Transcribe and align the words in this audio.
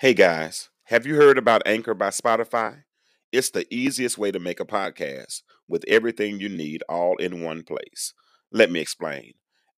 Hey 0.00 0.14
guys, 0.14 0.70
have 0.84 1.04
you 1.04 1.16
heard 1.16 1.36
about 1.36 1.60
Anchor 1.66 1.92
by 1.92 2.08
Spotify? 2.08 2.84
It's 3.32 3.50
the 3.50 3.66
easiest 3.70 4.16
way 4.16 4.30
to 4.30 4.38
make 4.38 4.58
a 4.58 4.64
podcast 4.64 5.42
with 5.68 5.84
everything 5.86 6.40
you 6.40 6.48
need 6.48 6.82
all 6.88 7.18
in 7.18 7.42
one 7.42 7.64
place. 7.64 8.14
Let 8.50 8.70
me 8.70 8.80
explain. 8.80 9.34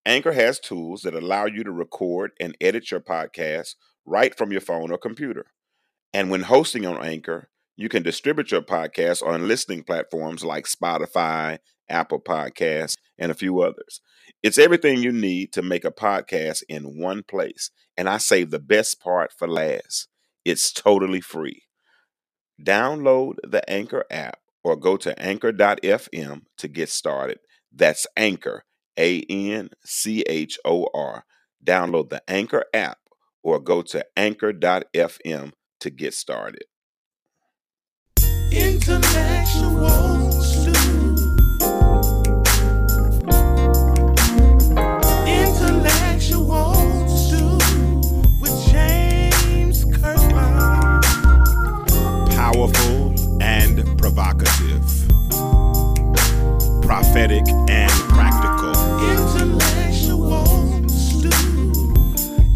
Anchor 0.06 0.30
has 0.30 0.61
tools 0.61 1.03
that 1.03 1.16
allow 1.16 1.46
you 1.46 1.64
to 1.64 1.72
record 1.72 2.30
and 2.38 2.56
edit 2.61 2.93
your 2.93 3.00
podcast 3.00 3.74
right 4.06 4.32
from 4.38 4.53
your 4.53 4.61
phone 4.61 4.92
or 4.92 4.96
computer. 4.96 5.46
And 6.14 6.30
when 6.30 6.42
hosting 6.42 6.86
on 6.86 7.04
Anchor, 7.04 7.48
you 7.74 7.88
can 7.88 8.04
distribute 8.04 8.52
your 8.52 8.62
podcast 8.62 9.26
on 9.26 9.48
listening 9.48 9.82
platforms 9.82 10.44
like 10.44 10.66
Spotify, 10.66 11.58
Apple 11.88 12.20
Podcasts, 12.20 12.94
and 13.18 13.32
a 13.32 13.34
few 13.34 13.60
others. 13.60 14.00
It's 14.40 14.56
everything 14.56 15.02
you 15.02 15.10
need 15.10 15.52
to 15.54 15.62
make 15.62 15.84
a 15.84 15.90
podcast 15.90 16.62
in 16.68 16.96
one 16.96 17.24
place. 17.24 17.73
And 17.96 18.09
I 18.09 18.18
save 18.18 18.50
the 18.52 18.60
best 18.60 19.00
part 19.00 19.32
for 19.36 19.48
last. 19.48 20.06
It's 20.45 20.73
totally 20.73 21.20
free. 21.20 21.62
Download 22.60 23.37
the 23.42 23.69
Anchor 23.69 24.05
app 24.10 24.38
or 24.64 24.77
go 24.77 24.96
to 24.98 25.19
anchor.fm 25.20 26.42
to 26.59 26.69
get 26.69 26.88
started. 26.88 27.38
That's 27.73 28.06
Anchor, 28.16 28.64
A 28.98 29.23
N 29.23 29.70
C 29.84 30.23
H 30.23 30.59
O 30.64 30.86
R. 30.95 31.24
Download 31.64 32.10
the 32.10 32.23
Anchor 32.28 32.64
app 32.74 32.98
or 33.42 33.60
go 33.60 33.83
to 33.83 34.05
anchor.fm 34.16 35.52
to 35.80 35.91
get 35.91 36.14
started. 36.14 36.64
Intellectual 38.50 40.21
prophetic, 57.12 57.46
and 57.68 57.91
practical, 58.08 58.72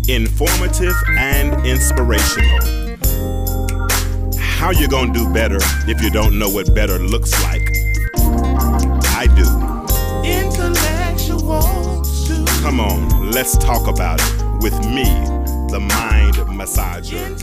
informative, 0.09 0.95
and 1.19 1.67
inspirational. 1.67 2.59
How 4.39 4.71
you 4.71 4.89
gonna 4.89 5.13
do 5.13 5.31
better 5.31 5.59
if 5.87 6.01
you 6.01 6.09
don't 6.09 6.39
know 6.39 6.49
what 6.49 6.75
better 6.75 6.99
looks 6.99 7.33
like? 7.43 7.69
I 9.15 9.27
do. 9.37 9.45
Come 12.63 12.81
on, 12.81 13.31
let's 13.33 13.59
talk 13.59 13.87
about 13.89 14.23
it 14.23 14.63
with 14.63 14.79
me, 14.87 15.05
the 15.69 15.81
mind 15.81 16.37
massager. 16.57 17.37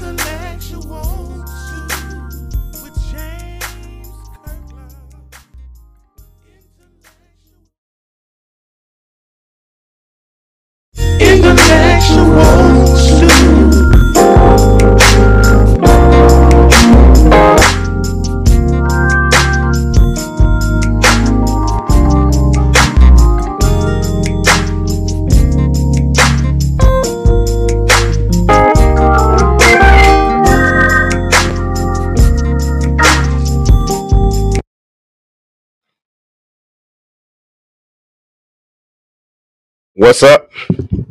What's 40.03 40.21
up? 40.21 40.51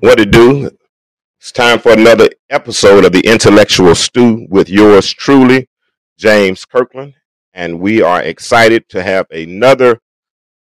What 0.00 0.18
to 0.18 0.26
do? 0.26 0.70
It's 1.40 1.50
time 1.50 1.78
for 1.78 1.92
another 1.92 2.28
episode 2.50 3.06
of 3.06 3.12
the 3.12 3.26
Intellectual 3.26 3.94
Stew 3.94 4.46
with 4.50 4.68
yours 4.68 5.10
truly, 5.10 5.66
James 6.18 6.66
Kirklin. 6.66 7.14
And 7.54 7.80
we 7.80 8.02
are 8.02 8.20
excited 8.20 8.90
to 8.90 9.02
have 9.02 9.26
another 9.30 9.98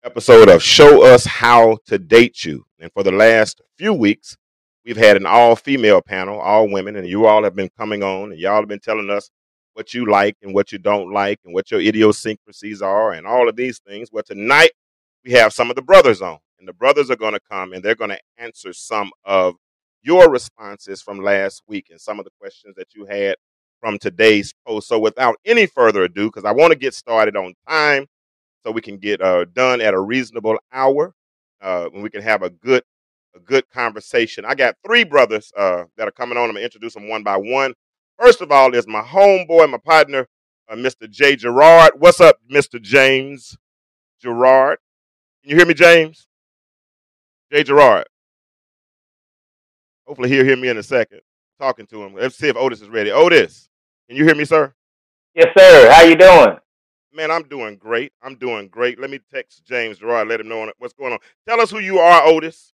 episode 0.04 0.48
of 0.48 0.62
Show 0.62 1.04
Us 1.04 1.26
How 1.26 1.78
to 1.86 1.98
Date 1.98 2.44
You. 2.44 2.64
And 2.78 2.92
for 2.92 3.02
the 3.02 3.10
last 3.10 3.62
few 3.76 3.92
weeks, 3.92 4.36
we've 4.84 4.97
had 4.97 5.16
an 5.16 5.26
all 5.26 5.56
female 5.56 6.00
panel, 6.00 6.38
all 6.38 6.70
women, 6.70 6.94
and 6.94 7.08
you 7.08 7.26
all 7.26 7.42
have 7.42 7.56
been 7.56 7.70
coming 7.76 8.04
on 8.04 8.30
and 8.30 8.41
y'all 8.41 8.60
have 8.60 8.68
been 8.68 8.78
telling 8.78 9.10
us 9.10 9.28
what 9.74 9.92
you 9.92 10.08
like 10.08 10.36
and 10.41 10.54
what 10.54 10.70
you 10.70 10.78
don't 10.78 11.12
like 11.12 11.41
and 11.44 11.52
what 11.52 11.72
your 11.72 11.80
idiosyncrasies 11.80 12.80
are 12.80 13.10
and 13.10 13.26
all 13.26 13.48
of 13.48 13.56
these 13.56 13.80
things. 13.80 14.10
Well, 14.12 14.22
tonight 14.22 14.70
we 15.24 15.32
have 15.32 15.52
some 15.52 15.68
of 15.68 15.74
the 15.74 15.82
brothers 15.82 16.22
on 16.22 16.38
and 16.60 16.69
the 16.69 16.72
brothers 16.72 17.10
are 17.10 17.16
going 17.16 17.32
to 17.32 17.41
come 17.41 17.72
and 17.72 17.82
they're 17.82 17.97
going 17.97 18.10
to 18.10 18.21
answer 18.38 18.72
some 18.72 19.10
of 19.25 19.56
your 20.03 20.31
responses 20.31 21.03
from 21.03 21.19
last 21.19 21.62
week 21.66 21.87
and 21.91 22.00
some 22.00 22.19
of 22.19 22.25
the 22.25 22.31
questions 22.38 22.75
that 22.76 22.94
you 22.94 23.06
had 23.06 23.34
from 23.81 23.98
today's 23.98 24.54
post. 24.66 24.87
So, 24.88 24.98
without 24.98 25.37
any 25.44 25.66
further 25.66 26.04
ado, 26.04 26.26
because 26.26 26.44
I 26.44 26.53
want 26.53 26.72
to 26.72 26.78
get 26.78 26.94
started 26.94 27.37
on 27.37 27.54
time 27.69 28.06
so 28.62 28.71
we 28.71 28.82
can 28.82 28.98
get 28.98 29.21
uh, 29.21 29.47
done 29.53 29.81
at 29.81 29.94
a 29.94 30.00
reasonable 30.00 30.59
hour 30.72 31.15
uh, 31.62 31.88
and 31.93 32.03
we 32.03 32.10
can 32.10 32.22
have 32.22 32.43
a 32.43 32.50
good 32.50 32.82
a 33.34 33.38
good 33.41 33.69
conversation. 33.71 34.44
I 34.44 34.54
got 34.54 34.75
three 34.84 35.04
brothers 35.04 35.53
uh, 35.56 35.84
that 35.97 36.09
are 36.09 36.12
coming 36.12 36.37
on. 36.37 36.44
I'm 36.44 36.50
going 36.50 36.56
to 36.56 36.65
introduce 36.65 36.94
them 36.94 37.09
one 37.09 37.22
by 37.22 37.37
one. 37.37 37.75
First 38.19 38.41
of 38.41 38.50
all, 38.50 38.75
is 38.75 38.88
my 38.88 39.03
homeboy, 39.03 39.71
my 39.71 39.78
partner, 39.78 40.27
uh, 40.69 40.75
Mr. 40.75 41.09
Jay 41.09 41.37
Gerard. 41.37 41.92
What's 41.97 42.21
up, 42.21 42.38
Mr. 42.50 42.82
James 42.82 43.56
Gerard? 44.21 44.78
Can 45.42 45.50
you 45.50 45.56
hear 45.56 45.66
me, 45.66 45.75
James? 45.75 46.27
Jay 47.53 47.62
Gerard. 47.62 48.06
Hopefully 50.06 50.28
he'll 50.28 50.44
hear 50.44 50.56
me 50.56 50.69
in 50.69 50.78
a 50.78 50.83
second. 50.83 51.21
Talking 51.59 51.87
to 51.87 52.03
him. 52.03 52.15
Let's 52.15 52.37
see 52.37 52.49
if 52.49 52.56
Otis 52.56 52.81
is 52.81 52.88
ready. 52.88 53.11
Otis, 53.11 53.69
can 54.09 54.16
you 54.16 54.25
hear 54.25 54.34
me, 54.34 54.44
sir? 54.44 54.72
Yes, 55.34 55.49
sir. 55.56 55.91
How 55.93 56.03
you 56.03 56.16
doing? 56.16 56.56
Man, 57.12 57.31
I'm 57.31 57.43
doing 57.44 57.77
great. 57.77 58.12
I'm 58.22 58.37
doing 58.37 58.69
great. 58.69 59.00
Let 59.00 59.10
me 59.10 59.21
text 59.33 59.65
James 59.65 59.99
Gerard, 59.99 60.28
let 60.28 60.41
him 60.41 60.49
know 60.49 60.71
what's 60.78 60.94
going 60.94 61.12
on. 61.12 61.19
Tell 61.47 61.60
us 61.60 61.71
who 61.71 61.81
you 61.81 61.99
are, 61.99 62.25
Otis, 62.25 62.72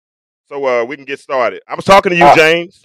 so 0.47 0.67
uh, 0.67 0.85
we 0.85 0.97
can 0.97 1.05
get 1.05 1.21
started. 1.21 1.63
I 1.69 1.75
was 1.75 1.85
talking 1.85 2.11
to 2.11 2.17
you, 2.17 2.25
uh, 2.25 2.35
James. 2.35 2.85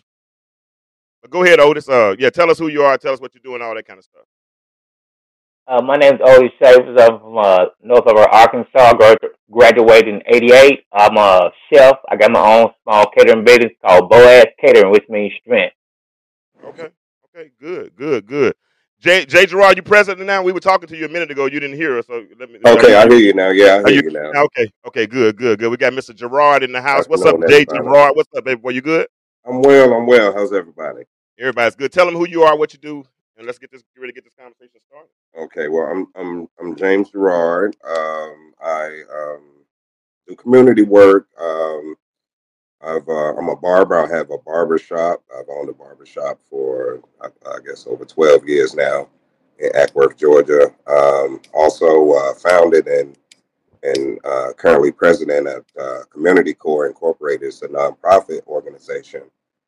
But 1.21 1.31
go 1.31 1.43
ahead, 1.43 1.59
Otis. 1.59 1.89
Uh, 1.89 2.15
yeah, 2.17 2.29
tell 2.29 2.49
us 2.49 2.59
who 2.59 2.67
you 2.67 2.83
are. 2.83 2.97
Tell 2.97 3.13
us 3.13 3.19
what 3.19 3.33
you're 3.33 3.41
doing, 3.43 3.61
all 3.61 3.75
that 3.75 3.85
kind 3.87 3.97
of 3.97 4.05
stuff. 4.05 4.25
Uh, 5.69 5.83
my 5.83 5.95
name 5.97 6.15
is 6.15 6.19
Otis 6.25 6.51
Shavers. 6.59 6.99
I'm 6.99 7.19
from 7.19 7.37
uh, 7.37 7.65
north 7.83 8.07
of 8.07 8.17
Arkansas. 8.17 8.93
Graduated 9.51 10.15
in 10.15 10.21
'88. 10.25 10.79
I'm 10.91 11.15
a 11.15 11.51
chef. 11.71 11.95
I 12.09 12.15
got 12.15 12.31
my 12.31 12.39
own 12.39 12.71
small 12.81 13.05
catering 13.11 13.45
business 13.45 13.71
called 13.85 14.09
Boaz 14.09 14.47
Catering, 14.59 14.91
which 14.91 15.03
means 15.09 15.31
strength. 15.41 15.75
Okay. 16.65 16.89
Okay. 17.35 17.51
Good. 17.61 17.95
Good. 17.95 18.25
Good. 18.25 18.55
Jay, 18.99 19.25
Jay 19.25 19.45
Gerard, 19.45 19.77
you 19.77 19.83
present 19.83 20.19
now? 20.19 20.41
We 20.41 20.51
were 20.51 20.59
talking 20.59 20.89
to 20.89 20.97
you 20.97 21.05
a 21.05 21.09
minute 21.09 21.29
ago. 21.29 21.45
You 21.45 21.59
didn't 21.59 21.77
hear 21.77 21.99
us, 21.99 22.07
so 22.07 22.25
let 22.39 22.49
me. 22.49 22.59
Okay, 22.65 22.95
I 22.95 23.07
hear 23.07 23.19
you 23.19 23.33
now. 23.33 23.49
Yeah, 23.49 23.83
I 23.85 23.91
hear 23.91 24.03
you, 24.03 24.09
you, 24.09 24.11
now. 24.11 24.43
Okay. 24.45 24.71
Okay. 24.87 25.05
Good. 25.05 25.37
Good. 25.37 25.59
Good. 25.59 25.69
We 25.69 25.77
got 25.77 25.93
Mr. 25.93 26.15
Gerard 26.15 26.63
in 26.63 26.71
the 26.71 26.81
house. 26.81 27.07
What's 27.07 27.23
up, 27.25 27.35
Jay 27.47 27.65
Gerard? 27.65 28.15
What's 28.15 28.29
up, 28.35 28.43
baby? 28.43 28.59
Boy, 28.59 28.71
you 28.71 28.81
good? 28.81 29.07
I'm 29.45 29.61
well. 29.61 29.93
I'm 29.93 30.07
well. 30.07 30.33
How's 30.33 30.51
everybody? 30.51 31.03
Everybody's 31.39 31.75
good. 31.75 31.91
Tell 31.91 32.07
them 32.07 32.15
who 32.15 32.27
you 32.27 32.41
are, 32.41 32.57
what 32.57 32.73
you 32.73 32.79
do, 32.79 33.05
and 33.39 33.47
let's 33.47 33.57
get 33.57 33.71
this 33.71 33.81
get 33.95 34.01
ready 34.01 34.13
to 34.13 34.21
get 34.21 34.25
this 34.25 34.35
conversation 34.35 34.79
started. 34.87 35.09
Okay, 35.35 35.69
well, 35.69 35.87
I'm 35.87 36.07
I'm 36.15 36.47
I'm 36.59 36.75
James 36.75 37.09
Gerard. 37.09 37.75
Um, 37.87 38.53
I 38.61 39.01
um, 39.11 39.41
do 40.27 40.35
community 40.35 40.83
work. 40.83 41.27
Um, 41.39 41.95
I've 42.81 43.07
uh, 43.07 43.35
I'm 43.35 43.49
a 43.49 43.55
barber. 43.55 43.97
I 43.97 44.15
have 44.15 44.29
a 44.29 44.37
barber 44.37 44.77
shop. 44.77 45.23
I've 45.35 45.49
owned 45.49 45.69
a 45.69 45.73
barber 45.73 46.05
shop 46.05 46.39
for 46.49 47.01
I, 47.21 47.27
I 47.49 47.57
guess 47.65 47.87
over 47.87 48.05
12 48.05 48.47
years 48.47 48.75
now 48.75 49.07
in 49.57 49.71
Acworth, 49.71 50.17
Georgia. 50.17 50.73
Um, 50.85 51.41
also 51.53 52.11
uh, 52.11 52.33
founded 52.35 52.87
and 52.87 53.17
and 53.83 54.19
uh, 54.25 54.51
currently 54.57 54.91
president 54.91 55.47
of 55.47 55.65
uh, 55.79 55.99
Community 56.11 56.53
Core 56.53 56.87
Incorporated. 56.87 57.47
It's 57.47 57.61
a 57.61 57.69
nonprofit 57.69 58.45
organization 58.47 59.21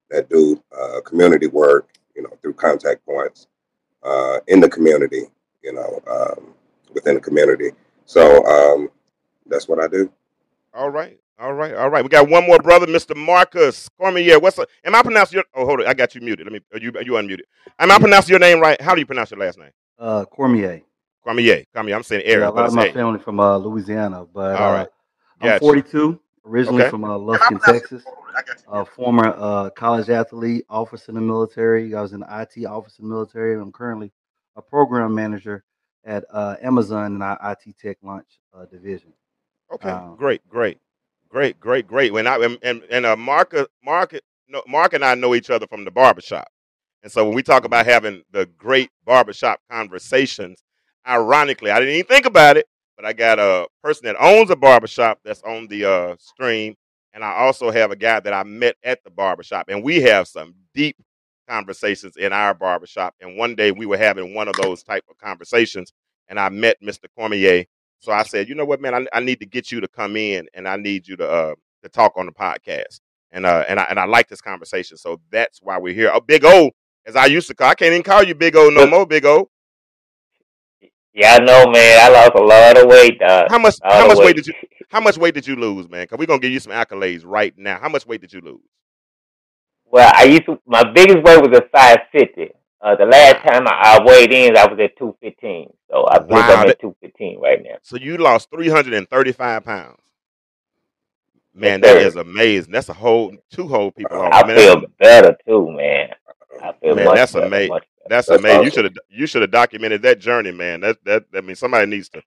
that 0.10 0.30
do 0.30 0.62
uh, 0.78 1.00
community 1.06 1.48
work, 1.48 1.94
you 2.13 2.24
know, 2.24 2.38
through 2.42 2.56
contact 2.56 3.06
points 3.06 3.48
uh, 4.03 4.39
in 4.48 4.59
the 4.59 4.69
community, 4.69 5.24
you 5.63 5.74
know, 5.74 6.01
um, 6.09 6.53
within 6.94 7.15
the 7.15 7.21
community. 7.21 7.71
So 8.06 8.45
um, 8.45 8.89
that's 9.45 9.68
what 9.68 9.83
I 9.83 9.88
do. 9.88 10.12
All 10.74 10.89
right. 10.89 11.18
All 11.42 11.53
right, 11.53 11.74
all 11.74 11.89
right. 11.89 12.03
We 12.03 12.09
got 12.09 12.30
one 12.30 12.45
more 12.45 12.59
brother, 12.59 12.86
Mr. 12.86 13.15
Marcus 13.15 13.89
Cormier. 13.98 14.38
What's 14.39 14.59
up? 14.59 14.69
Am 14.86 14.94
I 14.94 15.01
pronouncing 15.01 15.38
your? 15.38 15.45
Oh, 15.56 15.65
hold 15.65 15.81
on. 15.81 15.88
I 15.88 15.95
got 15.95 16.13
you 16.13 16.21
muted. 16.21 16.45
Let 16.45 16.53
me. 16.53 16.59
Are 16.71 16.77
you 16.77 16.92
are 16.95 17.01
you 17.01 17.13
unmuted? 17.13 17.45
Am 17.80 17.89
I 17.89 17.98
pronouncing 17.98 18.30
your 18.30 18.39
name 18.39 18.59
right? 18.59 18.80
How 18.80 18.94
do 18.94 19.00
you 19.00 19.07
pronounce 19.07 19.31
your 19.31 19.39
last 19.39 19.57
name? 19.57 19.71
Uh, 19.98 20.24
Cormier. 20.25 20.81
Cormier. 21.24 21.63
Cormier. 21.74 21.95
I'm 21.95 22.04
saying 22.04 22.21
Eric. 22.25 22.42
Yeah, 22.42 22.50
a 22.50 22.51
lot 22.51 22.68
of 22.68 22.75
my 22.75 22.92
family 22.92 23.18
from 23.18 23.39
uh, 23.39 23.57
Louisiana, 23.57 24.24
but 24.31 24.56
all 24.56 24.71
right. 24.71 24.88
Uh, 25.42 25.47
I'm 25.47 25.59
42, 25.59 26.19
Originally 26.46 26.82
Okay. 26.84 26.90
from 26.90 27.04
uh, 27.04 27.18
Lufkin, 27.18 27.62
Texas. 27.64 28.04
A 28.68 28.86
former 28.86 29.34
uh, 29.38 29.70
college 29.72 30.10
athlete, 30.10 30.66
officer 30.70 31.12
in 31.12 31.16
the 31.16 31.22
military. 31.22 31.94
I 31.94 32.02
was 32.02 32.14
in 32.14 32.22
the 32.22 32.28
IT 32.58 32.66
office 32.66 32.98
in 33.00 33.08
the 33.08 33.14
military. 33.14 33.54
I'm 33.60 33.72
currently 33.72 34.12
a 34.56 34.62
program 34.62 35.14
manager 35.14 35.64
at 36.06 36.26
uh, 36.32 36.56
Amazon 36.62 37.16
in 37.16 37.22
our 37.22 37.38
IT 37.52 37.78
tech 37.78 37.98
launch 38.02 38.40
uh, 38.54 38.66
division. 38.66 39.14
Okay, 39.74 39.90
Um, 39.90 40.16
great, 40.18 40.42
great, 40.50 40.80
great, 41.30 41.60
great, 41.60 41.88
great. 41.88 42.12
When 42.12 42.26
I 42.28 42.38
and 42.38 42.58
and, 42.64 42.84
and 42.90 43.06
uh, 43.06 43.16
Mark, 43.16 43.54
uh, 43.54 43.68
Mark, 43.84 44.14
no, 44.48 44.64
Mark 44.68 44.94
and 44.94 45.06
I 45.06 45.14
know 45.16 45.36
each 45.36 45.50
other 45.50 45.68
from 45.68 45.86
the 45.86 45.92
barbershop, 45.92 46.48
and 47.04 47.12
so 47.12 47.26
when 47.26 47.36
we 47.36 47.44
talk 47.44 47.66
about 47.66 47.86
having 47.86 48.24
the 48.32 48.48
great 48.58 48.90
barbershop 49.06 49.60
conversations, 49.70 50.64
ironically, 51.08 51.72
I 51.72 51.80
didn't 51.80 51.94
even 51.96 52.08
think 52.08 52.26
about 52.26 52.58
it, 52.58 52.68
but 53.01 53.07
I 53.07 53.13
got 53.13 53.39
a 53.39 53.68
person 53.83 54.06
that 54.06 54.15
owns 54.19 54.51
a 54.51 54.56
barbershop 54.56 55.21
that's 55.25 55.42
on 55.42 55.68
the 55.68 55.86
uh, 55.86 56.15
stream, 56.19 56.75
and 57.13 57.24
I 57.24 57.31
also 57.31 57.71
have 57.71 57.89
a 57.89 57.95
guy 57.95 58.19
that 58.19 58.31
I 58.31 58.44
met 58.44 58.75
at 58.83 59.03
the 59.03 59.09
barbershop, 59.09 59.69
and 59.69 59.83
we 59.83 60.01
have 60.01 60.27
some 60.27 60.53
deep 60.75 60.98
conversations 61.50 62.15
in 62.15 62.31
our 62.31 62.53
barbershop. 62.53 63.15
And 63.19 63.38
one 63.38 63.56
day 63.56 63.71
we 63.71 63.88
were 63.88 63.98
having 63.98 64.36
one 64.36 64.48
of 64.48 64.53
those 64.62 64.83
type 64.83 65.03
of 65.09 65.18
conversations, 65.18 65.92
and 66.27 66.39
I 66.39 66.50
met 66.50 66.77
Mr. 66.83 67.06
Cormier. 67.18 67.65
So 68.01 68.12
I 68.12 68.21
said, 68.21 68.48
you 68.48 68.53
know 68.53 68.65
what, 68.65 68.81
man, 68.81 68.94
I, 68.94 69.18
I 69.18 69.19
need 69.19 69.39
to 69.39 69.47
get 69.47 69.71
you 69.71 69.81
to 69.81 69.88
come 69.88 70.15
in, 70.15 70.47
and 70.54 70.68
I 70.68 70.75
need 70.75 71.07
you 71.07 71.15
to 71.18 71.27
uh, 71.27 71.56
to 71.81 71.89
talk 71.89 72.13
on 72.18 72.27
the 72.27 72.31
podcast. 72.31 73.00
And 73.31 73.47
uh, 73.47 73.65
and 73.68 73.80
I 73.80 73.83
and 73.89 73.97
I 73.97 74.06
like 74.06 74.27
this 74.27 74.42
conversation, 74.42 74.97
so 74.97 75.19
that's 75.31 75.59
why 75.59 75.80
we're 75.80 75.95
here. 75.95 76.12
Oh, 76.13 76.19
Big 76.19 76.45
O, 76.45 76.69
as 77.07 77.15
I 77.15 77.25
used 77.25 77.47
to 77.47 77.56
call, 77.56 77.69
I 77.71 77.75
can't 77.75 77.94
even 77.94 78.04
call 78.04 78.21
you 78.21 78.36
Big 78.36 78.56
O 78.56 78.69
no 78.69 78.86
more. 78.86 79.07
Big 79.07 79.25
O, 79.25 79.50
Yeah, 81.13 81.36
I 81.36 81.40
know, 81.40 81.72
man. 81.72 82.00
I 82.02 82.10
lost 82.10 82.34
a 82.36 82.42
lot 82.42 82.78
of 82.78 82.88
weight. 82.90 83.22
Uh, 83.22 83.50
how 83.50 83.60
much 83.60 83.75
how 83.90 84.06
much 84.06 84.22
weight 84.22 84.36
weight. 84.36 84.36
did 84.36 84.48
you 84.48 84.54
how 84.90 85.02
much 85.02 85.18
weight 85.18 85.36
did 85.36 85.48
you 85.48 85.56
lose, 85.56 85.90
man? 85.90 86.04
Because 86.04 86.19
we're 86.19 86.28
gonna 86.28 86.40
give 86.40 86.52
you 86.54 86.60
some 86.62 86.74
accolades 86.74 87.24
right 87.25 87.54
now. 87.58 87.80
How 87.80 87.90
much 87.90 88.06
weight 88.08 88.22
did 88.22 88.34
you 88.34 88.42
lose? 88.42 88.62
Well, 89.86 90.12
I 90.16 90.24
used 90.25 90.46
to. 90.48 90.60
My 90.68 90.84
biggest 90.94 91.24
weight 91.24 91.42
was 91.42 91.58
at 91.58 91.72
five 91.72 92.00
fifty. 92.12 92.52
Uh, 92.81 92.96
the 92.96 93.06
last 93.06 93.46
time 93.48 93.68
I, 93.68 94.00
I 94.00 94.04
weighed 94.06 94.34
in, 94.34 94.58
I 94.58 94.66
was 94.68 94.80
at 94.84 94.98
two 94.98 95.16
fifteen. 95.22 95.72
So 95.92 96.06
I 96.10 96.19
believe 96.19 96.48
Wow, 96.48 96.50
I'm 96.50 96.69
at 96.69 96.80
two 96.81 96.96
fifteen 97.02 97.40
right 97.42 97.62
now. 97.64 97.78
so 97.84 97.98
you 97.98 98.18
lost 98.18 98.50
three 98.52 98.69
hundred 98.69 98.94
and 98.96 99.10
thirty 99.10 99.34
five 99.34 99.66
pounds. 99.66 100.00
Man, 101.54 101.81
that 101.81 101.98
sir. 101.98 102.16
amazing. 102.16 102.72
That's 102.74 102.90
a 102.90 102.94
whole 102.94 103.36
two 103.52 103.68
whole 103.68 103.92
people 103.92 104.22
off. 104.22 104.34
I 104.34 104.44
Man, 104.44 104.57
feel 104.57 104.84
better 105.00 105.38
too, 105.48 105.72
man. 105.72 106.10
I 106.63 106.74
feel 106.74 106.96
man, 106.96 107.06
much 107.06 107.16
that's 107.16 107.34
better, 107.34 107.46
amazing. 107.46 107.69
much 107.69 107.84
better. 107.84 108.10
That's 108.10 108.28
That's 108.28 108.40
amazing. 108.40 108.63
You 108.63 108.72
should 108.72 108.86
have 108.86 108.94
you 109.10 109.28
should 109.28 109.42
have 109.42 109.52
documented 109.52 110.02
that 110.04 110.19
journey, 110.19 110.52
man. 110.52 110.81
That 110.81 110.98
that 111.06 111.25
I 111.36 111.42
mean 111.42 111.56
somebody 111.56 111.86
needs 111.88 112.10
to 112.10 112.22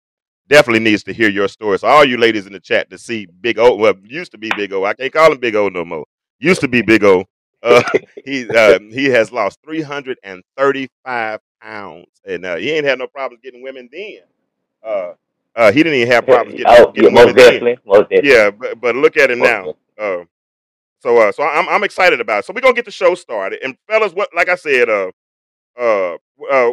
definitely 0.49 0.81
needs 0.81 1.03
to 1.05 1.13
hear 1.13 1.29
your 1.29 1.49
story. 1.49 1.79
So 1.79 1.89
all 1.89 2.05
you 2.05 2.17
ladies 2.17 2.47
in 2.47 2.53
the 2.53 2.61
chat 2.61 2.91
to 2.91 2.99
see 2.99 3.27
Big 3.27 3.59
O, 3.59 3.75
well, 3.75 3.95
used 4.05 4.33
to 4.33 4.39
be 4.39 4.51
Big 4.57 4.73
O. 4.73 4.85
I 4.85 4.95
can't 4.95 5.13
call 5.13 5.33
him 5.33 5.39
Big 5.39 5.55
O 5.57 5.69
no 5.69 5.85
more. 5.85 6.05
Used 6.39 6.61
to 6.61 6.69
be 6.69 6.83
Big 6.83 7.05
O. 7.05 7.25
Uh, 7.63 7.83
he 8.25 8.49
uh, 8.49 8.79
he 8.91 9.07
has 9.07 9.33
lost 9.33 9.59
three 9.65 9.83
hundred 9.83 10.19
and 10.23 10.43
thirty 10.57 10.89
five 11.05 11.41
pounds, 11.61 12.07
and 12.25 12.45
uh, 12.45 12.57
he 12.57 12.71
ain't 12.71 12.87
had 12.87 12.99
no 12.99 13.07
problems 13.07 13.41
getting 13.43 13.63
women 13.63 13.89
then. 13.91 14.21
Uh, 14.83 15.13
uh, 15.57 15.73
he 15.73 15.83
didn't 15.83 15.99
even 15.99 16.13
have 16.13 16.27
problems 16.27 16.59
getting 16.59 16.67
oh, 16.69 16.93
yeah, 16.95 17.03
getting 17.03 17.15
most 17.15 17.27
women 17.27 17.37
then. 17.37 17.53
definitely, 17.53 17.79
most 17.87 18.11
definitely, 18.11 18.31
Yeah, 18.31 18.51
but 18.51 18.81
but 18.81 18.97
look 18.97 19.17
at 19.17 19.31
him 19.31 19.39
most 19.39 19.77
now. 19.99 20.25
So 21.05 21.19
uh, 21.19 21.31
so 21.33 21.43
I'm 21.43 21.69
I'm 21.69 21.85
excited 21.85 22.19
about 22.19 22.39
it. 22.39 22.45
So 22.47 22.55
we're 22.55 22.63
gonna 22.63 22.73
get 22.73 22.87
the 22.87 22.91
show 22.91 23.15
started. 23.15 23.61
And 23.63 23.77
fellas, 23.87 24.15
what 24.15 24.31
like 24.35 24.49
I 24.49 24.55
said, 24.55 24.89
uh, 24.89 25.11
uh, 25.79 26.17
uh, 26.51 26.71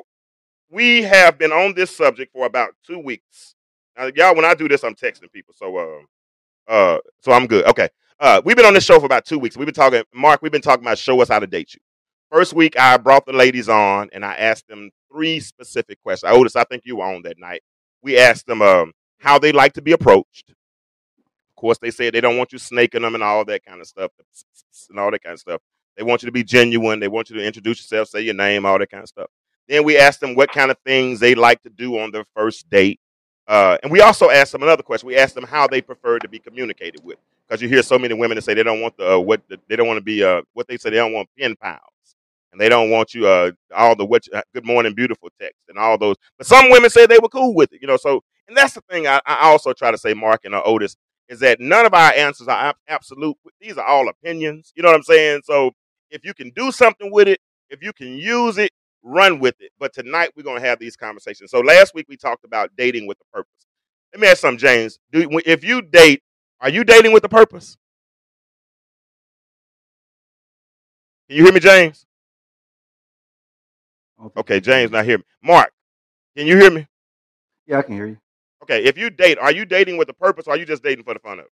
we 0.69 1.01
have 1.01 1.37
been 1.37 1.51
on 1.51 1.73
this 1.75 1.93
subject 1.93 2.31
for 2.31 2.45
about 2.45 2.69
two 2.87 2.99
weeks. 2.99 3.55
Now, 3.97 4.09
y'all, 4.15 4.33
when 4.33 4.45
I 4.45 4.53
do 4.53 4.69
this, 4.69 4.85
I'm 4.85 4.95
texting 4.95 5.29
people. 5.33 5.53
So 5.57 5.77
uh, 5.77 6.71
uh, 6.71 6.99
so 7.19 7.33
I'm 7.33 7.45
good. 7.45 7.65
Okay. 7.65 7.89
Uh, 8.21 8.41
we've 8.45 8.55
been 8.55 8.65
on 8.65 8.73
this 8.73 8.85
show 8.85 8.99
for 8.99 9.05
about 9.05 9.25
two 9.25 9.37
weeks. 9.37 9.57
We've 9.57 9.65
been 9.65 9.75
talking, 9.75 10.03
Mark. 10.13 10.41
We've 10.41 10.51
been 10.51 10.61
talking 10.61 10.85
about 10.85 10.97
show 10.97 11.19
us 11.19 11.27
how 11.27 11.39
to 11.39 11.47
date 11.47 11.73
you. 11.73 11.81
First 12.31 12.53
week, 12.53 12.79
I 12.79 12.95
brought 12.95 13.25
the 13.25 13.33
ladies 13.33 13.67
on 13.67 14.09
and 14.13 14.23
I 14.23 14.35
asked 14.35 14.69
them 14.69 14.91
three 15.11 15.41
specific 15.41 16.01
questions. 16.01 16.31
Otis, 16.31 16.55
I 16.55 16.63
think 16.63 16.83
you 16.85 16.97
were 16.97 17.05
on 17.05 17.23
that 17.23 17.37
night. 17.37 17.63
We 18.01 18.17
asked 18.17 18.45
them 18.45 18.61
um, 18.61 18.93
how 19.19 19.39
they 19.39 19.51
like 19.51 19.73
to 19.73 19.81
be 19.81 19.91
approached. 19.91 20.53
Course, 21.61 21.77
they 21.77 21.91
said 21.91 22.15
they 22.15 22.21
don't 22.21 22.37
want 22.37 22.51
you 22.51 22.57
snaking 22.57 23.03
them 23.03 23.13
and 23.13 23.23
all 23.23 23.45
that 23.45 23.63
kind 23.63 23.79
of 23.81 23.85
stuff, 23.85 24.11
and 24.89 24.99
all 24.99 25.11
that 25.11 25.21
kind 25.21 25.33
of 25.33 25.39
stuff. 25.39 25.61
They 25.95 26.01
want 26.01 26.23
you 26.23 26.25
to 26.25 26.31
be 26.31 26.43
genuine. 26.43 26.99
They 26.99 27.07
want 27.07 27.29
you 27.29 27.35
to 27.35 27.45
introduce 27.45 27.77
yourself, 27.77 28.07
say 28.07 28.21
your 28.21 28.33
name, 28.33 28.65
all 28.65 28.79
that 28.79 28.89
kind 28.89 29.03
of 29.03 29.09
stuff. 29.09 29.29
Then 29.67 29.83
we 29.83 29.95
asked 29.95 30.21
them 30.21 30.33
what 30.33 30.51
kind 30.51 30.71
of 30.71 30.77
things 30.83 31.19
they 31.19 31.35
like 31.35 31.61
to 31.61 31.69
do 31.69 31.99
on 31.99 32.09
their 32.09 32.25
first 32.35 32.67
date. 32.71 32.99
Uh, 33.47 33.77
and 33.83 33.91
we 33.91 34.01
also 34.01 34.31
asked 34.31 34.53
them 34.53 34.63
another 34.63 34.81
question. 34.81 35.05
We 35.05 35.17
asked 35.17 35.35
them 35.35 35.43
how 35.43 35.67
they 35.67 35.81
prefer 35.81 36.17
to 36.17 36.27
be 36.27 36.39
communicated 36.39 37.03
with, 37.03 37.19
because 37.47 37.61
you 37.61 37.69
hear 37.69 37.83
so 37.83 37.99
many 37.99 38.15
women 38.15 38.37
that 38.37 38.41
say 38.41 38.55
they 38.55 38.63
don't 38.63 38.81
want 38.81 38.97
the 38.97 39.17
uh, 39.17 39.19
what 39.19 39.41
the, 39.47 39.59
they 39.69 39.75
don't 39.75 39.87
want 39.87 39.97
to 39.97 40.03
be 40.03 40.23
uh, 40.23 40.41
what 40.53 40.67
they 40.67 40.77
say 40.77 40.89
they 40.89 40.95
don't 40.95 41.13
want 41.13 41.29
pen 41.37 41.55
pals, 41.55 42.15
and 42.51 42.59
they 42.59 42.69
don't 42.69 42.89
want 42.89 43.13
you 43.13 43.27
uh, 43.27 43.51
all 43.75 43.95
the 43.95 44.05
what 44.05 44.23
uh, 44.33 44.41
good 44.55 44.65
morning 44.65 44.95
beautiful 44.95 45.29
text 45.39 45.61
and 45.69 45.77
all 45.77 45.97
those. 45.99 46.15
But 46.39 46.47
some 46.47 46.71
women 46.71 46.89
say 46.89 47.05
they 47.05 47.19
were 47.19 47.29
cool 47.29 47.53
with 47.53 47.71
it, 47.73 47.81
you 47.83 47.87
know. 47.87 47.97
So 47.97 48.23
and 48.47 48.57
that's 48.57 48.73
the 48.73 48.81
thing 48.89 49.07
I, 49.07 49.21
I 49.25 49.49
also 49.49 49.71
try 49.73 49.91
to 49.91 49.97
say, 49.97 50.13
Mark 50.13 50.41
and 50.43 50.53
uh, 50.55 50.61
Otis, 50.65 50.97
is 51.31 51.41
that 51.41 51.61
none 51.61 51.87
of 51.87 51.95
our 51.95 52.13
answers 52.13 52.49
are 52.49 52.57
ab- 52.69 52.77
absolute. 52.89 53.37
These 53.61 53.79
are 53.79 53.85
all 53.87 54.09
opinions. 54.09 54.73
You 54.77 54.83
know 54.83 54.89
what 54.89 54.97
I'm 54.97 55.03
saying? 55.03 55.43
So 55.45 55.71
if 56.11 56.25
you 56.25 56.35
can 56.35 56.51
do 56.51 56.71
something 56.71 57.11
with 57.11 57.29
it, 57.29 57.41
if 57.71 57.83
you 57.83 57.93
can 57.93 58.17
use 58.17 58.59
it, 58.59 58.71
run 59.03 59.39
with 59.39 59.55
it. 59.61 59.71
But 59.79 59.93
tonight 59.93 60.31
we're 60.37 60.43
gonna 60.43 60.61
have 60.61 60.79
these 60.79 60.97
conversations. 60.97 61.51
So 61.51 61.61
last 61.61 61.95
week 61.95 62.07
we 62.09 62.17
talked 62.17 62.45
about 62.45 62.71
dating 62.77 63.07
with 63.07 63.19
a 63.21 63.37
purpose. 63.37 63.53
Let 64.13 64.21
me 64.21 64.29
ask 64.29 64.39
something, 64.41 64.59
James. 64.59 64.99
Do 65.11 65.39
if 65.45 65.65
you 65.65 65.83
date, 65.83 66.23
are 66.61 66.69
you 66.69 66.85
dating 66.85 67.13
with 67.13 67.25
a 67.25 67.29
purpose? 67.29 67.77
Can 71.29 71.37
you 71.37 71.45
hear 71.45 71.53
me, 71.53 71.61
James? 71.61 72.07
I 74.19 74.23
don't 74.23 74.35
think 74.35 74.47
Okay, 74.47 74.59
you 74.59 74.61
can 74.61 74.73
hear 74.73 74.83
James 74.83 74.91
me. 74.91 74.91
not 74.91 75.05
hear 75.05 75.19
me. 75.19 75.25
Mark, 75.43 75.73
can 76.37 76.47
you 76.47 76.57
hear 76.57 76.71
me? 76.71 76.87
Yeah, 77.67 77.79
I 77.79 77.83
can 77.83 77.95
hear 77.95 78.07
you. 78.07 78.17
Okay, 78.63 78.83
if 78.85 78.97
you 78.97 79.09
date, 79.09 79.37
are 79.39 79.51
you 79.51 79.65
dating 79.65 79.97
with 79.97 80.09
a 80.09 80.13
purpose 80.13 80.47
or 80.47 80.51
are 80.51 80.57
you 80.57 80.65
just 80.65 80.83
dating 80.83 81.03
for 81.05 81.13
the 81.13 81.19
fun 81.19 81.39
of 81.39 81.45
it? 81.45 81.51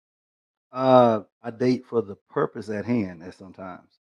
Uh, 0.72 1.22
I 1.44 1.52
date 1.52 1.86
for 1.86 2.02
the 2.02 2.16
purpose 2.30 2.70
at 2.70 2.86
hand. 2.86 3.24
At 3.24 3.36
sometimes, 3.36 4.00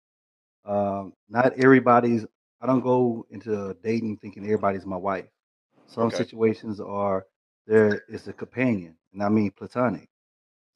um, 0.65 1.13
not 1.29 1.53
everybody's. 1.59 2.25
I 2.61 2.67
don't 2.67 2.81
go 2.81 3.25
into 3.31 3.75
dating 3.83 4.17
thinking 4.17 4.43
everybody's 4.45 4.85
my 4.85 4.97
wife. 4.97 5.27
Some 5.87 6.11
Okay. 6.13 6.25
situations 6.25 6.79
are 6.81 7.25
there 7.67 8.03
is 8.09 8.27
a 8.27 8.33
companion, 8.33 8.97
and 9.13 9.23
I 9.23 9.29
mean 9.29 9.51
platonic. 9.51 10.09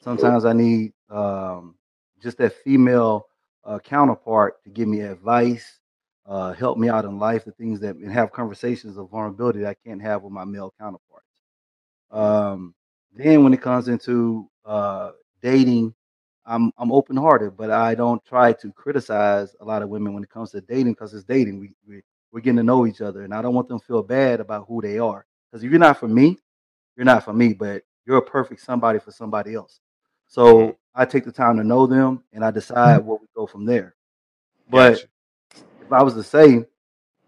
Sometimes 0.01 0.45
I 0.45 0.53
need 0.53 0.93
um, 1.09 1.75
just 2.21 2.37
that 2.39 2.53
female 2.63 3.27
uh, 3.65 3.79
counterpart 3.79 4.63
to 4.65 4.69
give 4.71 4.87
me 4.89 5.01
advice, 5.01 5.79
uh, 6.27 6.53
help 6.53 6.77
me 6.77 6.89
out 6.89 7.05
in 7.05 7.19
life, 7.19 7.45
the 7.45 7.53
things 7.53 7.79
that 7.81 7.95
and 7.97 8.11
have 8.11 8.31
conversations 8.33 8.97
of 8.97 9.09
vulnerability 9.11 9.61
that 9.61 9.69
I 9.69 9.89
can't 9.89 10.01
have 10.01 10.23
with 10.23 10.33
my 10.33 10.45
male 10.45 10.73
counterparts. 10.79 11.25
Um, 12.11 12.75
then 13.13 13.43
when 13.43 13.53
it 13.53 13.61
comes 13.61 13.87
into 13.87 14.49
uh, 14.65 15.11
dating, 15.41 15.93
I'm 16.45 16.71
I'm 16.77 16.91
open 16.91 17.17
hearted, 17.17 17.55
but 17.55 17.71
I 17.71 17.95
don't 17.95 18.23
try 18.25 18.53
to 18.53 18.71
criticize 18.73 19.55
a 19.59 19.65
lot 19.65 19.81
of 19.81 19.89
women 19.89 20.13
when 20.13 20.23
it 20.23 20.29
comes 20.29 20.51
to 20.51 20.61
dating 20.61 20.93
because 20.93 21.13
it's 21.13 21.23
dating. 21.23 21.59
We, 21.59 21.73
we 21.87 22.01
we're 22.31 22.41
getting 22.41 22.57
to 22.57 22.63
know 22.63 22.87
each 22.87 23.01
other, 23.01 23.23
and 23.23 23.33
I 23.33 23.41
don't 23.41 23.53
want 23.53 23.67
them 23.67 23.79
to 23.79 23.85
feel 23.85 24.03
bad 24.03 24.39
about 24.39 24.65
who 24.67 24.81
they 24.81 24.97
are. 24.99 25.25
Because 25.51 25.63
if 25.63 25.69
you're 25.69 25.79
not 25.79 25.99
for 25.99 26.07
me, 26.07 26.37
you're 26.95 27.05
not 27.05 27.23
for 27.23 27.33
me, 27.33 27.53
but 27.53 27.83
you're 28.05 28.17
a 28.17 28.21
perfect 28.21 28.61
somebody 28.61 28.99
for 28.99 29.11
somebody 29.11 29.53
else. 29.53 29.79
So 30.27 30.77
I 30.95 31.05
take 31.05 31.25
the 31.25 31.31
time 31.31 31.57
to 31.57 31.63
know 31.63 31.85
them, 31.87 32.23
and 32.33 32.43
I 32.43 32.51
decide 32.51 32.99
where 32.99 33.17
we 33.19 33.27
go 33.35 33.45
from 33.45 33.65
there. 33.65 33.95
But 34.69 34.93
Gotcha. 34.93 35.07
if 35.81 35.91
I 35.91 36.01
was 36.03 36.13
to 36.15 36.23
say, 36.23 36.65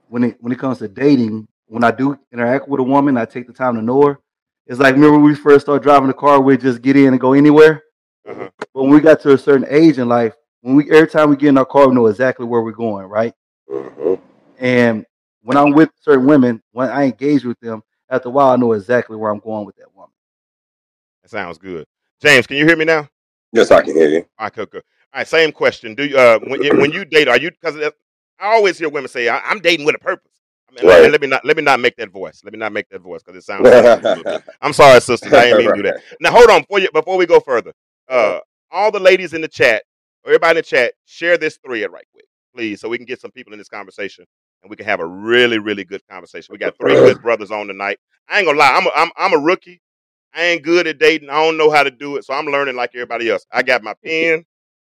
when 0.07 0.23
it 0.23 0.37
when 0.39 0.51
it 0.51 0.59
comes 0.59 0.79
to 0.79 0.87
dating, 0.87 1.47
when 1.67 1.83
I 1.83 1.91
do 1.91 2.17
interact 2.31 2.67
with 2.67 2.79
a 2.79 2.83
woman, 2.83 3.17
I 3.17 3.25
take 3.25 3.47
the 3.47 3.53
time 3.53 3.75
to 3.75 3.81
know 3.81 4.01
her. 4.07 4.19
It's 4.67 4.79
like 4.79 4.95
remember 4.95 5.17
when 5.19 5.23
we 5.25 5.35
first 5.35 5.65
started 5.65 5.83
driving 5.83 6.07
the 6.07 6.13
car, 6.13 6.39
we 6.41 6.57
just 6.57 6.81
get 6.81 6.95
in 6.95 7.07
and 7.07 7.19
go 7.19 7.33
anywhere. 7.33 7.83
Uh-huh. 8.27 8.49
But 8.73 8.83
when 8.83 8.91
we 8.91 9.01
got 9.01 9.19
to 9.21 9.33
a 9.33 9.37
certain 9.37 9.67
age 9.69 9.97
in 9.97 10.07
life, 10.07 10.33
when 10.61 10.75
we 10.75 10.89
every 10.91 11.07
time 11.09 11.29
we 11.29 11.35
get 11.35 11.49
in 11.49 11.57
our 11.57 11.65
car, 11.65 11.89
we 11.89 11.95
know 11.95 12.07
exactly 12.07 12.45
where 12.45 12.61
we're 12.61 12.71
going, 12.71 13.07
right? 13.07 13.33
Mhm. 13.69 14.19
And 14.59 15.05
when 15.41 15.57
I'm 15.57 15.71
with 15.71 15.89
certain 15.99 16.25
women, 16.25 16.61
when 16.71 16.89
I 16.89 17.03
engage 17.03 17.43
with 17.43 17.59
them, 17.59 17.83
after 18.09 18.29
a 18.29 18.31
while, 18.31 18.49
I 18.51 18.55
know 18.55 18.71
exactly 18.73 19.17
where 19.17 19.31
I'm 19.31 19.39
going 19.39 19.65
with 19.65 19.75
that 19.77 19.93
woman. 19.93 20.11
That 21.23 21.29
sounds 21.31 21.57
good. 21.57 21.85
James, 22.21 22.47
can 22.47 22.57
you 22.57 22.65
hear 22.65 22.77
me 22.77 22.85
now? 22.85 23.09
Yes, 23.51 23.71
I 23.71 23.81
can 23.81 23.93
hear 23.95 24.09
you. 24.09 24.19
All 24.39 24.45
right, 24.45 24.53
cool, 24.53 24.65
cool. 24.67 24.81
All 25.13 25.19
right, 25.19 25.27
same 25.27 25.51
question. 25.51 25.93
Do 25.95 26.05
you 26.05 26.17
uh 26.17 26.39
when 26.39 26.63
you- 26.63 26.77
when 26.79 26.91
you 26.91 27.03
date, 27.03 27.27
are 27.27 27.37
you 27.37 27.51
because 27.51 27.75
I 27.77 27.91
always 28.39 28.77
hear 28.77 28.89
women 28.89 29.09
say 29.09 29.27
I, 29.27 29.39
I'm 29.39 29.59
dating 29.59 29.85
with 29.85 29.95
a 29.95 29.99
purpose. 29.99 30.31
Right. 30.81 31.09
let 31.11 31.21
me 31.21 31.27
not 31.27 31.45
let 31.45 31.57
me 31.57 31.63
not 31.63 31.79
make 31.79 31.95
that 31.97 32.09
voice. 32.11 32.41
Let 32.43 32.53
me 32.53 32.59
not 32.59 32.71
make 32.71 32.89
that 32.89 33.01
voice 33.01 33.21
because 33.23 33.37
it 33.41 33.45
sounds. 33.45 33.69
I'm 34.61 34.73
sorry, 34.73 34.99
sisters. 35.01 35.33
I 35.33 35.45
didn't 35.45 35.57
mean 35.57 35.67
to 35.69 35.73
do 35.73 35.83
that. 35.83 35.97
Now 36.19 36.31
hold 36.31 36.49
on 36.49 36.61
before 36.61 36.79
you 36.79 36.91
before 36.91 37.17
we 37.17 37.25
go 37.25 37.39
further. 37.39 37.73
Uh, 38.09 38.39
all 38.71 38.91
the 38.91 38.99
ladies 38.99 39.33
in 39.33 39.41
the 39.41 39.47
chat, 39.47 39.83
everybody 40.25 40.51
in 40.51 40.55
the 40.57 40.61
chat, 40.63 40.93
share 41.05 41.37
this 41.37 41.57
thread 41.65 41.91
right 41.91 42.05
quick, 42.11 42.25
please, 42.55 42.81
so 42.81 42.89
we 42.89 42.97
can 42.97 43.05
get 43.05 43.21
some 43.21 43.31
people 43.31 43.53
in 43.53 43.59
this 43.59 43.69
conversation 43.69 44.25
and 44.63 44.69
we 44.69 44.75
can 44.75 44.85
have 44.85 44.99
a 44.99 45.05
really 45.05 45.59
really 45.59 45.83
good 45.83 46.01
conversation. 46.09 46.51
We 46.53 46.57
got 46.57 46.77
three 46.79 46.95
good 46.95 47.21
brothers 47.21 47.51
on 47.51 47.67
tonight. 47.67 47.99
I 48.29 48.39
ain't 48.39 48.47
gonna 48.47 48.57
lie, 48.59 48.73
I'm 48.73 48.87
a, 48.87 48.91
I'm 48.95 49.11
I'm 49.17 49.33
a 49.33 49.43
rookie. 49.43 49.81
I 50.35 50.43
ain't 50.45 50.63
good 50.63 50.87
at 50.87 50.97
dating. 50.97 51.29
I 51.29 51.43
don't 51.43 51.57
know 51.57 51.69
how 51.69 51.83
to 51.83 51.91
do 51.91 52.17
it, 52.17 52.25
so 52.25 52.33
I'm 52.33 52.47
learning 52.47 52.75
like 52.75 52.91
everybody 52.95 53.29
else. 53.29 53.45
I 53.51 53.61
got 53.61 53.83
my 53.83 53.93
pen, 54.03 54.43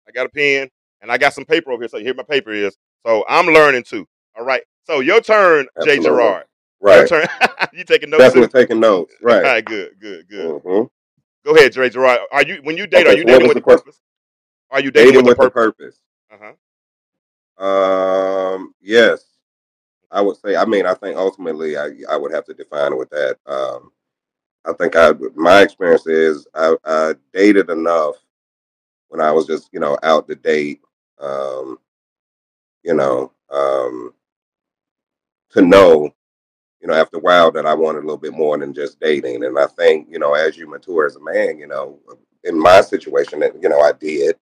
I 0.08 0.12
got 0.12 0.26
a 0.26 0.28
pen, 0.28 0.68
and 1.00 1.10
I 1.10 1.18
got 1.18 1.34
some 1.34 1.44
paper 1.44 1.72
over 1.72 1.82
here. 1.82 1.88
So 1.88 1.98
here 1.98 2.14
my 2.14 2.22
paper 2.22 2.52
is. 2.52 2.76
So 3.06 3.24
I'm 3.28 3.46
learning 3.46 3.84
too. 3.84 4.06
All 4.36 4.44
right. 4.44 4.62
So 4.84 5.00
your 5.00 5.20
turn, 5.20 5.66
Jay 5.78 5.98
Absolutely. 5.98 6.04
Gerard. 6.10 6.46
Your 6.88 7.02
Right. 7.02 7.08
turn. 7.08 7.26
you 7.72 7.84
taking 7.84 8.10
notes 8.10 8.18
Definitely 8.18 8.48
too? 8.48 8.48
taking 8.48 8.80
notes. 8.80 9.14
All 9.22 9.26
Right. 9.26 9.42
right. 9.42 9.64
Good. 9.64 9.98
Good. 10.00 10.28
Good. 10.28 10.54
hmm 10.62 10.84
Go 11.44 11.54
ahead, 11.56 11.72
Jay 11.72 11.88
Gerard. 11.90 12.20
Are 12.32 12.42
you 12.44 12.60
when 12.62 12.76
you 12.76 12.86
date? 12.86 13.06
Are 13.06 13.14
you 13.14 13.24
so 13.24 13.26
dating 13.26 13.48
with 13.48 13.52
a 13.52 13.54
the 13.54 13.60
question? 13.60 13.86
purpose? 13.86 14.00
Are 14.70 14.80
you 14.80 14.90
dating, 14.90 15.12
Dating 15.12 15.16
with 15.16 15.26
a 15.28 15.30
with 15.30 15.42
a 15.42 15.48
purpose? 15.48 15.50
purpose. 15.50 15.98
Uh 16.30 16.36
huh. 16.40 16.52
Um, 17.64 18.74
yes, 18.80 19.24
I 20.10 20.20
would 20.20 20.36
say. 20.36 20.56
I 20.56 20.64
mean, 20.64 20.86
I 20.86 20.94
think 20.94 21.16
ultimately, 21.16 21.76
I 21.76 21.90
I 22.10 22.16
would 22.16 22.32
have 22.32 22.44
to 22.46 22.54
define 22.54 22.92
it 22.92 22.98
with 22.98 23.10
that. 23.10 23.38
Um, 23.46 23.92
I 24.64 24.72
think 24.74 24.96
I 24.96 25.12
my 25.34 25.62
experience 25.62 26.06
is 26.06 26.46
I, 26.54 26.76
I 26.84 27.14
dated 27.32 27.70
enough 27.70 28.16
when 29.08 29.20
I 29.20 29.30
was 29.32 29.46
just 29.46 29.70
you 29.72 29.80
know 29.80 29.98
out 30.02 30.28
to 30.28 30.34
date. 30.34 30.80
Um, 31.20 31.78
you 32.82 32.94
know, 32.94 33.32
um, 33.50 34.14
to 35.54 35.62
know 35.62 36.10
you 36.80 36.88
know 36.88 36.94
after 36.94 37.16
a 37.16 37.20
while 37.20 37.50
that 37.50 37.66
I 37.66 37.74
wanted 37.74 38.00
a 38.00 38.06
little 38.06 38.18
bit 38.18 38.34
more 38.34 38.58
than 38.58 38.74
just 38.74 39.00
dating. 39.00 39.44
And 39.44 39.58
I 39.58 39.66
think 39.66 40.08
you 40.10 40.18
know 40.18 40.34
as 40.34 40.56
you 40.56 40.68
mature 40.68 41.06
as 41.06 41.16
a 41.16 41.20
man, 41.20 41.58
you 41.58 41.66
know, 41.66 41.98
in 42.44 42.58
my 42.58 42.82
situation, 42.82 43.42
you 43.60 43.68
know 43.68 43.80
I 43.80 43.92
did. 43.92 44.36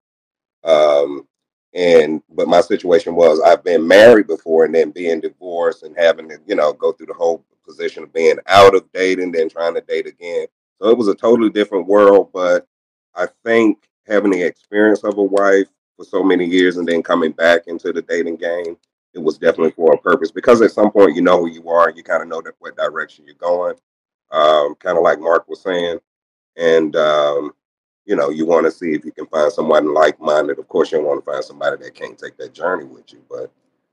Um, 0.64 1.26
and 1.74 2.22
but 2.30 2.48
my 2.48 2.60
situation 2.60 3.14
was 3.14 3.40
I've 3.40 3.64
been 3.64 3.86
married 3.86 4.26
before 4.26 4.64
and 4.64 4.74
then 4.74 4.90
being 4.90 5.20
divorced 5.20 5.84
and 5.84 5.96
having 5.96 6.28
to, 6.28 6.38
you 6.46 6.54
know, 6.54 6.72
go 6.72 6.92
through 6.92 7.06
the 7.06 7.14
whole 7.14 7.44
position 7.64 8.02
of 8.02 8.12
being 8.12 8.36
out 8.46 8.74
of 8.74 8.90
dating, 8.92 9.32
then 9.32 9.48
trying 9.48 9.74
to 9.74 9.80
date 9.80 10.06
again. 10.06 10.46
So 10.80 10.88
it 10.88 10.98
was 10.98 11.08
a 11.08 11.14
totally 11.14 11.50
different 11.50 11.86
world. 11.86 12.30
But 12.32 12.66
I 13.14 13.26
think 13.44 13.88
having 14.06 14.32
the 14.32 14.42
experience 14.42 15.04
of 15.04 15.16
a 15.16 15.22
wife 15.22 15.68
for 15.96 16.04
so 16.04 16.22
many 16.22 16.44
years 16.44 16.76
and 16.76 16.86
then 16.86 17.02
coming 17.02 17.32
back 17.32 17.62
into 17.66 17.92
the 17.92 18.02
dating 18.02 18.36
game, 18.36 18.76
it 19.14 19.18
was 19.18 19.38
definitely 19.38 19.72
for 19.72 19.92
a 19.92 19.98
purpose 19.98 20.30
because 20.30 20.62
at 20.62 20.70
some 20.70 20.90
point 20.90 21.14
you 21.14 21.22
know 21.22 21.38
who 21.40 21.50
you 21.50 21.68
are, 21.68 21.90
you 21.90 22.02
kind 22.02 22.22
of 22.22 22.28
know 22.28 22.40
that 22.42 22.54
what 22.58 22.76
direction 22.76 23.24
you're 23.26 23.34
going. 23.34 23.74
Um, 24.30 24.74
kind 24.76 24.96
of 24.96 25.04
like 25.04 25.20
Mark 25.20 25.48
was 25.48 25.60
saying. 25.60 25.98
And 26.56 26.96
um, 26.96 27.52
you 28.04 28.16
know, 28.16 28.30
you 28.30 28.46
want 28.46 28.66
to 28.66 28.70
see 28.70 28.92
if 28.92 29.04
you 29.04 29.12
can 29.12 29.26
find 29.26 29.52
someone 29.52 29.94
like-minded. 29.94 30.58
Of 30.58 30.68
course, 30.68 30.92
you 30.92 31.02
want 31.02 31.24
to 31.24 31.30
find 31.30 31.44
somebody 31.44 31.82
that 31.82 31.94
can't 31.94 32.18
take 32.18 32.36
that 32.38 32.52
journey 32.52 32.84
with 32.84 33.12
you, 33.12 33.22
but 33.28 33.50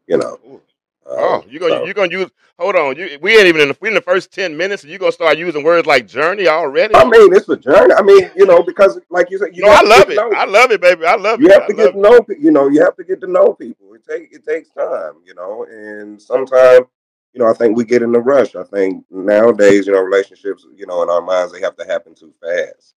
you 0.08 0.18
know, 0.18 0.62
Oh, 1.12 1.42
oh, 1.44 1.46
you 1.50 1.60
gonna 1.60 1.74
so 1.74 1.86
you 1.86 1.94
gonna 1.94 2.12
use? 2.12 2.30
Hold 2.60 2.76
on. 2.76 2.96
You 2.98 3.18
we 3.22 3.38
ain't 3.38 3.48
even 3.48 3.62
in 3.62 3.68
the, 3.70 3.78
we 3.82 3.88
in 3.90 3.96
the 3.96 4.02
first 4.02 4.32
ten 4.32 4.56
minutes, 4.56 4.84
and 4.84 4.92
you 4.92 4.98
gonna 5.00 5.12
start 5.12 5.38
using 5.38 5.64
words 5.64 5.88
like 5.88 6.08
journey 6.08 6.48
already? 6.48 6.96
I 6.96 7.04
mean, 7.06 7.34
it's 7.34 7.50
a 7.50 7.58
journey. 7.58 7.94
I 7.98 8.02
mean, 8.02 8.30
you 8.36 8.46
know, 8.46 8.62
because 8.64 9.00
like 9.10 9.30
you 9.30 9.38
said, 9.38 9.56
you 9.56 9.64
no, 9.64 9.70
I 9.72 9.82
love 9.82 10.10
it. 10.10 10.16
know. 10.16 10.32
I 10.32 10.46
love 10.46 10.72
it, 10.72 10.82
baby. 10.82 11.06
I 11.06 11.16
love 11.16 11.42
You 11.42 11.48
it. 11.48 11.54
have 11.54 11.68
to 11.68 11.76
love 11.76 11.86
get 11.86 11.92
to 11.94 12.00
know. 12.00 12.26
You 12.40 12.52
know, 12.52 12.68
you 12.68 12.82
have 12.84 12.96
to 12.98 13.04
get 13.04 13.22
to 13.22 13.28
know 13.28 13.54
people. 13.54 13.94
It 13.94 14.06
take 14.08 14.32
it 14.34 14.46
takes 14.46 14.70
time. 14.70 15.14
You 15.26 15.34
know, 15.36 15.66
and 15.70 16.22
sometimes, 16.22 16.86
you 17.34 17.40
know, 17.44 17.50
I 17.50 17.54
think 17.54 17.78
we 17.78 17.86
get 17.86 18.02
in 18.04 18.14
a 18.16 18.20
rush. 18.20 18.56
I 18.56 18.64
think 18.64 19.06
nowadays, 19.10 19.88
you 19.88 19.94
know, 19.94 20.02
relationships, 20.02 20.66
you 20.76 20.86
know, 20.86 21.02
in 21.04 21.10
our 21.10 21.22
minds, 21.22 21.54
they 21.54 21.62
have 21.62 21.76
to 21.78 21.86
happen 21.86 22.14
too 22.16 22.34
fast. 22.42 22.94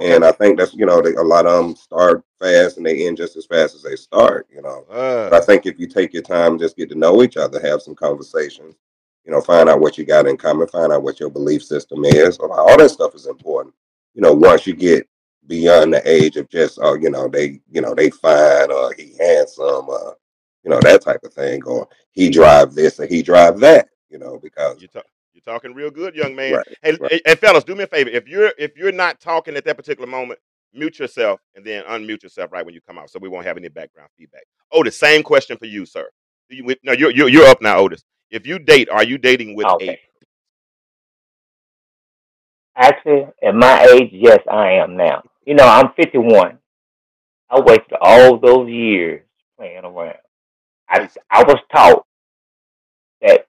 And 0.00 0.24
I 0.24 0.32
think 0.32 0.58
that's 0.58 0.74
you 0.74 0.86
know 0.86 1.00
they, 1.02 1.14
a 1.14 1.22
lot 1.22 1.46
of 1.46 1.64
them 1.64 1.76
start 1.76 2.24
fast 2.40 2.76
and 2.78 2.86
they 2.86 3.06
end 3.06 3.16
just 3.16 3.36
as 3.36 3.46
fast 3.46 3.74
as 3.76 3.82
they 3.82 3.96
start. 3.96 4.46
You 4.52 4.62
know, 4.62 4.86
but 5.28 5.32
I 5.34 5.38
Uh, 5.38 5.40
think 5.40 5.66
if 5.66 5.78
you 5.78 5.86
take 5.86 6.12
your 6.12 6.22
time, 6.22 6.58
just 6.58 6.76
get 6.76 6.88
to 6.90 6.96
know 6.96 7.22
each 7.22 7.36
other, 7.36 7.60
have 7.60 7.82
some 7.82 7.94
conversations, 7.94 8.74
you 9.24 9.32
know, 9.32 9.40
find 9.40 9.68
out 9.68 9.80
what 9.80 9.96
you 9.98 10.04
got 10.04 10.26
in 10.26 10.36
common, 10.36 10.66
find 10.68 10.92
out 10.92 11.02
what 11.04 11.20
your 11.20 11.30
belief 11.30 11.62
system 11.64 12.04
is. 12.04 12.38
All 12.38 12.76
that 12.78 12.90
stuff 12.90 13.14
is 13.14 13.26
important. 13.26 13.74
You 14.14 14.22
know, 14.22 14.32
once 14.32 14.66
you 14.66 14.74
get 14.74 15.08
beyond 15.46 15.94
the 15.94 16.02
age 16.10 16.36
of 16.36 16.48
just 16.50 16.78
oh, 16.82 16.94
you 16.94 17.10
know, 17.10 17.28
they 17.28 17.60
you 17.70 17.80
know 17.80 17.94
they 17.94 18.10
fine 18.10 18.72
or 18.72 18.92
he 18.94 19.16
handsome, 19.20 19.88
uh, 19.90 20.12
you 20.64 20.70
know 20.70 20.80
that 20.80 21.02
type 21.02 21.20
of 21.24 21.32
thing, 21.34 21.62
or 21.64 21.88
he 22.12 22.30
drive 22.30 22.74
this 22.74 22.98
or 23.00 23.06
he 23.06 23.22
drive 23.22 23.60
that. 23.60 23.88
You 24.10 24.18
know, 24.18 24.38
because 24.42 24.80
you 24.82 24.88
talk. 24.88 25.06
You're 25.34 25.42
talking 25.54 25.74
real 25.74 25.90
good, 25.90 26.16
young 26.16 26.36
man. 26.36 26.58
right, 26.58 26.66
Hey, 26.82 26.98
right. 27.00 27.10
hey, 27.10 27.22
hey, 27.26 27.36
fellas, 27.36 27.64
do 27.64 27.74
me 27.76 27.84
a 27.84 27.88
favor. 27.88 28.10
If 28.10 28.28
you're 28.28 28.52
if 28.58 28.76
you're 28.76 28.92
not 28.92 29.20
talking 29.20 29.56
at 29.56 29.64
that 29.66 29.76
particular 29.76 30.08
moment, 30.10 30.40
mute 30.74 30.98
yourself 31.00 31.40
and 31.56 31.64
then 31.64 31.84
unmute 31.84 32.22
yourself 32.24 32.52
right 32.52 32.66
when 32.66 32.74
you 32.74 32.80
come 32.82 32.98
out, 32.98 33.10
so 33.10 33.18
we 33.20 33.28
won't 33.28 33.46
have 33.46 33.56
any 33.58 33.68
background 33.68 34.10
feedback. 34.18 34.44
Otis, 34.72 34.98
same 34.98 35.22
question 35.24 35.58
for 35.58 35.66
you, 35.66 35.86
sir. 35.86 36.08
Do 36.50 36.56
you, 36.56 36.76
no, 36.84 36.92
you're, 36.92 37.10
you're 37.12 37.28
you're 37.30 37.46
up 37.46 37.62
now, 37.62 37.78
Otis. 37.78 38.04
If 38.30 38.46
you 38.46 38.58
date, 38.58 38.88
are 38.90 39.04
you 39.04 39.18
dating 39.18 39.56
with 39.56 39.70
Okay. 39.76 39.80
a? 39.80 39.98
Actually, 42.76 43.26
at 43.42 43.54
my 43.54 43.84
age, 43.84 44.10
yes, 44.12 44.40
I 44.50 44.72
am 44.72 44.96
now. 44.96 45.22
You 45.46 45.54
know, 45.54 45.66
I'm 45.66 45.92
51. 45.96 46.58
I 47.50 47.60
wasted 47.60 47.98
all 48.00 48.38
those 48.38 48.68
years 48.70 49.22
playing 49.58 49.84
around. 49.84 50.16
I 50.88 51.08
I 51.30 51.42
was 51.44 51.58
taught 51.74 52.06
that 53.22 53.46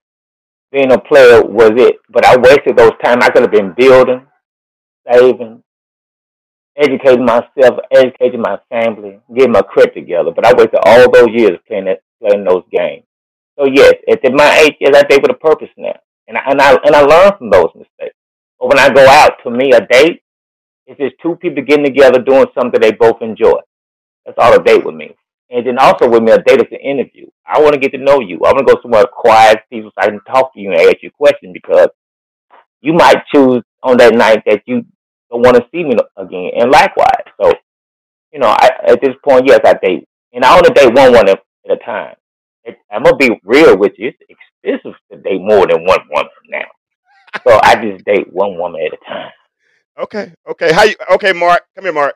being 0.76 0.92
a 0.92 1.00
player 1.00 1.42
was 1.42 1.72
it, 1.78 1.96
but 2.10 2.26
I 2.26 2.36
wasted 2.36 2.76
those 2.76 2.92
time. 3.02 3.20
I 3.24 3.30
could 3.30 3.44
have 3.44 3.52
been 3.52 3.74
building, 3.78 4.28
saving, 5.10 5.64
educating 6.78 7.24
myself, 7.24 7.80
educating 7.92 8.42
my 8.42 8.60
family, 8.70 9.22
getting 9.34 9.54
my 9.54 9.62
credit 9.62 9.94
together. 9.94 10.32
But 10.36 10.46
I 10.46 10.52
wasted 10.52 10.82
all 10.86 11.10
those 11.10 11.30
years 11.32 11.58
playing 11.66 11.86
that, 11.86 12.02
playing 12.22 12.44
those 12.44 12.64
games. 12.74 13.06
So 13.58 13.68
yes, 13.72 13.94
at 14.12 14.20
my 14.34 14.66
age, 14.66 14.76
yes, 14.82 14.94
I 14.94 15.04
date 15.04 15.22
with 15.22 15.32
a 15.32 15.36
purpose 15.36 15.70
now, 15.78 15.96
and 16.28 16.38
I, 16.38 16.42
and 16.52 16.62
I 16.62 16.72
and 16.84 16.94
I 16.94 17.02
learn 17.04 17.38
from 17.38 17.50
those 17.52 17.70
mistakes. 17.74 18.16
But 18.60 18.68
when 18.68 18.80
I 18.80 18.90
go 18.90 19.08
out, 19.08 19.36
to 19.44 19.52
me, 19.52 19.72
a 19.72 19.80
date 19.80 20.24
is 20.88 20.98
just 20.98 21.16
two 21.22 21.38
people 21.38 21.64
getting 21.64 21.86
together 21.86 22.22
doing 22.22 22.48
something 22.54 22.82
they 22.82 22.92
both 22.92 23.22
enjoy. 23.22 23.60
That's 24.26 24.38
all 24.38 24.54
a 24.54 24.62
date 24.62 24.86
with 24.86 24.96
me. 24.96 25.16
And 25.50 25.66
then 25.66 25.78
also 25.78 26.10
with 26.10 26.24
me, 26.24 26.32
a 26.32 26.42
date 26.42 26.60
an 26.60 26.80
interview. 26.80 27.28
I 27.46 27.62
want 27.62 27.74
to 27.74 27.80
get 27.80 27.92
to 27.92 27.98
know 28.04 28.20
you. 28.20 28.38
I 28.38 28.52
want 28.52 28.68
to 28.68 28.74
go 28.74 28.82
somewhere 28.82 29.06
quiet, 29.06 29.60
people, 29.72 29.92
so 29.92 30.02
I 30.02 30.08
can 30.08 30.20
talk 30.22 30.54
to 30.54 30.60
you 30.60 30.72
and 30.72 30.82
ask 30.82 30.98
you 31.02 31.12
questions 31.12 31.54
because 31.54 31.90
you 32.82 32.94
might 32.94 33.24
choose 33.34 33.64
on 33.84 33.98
that 33.98 34.16
night 34.16 34.44
that 34.46 34.64
you 34.66 34.86
don't 35.30 35.42
want 35.42 35.56
to 35.58 35.66
see 35.72 35.84
me 35.84 35.96
again, 36.18 36.52
and 36.58 36.72
likewise. 36.72 37.26
So, 37.42 37.52
you 38.32 38.40
know, 38.40 38.48
I, 38.48 38.70
at 38.88 39.02
this 39.02 39.16
point, 39.24 39.48
yes, 39.48 39.60
I 39.64 39.74
date, 39.74 40.08
and 40.34 40.44
I 40.44 40.56
only 40.56 40.70
date 40.70 40.94
one 40.94 41.12
woman 41.12 41.30
at 41.30 41.72
a 41.72 41.78
time. 41.78 42.16
It, 42.64 42.78
I'm 42.92 43.04
gonna 43.04 43.18
be 43.18 43.30
real 43.44 43.78
with 43.78 43.94
you. 43.98 44.12
It's 44.20 44.40
expensive 44.64 45.00
to 45.12 45.18
date 45.18 45.42
more 45.42 45.68
than 45.68 45.86
one 45.86 46.00
woman 46.10 46.30
now, 46.50 46.66
so 47.48 47.60
I 47.62 47.76
just 47.76 48.06
date 48.06 48.32
one 48.32 48.58
woman 48.58 48.82
at 48.82 48.94
a 48.94 49.10
time. 49.10 49.32
Okay, 49.98 50.34
okay. 50.50 50.74
How 50.74 50.84
you? 50.84 50.96
Okay, 51.14 51.34
Mark, 51.34 51.64
come 51.76 51.86
here, 51.86 51.94
Mark. 51.94 52.16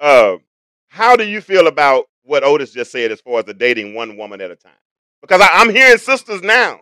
Uh, 0.00 0.36
how 0.88 1.16
do 1.16 1.24
you 1.24 1.40
feel 1.40 1.66
about 1.66 2.06
what 2.24 2.44
Otis 2.44 2.72
just 2.72 2.90
said 2.92 3.12
as 3.12 3.20
far 3.20 3.38
as 3.38 3.44
the 3.44 3.54
dating 3.54 3.94
one 3.94 4.16
woman 4.16 4.40
at 4.40 4.50
a 4.50 4.56
time? 4.56 4.72
Because 5.22 5.40
I, 5.40 5.48
I'm 5.52 5.70
hearing 5.70 5.98
sisters 5.98 6.42
now. 6.42 6.80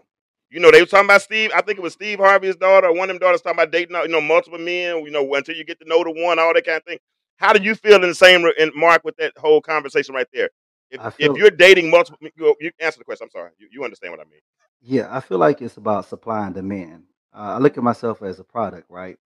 You 0.50 0.60
know, 0.60 0.70
they 0.70 0.80
were 0.80 0.86
talking 0.86 1.06
about 1.06 1.22
Steve. 1.22 1.50
I 1.54 1.62
think 1.62 1.78
it 1.78 1.82
was 1.82 1.94
Steve 1.94 2.18
Harvey's 2.18 2.56
daughter. 2.56 2.92
One 2.92 3.08
of 3.08 3.08
them 3.08 3.18
daughters 3.18 3.40
talking 3.40 3.58
about 3.58 3.72
dating, 3.72 3.96
you 3.96 4.08
know, 4.08 4.20
multiple 4.20 4.58
men. 4.58 5.04
You 5.04 5.10
know, 5.10 5.34
until 5.34 5.56
you 5.56 5.64
get 5.64 5.80
to 5.80 5.88
know 5.88 6.04
the 6.04 6.10
one, 6.10 6.38
all 6.38 6.52
that 6.52 6.66
kind 6.66 6.76
of 6.76 6.84
thing. 6.84 6.98
How 7.36 7.52
do 7.52 7.62
you 7.62 7.74
feel 7.74 8.02
in 8.02 8.08
the 8.08 8.14
same 8.14 8.44
in 8.58 8.70
Mark 8.74 9.02
with 9.04 9.16
that 9.16 9.32
whole 9.38 9.60
conversation 9.62 10.14
right 10.14 10.26
there? 10.32 10.50
If 10.90 11.00
I 11.00 11.12
if 11.18 11.36
you're 11.36 11.50
dating 11.50 11.90
multiple, 11.90 12.18
you, 12.36 12.54
you 12.60 12.70
answer 12.80 12.98
the 12.98 13.04
question. 13.04 13.24
I'm 13.24 13.30
sorry. 13.30 13.50
You, 13.58 13.68
you 13.72 13.84
understand 13.84 14.12
what 14.12 14.20
I 14.20 14.24
mean? 14.24 14.40
yeah, 14.82 15.08
I 15.10 15.20
feel 15.20 15.38
like 15.38 15.62
it's 15.62 15.76
about 15.76 16.06
supply 16.06 16.46
and 16.46 16.54
demand. 16.54 17.04
Uh, 17.34 17.54
I 17.54 17.58
look 17.58 17.78
at 17.78 17.84
myself 17.84 18.22
as 18.22 18.40
a 18.40 18.44
product, 18.44 18.86
right? 18.90 19.16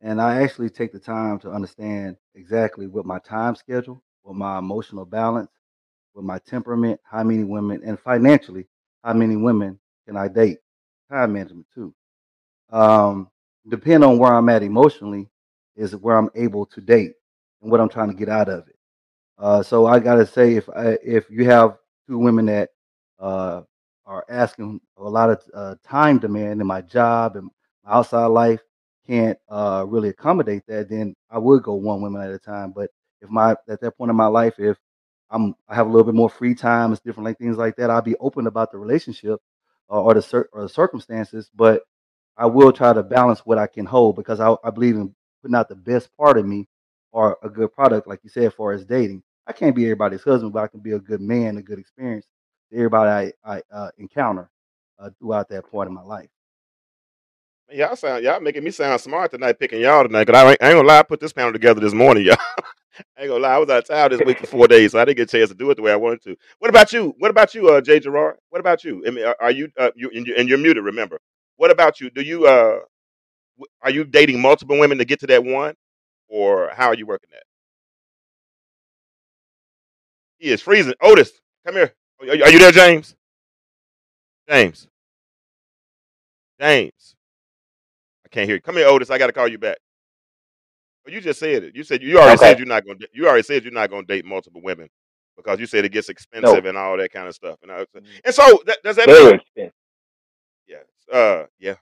And 0.00 0.20
I 0.20 0.42
actually 0.42 0.70
take 0.70 0.92
the 0.92 1.00
time 1.00 1.38
to 1.40 1.50
understand 1.50 2.16
exactly 2.34 2.86
what 2.86 3.06
my 3.06 3.18
time 3.18 3.56
schedule, 3.56 4.03
what 4.24 4.34
my 4.34 4.58
emotional 4.58 5.04
balance, 5.04 5.50
with 6.14 6.24
my 6.24 6.38
temperament, 6.38 7.00
how 7.04 7.22
many 7.22 7.44
women, 7.44 7.82
and 7.84 7.98
financially, 8.00 8.66
how 9.04 9.12
many 9.12 9.36
women 9.36 9.78
can 10.06 10.16
I 10.16 10.28
date? 10.28 10.58
Time 11.10 11.34
management 11.34 11.66
too. 11.74 11.94
Um, 12.70 13.30
depending 13.68 14.08
on 14.08 14.18
where 14.18 14.32
I'm 14.32 14.48
at 14.48 14.62
emotionally, 14.62 15.28
is 15.76 15.94
where 15.96 16.16
I'm 16.16 16.30
able 16.34 16.66
to 16.66 16.80
date 16.80 17.12
and 17.62 17.70
what 17.70 17.80
I'm 17.80 17.88
trying 17.88 18.08
to 18.08 18.16
get 18.16 18.28
out 18.28 18.48
of 18.48 18.66
it. 18.68 18.76
Uh, 19.38 19.62
so 19.62 19.86
I 19.86 19.98
gotta 19.98 20.26
say, 20.26 20.54
if 20.54 20.68
I, 20.70 20.96
if 21.02 21.28
you 21.30 21.44
have 21.46 21.76
two 22.08 22.18
women 22.18 22.46
that 22.46 22.70
uh, 23.18 23.62
are 24.06 24.24
asking 24.28 24.80
a 24.96 25.08
lot 25.08 25.30
of 25.30 25.42
uh, 25.52 25.74
time 25.84 26.18
demand 26.18 26.60
in 26.60 26.66
my 26.66 26.80
job 26.80 27.36
and 27.36 27.50
my 27.84 27.92
outside 27.92 28.26
life 28.26 28.60
can't 29.06 29.38
uh, 29.48 29.84
really 29.86 30.10
accommodate 30.10 30.62
that, 30.68 30.88
then 30.88 31.14
I 31.30 31.38
would 31.38 31.62
go 31.62 31.74
one 31.74 32.00
woman 32.00 32.22
at 32.22 32.30
a 32.30 32.38
time. 32.38 32.72
But 32.72 32.90
if 33.24 33.30
my 33.30 33.56
at 33.68 33.82
that 33.82 33.98
point 33.98 34.10
in 34.10 34.16
my 34.16 34.28
life, 34.28 34.56
if 34.60 34.78
I'm 35.30 35.56
I 35.68 35.76
have 35.76 35.88
a 35.88 35.90
little 35.90 36.06
bit 36.06 36.16
more 36.16 36.30
free 36.30 36.56
time, 36.56 36.92
it's 36.92 37.02
different 37.02 37.26
like 37.26 37.38
things 37.38 37.58
like 37.58 37.76
that, 37.78 37.90
I'll 37.90 38.02
be 38.02 38.16
open 38.18 38.48
about 38.48 38.72
the 38.72 38.78
relationship 38.78 39.40
uh, 39.90 40.02
or 40.02 40.14
the 40.14 40.22
cir- 40.22 40.50
or 40.54 40.62
the 40.64 40.70
circumstances. 40.70 41.50
But 41.56 41.82
I 42.38 42.46
will 42.46 42.72
try 42.72 42.92
to 42.94 43.04
balance 43.04 43.40
what 43.46 43.58
I 43.58 43.68
can 43.68 43.86
hold 43.86 44.16
because 44.16 44.40
I, 44.40 44.56
I 44.64 44.70
believe 44.70 44.96
in 44.96 45.14
putting 45.42 45.56
out 45.56 45.68
the 45.70 45.76
best 45.76 46.10
part 46.18 46.38
of 46.38 46.46
me 46.46 46.68
or 47.12 47.38
a 47.44 47.50
good 47.50 47.72
product, 47.72 48.08
like 48.08 48.20
you 48.24 48.30
said, 48.30 48.44
as 48.44 48.54
far 48.54 48.72
as 48.72 48.84
dating. 48.86 49.22
I 49.46 49.52
can't 49.52 49.76
be 49.76 49.84
everybody's 49.84 50.24
husband, 50.24 50.52
but 50.52 50.64
I 50.64 50.68
can 50.68 50.80
be 50.80 50.92
a 50.92 51.00
good 51.00 51.22
man, 51.22 51.58
a 51.58 51.62
good 51.62 51.78
experience 51.78 52.26
to 52.72 52.78
everybody 52.78 53.34
I, 53.46 53.56
I 53.58 53.62
uh, 53.72 53.90
encounter 53.98 54.50
uh, 54.98 55.10
throughout 55.20 55.48
that 55.50 55.66
point 55.70 55.88
in 55.88 55.94
my 55.94 56.02
life. 56.02 56.30
Y'all 57.74 57.96
sound 57.96 58.22
y'all 58.22 58.40
making 58.40 58.62
me 58.62 58.70
sound 58.70 59.00
smart 59.00 59.32
tonight, 59.32 59.58
picking 59.58 59.80
y'all 59.80 60.04
tonight. 60.04 60.26
Cause 60.26 60.36
I 60.36 60.50
ain't, 60.52 60.62
I 60.62 60.68
ain't 60.68 60.76
gonna 60.76 60.86
lie, 60.86 61.00
I 61.00 61.02
put 61.02 61.18
this 61.18 61.32
panel 61.32 61.52
together 61.52 61.80
this 61.80 61.92
morning, 61.92 62.24
y'all. 62.26 62.36
I 63.18 63.22
ain't 63.22 63.28
gonna 63.30 63.42
lie, 63.42 63.54
I 63.54 63.58
was 63.58 63.68
out 63.68 63.78
of 63.78 63.88
town 63.88 64.10
this 64.10 64.20
week 64.24 64.38
for 64.38 64.46
four 64.46 64.68
days, 64.68 64.92
so 64.92 65.00
I 65.00 65.04
didn't 65.04 65.16
get 65.16 65.34
a 65.34 65.38
chance 65.38 65.50
to 65.50 65.56
do 65.56 65.68
it 65.72 65.74
the 65.74 65.82
way 65.82 65.90
I 65.92 65.96
wanted 65.96 66.22
to. 66.22 66.36
What 66.60 66.68
about 66.68 66.92
you? 66.92 67.16
What 67.18 67.32
about 67.32 67.52
you, 67.52 67.68
uh, 67.70 67.80
Jay 67.80 67.98
Gerard? 67.98 68.36
What 68.50 68.60
about 68.60 68.84
you? 68.84 69.02
I 69.04 69.10
mean, 69.10 69.24
are, 69.24 69.36
are 69.40 69.50
you 69.50 69.70
uh, 69.76 69.90
you 69.96 70.08
and, 70.14 70.24
you 70.24 70.34
and 70.38 70.48
you're 70.48 70.58
muted? 70.58 70.84
Remember. 70.84 71.18
What 71.56 71.72
about 71.72 72.00
you? 72.00 72.10
Do 72.10 72.22
you 72.22 72.46
uh, 72.46 72.78
w- 73.58 73.70
are 73.82 73.90
you 73.90 74.04
dating 74.04 74.40
multiple 74.40 74.78
women 74.78 74.98
to 74.98 75.04
get 75.04 75.18
to 75.20 75.26
that 75.26 75.44
one, 75.44 75.74
or 76.28 76.70
how 76.76 76.86
are 76.86 76.94
you 76.94 77.06
working 77.06 77.30
that? 77.32 77.42
He 80.38 80.50
is 80.50 80.62
freezing. 80.62 80.94
Otis, 81.02 81.32
come 81.66 81.74
here. 81.74 81.92
Are 82.20 82.36
you, 82.36 82.44
are 82.44 82.50
you 82.50 82.58
there, 82.60 82.72
James? 82.72 83.16
James, 84.48 84.86
James. 86.60 87.16
I 88.34 88.38
can't 88.38 88.48
hear 88.48 88.56
you. 88.56 88.62
Come 88.62 88.74
here, 88.76 88.88
Otis. 88.88 89.10
I 89.10 89.18
got 89.18 89.28
to 89.28 89.32
call 89.32 89.46
you 89.46 89.58
back. 89.58 89.76
Oh, 91.06 91.12
you 91.12 91.20
just 91.20 91.38
said 91.38 91.62
it. 91.62 91.76
You 91.76 91.84
said 91.84 92.02
you 92.02 92.16
already 92.18 92.34
Okay. 92.34 92.46
said 92.50 92.58
you're 92.58 92.66
not 92.66 92.84
going. 92.84 92.98
to 92.98 93.08
You 93.12 93.28
already 93.28 93.44
said 93.44 93.62
you're 93.62 93.72
not 93.72 93.90
going 93.90 94.04
to 94.04 94.12
date 94.12 94.24
multiple 94.24 94.60
women 94.60 94.88
because 95.36 95.60
you 95.60 95.66
said 95.66 95.84
it 95.84 95.90
gets 95.92 96.08
expensive 96.08 96.64
No. 96.64 96.68
and 96.68 96.76
all 96.76 96.96
that 96.96 97.12
kind 97.12 97.28
of 97.28 97.34
stuff. 97.36 97.58
And, 97.62 97.70
I, 97.70 97.84
and 98.24 98.34
so 98.34 98.60
that, 98.66 98.78
does 98.82 98.96
that 98.96 99.06
Very 99.06 99.24
mean? 99.24 99.34
expensive. 99.36 99.72
Yeah. 100.66 100.78
Uh. 101.16 101.46
Yeah. 101.60 101.74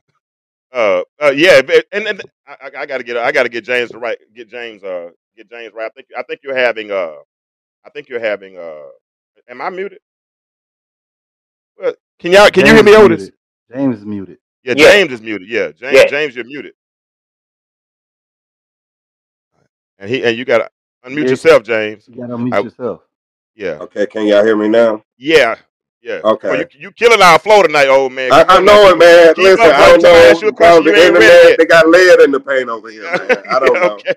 Uh. 0.75 1.03
uh 1.23 1.31
yeah. 1.35 1.63
And, 1.91 2.07
and 2.07 2.21
I, 2.47 2.57
I- 2.65 2.81
I 2.83 2.87
got 2.87 2.99
to 2.99 3.05
get. 3.05 3.17
I 3.17 3.33
got 3.33 3.45
to 3.45 3.49
get 3.49 3.65
James 3.65 3.91
to 3.93 3.99
right. 3.99 4.19
Get 4.35 4.51
James. 4.51 4.85
Uh. 4.85 5.09
Get 5.35 5.49
James 5.49 5.73
right. 5.73 5.87
I 5.87 5.91
think. 5.95 6.09
I 6.19 6.23
think 6.25 6.41
you're 6.45 6.55
having. 6.57 6.91
Uh. 6.91 7.15
I 7.87 7.89
think 7.95 8.11
you're 8.11 8.21
having. 8.21 8.59
Uh. 8.59 8.89
Am 9.49 9.63
I 9.63 9.71
muted? 9.71 10.01
Well, 11.79 11.95
can 12.19 12.33
y'all? 12.33 12.51
Can 12.51 12.67
you 12.67 12.75
hear 12.75 12.83
me, 12.85 12.95
Otis? 12.95 13.21
muted. 13.23 13.35
James 13.75 13.97
is 14.01 14.05
muted. 14.05 14.37
Yeah. 14.65 14.75
Yes. 14.77 14.93
James 14.93 15.13
is 15.13 15.21
muted. 15.23 15.49
Yeah. 15.49 15.73
James. 15.73 15.95
Yes. 15.95 16.11
James, 16.11 16.37
you're 16.37 16.45
muted. 16.45 16.75
And 19.99 20.11
he. 20.11 20.25
And 20.25 20.37
you 20.37 20.45
got 20.45 20.59
to 20.59 20.71
unmute 21.11 21.25
Yeah. 21.25 21.31
yourself, 21.31 21.63
James. 21.63 22.09
You 22.09 22.17
gotta 22.17 22.35
unmute 22.35 22.55
I- 22.55 22.61
yourself. 22.61 23.03
Yeah. 23.55 23.79
Okay, 23.81 24.07
can 24.07 24.27
y'all 24.27 24.45
hear 24.45 24.57
me 24.57 24.69
now? 24.69 25.05
Yeah, 25.19 25.57
yeah. 26.01 26.21
Come 26.21 26.31
on, 26.33 26.35
Okay. 26.35 26.59
you, 26.73 26.81
you 26.81 26.91
killing 26.93 27.21
our 27.21 27.39
flow 27.39 27.63
tonight, 27.63 27.89
old 27.89 28.13
man. 28.13 28.33
I, 28.33 28.41
Keep 28.41 28.51
I 28.51 28.59
up, 28.59 28.65
know 28.65 28.83
man. 28.83 28.93
it, 28.95 28.99
man. 28.99 29.35
Keep 29.35 29.45
Listen, 29.45 29.61
up, 29.61 29.75
I 29.75 29.79
bro. 29.79 29.87
don't 29.89 30.01
trying 30.01 30.15
to 30.15 30.21
know 30.21 30.31
ask 30.31 30.43
you 30.43 30.49
a 30.49 30.53
because 30.53 30.77
question 30.81 30.85
the 30.85 30.91
ain't 31.05 31.15
ready 31.15 31.27
internet 31.27 31.43
yet. 31.51 31.59
they 31.59 31.67
got 31.67 31.89
lead 31.89 32.21
in 32.21 32.31
the 32.31 32.41
paint 32.41 32.69
over 32.71 32.89
here, 32.91 33.03
man. 33.29 33.45
I 33.51 33.59
don't 33.61 33.75
Yeah, 33.75 33.81
know. 33.81 33.95
okay. 33.97 34.15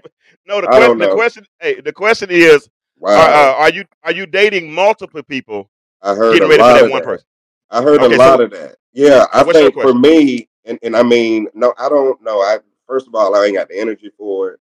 No, 0.48 0.62
the 0.62 0.68
I 0.68 0.70
question. 0.70 0.88
don't 0.88 0.98
The 1.00 1.08
know. 1.08 1.16
question. 1.16 1.46
Hey, 1.60 1.82
the 1.82 1.92
question 1.92 2.30
is: 2.32 2.70
are, 3.04 3.12
Wow, 3.18 3.20
uh, 3.30 3.56
are 3.58 3.70
you 3.72 3.84
are 4.04 4.12
you 4.14 4.26
dating 4.26 4.74
multiple 4.74 5.22
people, 5.24 5.70
I 6.02 6.16
heard 6.16 6.34
getting 6.34 6.48
a 6.48 6.50
ready 6.50 6.64
for 6.64 6.70
lot 6.70 6.76
that 6.76 6.86
of 6.86 6.92
one 6.92 7.02
that. 7.02 7.04
person? 7.04 7.28
I 7.70 7.82
heard 7.82 8.02
Okay, 8.02 8.16
a 8.16 8.18
so 8.18 8.24
lot 8.24 8.42
of 8.42 8.52
that. 8.52 8.76
Yeah, 8.96 9.28
I 9.34 9.44
what's 9.44 9.60
think 9.60 9.76
for 9.76 9.94
me, 9.94 10.50
and, 10.66 10.80
and 10.84 10.98
I 10.98 11.04
mean, 11.04 11.48
no, 11.56 11.74
I 11.80 11.90
don't 11.90 12.22
know. 12.24 12.42
I 12.42 12.60
first 12.88 13.08
of 13.08 13.16
all, 13.16 13.36
I 13.36 13.46
ain't 13.46 13.56
got 13.56 13.70
the 13.70 13.80
energy 13.80 14.12
for 14.18 14.54
it. 14.54 14.62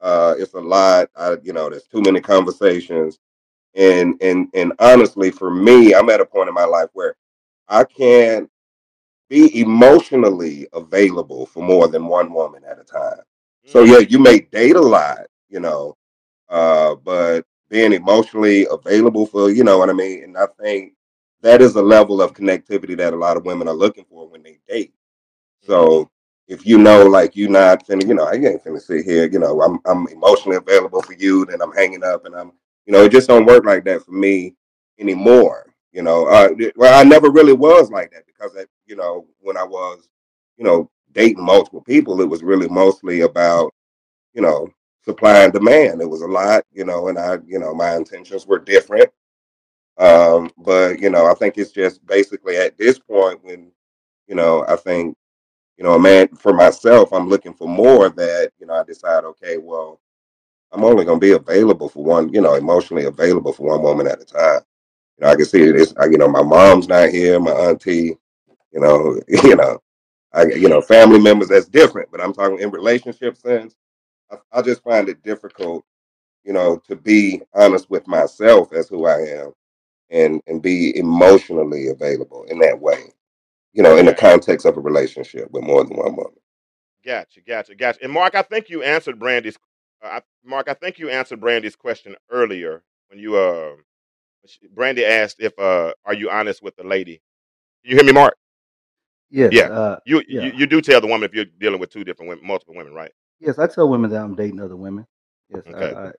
Uh, 0.00 0.34
it's 0.38 0.54
a 0.54 0.60
lot. 0.60 1.10
I, 1.16 1.36
you 1.44 1.54
know, 1.54 1.70
there's 1.70 1.88
too 1.88 2.02
many 2.02 2.20
conversations, 2.20 3.20
and 3.74 4.16
and 4.22 4.48
and 4.54 4.72
honestly, 4.80 5.30
for 5.30 5.50
me, 5.50 5.94
I'm 5.94 6.10
at 6.10 6.20
a 6.20 6.26
point 6.26 6.48
in 6.48 6.54
my 6.54 6.64
life 6.66 6.90
where 6.94 7.16
I 7.68 7.84
can't 7.84 8.50
be 9.30 9.60
emotionally 9.60 10.68
available 10.74 11.46
for 11.46 11.62
more 11.62 11.88
than 11.88 12.06
one 12.06 12.32
woman 12.32 12.64
at 12.64 12.80
a 12.80 12.84
time. 12.84 13.20
So 13.66 13.84
Mm, 13.84 13.86
yeah, 13.86 13.98
you 13.98 14.18
may 14.18 14.40
date 14.40 14.76
a 14.76 14.82
lot, 14.82 15.26
you 15.50 15.60
know, 15.60 15.96
uh, 16.48 16.96
but 16.96 17.46
being 17.70 17.92
emotionally 17.92 18.66
available 18.70 19.26
for, 19.26 19.50
you 19.50 19.64
know 19.64 19.78
what 19.78 19.90
I 19.90 19.94
mean? 19.94 20.24
And 20.24 20.38
I 20.38 20.46
think 20.62 20.94
that 21.42 21.62
is 21.62 21.76
a 21.76 21.82
level 21.82 22.20
of 22.22 22.34
connectivity 22.34 22.96
that 22.96 23.12
a 23.12 23.16
lot 23.16 23.36
of 23.36 23.44
women 23.46 23.68
are 23.68 23.74
looking 23.74 24.04
for 24.04 24.28
when 24.28 24.42
they 24.42 24.58
date. 24.68 24.92
mhm. 25.64 25.66
So 25.66 26.10
if 26.48 26.66
you 26.66 26.78
know, 26.78 27.06
like 27.06 27.36
you're 27.36 27.50
not 27.50 27.86
finna, 27.86 28.06
you 28.06 28.14
know, 28.14 28.24
I 28.24 28.34
ain't 28.34 28.64
finna 28.64 28.80
sit 28.80 29.04
here, 29.04 29.26
you 29.28 29.38
know, 29.38 29.60
I'm 29.62 29.78
I'm 29.86 30.06
emotionally 30.08 30.56
available 30.56 31.02
for 31.02 31.14
you, 31.14 31.44
then 31.46 31.60
I'm 31.62 31.72
hanging 31.72 32.04
up, 32.04 32.24
and 32.26 32.34
I'm, 32.34 32.52
you 32.86 32.92
know, 32.92 33.04
it 33.04 33.12
just 33.12 33.28
don't 33.28 33.46
work 33.46 33.64
like 33.64 33.84
that 33.84 34.04
for 34.04 34.12
me 34.12 34.54
anymore. 34.98 35.74
You 35.92 36.02
know, 36.02 36.26
uh, 36.26 36.50
well, 36.76 36.98
I 36.98 37.04
never 37.04 37.30
really 37.30 37.52
was 37.54 37.90
like 37.90 38.10
that 38.12 38.26
because, 38.26 38.54
I, 38.58 38.66
you 38.86 38.96
know, 38.96 39.26
when 39.40 39.56
I 39.56 39.64
was, 39.64 40.08
you 40.56 40.64
know, 40.64 40.90
dating 41.12 41.44
multiple 41.44 41.82
people, 41.82 42.20
it 42.20 42.28
was 42.28 42.42
really 42.42 42.68
mostly 42.68 43.22
about, 43.22 43.74
you 44.34 44.42
know, 44.42 44.68
supply 45.04 45.44
and 45.44 45.52
demand. 45.52 46.00
It 46.02 46.08
was 46.10 46.22
a 46.22 46.26
lot, 46.26 46.64
you 46.72 46.84
know, 46.84 47.08
and 47.08 47.18
I, 47.18 47.38
you 47.46 47.58
know, 47.58 47.74
my 47.74 47.96
intentions 47.96 48.46
were 48.46 48.58
different. 48.58 49.10
Um, 49.98 50.50
but 50.58 51.00
you 51.00 51.10
know, 51.10 51.26
I 51.26 51.34
think 51.34 51.58
it's 51.58 51.72
just 51.72 52.06
basically 52.06 52.56
at 52.56 52.78
this 52.78 52.98
point 52.98 53.42
when, 53.44 53.72
you 54.28 54.34
know, 54.36 54.64
I 54.68 54.76
think 54.76 55.16
you 55.78 55.84
know, 55.84 55.98
man, 55.98 56.28
for 56.36 56.52
myself, 56.52 57.12
I'm 57.12 57.28
looking 57.28 57.54
for 57.54 57.68
more 57.68 58.08
that, 58.10 58.50
you 58.58 58.66
know, 58.66 58.74
I 58.74 58.84
decide, 58.84 59.24
okay, 59.24 59.58
well, 59.58 60.00
I'm 60.72 60.84
only 60.84 61.04
to 61.04 61.16
be 61.18 61.32
available 61.32 61.88
for 61.88 62.04
one, 62.04 62.32
you 62.34 62.40
know, 62.40 62.54
emotionally 62.54 63.04
available 63.04 63.52
for 63.52 63.68
one 63.68 63.82
woman 63.82 64.08
at 64.08 64.20
a 64.20 64.24
time. 64.24 64.60
You 65.18 65.24
know, 65.26 65.28
I 65.32 65.36
can 65.36 65.44
see 65.46 65.70
this, 65.70 65.94
I, 65.98 66.06
you 66.06 66.18
know, 66.18 66.28
my 66.28 66.42
mom's 66.42 66.88
not 66.88 67.10
here, 67.10 67.38
my 67.40 67.52
auntie, 67.52 68.18
you 68.72 68.80
know, 68.80 69.20
you 69.28 69.56
know, 69.56 69.80
I, 70.32 70.46
you 70.46 70.68
know, 70.68 70.82
family 70.82 71.20
members, 71.20 71.48
that's 71.48 71.68
different, 71.68 72.10
but 72.10 72.20
I'm 72.20 72.32
talking 72.32 72.58
in 72.58 72.70
relationship 72.70 73.36
sense. 73.36 73.74
I, 74.30 74.36
I 74.52 74.62
just 74.62 74.82
find 74.82 75.08
it 75.08 75.22
difficult, 75.22 75.84
you 76.44 76.52
know, 76.52 76.78
to 76.88 76.96
be 76.96 77.40
honest 77.54 77.88
with 77.88 78.06
myself 78.08 78.72
as 78.72 78.88
who 78.88 79.06
I 79.06 79.20
am 79.20 79.52
and, 80.10 80.40
and 80.46 80.62
be 80.62 80.96
emotionally 80.98 81.88
available 81.88 82.44
in 82.48 82.58
that 82.60 82.80
way, 82.80 83.12
you 83.72 83.82
know, 83.82 83.96
in 83.96 84.06
the 84.06 84.14
context 84.14 84.66
of 84.66 84.76
a 84.76 84.80
relationship 84.80 85.50
with 85.52 85.64
more 85.64 85.84
than 85.84 85.96
one 85.96 86.16
woman. 86.16 86.34
gotcha, 87.04 87.40
gotcha, 87.46 87.74
gotcha. 87.74 87.98
And 88.02 88.12
Mark, 88.12 88.34
I 88.34 88.42
think 88.42 88.68
you 88.68 88.82
answered 88.82 89.18
Brandy's. 89.18 89.58
Uh, 90.02 90.20
Mark, 90.44 90.68
I 90.68 90.74
think 90.74 90.98
you 90.98 91.10
answered 91.10 91.40
Brandy's 91.40 91.76
question 91.76 92.14
earlier 92.30 92.82
when 93.08 93.18
you 93.18 93.36
uh, 93.36 93.72
Brandy 94.74 95.04
asked 95.04 95.36
if 95.40 95.58
uh, 95.58 95.92
are 96.04 96.14
you 96.14 96.30
honest 96.30 96.62
with 96.62 96.76
the 96.76 96.84
lady? 96.84 97.20
You 97.82 97.96
hear 97.96 98.04
me, 98.04 98.12
Mark? 98.12 98.36
Yes. 99.30 99.52
Yeah. 99.52 99.64
Uh, 99.64 99.98
You, 100.06 100.22
yeah. 100.28 100.42
you 100.42 100.52
you 100.52 100.66
do 100.66 100.80
tell 100.80 101.00
the 101.00 101.06
woman 101.06 101.28
if 101.28 101.34
you're 101.34 101.44
dealing 101.60 101.80
with 101.80 101.90
two 101.90 102.04
different 102.04 102.30
women, 102.30 102.46
multiple 102.46 102.74
women, 102.74 102.94
right? 102.94 103.10
Yes, 103.40 103.58
I 103.58 103.66
tell 103.66 103.88
women 103.88 104.10
that 104.10 104.22
I'm 104.22 104.34
dating 104.34 104.60
other 104.60 104.76
women. 104.76 105.06
Yes, 105.50 105.62
I, 105.74 105.84
I 105.84 106.12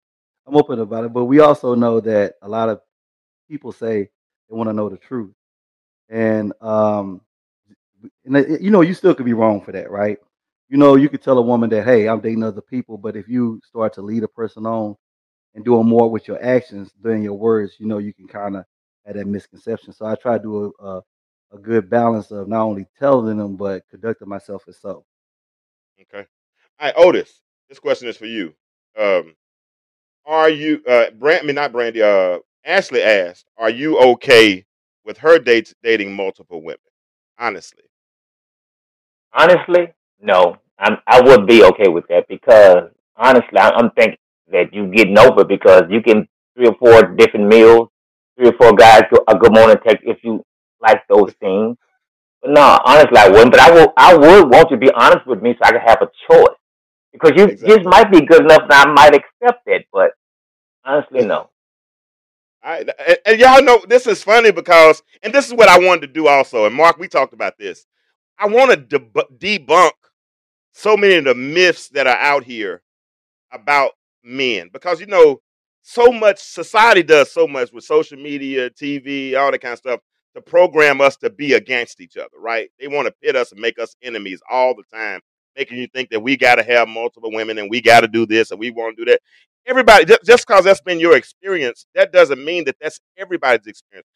I'm 0.47 0.55
open 0.55 0.79
about 0.79 1.05
it. 1.05 1.13
But 1.13 1.25
we 1.25 1.39
also 1.39 1.75
know 1.75 1.99
that 2.01 2.35
a 2.41 2.49
lot 2.49 2.69
of 2.69 2.81
people 3.49 3.71
say 3.73 4.09
they 4.49 4.55
want 4.55 4.69
to 4.69 4.73
know 4.73 4.89
the 4.89 4.97
truth, 4.97 5.33
and 6.09 6.53
um, 6.61 7.21
and 8.25 8.61
you 8.61 8.71
know, 8.71 8.81
you 8.81 8.93
still 8.93 9.15
could 9.15 9.25
be 9.25 9.33
wrong 9.33 9.61
for 9.61 9.71
that, 9.73 9.91
right? 9.91 10.17
You 10.69 10.77
know, 10.77 10.95
you 10.95 11.09
could 11.09 11.21
tell 11.21 11.37
a 11.39 11.41
woman 11.43 11.69
that, 11.71 11.85
hey, 11.85 12.07
I'm 12.07 12.21
dating 12.21 12.43
other 12.43 12.61
people, 12.61 12.97
but 12.97 13.15
if 13.17 13.27
you 13.27 13.59
start 13.67 13.93
to 13.95 14.01
lead 14.01 14.23
a 14.23 14.27
person 14.29 14.65
on 14.65 14.95
and 15.55 15.65
doing 15.65 15.87
more 15.87 16.09
with 16.09 16.27
your 16.27 16.43
actions 16.43 16.91
than 17.01 17.23
your 17.23 17.33
words, 17.33 17.75
you 17.79 17.87
know, 17.87 17.97
you 17.97 18.13
can 18.13 18.27
kind 18.27 18.57
of 18.57 18.65
have 19.05 19.15
that 19.15 19.27
misconception. 19.27 19.93
So 19.93 20.05
I 20.05 20.15
try 20.15 20.37
to 20.37 20.43
do 20.43 20.73
a, 20.79 20.85
a 20.87 21.01
a 21.51 21.57
good 21.57 21.89
balance 21.89 22.31
of 22.31 22.47
not 22.47 22.61
only 22.63 22.85
telling 22.99 23.37
them 23.37 23.55
but 23.57 23.83
conducting 23.89 24.29
myself 24.29 24.63
as 24.67 24.77
so. 24.77 25.03
Okay. 26.01 26.27
All 26.79 26.87
right, 26.87 26.93
Otis. 26.97 27.41
This 27.69 27.79
question 27.79 28.07
is 28.07 28.17
for 28.17 28.25
you. 28.27 28.53
Um, 28.97 29.35
are 30.25 30.49
you 30.49 30.83
uh 30.87 31.11
Brand 31.11 31.41
I 31.43 31.45
mean 31.45 31.55
not 31.55 31.71
Brandy, 31.71 32.01
uh 32.01 32.39
Ashley 32.65 33.01
asked, 33.01 33.47
are 33.57 33.69
you 33.69 33.97
okay 33.99 34.65
with 35.05 35.17
her 35.19 35.39
dates 35.39 35.73
dating 35.83 36.15
multiple 36.15 36.61
women? 36.61 36.79
Honestly. 37.37 37.83
Honestly, 39.33 39.93
no. 40.21 40.57
I'm, 40.79 40.97
I 41.07 41.21
would 41.21 41.45
be 41.47 41.63
okay 41.63 41.89
with 41.89 42.05
that 42.09 42.27
because 42.27 42.89
honestly, 43.17 43.59
I'm 43.59 43.91
thinking 43.91 44.17
that 44.51 44.73
you 44.73 44.87
getting 44.87 45.17
over 45.17 45.43
because 45.43 45.83
you 45.89 46.01
can 46.01 46.27
three 46.55 46.67
or 46.67 46.75
four 46.75 47.03
different 47.15 47.47
meals, 47.47 47.89
three 48.37 48.49
or 48.49 48.53
four 48.53 48.73
guys 48.73 49.03
a 49.11 49.31
uh, 49.31 49.33
good 49.35 49.53
morning 49.53 49.77
text 49.85 50.03
if 50.05 50.17
you 50.23 50.43
like 50.81 51.01
those 51.09 51.33
things. 51.39 51.77
But 52.41 52.51
no, 52.51 52.79
honestly, 52.85 53.17
I 53.17 53.29
wouldn't. 53.29 53.51
But 53.51 53.59
I 53.59 53.71
would, 53.71 53.89
I 53.97 54.15
would 54.15 54.49
want 54.49 54.71
you 54.71 54.77
to 54.77 54.85
be 54.85 54.91
honest 54.95 55.27
with 55.27 55.41
me 55.41 55.53
so 55.53 55.59
I 55.63 55.71
can 55.71 55.81
have 55.81 56.01
a 56.01 56.09
choice 56.31 56.57
because 57.11 57.33
you 57.35 57.45
Exactly. 57.45 57.77
just 57.77 57.85
might 57.85 58.11
be 58.11 58.25
good 58.25 58.43
enough 58.43 58.63
and 58.63 58.73
I 58.73 58.85
might 58.91 59.15
accept 59.15 59.63
it. 59.67 59.85
But 59.91 60.11
honestly, 60.85 61.25
no. 61.25 61.49
I, 62.63 62.85
and, 63.25 63.39
y'all 63.39 63.63
know 63.63 63.81
this 63.87 64.05
is 64.05 64.21
funny 64.23 64.51
because, 64.51 65.01
and 65.23 65.33
this 65.33 65.47
is 65.47 65.53
what 65.53 65.69
I 65.69 65.79
wanted 65.79 66.01
to 66.01 66.13
do 66.13 66.27
also. 66.27 66.65
And 66.65 66.75
Mark, 66.75 66.97
we 66.97 67.07
talked 67.07 67.33
about 67.33 67.57
this. 67.57 67.85
I 68.37 68.47
want 68.47 68.71
to 68.71 68.77
deb- 68.77 69.37
debunk 69.37 69.91
so 70.71 70.97
many 70.97 71.15
of 71.15 71.25
the 71.25 71.35
myths 71.35 71.89
that 71.89 72.07
are 72.07 72.17
out 72.17 72.43
here 72.43 72.81
about 73.51 73.91
men 74.23 74.69
because 74.71 74.99
you 74.99 75.07
know 75.07 75.41
so 75.81 76.11
much 76.11 76.39
society 76.39 77.03
does 77.03 77.31
so 77.31 77.47
much 77.47 77.71
with 77.71 77.83
social 77.83 78.17
media, 78.17 78.69
TV, 78.69 79.35
all 79.35 79.51
that 79.51 79.61
kind 79.61 79.73
of 79.73 79.79
stuff 79.79 79.99
to 80.35 80.41
program 80.41 81.01
us 81.01 81.17
to 81.17 81.29
be 81.29 81.53
against 81.53 81.99
each 81.99 82.17
other, 82.17 82.37
right? 82.37 82.69
They 82.79 82.87
want 82.87 83.07
to 83.07 83.13
pit 83.23 83.35
us 83.35 83.51
and 83.51 83.59
make 83.59 83.79
us 83.79 83.95
enemies 84.03 84.41
all 84.49 84.75
the 84.75 84.83
time, 84.95 85.21
making 85.59 85.77
you 85.77 85.87
think 85.87 86.09
that 86.09 86.21
we 86.21 86.37
got 86.37 86.55
to 86.55 86.63
have 86.63 86.87
multiple 86.87 87.31
women 87.31 87.57
and 87.57 87.69
we 87.69 87.81
got 87.81 88.01
to 88.01 88.07
do 88.07 88.25
this 88.25 88.51
and 88.51 88.59
we 88.59 88.71
want 88.71 88.97
to 88.97 89.05
do 89.05 89.11
that. 89.11 89.19
Everybody, 89.67 90.05
just 90.05 90.47
because 90.47 90.63
that's 90.63 90.81
been 90.81 90.99
your 90.99 91.15
experience, 91.15 91.85
that 91.93 92.13
doesn't 92.13 92.43
mean 92.43 92.63
that 92.63 92.77
that's 92.81 92.99
everybody's 93.17 93.67
experience. 93.67 94.07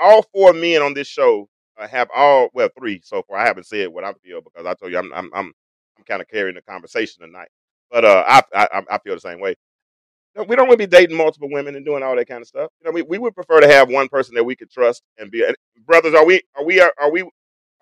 All 0.00 0.24
four 0.32 0.52
men 0.52 0.82
on 0.82 0.94
this 0.94 1.06
show 1.06 1.48
uh, 1.78 1.86
have 1.86 2.08
all 2.14 2.48
well 2.54 2.70
three 2.76 3.00
so 3.04 3.22
far. 3.22 3.38
I 3.38 3.46
haven't 3.46 3.66
said 3.66 3.88
what 3.88 4.02
I 4.02 4.12
feel 4.24 4.40
because 4.40 4.66
I 4.66 4.74
told 4.74 4.90
you 4.90 4.98
I'm 4.98 5.12
I'm 5.12 5.30
I'm, 5.32 5.52
I'm 5.98 6.04
kind 6.04 6.20
of 6.20 6.28
carrying 6.28 6.56
the 6.56 6.62
conversation 6.62 7.22
tonight. 7.22 7.48
But 7.90 8.04
uh, 8.04 8.24
I, 8.26 8.42
I 8.54 8.82
I 8.90 8.98
feel 8.98 9.14
the 9.14 9.20
same 9.20 9.40
way. 9.40 9.54
We 10.48 10.56
don't 10.56 10.68
want 10.68 10.80
to 10.80 10.86
be 10.86 10.90
dating 10.90 11.16
multiple 11.16 11.48
women 11.50 11.74
and 11.74 11.84
doing 11.84 12.02
all 12.02 12.14
that 12.16 12.28
kind 12.28 12.42
of 12.42 12.48
stuff. 12.48 12.70
You 12.80 12.86
know, 12.86 12.92
we, 12.92 13.02
we 13.02 13.18
would 13.18 13.34
prefer 13.34 13.60
to 13.60 13.68
have 13.68 13.88
one 13.88 14.08
person 14.08 14.34
that 14.36 14.44
we 14.44 14.54
could 14.54 14.70
trust 14.70 15.02
and 15.18 15.30
be. 15.30 15.44
brothers, 15.84 16.14
are 16.14 16.24
we 16.24 16.42
are 16.56 16.64
we 16.64 16.80
are, 16.80 16.92
are 16.98 17.10
we 17.10 17.28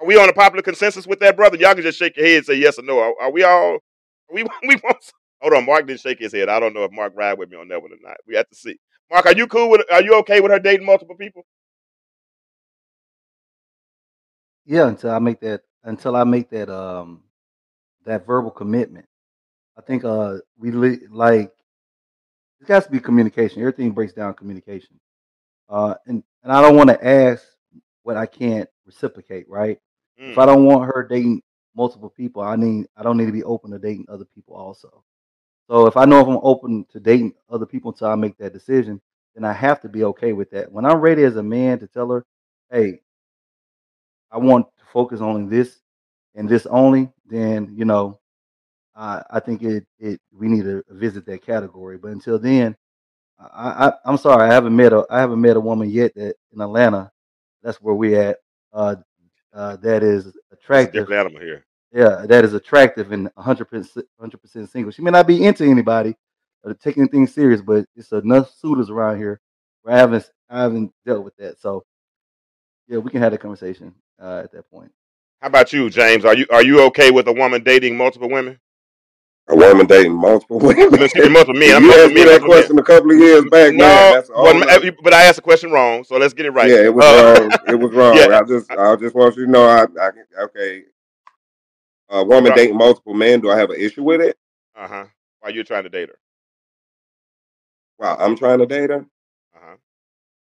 are 0.00 0.06
we 0.06 0.18
on 0.18 0.28
a 0.28 0.32
popular 0.32 0.62
consensus 0.62 1.06
with 1.06 1.20
that, 1.20 1.36
brother? 1.36 1.56
Y'all 1.56 1.74
can 1.74 1.82
just 1.82 1.98
shake 1.98 2.16
your 2.16 2.26
head 2.26 2.36
and 2.38 2.46
say 2.46 2.54
yes 2.54 2.78
or 2.78 2.82
no. 2.82 2.98
Are, 2.98 3.14
are 3.22 3.30
we 3.32 3.44
all? 3.44 3.74
Are 3.74 4.34
we 4.34 4.42
we 4.68 4.76
want? 4.84 4.98
Hold 5.40 5.54
on, 5.54 5.66
Mark 5.66 5.86
didn't 5.86 6.00
shake 6.00 6.18
his 6.18 6.32
head. 6.32 6.48
I 6.48 6.60
don't 6.60 6.74
know 6.74 6.84
if 6.84 6.92
Mark 6.92 7.12
ride 7.16 7.38
with 7.38 7.50
me 7.50 7.56
on 7.58 7.68
that 7.68 7.80
one 7.80 7.92
or 7.92 7.98
not. 8.02 8.16
We 8.26 8.36
have 8.36 8.48
to 8.48 8.54
see. 8.54 8.78
Mark, 9.10 9.26
are 9.26 9.34
you 9.34 9.46
cool 9.46 9.70
with? 9.70 9.82
Are 9.92 10.02
you 10.02 10.14
okay 10.20 10.40
with 10.40 10.50
her 10.50 10.58
dating 10.58 10.86
multiple 10.86 11.16
people? 11.16 11.44
Yeah, 14.64 14.88
until 14.88 15.10
I 15.10 15.18
make 15.18 15.40
that 15.40 15.62
until 15.84 16.16
I 16.16 16.24
make 16.24 16.50
that 16.50 16.68
um 16.68 17.22
that 18.04 18.26
verbal 18.26 18.50
commitment. 18.50 19.06
I 19.78 19.82
think 19.82 20.04
uh 20.04 20.38
we 20.58 20.70
li- 20.72 21.06
like 21.10 21.52
it 22.60 22.68
has 22.68 22.86
to 22.86 22.92
be 22.92 23.00
communication. 23.00 23.60
Everything 23.60 23.92
breaks 23.92 24.12
down 24.12 24.34
communication. 24.34 24.98
Uh 25.68 25.94
and 26.06 26.22
and 26.42 26.52
I 26.52 26.60
don't 26.62 26.76
want 26.76 26.90
to 26.90 27.06
ask 27.06 27.44
what 28.02 28.16
I 28.16 28.26
can't 28.26 28.68
reciprocate, 28.86 29.48
right? 29.48 29.78
Mm. 30.20 30.32
If 30.32 30.38
I 30.38 30.46
don't 30.46 30.64
want 30.64 30.90
her 30.92 31.06
dating 31.08 31.42
multiple 31.74 32.10
people, 32.10 32.42
I 32.42 32.56
need 32.56 32.86
I 32.96 33.02
don't 33.02 33.16
need 33.16 33.26
to 33.26 33.32
be 33.32 33.44
open 33.44 33.70
to 33.72 33.78
dating 33.78 34.06
other 34.08 34.24
people 34.24 34.56
also. 34.56 35.04
So 35.68 35.86
if 35.86 35.96
I 35.96 36.04
know 36.04 36.20
if 36.20 36.28
I'm 36.28 36.38
open 36.42 36.86
to 36.92 37.00
dating 37.00 37.34
other 37.50 37.66
people 37.66 37.90
until 37.90 38.08
I 38.08 38.14
make 38.14 38.36
that 38.38 38.52
decision, 38.52 39.00
then 39.34 39.44
I 39.44 39.52
have 39.52 39.80
to 39.82 39.88
be 39.88 40.04
okay 40.04 40.32
with 40.32 40.50
that. 40.52 40.70
When 40.70 40.86
I'm 40.86 41.00
ready 41.00 41.24
as 41.24 41.36
a 41.36 41.42
man 41.42 41.78
to 41.80 41.86
tell 41.86 42.08
her, 42.10 42.24
hey, 42.70 43.00
I 44.30 44.38
want 44.38 44.66
to 44.78 44.84
focus 44.92 45.20
on 45.20 45.48
this 45.48 45.80
and 46.34 46.48
this 46.48 46.66
only, 46.66 47.10
then 47.26 47.74
you 47.76 47.84
know, 47.84 48.20
I 48.94 49.22
I 49.30 49.40
think 49.40 49.62
it 49.62 49.86
it 49.98 50.20
we 50.32 50.48
need 50.48 50.64
to 50.64 50.84
visit 50.90 51.26
that 51.26 51.44
category. 51.44 51.98
But 51.98 52.12
until 52.12 52.38
then, 52.38 52.76
I, 53.38 53.92
I 54.06 54.10
am 54.10 54.16
sorry, 54.16 54.48
I 54.48 54.52
haven't 54.52 54.74
met 54.74 54.92
a 54.92 55.04
I 55.10 55.20
haven't 55.20 55.40
met 55.40 55.56
a 55.56 55.60
woman 55.60 55.90
yet 55.90 56.14
that 56.14 56.36
in 56.52 56.60
Atlanta. 56.60 57.10
That's 57.62 57.80
where 57.82 57.94
we 57.94 58.16
at. 58.16 58.38
Uh, 58.76 58.96
uh, 59.54 59.76
that 59.76 60.02
is 60.02 60.36
attractive. 60.52 61.10
animal 61.10 61.40
here. 61.40 61.64
Yeah, 61.92 62.26
that 62.26 62.44
is 62.44 62.52
attractive 62.52 63.10
and 63.12 63.30
100 63.34 63.64
percent 63.64 64.06
100 64.18 64.38
percent 64.38 64.70
single. 64.70 64.92
She 64.92 65.00
may 65.00 65.10
not 65.10 65.26
be 65.26 65.42
into 65.44 65.64
anybody 65.64 66.14
or 66.62 66.74
taking 66.74 67.08
things 67.08 67.32
serious, 67.32 67.62
but 67.62 67.86
it's 67.96 68.12
enough 68.12 68.52
suitors 68.54 68.90
around 68.90 69.16
here 69.16 69.40
where 69.82 69.94
I 69.94 69.98
haven't 69.98 70.30
I 70.50 70.60
haven't 70.60 70.92
dealt 71.06 71.24
with 71.24 71.34
that. 71.38 71.58
So 71.58 71.84
yeah, 72.86 72.98
we 72.98 73.10
can 73.10 73.22
have 73.22 73.32
a 73.32 73.38
conversation 73.38 73.94
uh, 74.20 74.42
at 74.44 74.52
that 74.52 74.70
point. 74.70 74.92
How 75.40 75.48
about 75.48 75.72
you, 75.72 75.88
James? 75.88 76.26
Are 76.26 76.36
you 76.36 76.46
are 76.50 76.62
you 76.62 76.82
okay 76.88 77.10
with 77.10 77.26
a 77.28 77.32
woman 77.32 77.62
dating 77.62 77.96
multiple 77.96 78.28
women? 78.28 78.60
A 79.48 79.54
woman 79.54 79.86
dating 79.86 80.14
multiple 80.14 80.58
women. 80.60 80.90
multiple 80.90 81.54
men. 81.54 81.76
I'm 81.76 81.84
you 81.84 81.92
asked 81.92 82.14
me 82.14 82.24
that 82.24 82.42
question 82.44 82.78
a 82.78 82.82
couple 82.82 83.12
of 83.12 83.18
years 83.18 83.44
back. 83.44 83.74
No, 83.74 84.22
well, 84.30 84.60
but 85.02 85.14
I 85.14 85.22
asked 85.22 85.36
the 85.36 85.42
question 85.42 85.70
wrong, 85.70 86.02
so 86.02 86.16
let's 86.16 86.34
get 86.34 86.46
it 86.46 86.50
right. 86.50 86.68
Yeah, 86.68 86.82
it 86.82 86.94
was 86.94 87.04
uh, 87.04 87.40
wrong. 87.40 87.52
It 87.68 87.74
was 87.76 87.92
wrong. 87.92 88.16
yeah. 88.16 88.40
I 88.40 88.42
just 88.42 88.70
I 88.72 88.96
just 88.96 89.14
want 89.14 89.36
you 89.36 89.46
to 89.46 89.50
know 89.50 89.64
I, 89.64 89.86
I 90.00 90.10
okay. 90.44 90.82
A 92.08 92.24
woman 92.24 92.50
right. 92.50 92.56
dating 92.56 92.76
multiple 92.76 93.14
men. 93.14 93.40
Do 93.40 93.50
I 93.50 93.58
have 93.58 93.70
an 93.70 93.80
issue 93.80 94.02
with 94.02 94.20
it? 94.20 94.36
Uh 94.76 94.88
huh. 94.88 95.04
Why 95.40 95.50
you 95.50 95.62
trying 95.62 95.84
to 95.84 95.88
date 95.88 96.08
her? 96.08 96.18
Wow, 97.98 98.16
I'm 98.18 98.36
trying 98.36 98.58
to 98.58 98.66
date 98.66 98.90
her. 98.90 99.06
Uh 99.54 99.76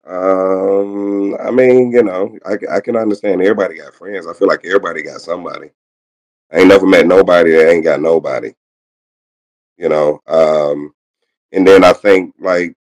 huh. 0.06 0.14
Um, 0.16 1.36
I 1.40 1.50
mean, 1.50 1.92
you 1.92 2.02
know, 2.02 2.38
I, 2.46 2.56
I 2.76 2.80
can 2.80 2.96
understand 2.96 3.42
everybody 3.42 3.76
got 3.76 3.94
friends. 3.94 4.26
I 4.26 4.32
feel 4.32 4.48
like 4.48 4.64
everybody 4.64 5.02
got 5.02 5.20
somebody. 5.20 5.70
I 6.50 6.60
ain't 6.60 6.68
never 6.68 6.86
met 6.86 7.06
nobody 7.06 7.52
that 7.52 7.70
ain't 7.70 7.84
got 7.84 8.00
nobody. 8.00 8.52
You 9.76 9.88
know, 9.88 10.20
um, 10.26 10.94
and 11.52 11.66
then 11.66 11.84
I 11.84 11.92
think 11.92 12.34
like, 12.38 12.76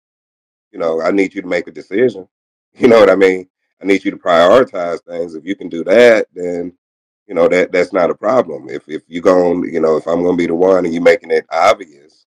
you 0.72 0.78
know, 0.78 1.02
I 1.02 1.10
need 1.10 1.34
you 1.34 1.42
to 1.42 1.48
make 1.48 1.66
a 1.66 1.72
decision. 1.72 2.28
You 2.76 2.88
know 2.88 2.98
what 2.98 3.10
I 3.10 3.14
mean? 3.14 3.48
I 3.80 3.86
need 3.86 4.04
you 4.04 4.10
to 4.10 4.16
prioritize 4.16 5.00
things. 5.04 5.36
If 5.36 5.44
you 5.44 5.54
can 5.54 5.68
do 5.68 5.84
that, 5.84 6.26
then 6.34 6.72
you 7.28 7.34
know 7.36 7.46
that 7.46 7.70
that's 7.70 7.92
not 7.92 8.10
a 8.10 8.14
problem. 8.16 8.68
If 8.68 8.88
if 8.88 9.02
you 9.06 9.20
going, 9.20 9.72
you 9.72 9.80
know, 9.80 9.96
if 9.96 10.08
I'm 10.08 10.24
gonna 10.24 10.36
be 10.36 10.48
the 10.48 10.56
one 10.56 10.84
and 10.84 10.92
you're 10.92 11.00
making 11.00 11.30
it 11.30 11.46
obvious 11.52 12.24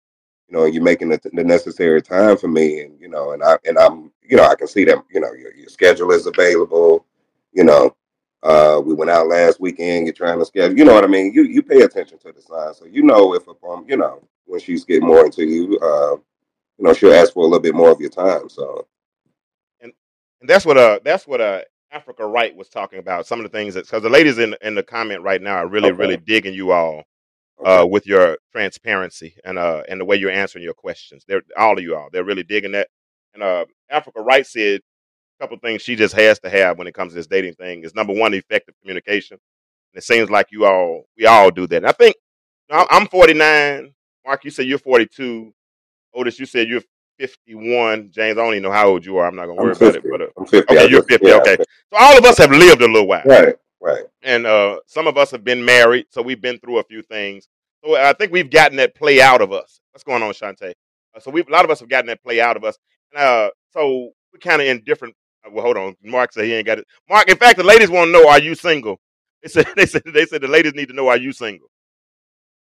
you 0.52 0.58
know, 0.58 0.66
you're 0.66 0.84
making 0.84 1.10
the, 1.10 1.20
the, 1.32 1.44
necessary 1.44 2.02
time 2.02 2.36
for 2.38 2.50
me, 2.50 2.82
and 2.82 3.00
you 3.00 3.08
know, 3.08 3.32
and 3.32 3.42
I 3.42 3.58
and 3.66 3.78
I'm, 3.78 4.12
you 4.22 4.36
know, 4.36 4.44
I 4.44 4.56
can 4.56 4.68
see 4.68 4.84
that, 4.84 5.02
you 5.10 5.22
know, 5.22 5.32
your, 5.32 5.56
your 5.56 5.70
schedule 5.70 6.12
is 6.12 6.26
available. 6.26 7.06
You 7.54 7.64
know, 7.64 7.96
uh, 8.44 8.82
we 8.84 8.94
went 8.94 9.12
out 9.12 9.28
last 9.28 9.62
weekend. 9.62 10.06
You're 10.06 10.14
trying 10.14 10.40
to 10.40 10.46
schedule. 10.46 10.78
You 10.78 10.84
know 10.84 10.94
what 10.94 11.06
I 11.06 11.08
mean? 11.08 11.32
You 11.34 11.44
you 11.44 11.62
pay 11.62 11.82
attention 11.82 12.18
to 12.20 12.34
the 12.34 12.42
signs, 12.42 12.78
so 12.78 12.86
you 12.86 13.02
know 13.02 13.34
if 13.34 13.48
um, 13.48 13.86
you 13.88 13.96
know, 13.96 14.22
when 14.46 14.60
she's 14.60 14.86
getting 14.86 15.08
more 15.08 15.26
into 15.26 15.46
you, 15.46 15.78
uh, 15.80 16.16
you 16.78 16.86
know, 16.86 16.94
she'll 16.94 17.14
ask 17.14 17.34
for 17.34 17.42
a 17.42 17.48
little 17.48 17.60
bit 17.60 17.76
more 17.76 17.92
of 17.92 18.00
your 18.00 18.10
time. 18.10 18.50
So, 18.50 18.88
and 19.82 19.92
and 20.42 20.50
that's 20.50 20.66
what 20.66 20.78
uh 20.78 21.00
that's 21.04 21.28
what 21.28 21.42
uh 21.42 21.62
Africa 21.92 22.26
Wright 22.26 22.56
was 22.56 22.70
talking 22.70 23.00
about. 23.00 23.28
Some 23.28 23.40
of 23.40 23.44
the 23.44 23.56
things 23.56 23.74
that 23.76 23.86
because 23.86 24.04
the 24.04 24.10
ladies 24.10 24.38
in 24.38 24.56
in 24.62 24.76
the 24.76 24.84
comment 24.84 25.22
right 25.22 25.42
now 25.42 25.58
are 25.58 25.68
really 25.68 25.90
okay. 25.90 25.98
really 25.98 26.18
digging 26.18 26.54
you 26.54 26.72
all 26.72 27.04
uh, 27.64 27.86
with 27.90 28.08
your 28.08 28.38
transparency 28.52 29.36
and 29.44 29.60
uh, 29.60 29.84
and 29.88 30.00
the 30.00 30.06
way 30.06 30.16
you're 30.16 30.32
answering 30.32 30.64
your 30.64 30.74
questions. 30.74 31.24
They're 31.28 31.44
all 31.58 31.78
of 31.78 31.84
you 31.84 31.96
all. 31.96 32.10
They're 32.12 32.24
really 32.24 32.44
digging 32.44 32.72
that. 32.72 32.88
And 33.34 33.44
uh, 33.44 33.66
Africa 33.90 34.22
Wright 34.22 34.46
said 34.46 34.82
a 35.40 35.44
couple 35.44 35.58
things 35.60 35.82
she 35.82 35.96
just 35.96 36.16
has 36.16 36.40
to 36.40 36.50
have 36.50 36.78
when 36.78 36.88
it 36.88 36.94
comes 36.94 37.12
to 37.12 37.16
this 37.16 37.28
dating 37.28 37.54
thing 37.54 37.84
is 37.84 37.96
number 37.96 38.14
one, 38.14 38.34
effective 38.34 38.76
communication. 38.82 39.38
And 39.94 40.02
it 40.02 40.04
seems 40.04 40.30
like 40.30 40.48
you 40.52 40.66
all 40.66 41.06
we 41.18 41.26
all 41.26 41.52
do 41.52 41.68
that. 41.68 41.78
And 41.78 41.88
I 41.88 41.92
think 41.92 42.16
I'm 42.70 43.08
49. 43.08 43.94
Mark, 44.26 44.44
you 44.46 44.52
said 44.52 44.68
you're 44.68 44.78
42. 44.78 45.54
Otis, 46.14 46.40
you 46.40 46.46
said 46.46 46.68
you're 46.68 46.84
51. 47.20 48.12
James, 48.12 48.38
I 48.38 48.42
don't 48.42 48.54
even 48.54 48.64
know 48.64 48.72
how 48.72 48.88
old 48.88 49.06
you 49.06 49.18
are. 49.18 49.28
I'm 49.28 49.36
not 49.36 49.48
gonna 49.48 49.62
worry 49.62 49.72
about 49.72 49.96
it. 49.96 50.04
But 50.10 50.22
uh, 50.22 50.28
I'm 50.38 50.46
50. 50.46 50.74
okay, 50.74 50.90
you're 50.90 51.04
50. 51.04 51.28
Yeah, 51.28 51.36
okay, 51.36 51.58
so 51.58 51.98
all 52.00 52.18
of 52.18 52.26
us 52.26 52.38
have 52.38 52.52
lived 52.52 52.82
a 52.82 52.88
little 52.88 53.08
while. 53.08 53.24
Right. 53.26 53.56
Right. 53.82 54.04
And 54.22 54.46
uh, 54.46 54.80
some 54.86 55.08
of 55.08 55.18
us 55.18 55.32
have 55.32 55.44
been 55.44 55.66
married, 55.66 56.06
so 56.12 56.22
we've 56.22 56.42
been 56.42 56.60
through 56.60 56.78
a 56.78 56.84
few 56.84 57.02
things. 57.02 57.48
So 57.84 57.96
I 57.96 58.14
think 58.14 58.32
we've 58.32 58.50
gotten 58.50 58.78
that 58.78 58.94
play 58.94 59.22
out 59.22 59.42
of 59.42 59.52
us. 59.52 59.82
What's 59.92 60.04
going 60.04 60.22
on, 60.22 60.34
Shante? 60.34 60.74
Uh, 61.16 61.20
so 61.20 61.32
we 61.32 61.42
a 61.42 61.50
lot 61.50 61.66
of 61.66 61.72
us 61.72 61.80
have 61.80 61.90
gotten 61.90 62.06
that 62.08 62.22
play 62.24 62.40
out 62.40 62.56
of 62.56 62.64
us. 62.64 62.78
Uh, 63.16 63.50
so 63.72 64.12
we're 64.32 64.40
kind 64.40 64.62
of 64.62 64.68
in 64.68 64.84
different. 64.84 65.16
Uh, 65.44 65.50
well, 65.52 65.66
hold 65.66 65.78
on. 65.78 65.96
Mark 66.04 66.32
said 66.32 66.46
he 66.46 66.54
ain't 66.54 66.68
got 66.68 66.78
it. 66.78 66.88
Mark, 67.10 67.28
in 67.28 67.38
fact, 67.38 67.58
the 67.58 67.64
ladies 67.64 67.90
want 67.90 68.10
to 68.10 68.12
know: 68.12 68.30
Are 68.30 68.40
you 68.40 68.54
single? 68.54 69.00
They 69.42 69.50
said 69.50 69.68
they 69.76 69.88
said 69.88 70.04
they 70.06 70.28
said 70.28 70.42
the 70.42 70.48
ladies 70.48 70.76
need 70.76 70.90
to 70.90 70.94
know: 70.94 71.08
Are 71.08 71.18
you 71.18 71.34
single? 71.34 71.68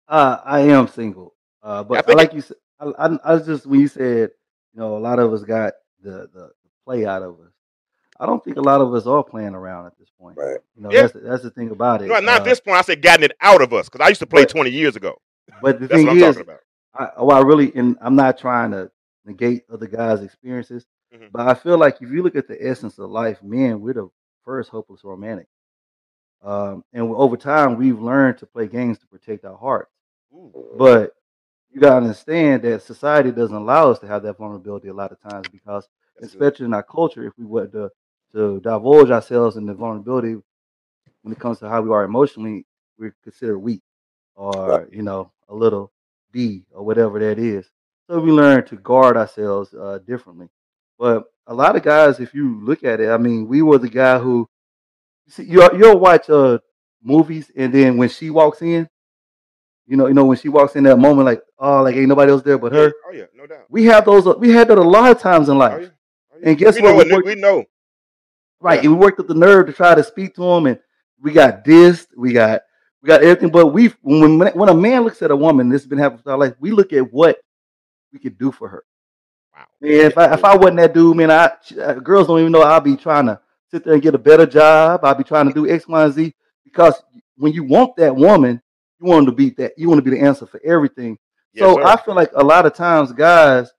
Uh, 0.08 0.38
I 0.44 0.62
am 0.62 0.88
single. 0.88 1.34
Uh, 1.62 1.84
but 1.84 2.10
I, 2.10 2.12
I 2.12 2.16
like 2.16 2.34
you 2.34 2.42
said, 2.42 2.58
I, 2.80 2.86
I, 2.98 3.20
I 3.24 3.34
was 3.36 3.46
just 3.46 3.66
when 3.66 3.80
you 3.80 3.88
said, 3.88 4.32
you 4.74 4.80
know, 4.80 4.98
a 4.98 5.00
lot 5.00 5.20
of 5.20 5.34
us 5.34 5.44
got 5.44 5.74
the, 6.02 6.30
the, 6.34 6.52
the 6.64 6.70
play 6.86 7.06
out 7.06 7.22
of 7.22 7.40
us. 7.40 7.52
I 8.20 8.26
don't 8.26 8.44
think 8.44 8.58
a 8.58 8.62
lot 8.62 8.82
of 8.82 8.94
us 8.94 9.08
are 9.08 9.24
playing 9.24 9.56
around 9.56 9.86
at 9.86 9.98
this 9.98 10.10
point. 10.20 10.38
Right. 10.38 10.58
You 10.76 10.84
know, 10.84 10.92
yeah. 10.92 11.04
that's 11.04 11.14
that's 11.14 11.44
the 11.44 11.52
thing 11.52 11.72
about 11.72 12.02
it. 12.02 12.08
No, 12.08 12.20
not 12.20 12.42
uh, 12.42 12.44
this 12.44 12.60
point. 12.60 12.78
I 12.78 12.82
said 12.82 13.02
gotten 13.02 13.24
it 13.24 13.32
out 13.40 13.62
of 13.62 13.74
us 13.74 13.88
because 13.88 14.04
I 14.04 14.10
used 14.10 14.20
to 14.20 14.28
play 14.28 14.44
but, 14.44 14.50
20 14.50 14.70
years 14.70 14.96
ago. 14.96 15.16
But 15.62 15.80
the 15.80 15.88
thing 15.90 16.08
is, 16.10 16.42
I, 16.94 17.10
oh, 17.18 17.30
I 17.30 17.42
really 17.42 17.72
and 17.76 17.98
I'm 18.02 18.16
not 18.16 18.38
trying 18.38 18.72
to 18.72 18.92
negate 19.26 19.64
other 19.72 19.88
guys' 19.88 20.22
experiences, 20.22 20.86
mm-hmm. 21.14 21.28
but 21.32 21.48
I 21.48 21.54
feel 21.54 21.78
like 21.78 22.02
if 22.02 22.10
you 22.10 22.22
look 22.22 22.36
at 22.36 22.48
the 22.48 22.58
essence 22.62 22.98
of 23.00 23.10
life, 23.10 23.42
men, 23.42 23.80
we're 23.80 23.94
the 23.94 24.10
first 24.44 24.70
hopeless 24.70 25.04
romantic. 25.04 25.48
Um, 26.42 26.84
and 26.94 27.04
over 27.04 27.38
time, 27.38 27.78
we've 27.78 28.00
learned 28.00 28.38
to 28.40 28.46
play 28.46 28.68
games 28.68 28.98
to 29.00 29.08
protect 29.08 29.46
our 29.46 29.58
hearts. 29.58 29.92
Ooh. 30.34 30.76
But 30.78 31.14
you 31.72 31.80
gotta 31.82 31.98
understand 31.98 32.64
that 32.64 32.82
society 32.82 33.32
doesn't 33.32 33.56
allow 33.56 33.92
us 33.92 34.00
to 34.00 34.08
have 34.08 34.24
that 34.24 34.38
vulnerability 34.38 34.88
a 34.88 34.94
lot 34.94 35.12
of 35.12 35.22
times 35.22 35.48
because, 35.52 35.88
That's 36.20 36.34
especially 36.34 36.66
good. 36.66 36.66
in 36.66 36.74
our 36.74 36.84
culture, 36.84 37.26
if 37.26 37.34
we 37.38 37.46
were 37.46 37.68
to 37.68 37.90
to 38.34 38.60
divulge 38.62 39.10
ourselves 39.10 39.58
in 39.58 39.66
the 39.66 39.74
vulnerability 39.74 40.36
when 41.24 41.34
it 41.34 41.40
comes 41.40 41.60
to 41.60 41.68
how 41.70 41.82
we 41.82 41.90
are 41.90 42.04
emotionally, 42.04 42.66
we're 42.98 43.16
considered 43.24 43.60
weak 43.60 43.82
or 44.36 44.88
you 44.92 45.02
know 45.02 45.32
a 45.48 45.56
little 45.56 45.92
D 46.32 46.64
or 46.72 46.84
whatever 46.86 47.20
that 47.20 47.40
is. 47.40 47.70
So 48.08 48.20
we 48.20 48.32
learn 48.32 48.66
to 48.68 48.76
guard 48.76 49.18
ourselves 49.18 49.74
uh, 49.74 50.00
differently. 50.06 50.48
But 50.98 51.26
a 51.48 51.54
lot 51.54 51.76
of 51.76 51.84
guys, 51.84 52.20
if 52.20 52.34
you 52.34 52.60
look 52.64 52.84
at 52.84 53.00
it, 53.00 53.10
I 53.10 53.18
mean, 53.18 53.48
we 53.48 53.62
were 53.62 53.78
the 53.78 53.90
guy 53.90 54.20
who 54.20 54.48
you 55.26 55.32
see, 55.32 55.44
you'll, 55.44 55.78
you'll 55.78 56.00
watch 56.00 56.30
uh, 56.30 56.60
movies, 57.04 57.52
and 57.56 57.74
then 57.74 57.98
when 57.98 58.10
she 58.10 58.30
walks 58.30 58.62
in, 58.62 58.90
you 59.90 59.98
know, 59.98 60.06
you 60.06 60.14
know 60.14 60.26
when 60.26 60.38
she 60.38 60.50
walks 60.50 60.76
in 60.76 60.84
that 60.84 60.98
moment, 60.98 61.26
like 61.26 61.42
oh, 61.58 61.82
like 61.82 61.96
ain't 61.96 62.08
nobody 62.08 62.32
else 62.32 62.44
there 62.44 62.60
but 62.60 62.72
her. 62.72 62.94
Oh 63.08 63.12
yeah, 63.12 63.26
no 63.34 63.48
doubt. 63.48 63.66
We 63.70 63.86
have 63.86 64.06
those. 64.06 64.24
We 64.38 64.52
had 64.52 64.68
that 64.68 64.78
a 64.78 64.82
lot 64.82 65.10
of 65.10 65.20
times 65.20 65.50
in 65.50 65.58
life. 65.58 65.74
Oh, 65.74 65.80
yeah. 65.80 65.88
Oh, 66.32 66.38
yeah. 66.42 66.50
And 66.50 66.58
guess 66.60 66.76
we 66.76 66.82
what? 66.84 67.08
Know, 67.08 67.18
we, 67.18 67.34
we 67.34 67.36
know. 67.36 67.66
Right, 68.62 68.76
yeah. 68.76 68.90
and 68.90 68.94
we 68.94 69.04
worked 69.04 69.20
up 69.20 69.28
the 69.28 69.34
nerve 69.34 69.66
to 69.66 69.74
try 69.74 69.96
to 69.96 70.04
speak 70.04 70.36
to 70.36 70.44
him, 70.44 70.68
and 70.68 70.80
we 71.20 71.32
got 71.32 71.66
dissed. 71.66 72.08
We 72.16 72.34
got 72.34 72.62
we 73.02 73.08
got 73.08 73.24
everything. 73.24 73.50
But 73.50 73.68
we 73.68 73.88
when 74.04 74.38
when 74.38 74.70
a 74.70 74.76
man 74.76 75.04
looks 75.06 75.24
at 75.24 75.32
a 75.32 75.36
woman, 75.36 75.70
this 75.70 75.82
has 75.82 75.88
been 75.90 75.98
happening 75.98 76.22
for 76.22 76.34
our 76.34 76.38
life. 76.38 76.54
We 76.60 76.70
look 76.70 76.94
at 76.94 77.12
what 77.12 77.40
we 78.14 78.20
could 78.20 78.38
do 78.38 78.52
for 78.52 78.70
her. 78.70 78.84
Wow. 79.56 79.66
And 79.82 79.92
if 79.92 80.18
I 80.20 80.34
if 80.36 80.46
I 80.46 80.56
wasn't 80.56 80.78
that 80.78 80.94
dude, 80.94 81.18
man, 81.18 81.32
I 81.32 81.52
uh, 81.82 81.94
girls 81.94 82.28
don't 82.28 82.40
even 82.40 82.52
know 82.52 82.62
I'll 82.62 82.80
be 82.80 82.96
trying 82.96 83.26
to 83.26 83.40
sit 83.72 83.84
there 83.84 83.94
and 83.94 84.04
get 84.04 84.14
a 84.14 84.20
better 84.20 84.46
job. 84.46 85.04
I'll 85.04 85.16
be 85.16 85.24
trying 85.24 85.48
to 85.48 85.54
do 85.54 85.68
X, 85.68 85.88
Y, 85.88 86.04
and 86.04 86.14
Z 86.14 86.36
because 86.64 87.02
when 87.38 87.54
you 87.54 87.64
want 87.64 87.96
that 87.96 88.16
woman, 88.16 88.62
you 89.00 89.08
want 89.08 89.26
to 89.28 89.32
be 89.32 89.52
that. 89.52 89.74
You 89.78 89.90
want 89.90 90.04
to 90.04 90.10
be 90.10 90.18
the 90.18 90.24
answer 90.24 90.46
for 90.46 90.62
everything. 90.64 91.18
Yes, 91.54 91.66
so 91.66 91.76
sir. 91.76 91.84
I 91.84 91.98
feel 91.98 92.16
like 92.16 92.32
a 92.36 92.44
lot 92.44 92.66
of 92.66 92.74
times, 92.74 93.12
guys, 93.12 93.72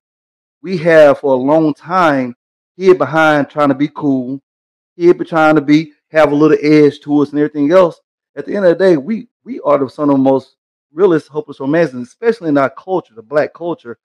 we 0.63 0.77
have 0.79 1.21
for 1.21 1.33
a 1.33 1.37
long 1.37 1.75
time 1.75 2.35
hid 2.77 2.99
behind 2.99 3.49
trying 3.49 3.69
to 3.69 3.75
be 3.75 3.89
cool, 3.89 4.41
hid 4.97 5.19
be 5.19 5.25
trying 5.25 5.55
to 5.55 5.61
be 5.61 5.93
have 6.11 6.33
a 6.33 6.35
little 6.35 6.59
edge 6.61 7.01
to 7.01 7.21
us 7.21 7.31
and 7.31 7.39
everything 7.39 7.73
else. 7.73 8.01
At 8.37 8.47
the 8.47 8.57
end 8.57 8.67
of 8.67 8.79
the 8.79 8.85
day, 8.85 8.97
we 8.97 9.29
we 9.45 9.61
are 9.61 9.79
the 9.79 9.89
some 9.89 10.11
of 10.11 10.17
the 10.17 10.23
most 10.23 10.57
realist, 10.93 11.29
hopeless 11.29 11.61
romantics, 11.61 12.09
especially 12.09 12.49
in 12.49 12.59
our 12.59 12.71
culture, 12.71 13.15
the 13.15 13.23
black 13.23 13.55
culture. 13.55 13.99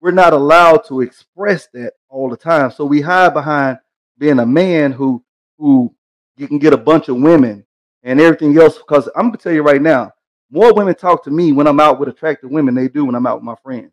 We're 0.00 0.12
not 0.12 0.32
allowed 0.32 0.86
to 0.88 1.00
express 1.00 1.66
that 1.74 1.94
all 2.08 2.30
the 2.30 2.36
time. 2.36 2.70
So 2.70 2.84
we 2.84 3.00
hide 3.00 3.34
behind 3.34 3.78
being 4.18 4.38
a 4.38 4.46
man 4.46 4.92
who 4.92 5.24
who 5.58 5.94
you 6.36 6.46
can 6.46 6.58
get 6.58 6.72
a 6.72 6.78
bunch 6.78 7.08
of 7.08 7.16
women 7.16 7.64
and 8.04 8.20
everything 8.20 8.56
else. 8.58 8.78
Because 8.78 9.08
I'm 9.16 9.26
gonna 9.26 9.38
tell 9.38 9.52
you 9.52 9.62
right 9.62 9.82
now, 9.82 10.12
more 10.50 10.72
women 10.72 10.94
talk 10.94 11.24
to 11.24 11.30
me 11.30 11.52
when 11.52 11.66
I'm 11.66 11.80
out 11.80 11.98
with 11.98 12.08
attractive 12.08 12.50
women 12.50 12.74
than 12.74 12.84
they 12.84 12.88
do 12.88 13.04
when 13.04 13.14
I'm 13.14 13.26
out 13.26 13.36
with 13.36 13.44
my 13.44 13.56
friends. 13.62 13.92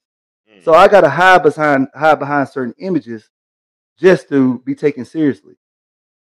Mm. 0.50 0.63
So 0.63 0.74
I 0.74 0.88
gotta 0.88 1.10
hide 1.10 1.44
behind 1.44 1.88
hide 1.94 2.20
behind 2.20 2.50
certain 2.50 2.74
images 2.78 3.30
just 3.98 4.30
to 4.30 4.60
be 4.60 4.76
taken 4.76 5.06
seriously. 5.06 5.56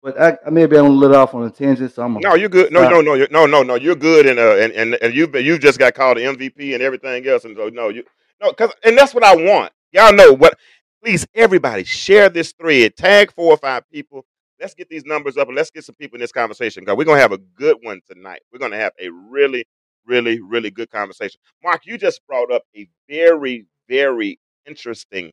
But 0.05 0.21
I, 0.21 0.37
I 0.47 0.51
maybe 0.51 0.77
I'm 0.77 0.85
a 0.85 0.89
little 0.91 1.17
off 1.17 1.35
on 1.35 1.45
a 1.45 1.51
tangent, 1.51 1.93
so 1.93 2.03
I'm 2.03 2.13
No, 2.15 2.35
you're 2.35 2.51
good. 2.51 2.71
No, 2.71 2.81
stop. 2.81 2.93
no, 2.93 3.01
no, 3.01 3.15
you're, 3.15 3.29
no, 3.31 3.47
no, 3.47 3.63
no. 3.63 3.75
You're 3.77 3.97
good, 3.97 4.27
and 4.27 4.39
uh, 4.39 4.57
and 4.57 4.71
and 4.75 4.95
and 5.01 5.15
you've 5.15 5.35
you 5.35 5.59
just 5.59 5.79
got 5.79 5.95
called 5.95 6.19
the 6.19 6.23
MVP 6.23 6.75
and 6.75 6.83
everything 6.83 7.27
else, 7.27 7.47
and 7.47 7.57
so 7.57 7.71
no, 7.71 7.89
you 7.89 8.05
no, 8.39 8.53
cause 8.53 8.71
and 8.85 8.99
that's 8.99 9.15
what 9.15 9.25
I 9.25 9.35
want. 9.35 9.73
Y'all 9.93 10.13
know 10.13 10.33
what? 10.35 10.59
Please, 11.03 11.27
everybody, 11.35 11.85
share 11.85 12.29
this 12.29 12.53
thread. 12.53 12.97
Tag 12.97 13.33
four 13.33 13.53
or 13.53 13.57
five 13.57 13.89
people. 13.91 14.27
Let's 14.61 14.75
get 14.75 14.91
these 14.91 15.07
numbers 15.07 15.39
up, 15.39 15.49
and 15.49 15.57
let's 15.57 15.71
get 15.71 15.85
some 15.85 15.95
people 15.95 16.17
in 16.17 16.21
this 16.21 16.33
conversation. 16.33 16.85
Cause 16.85 16.99
we're 16.99 17.05
gonna 17.05 17.21
have 17.21 17.33
a 17.33 17.39
good 17.39 17.79
one 17.83 18.03
tonight. 18.07 18.41
We're 18.53 18.59
gonna 18.59 18.77
have 18.77 18.93
a 19.01 19.09
really, 19.09 19.67
really, 20.07 20.41
really 20.41 20.71
good 20.71 20.91
conversation. 20.91 21.41
Mark, 21.63 21.83
you 21.87 21.99
just 21.99 22.21
brought 22.27 22.53
up 22.53 22.63
a 22.77 22.89
very, 23.09 23.67
very 23.89 24.39
interesting 24.67 25.31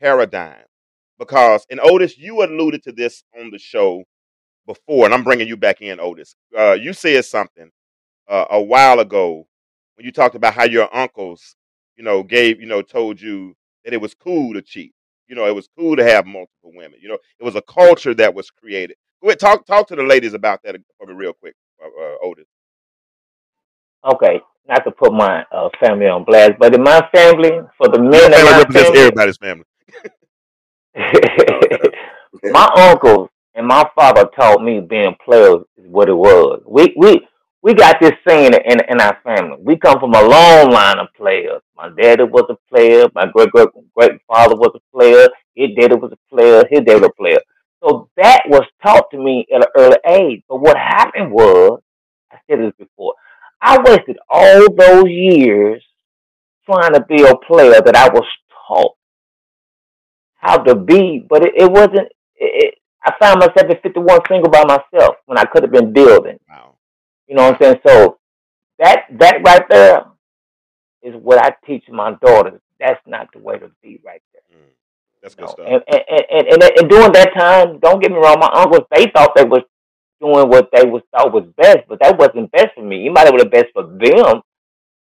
paradigm 0.00 0.64
because, 1.18 1.66
and 1.70 1.80
Otis, 1.80 2.18
you 2.18 2.42
alluded 2.42 2.82
to 2.84 2.92
this 2.92 3.22
on 3.38 3.50
the 3.50 3.58
show 3.58 4.04
before, 4.66 5.04
and 5.04 5.14
I'm 5.14 5.24
bringing 5.24 5.48
you 5.48 5.56
back 5.56 5.80
in, 5.82 6.00
Otis. 6.00 6.36
Uh, 6.56 6.72
you 6.72 6.92
said 6.92 7.24
something 7.24 7.70
uh, 8.28 8.46
a 8.50 8.62
while 8.62 9.00
ago 9.00 9.46
when 9.96 10.04
you 10.04 10.12
talked 10.12 10.34
about 10.34 10.54
how 10.54 10.64
your 10.64 10.94
uncles, 10.94 11.56
you 11.96 12.04
know, 12.04 12.22
gave, 12.22 12.60
you 12.60 12.66
know, 12.66 12.82
told 12.82 13.20
you 13.20 13.54
that 13.84 13.94
it 13.94 14.00
was 14.00 14.14
cool 14.14 14.54
to 14.54 14.62
cheat. 14.62 14.92
You 15.28 15.36
know, 15.36 15.46
it 15.46 15.54
was 15.54 15.68
cool 15.78 15.96
to 15.96 16.04
have 16.04 16.26
multiple 16.26 16.72
women. 16.74 16.98
You 17.00 17.08
know, 17.08 17.18
it 17.38 17.44
was 17.44 17.56
a 17.56 17.62
culture 17.62 18.14
that 18.14 18.34
was 18.34 18.50
created. 18.50 18.96
Go 19.22 19.28
ahead, 19.28 19.40
talk 19.40 19.66
talk 19.66 19.88
to 19.88 19.96
the 19.96 20.02
ladies 20.02 20.34
about 20.34 20.60
that 20.64 20.76
for 20.98 21.06
me 21.06 21.14
real 21.14 21.32
quick, 21.32 21.54
uh, 21.82 21.86
uh, 21.86 22.16
Otis. 22.22 22.46
Okay, 24.04 24.40
not 24.68 24.84
to 24.84 24.90
put 24.90 25.12
my 25.12 25.44
uh, 25.52 25.68
family 25.80 26.06
on 26.06 26.24
blast, 26.24 26.52
but 26.58 26.74
in 26.74 26.82
my 26.82 27.06
family, 27.14 27.52
for 27.78 27.88
the 27.88 27.98
men 27.98 28.32
family 28.32 28.50
my 28.50 28.58
represents 28.58 28.90
family, 28.90 29.00
everybody's 29.00 29.38
family. 29.38 29.64
My 32.44 32.68
uncles 32.76 33.30
and 33.54 33.66
my 33.66 33.84
father 33.94 34.26
taught 34.36 34.62
me 34.62 34.80
being 34.80 35.14
players 35.24 35.62
is 35.76 35.86
what 35.88 36.08
it 36.08 36.14
was. 36.14 36.62
We 36.66 36.94
we 36.96 37.26
we 37.62 37.74
got 37.74 37.96
this 38.00 38.12
saying 38.28 38.52
in 38.54 38.80
in 38.88 39.00
our 39.00 39.18
family. 39.24 39.56
We 39.60 39.76
come 39.78 39.98
from 40.00 40.14
a 40.14 40.22
long 40.22 40.70
line 40.70 40.98
of 40.98 41.08
players. 41.16 41.62
My 41.76 41.88
daddy 41.88 42.24
was 42.24 42.44
a 42.50 42.56
player. 42.74 43.06
My 43.14 43.26
great 43.26 43.50
great 43.50 43.68
great 43.96 44.20
father 44.28 44.56
was 44.56 44.72
a 44.74 44.96
player. 44.96 45.28
His 45.54 45.70
daddy 45.78 45.94
was 45.94 46.12
a 46.12 46.34
player. 46.34 46.64
His 46.70 46.80
daddy 46.80 47.00
was 47.00 47.10
a 47.10 47.22
player. 47.22 47.40
So 47.82 48.08
that 48.16 48.42
was 48.48 48.64
taught 48.82 49.10
to 49.12 49.18
me 49.18 49.46
at 49.54 49.62
an 49.62 49.68
early 49.76 49.96
age. 50.06 50.42
But 50.48 50.60
what 50.60 50.76
happened 50.76 51.30
was, 51.32 51.80
I 52.32 52.38
said 52.48 52.60
this 52.60 52.72
before, 52.78 53.14
I 53.64 53.78
wasted 53.78 54.18
all 54.28 54.70
those 54.72 55.06
years 55.08 55.82
trying 56.66 56.92
to 56.92 57.00
be 57.08 57.22
a 57.22 57.34
player 57.36 57.80
that 57.80 57.96
I 57.96 58.08
was 58.10 58.24
taught 58.68 58.92
how 60.34 60.58
to 60.58 60.74
be, 60.74 61.24
but 61.28 61.42
it, 61.44 61.52
it 61.56 61.70
wasn't. 61.72 62.08
It, 62.36 62.64
it, 62.64 62.74
I 63.02 63.12
found 63.20 63.40
myself 63.40 63.70
at 63.70 63.82
51 63.82 64.20
single 64.28 64.50
by 64.50 64.64
myself 64.64 65.16
when 65.26 65.38
I 65.38 65.44
could 65.44 65.62
have 65.62 65.72
been 65.72 65.92
building. 65.92 66.38
Wow. 66.48 66.74
You 67.26 67.36
know 67.36 67.44
what 67.50 67.54
I'm 67.54 67.60
saying? 67.62 67.80
So 67.86 68.18
that 68.78 69.06
that 69.18 69.36
right 69.44 69.62
there 69.70 70.04
is 71.02 71.14
what 71.14 71.38
I 71.38 71.54
teach 71.66 71.84
my 71.90 72.14
daughters. 72.22 72.60
That's 72.80 73.00
not 73.06 73.28
the 73.32 73.38
way 73.38 73.58
to 73.58 73.70
be 73.82 74.00
right 74.04 74.20
there. 74.32 74.58
Mm, 74.58 74.72
that's 75.22 75.34
You 75.34 75.46
good 75.46 75.46
know, 75.46 75.52
stuff. 75.52 75.66
and 75.66 75.82
and, 76.08 76.22
and, 76.30 76.46
and, 76.62 76.62
and 76.80 76.90
during 76.90 77.12
that 77.12 77.32
time, 77.34 77.78
don't 77.80 78.02
get 78.02 78.10
me 78.10 78.18
wrong, 78.18 78.38
my 78.40 78.50
uncles 78.54 78.86
they 78.94 79.06
thought 79.14 79.34
they 79.36 79.44
was 79.44 79.62
doing 80.20 80.48
what 80.48 80.68
they 80.72 80.84
was 80.84 81.02
thought 81.10 81.32
was 81.32 81.46
best, 81.56 81.80
but 81.88 81.98
that 82.00 82.18
wasn't 82.18 82.50
best 82.52 82.68
for 82.74 82.82
me. 82.82 83.06
It 83.06 83.12
might 83.12 83.26
have 83.26 83.36
been 83.36 83.48
best 83.48 83.72
for 83.72 83.84
them, 83.84 84.42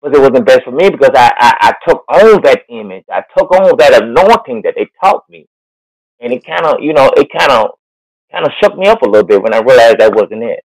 but 0.01 0.15
it 0.15 0.19
wasn't 0.19 0.45
best 0.45 0.63
for 0.63 0.71
me 0.71 0.89
because 0.89 1.11
I, 1.15 1.31
I, 1.37 1.53
I 1.61 1.73
took 1.87 2.03
on 2.09 2.41
that 2.43 2.61
image. 2.69 3.05
I 3.11 3.23
took 3.37 3.51
on 3.51 3.77
that 3.77 4.03
anointing 4.03 4.61
that 4.63 4.73
they 4.75 4.89
taught 5.03 5.23
me. 5.29 5.47
And 6.19 6.31
it 6.31 6.45
kind 6.45 6.65
of, 6.65 6.81
you 6.81 6.93
know, 6.93 7.11
it 7.17 7.27
kind 7.37 7.51
of 7.51 7.71
kind 8.31 8.45
of 8.45 8.51
shook 8.61 8.77
me 8.77 8.87
up 8.87 9.01
a 9.01 9.05
little 9.05 9.27
bit 9.27 9.41
when 9.41 9.53
I 9.53 9.59
realized 9.59 9.99
that 9.99 10.15
wasn't 10.15 10.43
it. 10.43 10.63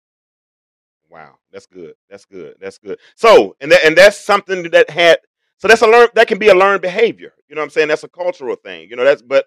Wow, 1.10 1.34
that's 1.52 1.66
good. 1.66 1.94
That's 2.08 2.24
good. 2.24 2.56
That's 2.60 2.78
good. 2.78 2.98
So, 3.16 3.56
and 3.60 3.70
that, 3.72 3.84
and 3.84 3.96
that's 3.96 4.18
something 4.18 4.62
that 4.70 4.88
had 4.88 5.18
so 5.62 5.68
that's 5.68 5.82
a 5.82 5.86
learn 5.86 6.08
that 6.14 6.26
can 6.26 6.38
be 6.38 6.48
a 6.48 6.54
learned 6.54 6.82
behavior. 6.82 7.34
You 7.48 7.54
know 7.54 7.60
what 7.60 7.66
I'm 7.66 7.70
saying? 7.70 7.86
That's 7.86 8.02
a 8.02 8.08
cultural 8.08 8.56
thing. 8.56 8.90
You 8.90 8.96
know, 8.96 9.04
that's 9.04 9.22
but 9.22 9.46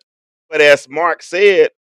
but 0.49 0.61
as 0.61 0.87
Mark 0.87 1.21
said, 1.21 1.71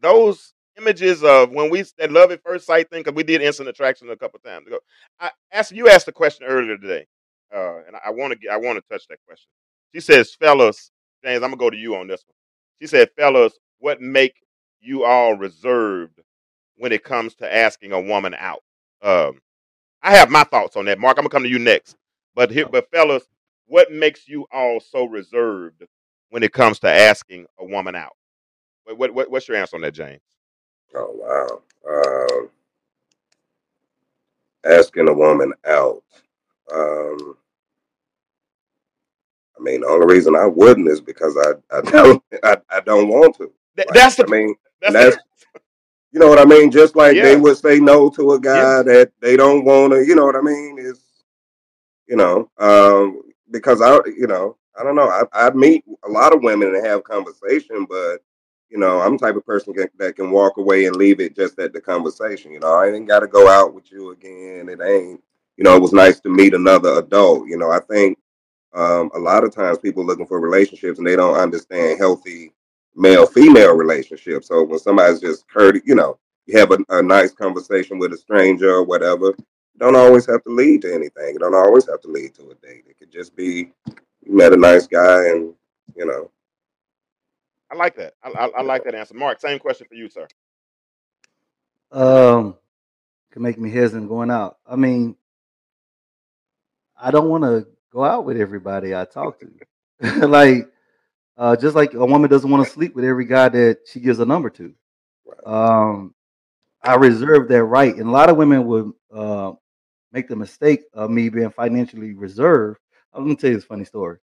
those 0.00 0.54
images 0.78 1.22
of 1.24 1.50
when 1.50 1.70
we 1.70 1.84
that 1.98 2.12
love 2.12 2.30
at 2.30 2.42
first 2.42 2.66
sight 2.66 2.90
thing, 2.90 3.02
because 3.02 3.16
we 3.16 3.22
did 3.22 3.42
instant 3.42 3.68
attraction 3.68 4.10
a 4.10 4.16
couple 4.16 4.38
times 4.40 4.66
ago. 4.66 4.78
I 5.20 5.30
asked 5.52 5.72
you 5.72 5.88
asked 5.88 6.08
a 6.08 6.12
question 6.12 6.46
earlier 6.46 6.76
today, 6.78 7.06
uh, 7.54 7.78
and 7.86 7.96
I 8.04 8.10
want 8.10 8.40
to 8.40 8.48
I 8.48 8.56
want 8.56 8.76
to 8.78 8.84
touch 8.92 9.06
that 9.08 9.18
question. 9.26 9.48
She 9.94 10.00
says, 10.00 10.34
"Fellas, 10.34 10.90
James, 11.24 11.42
I'm 11.42 11.50
gonna 11.50 11.56
go 11.56 11.70
to 11.70 11.76
you 11.76 11.96
on 11.96 12.06
this 12.08 12.24
one." 12.26 12.36
She 12.80 12.86
said, 12.86 13.10
"Fellas, 13.16 13.54
what 13.78 14.00
make 14.00 14.34
you 14.80 15.04
all 15.04 15.34
reserved 15.34 16.20
when 16.76 16.92
it 16.92 17.04
comes 17.04 17.34
to 17.36 17.54
asking 17.54 17.92
a 17.92 18.00
woman 18.00 18.34
out?" 18.34 18.62
Um, 19.02 19.40
I 20.02 20.16
have 20.16 20.30
my 20.30 20.44
thoughts 20.44 20.76
on 20.76 20.84
that, 20.86 20.98
Mark. 20.98 21.18
I'm 21.18 21.22
gonna 21.22 21.30
come 21.30 21.42
to 21.42 21.48
you 21.48 21.58
next. 21.58 21.96
But 22.34 22.50
here, 22.50 22.68
but 22.68 22.90
fellas, 22.90 23.24
what 23.66 23.90
makes 23.90 24.28
you 24.28 24.46
all 24.52 24.78
so 24.80 25.04
reserved 25.06 25.84
when 26.30 26.42
it 26.42 26.52
comes 26.52 26.78
to 26.80 26.88
asking 26.88 27.46
a 27.58 27.64
woman 27.64 27.96
out? 27.96 28.16
What, 28.84 28.98
what, 28.98 29.14
what 29.14 29.30
what's 29.30 29.48
your 29.48 29.56
answer 29.56 29.76
on 29.76 29.82
that, 29.82 29.94
James? 29.94 30.20
Oh 30.96 31.12
wow. 31.14 31.62
Um, 31.88 32.50
asking 34.64 35.08
a 35.08 35.14
woman 35.14 35.52
out. 35.66 36.02
Um, 36.72 37.36
I 39.58 39.62
mean, 39.62 39.82
the 39.82 39.88
only 39.88 40.14
reason 40.14 40.36
I 40.36 40.46
wouldn't 40.46 40.88
is 40.88 41.00
because 41.00 41.36
I 41.38 41.76
I 41.76 41.80
don't 41.92 42.22
I, 42.44 42.58
I 42.70 42.80
don't 42.80 43.08
want 43.08 43.36
to. 43.38 43.52
Like, 43.86 43.94
that's 43.94 44.16
I 44.20 44.24
the 44.24 44.30
mean, 44.30 44.54
that's 44.80 44.94
that's 44.94 45.18
you 46.12 46.20
know 46.20 46.28
what 46.28 46.38
I 46.38 46.44
mean. 46.44 46.70
Just 46.70 46.96
like 46.96 47.16
Yeah. 47.16 47.22
they 47.22 47.36
would 47.36 47.58
say 47.58 47.80
no 47.80 48.10
to 48.10 48.32
a 48.32 48.40
Yeah. 48.40 48.40
guy 48.40 48.82
that 48.84 49.12
they 49.20 49.36
don't 49.36 49.64
want 49.64 49.92
to. 49.92 50.04
You 50.06 50.14
know 50.16 50.26
what 50.26 50.36
I 50.36 50.40
mean? 50.42 50.78
Is 50.78 51.04
you 52.08 52.16
know 52.16 52.50
um, 52.58 53.22
because 53.50 53.82
I 53.82 53.96
you 54.06 54.26
know 54.26 54.56
I 54.78 54.84
don't 54.84 54.96
know. 54.96 55.08
I 55.10 55.24
I 55.34 55.50
meet 55.50 55.84
a 56.04 56.08
lot 56.10 56.34
of 56.34 56.42
women 56.42 56.74
and 56.74 56.86
have 56.86 57.04
conversation, 57.04 57.86
but 57.88 58.18
you 58.70 58.78
know 58.78 59.00
I'm 59.00 59.16
the 59.16 59.26
type 59.26 59.36
of 59.36 59.46
person 59.46 59.74
that, 59.76 59.90
that 59.98 60.16
can 60.16 60.30
walk 60.30 60.56
away 60.56 60.86
and 60.86 60.96
leave 60.96 61.20
it 61.20 61.36
just 61.36 61.58
at 61.58 61.72
the 61.72 61.80
conversation. 61.80 62.52
You 62.52 62.60
know 62.60 62.74
I 62.74 62.90
ain't 62.90 63.08
got 63.08 63.20
to 63.20 63.26
go 63.26 63.48
out 63.48 63.74
with 63.74 63.90
you 63.90 64.10
again. 64.10 64.68
It 64.68 64.80
ain't. 64.82 65.22
You 65.56 65.64
know 65.64 65.76
it 65.76 65.82
was 65.82 65.92
nice 65.92 66.20
to 66.20 66.28
meet 66.28 66.54
another 66.54 66.98
adult. 66.98 67.48
You 67.48 67.58
know 67.58 67.70
I 67.70 67.80
think 67.80 68.18
um, 68.74 69.10
a 69.14 69.18
lot 69.18 69.44
of 69.44 69.54
times 69.54 69.78
people 69.78 70.04
looking 70.04 70.26
for 70.26 70.38
relationships 70.38 70.98
and 70.98 71.06
they 71.06 71.16
don't 71.16 71.38
understand 71.38 71.98
healthy 71.98 72.52
male 72.94 73.26
female 73.26 73.74
relationships. 73.74 74.48
So 74.48 74.64
when 74.64 74.78
somebody's 74.78 75.20
just 75.20 75.48
courteous, 75.48 75.84
you 75.86 75.94
know, 75.94 76.18
you 76.46 76.58
have 76.58 76.70
a, 76.72 76.78
a 76.90 77.02
nice 77.02 77.32
conversation 77.32 77.98
with 77.98 78.12
a 78.12 78.16
stranger 78.16 78.70
or 78.70 78.84
whatever, 78.84 79.34
don't 79.78 79.96
always 79.96 80.26
have 80.26 80.42
to 80.44 80.50
lead 80.50 80.82
to 80.82 80.94
anything. 80.94 81.34
It 81.34 81.40
don't 81.40 81.54
always 81.54 81.86
have 81.88 82.00
to 82.02 82.08
lead 82.08 82.34
to 82.34 82.50
a 82.50 82.54
date. 82.66 82.84
It 82.88 82.98
could 82.98 83.12
just 83.12 83.36
be 83.36 83.70
you 84.22 84.36
met 84.36 84.52
a 84.52 84.56
nice 84.56 84.86
guy 84.86 85.28
and 85.28 85.54
you 85.94 86.06
know. 86.06 86.30
I 87.76 87.78
like 87.84 87.96
that. 87.96 88.14
I, 88.22 88.30
I, 88.30 88.48
I 88.58 88.62
like 88.62 88.84
that 88.84 88.94
answer, 88.96 89.14
Mark. 89.14 89.40
Same 89.40 89.58
question 89.58 89.86
for 89.88 89.94
you, 89.94 90.08
sir. 90.08 90.26
um 91.92 92.56
can 93.32 93.42
make 93.42 93.58
me 93.58 93.70
hesitant 93.70 94.08
going 94.08 94.30
out. 94.30 94.56
I 94.66 94.76
mean, 94.76 95.14
I 96.98 97.10
don't 97.10 97.28
want 97.28 97.44
to 97.44 97.66
go 97.92 98.02
out 98.02 98.24
with 98.24 98.38
everybody 98.40 98.94
I 98.94 99.04
talk 99.04 99.40
to. 99.40 100.26
like, 100.26 100.70
uh, 101.36 101.54
just 101.56 101.76
like 101.76 101.92
a 101.92 102.06
woman 102.06 102.30
doesn't 102.30 102.50
want 102.50 102.66
to 102.66 102.72
sleep 102.72 102.94
with 102.94 103.04
every 103.04 103.26
guy 103.26 103.50
that 103.50 103.80
she 103.86 104.00
gives 104.00 104.20
a 104.20 104.24
number 104.24 104.48
to. 104.50 104.74
Um, 105.44 106.14
I 106.82 106.94
reserve 106.94 107.48
that 107.48 107.64
right, 107.64 107.94
and 107.94 108.08
a 108.08 108.10
lot 108.10 108.30
of 108.30 108.38
women 108.38 108.66
would 108.66 108.92
uh, 109.12 109.52
make 110.12 110.28
the 110.28 110.36
mistake 110.36 110.84
of 110.94 111.10
me 111.10 111.28
being 111.28 111.50
financially 111.50 112.14
reserved. 112.14 112.78
I'm 113.12 113.24
gonna 113.24 113.36
tell 113.36 113.50
you 113.50 113.56
this 113.56 113.66
funny 113.66 113.84
story. 113.84 114.16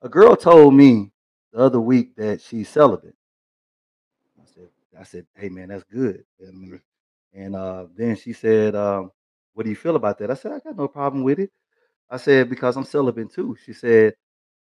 A 0.00 0.08
girl 0.08 0.34
told 0.34 0.74
me 0.74 1.12
the 1.56 1.62
other 1.62 1.80
week 1.80 2.14
that 2.16 2.42
she's 2.42 2.68
celibate. 2.68 3.14
I 4.38 4.44
said, 4.54 4.68
I 5.00 5.02
said, 5.04 5.26
hey 5.34 5.48
man, 5.48 5.68
that's 5.68 5.84
good. 5.84 6.22
Mean, 6.38 6.80
And 7.32 7.56
uh, 7.56 7.86
then 7.96 8.14
she 8.16 8.34
said, 8.34 8.76
um, 8.76 9.10
"What 9.54 9.64
do 9.64 9.70
you 9.70 9.76
feel 9.76 9.96
about 9.96 10.18
that?" 10.18 10.30
I 10.30 10.34
said, 10.34 10.52
"I 10.52 10.58
got 10.58 10.76
no 10.76 10.86
problem 10.86 11.22
with 11.22 11.38
it." 11.38 11.50
I 12.10 12.18
said, 12.18 12.50
"Because 12.50 12.76
I'm 12.76 12.84
celibate 12.84 13.32
too." 13.32 13.56
She 13.64 13.72
said, 13.72 14.14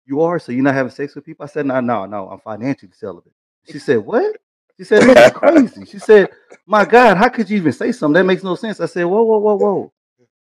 "You 0.05 0.21
are, 0.21 0.39
so 0.39 0.53
you're 0.53 0.63
not 0.63 0.73
having 0.73 0.91
sex 0.91 1.15
with 1.15 1.25
people?" 1.25 1.43
I 1.43 1.47
said, 1.47 1.65
"No, 1.65 1.81
no, 1.81 2.05
no. 2.05 2.29
I'm 2.29 2.39
financially 2.39 2.93
celibate." 2.93 3.33
She 3.69 3.79
said, 3.79 3.97
"What?" 3.97 4.37
She 4.77 4.85
said, 4.85 5.03
"This 5.03 5.17
is 5.17 5.31
crazy." 5.33 5.85
She 5.85 5.99
said, 5.99 6.29
"My 6.65 6.85
God, 6.85 7.17
how 7.17 7.27
could 7.27 7.49
you 7.49 7.57
even 7.57 7.73
say 7.73 7.91
something 7.91 8.13
that 8.13 8.25
makes 8.25 8.43
no 8.43 8.55
sense?" 8.55 8.79
I 8.79 8.85
said, 8.85 9.03
"Whoa, 9.03 9.23
whoa, 9.23 9.39
whoa, 9.39 9.55
whoa." 9.55 9.93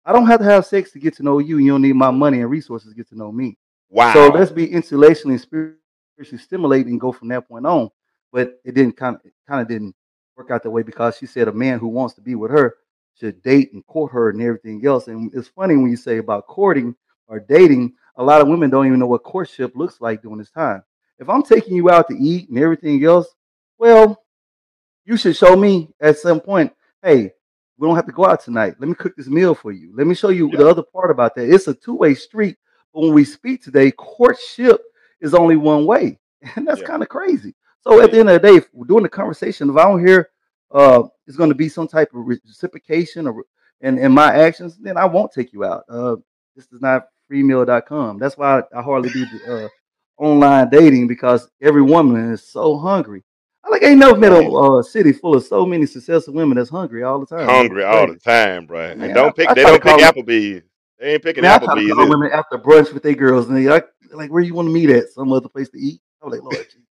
I 0.05 0.13
don't 0.13 0.27
have 0.27 0.41
to 0.41 0.45
have 0.45 0.67
sex 0.67 0.93
to 0.93 0.99
get 0.99 1.17
to 1.17 1.23
know 1.23 1.39
you. 1.39 1.57
You 1.57 1.73
don't 1.73 1.83
need 1.83 1.97
my 1.97 2.11
money 2.11 2.43
and 2.43 2.51
resources 2.51 2.91
to 2.91 2.95
get 2.95 3.09
to 3.09 3.17
know 3.17 3.33
me. 3.33 3.57
Wow. 3.89 4.13
So 4.13 4.29
let's 4.29 4.51
be 4.51 4.71
intellectually 4.71 5.35
and 5.35 5.41
spiritually 5.41 5.79
stimulated 6.23 6.89
and 6.89 7.01
go 7.01 7.13
from 7.13 7.29
that 7.29 7.49
point 7.49 7.67
on. 7.67 7.91
But 8.33 8.61
it 8.65 8.75
didn't 8.75 8.97
kind 8.97 9.17
of 9.17 9.23
kind 9.49 9.61
of 9.61 9.69
didn't 9.69 9.95
work 10.37 10.51
out 10.51 10.63
that 10.63 10.71
way 10.71 10.83
because 10.83 11.17
she 11.17 11.27
said 11.27 11.49
a 11.49 11.53
man 11.53 11.79
who 11.79 11.89
wants 11.89 12.15
to 12.15 12.21
be 12.21 12.35
with 12.35 12.51
her 12.51 12.77
should 13.19 13.41
date 13.43 13.73
and 13.73 13.87
court 13.87 14.13
her 14.13 14.31
and 14.31 14.43
everything 14.43 14.85
else. 14.85 15.07
And 15.07 15.33
it's 15.35 15.49
funny 15.49 15.77
when 15.77 15.91
you 15.91 15.97
say 15.97 16.19
about 16.19 16.47
courting 16.47 16.97
or 17.29 17.39
dating, 17.39 17.95
a 18.17 18.25
lot 18.25 18.41
of 18.41 18.49
women 18.49 18.71
don't 18.71 18.87
even 18.87 18.99
know 18.99 19.07
what 19.07 19.23
courtship 19.23 19.73
looks 19.77 20.01
like 20.01 20.23
during 20.23 20.39
this 20.39 20.51
time. 20.51 20.83
If 21.19 21.29
I'm 21.29 21.43
taking 21.45 21.77
you 21.77 21.91
out 21.91 22.09
to 22.09 22.17
eat 22.17 22.49
and 22.49 22.59
everything 22.59 23.05
else, 23.05 23.29
well, 23.79 24.25
you 25.05 25.17
should 25.17 25.37
show 25.37 25.55
me 25.55 25.91
at 26.01 26.19
some 26.19 26.41
point, 26.41 26.73
hey, 27.03 27.31
we 27.79 27.87
don't 27.87 27.97
have 27.97 28.07
to 28.07 28.13
go 28.13 28.27
out 28.27 28.43
tonight. 28.43 28.75
Let 28.79 28.89
me 28.89 28.95
cook 28.95 29.15
this 29.17 29.29
meal 29.29 29.55
for 29.55 29.71
you. 29.71 29.93
Let 29.97 30.07
me 30.07 30.15
show 30.15 30.31
you 30.31 30.51
Yeah. 30.51 30.59
the 30.59 30.69
other 30.69 30.83
part 30.83 31.11
about 31.11 31.35
that. 31.37 31.49
It's 31.49 31.69
a 31.69 31.75
two-way 31.75 32.15
street. 32.15 32.57
But 32.93 33.03
when 33.03 33.15
we 33.15 33.25
speak 33.25 33.63
today, 33.63 33.91
courtship 33.93 34.81
is 35.25 35.35
only 35.35 35.57
one 35.57 35.87
way. 35.87 36.19
And 36.57 36.67
that's 36.69 36.81
Yeah. 36.81 36.87
kind 36.87 37.03
of 37.03 37.09
crazy. 37.09 37.55
So 37.81 38.01
at 38.01 38.11
the 38.13 38.19
end 38.21 38.29
of 38.31 38.41
the 38.41 38.49
day, 38.49 38.57
if 38.57 38.69
we're 38.73 38.87
doing 38.87 39.03
the 39.03 39.09
conversation, 39.09 39.71
if 39.71 39.77
I 39.77 39.85
don't 39.85 40.07
hear 40.07 40.31
uh 40.71 41.03
it's 41.27 41.37
going 41.37 41.49
to 41.51 41.55
be 41.55 41.69
some 41.69 41.89
type 41.89 42.11
of 42.15 42.27
reciprocation 42.27 43.27
or 43.27 43.45
in, 43.81 43.99
in 43.99 44.13
my 44.13 44.33
actions, 44.35 44.77
then 44.79 44.97
I 44.97 45.05
won't 45.07 45.33
take 45.33 45.53
you 45.53 45.65
out. 45.65 45.85
Uh 45.89 46.17
this 46.57 46.67
is 46.73 46.81
not 46.81 47.07
freemeal.com. 47.31 48.19
That's 48.19 48.37
why 48.37 48.63
I 48.77 48.83
hardly 48.83 49.11
do 49.11 49.25
the 49.27 49.65
uh 49.65 49.69
online 50.19 50.69
dating 50.71 51.09
because 51.09 51.49
every 51.61 51.83
woman 51.83 52.33
is 52.33 52.47
so 52.47 52.77
hungry. 52.79 53.23
I 53.65 53.71
like 53.71 53.83
ain't 53.83 53.99
never 53.99 54.17
met 54.19 54.33
a 54.33 54.47
uh, 54.47 54.83
city 54.83 55.13
full 55.13 55.35
of 55.35 55.45
so 55.45 55.65
many 55.65 55.87
successful 55.87 56.35
women 56.35 56.57
that's 56.59 56.69
hungry 56.69 57.03
all 57.03 57.19
the 57.19 57.27
time. 57.27 57.47
hungry 57.49 57.83
all 57.83 58.07
the 58.07 58.17
time, 58.17 58.67
bro. 58.67 58.91
And 58.91 59.01
Man, 59.01 59.11
I, 59.11 59.15
don't 59.15 59.35
pick. 59.35 59.49
I 59.49 59.55
They 59.55 59.63
don't 59.63 59.83
pick 59.83 59.97
Applebee's. 59.97 60.63
They 60.99 61.15
ain't 61.15 61.23
I 61.25 61.25
picking 61.25 61.45
I 61.45 61.59
try 61.59 61.75
to 61.77 61.83
Applebee's. 61.83 61.83
call 61.83 62.09
Either. 62.09 62.09
women 62.09 62.31
after 62.33 62.59
brunch 62.59 62.93
with 62.95 63.03
their 63.03 63.15
girls, 63.15 63.49
and 63.49 63.57
they 63.57 63.69
like, 63.69 63.87
like 64.13 64.31
where 64.33 64.43
you 64.43 64.55
want 64.55 64.69
to 64.69 64.73
meet 64.73 64.91
at? 64.91 65.11
Some 65.11 65.33
other 65.33 65.49
place 65.49 65.71
to 65.71 65.79
eat? 65.79 66.01
I'm 66.23 66.31
like, 66.31 66.43
Lord, 66.43 66.67
Jesus, 66.71 66.87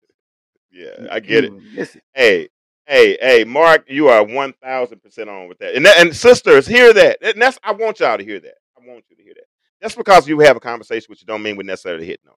Yeah, 0.72 1.08
I 1.10 1.20
get 1.20 1.44
it. 1.44 1.52
Mm, 1.52 1.56
can't 1.56 1.62
even 1.62 1.74
miss 1.74 1.96
it. 1.96 2.04
Hey, 2.14 2.48
hey, 2.86 3.18
hey, 3.20 3.44
Mark, 3.44 3.86
you 3.88 4.08
are 4.08 4.24
one 4.24 4.54
thousand 4.62 5.02
percent 5.02 5.30
on 5.30 5.48
with 5.48 5.58
that. 5.60 5.74
And 5.76 5.86
that, 5.86 5.98
and 5.98 6.14
sisters, 6.16 6.66
hear 6.66 6.92
that. 6.94 7.18
And 7.22 7.42
that's 7.42 7.58
I 7.64 7.72
want 7.72 8.00
y'all 8.00 8.18
to 8.18 8.24
hear 8.24 8.40
that. 8.40 8.56
I 8.78 8.86
want 8.86 9.04
you 9.10 9.16
to 9.16 9.22
hear 9.24 9.34
that. 9.34 9.46
Just 9.82 9.96
because 9.98 10.28
you 10.28 10.40
have 10.40 10.56
a 10.56 10.60
conversation 10.60 11.06
with 11.10 11.20
you 11.22 11.26
don't 11.26 11.42
mean 11.42 11.56
we're 11.56 11.64
necessarily 11.64 12.06
hitting 12.06 12.28
on. 12.28 12.36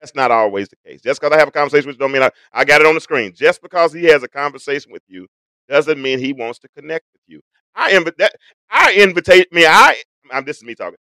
That's 0.00 0.14
not 0.14 0.30
always 0.30 0.68
the 0.68 0.76
case. 0.86 1.02
Just 1.02 1.20
because 1.20 1.34
I 1.34 1.38
have 1.40 1.48
a 1.48 1.52
conversation 1.52 1.88
with 1.88 1.96
you 1.96 2.00
don't 2.00 2.12
mean 2.12 2.22
I, 2.22 2.30
I 2.52 2.64
got 2.64 2.80
it 2.80 2.86
on 2.86 2.94
the 2.94 3.00
screen. 3.00 3.32
Just 3.34 3.62
because 3.62 3.92
he 3.92 4.04
has 4.06 4.22
a 4.22 4.28
conversation 4.28 4.92
with 4.92 5.02
you 5.08 5.28
doesn't 5.68 6.00
mean 6.02 6.20
he 6.20 6.32
wants 6.32 6.58
to 6.60 6.68
connect 6.70 7.06
with 7.12 7.22
you. 7.26 7.40
I 7.74 7.92
invite 7.92 8.18
that 8.18 8.34
I 8.70 8.92
invitate 8.92 9.52
me. 9.52 9.66
I 9.66 9.96
I'm 10.32 10.44
this 10.44 10.58
is 10.58 10.64
me 10.64 10.74
talking. 10.74 10.98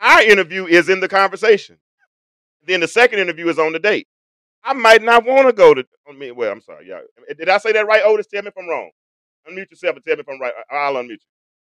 Our 0.00 0.22
interview 0.22 0.66
is 0.66 0.88
in 0.88 1.00
the 1.00 1.08
conversation. 1.08 1.78
Then 2.66 2.80
the 2.80 2.88
second 2.88 3.20
interview 3.20 3.48
is 3.48 3.58
on 3.58 3.72
the 3.72 3.78
date. 3.80 4.08
I 4.64 4.74
might 4.74 5.02
not 5.02 5.24
want 5.26 5.48
to 5.48 5.52
go 5.52 5.74
to. 5.74 5.86
I 6.08 6.12
mean, 6.12 6.36
well, 6.36 6.52
I'm 6.52 6.60
sorry. 6.62 6.88
Yeah, 6.88 7.00
did 7.38 7.48
I 7.48 7.58
say 7.58 7.72
that 7.72 7.86
right, 7.86 8.02
Otis? 8.04 8.26
Tell 8.26 8.42
me 8.42 8.48
if 8.48 8.54
I'm 8.58 8.68
wrong. 8.68 8.90
Unmute 9.48 9.70
yourself 9.70 9.96
and 9.96 10.04
tell 10.04 10.16
me 10.16 10.20
if 10.22 10.28
I'm 10.28 10.40
right. 10.40 10.52
I'll 10.70 10.94
unmute 10.94 11.10
you. 11.10 11.18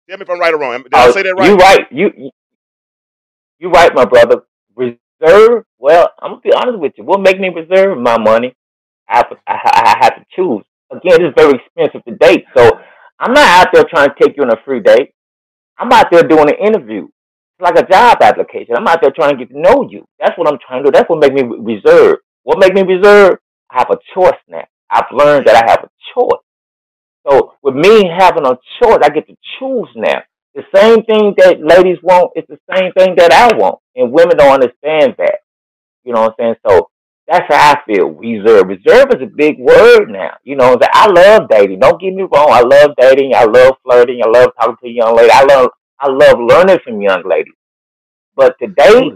Tell 0.09 0.19
me 0.19 0.23
if 0.23 0.31
I'm 0.31 0.41
right 0.41 0.55
or 0.55 0.59
wrong. 0.59 0.83
Did 0.91 1.01
I 1.01 1.09
Oh, 1.09 1.11
say 1.11 1.23
that 1.25 1.35
right? 1.37 1.47
you 1.47 1.57
right? 1.57 1.87
You 1.93 2.11
you 3.59 3.71
right, 3.71 3.95
my 3.95 4.05
brother. 4.07 4.43
Reserve. 4.77 5.65
Well, 5.79 6.11
I'm 6.21 6.33
gonna 6.33 6.43
be 6.43 6.53
honest 6.55 6.79
with 6.81 6.95
you. 6.99 7.05
What 7.05 7.21
make 7.23 7.41
me 7.41 7.51
reserve 7.51 7.99
my 7.99 8.19
money? 8.19 8.55
I 9.09 9.23
I, 9.47 9.55
I 9.65 9.97
have 10.03 10.17
to 10.17 10.27
choose. 10.37 10.65
Again, 10.93 11.25
it's 11.25 11.37
very 11.39 11.55
expensive 11.61 12.05
to 12.07 12.17
date, 12.17 12.47
so 12.57 12.71
I'm 13.21 13.35
not 13.35 13.49
out 13.49 13.69
there 13.75 13.85
trying 13.91 14.11
to 14.11 14.17
take 14.23 14.37
you 14.37 14.45
on 14.45 14.53
a 14.53 14.63
free 14.65 14.81
date. 14.81 15.13
I'm 15.79 15.93
out 15.93 16.11
there 16.11 16.23
doing 16.23 16.49
an 16.49 16.57
interview. 16.57 17.05
It's 17.05 17.63
like 17.63 17.79
a 17.79 17.87
job 17.87 18.19
application. 18.21 18.77
I'm 18.77 18.87
out 18.87 19.01
there 19.01 19.11
trying 19.11 19.37
to 19.37 19.45
get 19.45 19.53
to 19.53 19.61
know 19.61 19.89
you. 19.91 20.07
That's 20.19 20.37
what 20.39 20.49
I'm 20.49 20.59
trying 20.67 20.85
to 20.85 20.91
do. 20.91 20.93
That's 20.93 21.09
what 21.09 21.21
make 21.21 21.33
me 21.33 21.43
reserve. 21.43 22.17
What 22.43 22.59
make 22.59 22.75
me 22.75 22.83
reserve? 22.83 23.39
I 23.71 23.79
have 23.79 23.91
a 23.91 23.99
choice 24.15 24.39
now. 24.49 24.65
I've 24.91 25.11
learned 25.13 25.47
that 25.47 25.57
I 25.57 25.71
have 25.71 25.85
a 25.85 25.91
choice. 26.15 26.43
So 27.29 27.55
with 27.63 27.75
me 27.75 28.09
having 28.17 28.47
a 28.47 28.59
choice, 28.83 28.99
I 29.03 29.09
get 29.09 29.27
to 29.27 29.37
choose 29.59 29.89
now. 29.97 30.23
The 30.55 30.63
same 30.75 31.03
thing 31.05 31.35
that 31.39 31.61
ladies 31.61 31.99
want 32.03 32.33
is 32.37 32.45
the 32.49 32.59
same 32.73 32.93
thing 32.93 33.17
that 33.17 33.33
I 33.33 33.55
want, 33.57 33.81
and 33.95 34.13
women 34.13 34.37
don't 34.37 34.55
understand 34.55 35.17
that. 35.19 35.41
You 36.05 36.15
know 36.15 36.23
what 36.23 36.35
I'm 36.39 36.55
saying? 36.55 36.55
So 36.67 36.91
that's 37.29 37.47
how 37.49 37.73
I 37.75 37.81
feel. 37.87 38.11
Reserve. 38.11 38.69
Reserve 38.69 39.09
is 39.17 39.23
a 39.23 39.27
big 39.27 39.59
word 39.59 40.11
now. 40.11 40.33
You 40.45 40.57
know, 40.57 40.77
that 40.77 40.91
I 40.95 41.09
love 41.11 41.49
dating. 41.51 41.81
Don't 41.81 42.01
get 42.01 42.15
me 42.15 42.23
wrong. 42.25 42.49
I 42.51 42.63
love 42.63 42.93
dating. 43.01 43.35
I 43.35 43.45
love 43.45 43.77
flirting. 43.85 44.23
I 44.25 44.29
love 44.29 44.51
talking 44.61 44.77
to 44.83 44.91
young 44.91 45.17
ladies. 45.17 45.33
I 45.35 45.45
love 45.45 45.71
I 46.01 46.11
love 46.11 46.39
learning 46.41 46.79
from 46.85 47.01
young 47.03 47.25
ladies. 47.29 47.55
But 48.37 48.57
today, 48.63 49.13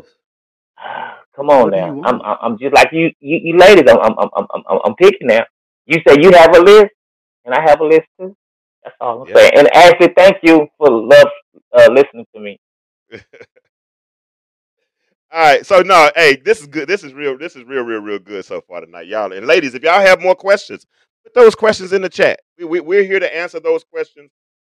come 1.36 1.50
on 1.50 1.70
what 1.70 1.74
do 1.74 1.80
you 1.80 1.84
now. 1.84 1.96
I'm? 2.04 2.20
I'm 2.22 2.36
I'm 2.42 2.58
just 2.58 2.74
like 2.74 2.90
you 2.92 3.10
you, 3.20 3.40
you 3.44 3.58
ladies. 3.58 3.84
I'm 3.90 3.98
I'm 4.00 4.14
I'm 4.20 4.30
I'm 4.54 4.62
I'm 4.68 4.80
I'm 4.86 4.96
picking 4.96 5.28
now. 5.28 5.44
You 5.86 5.98
say 6.06 6.16
you 6.20 6.32
have 6.32 6.56
a 6.56 6.60
list, 6.60 6.92
and 7.44 7.54
I 7.54 7.62
have 7.62 7.80
a 7.80 7.84
list 7.84 8.06
too. 8.20 8.36
That's 8.84 8.96
all 9.00 9.22
I'm 9.22 9.28
Yeah. 9.28 9.36
saying. 9.36 9.52
And 9.56 9.68
Ashley, 9.74 10.08
thank 10.16 10.38
you 10.42 10.68
for 10.78 10.90
love 10.90 11.28
uh, 11.76 11.88
listening 11.92 12.26
to 12.34 12.40
me. 12.40 12.58
All 15.32 15.40
right. 15.40 15.66
So 15.66 15.82
no, 15.82 16.10
hey, 16.16 16.36
this 16.36 16.60
is 16.60 16.66
good. 16.66 16.88
This 16.88 17.04
is 17.04 17.12
real. 17.12 17.36
This 17.36 17.54
is 17.54 17.64
real, 17.64 17.82
real, 17.82 18.00
real 18.00 18.18
good 18.18 18.44
so 18.46 18.62
far 18.62 18.80
tonight, 18.80 19.06
y'all. 19.08 19.32
And 19.32 19.46
ladies, 19.46 19.74
if 19.74 19.82
y'all 19.82 20.00
have 20.00 20.22
more 20.22 20.34
questions, 20.34 20.86
put 21.24 21.34
those 21.34 21.54
questions 21.54 21.92
in 21.92 22.00
the 22.02 22.08
chat. 22.08 22.40
We, 22.58 22.64
we 22.64 22.80
we're 22.80 23.04
here 23.04 23.20
to 23.20 23.36
answer 23.36 23.60
those 23.60 23.84
questions 23.84 24.30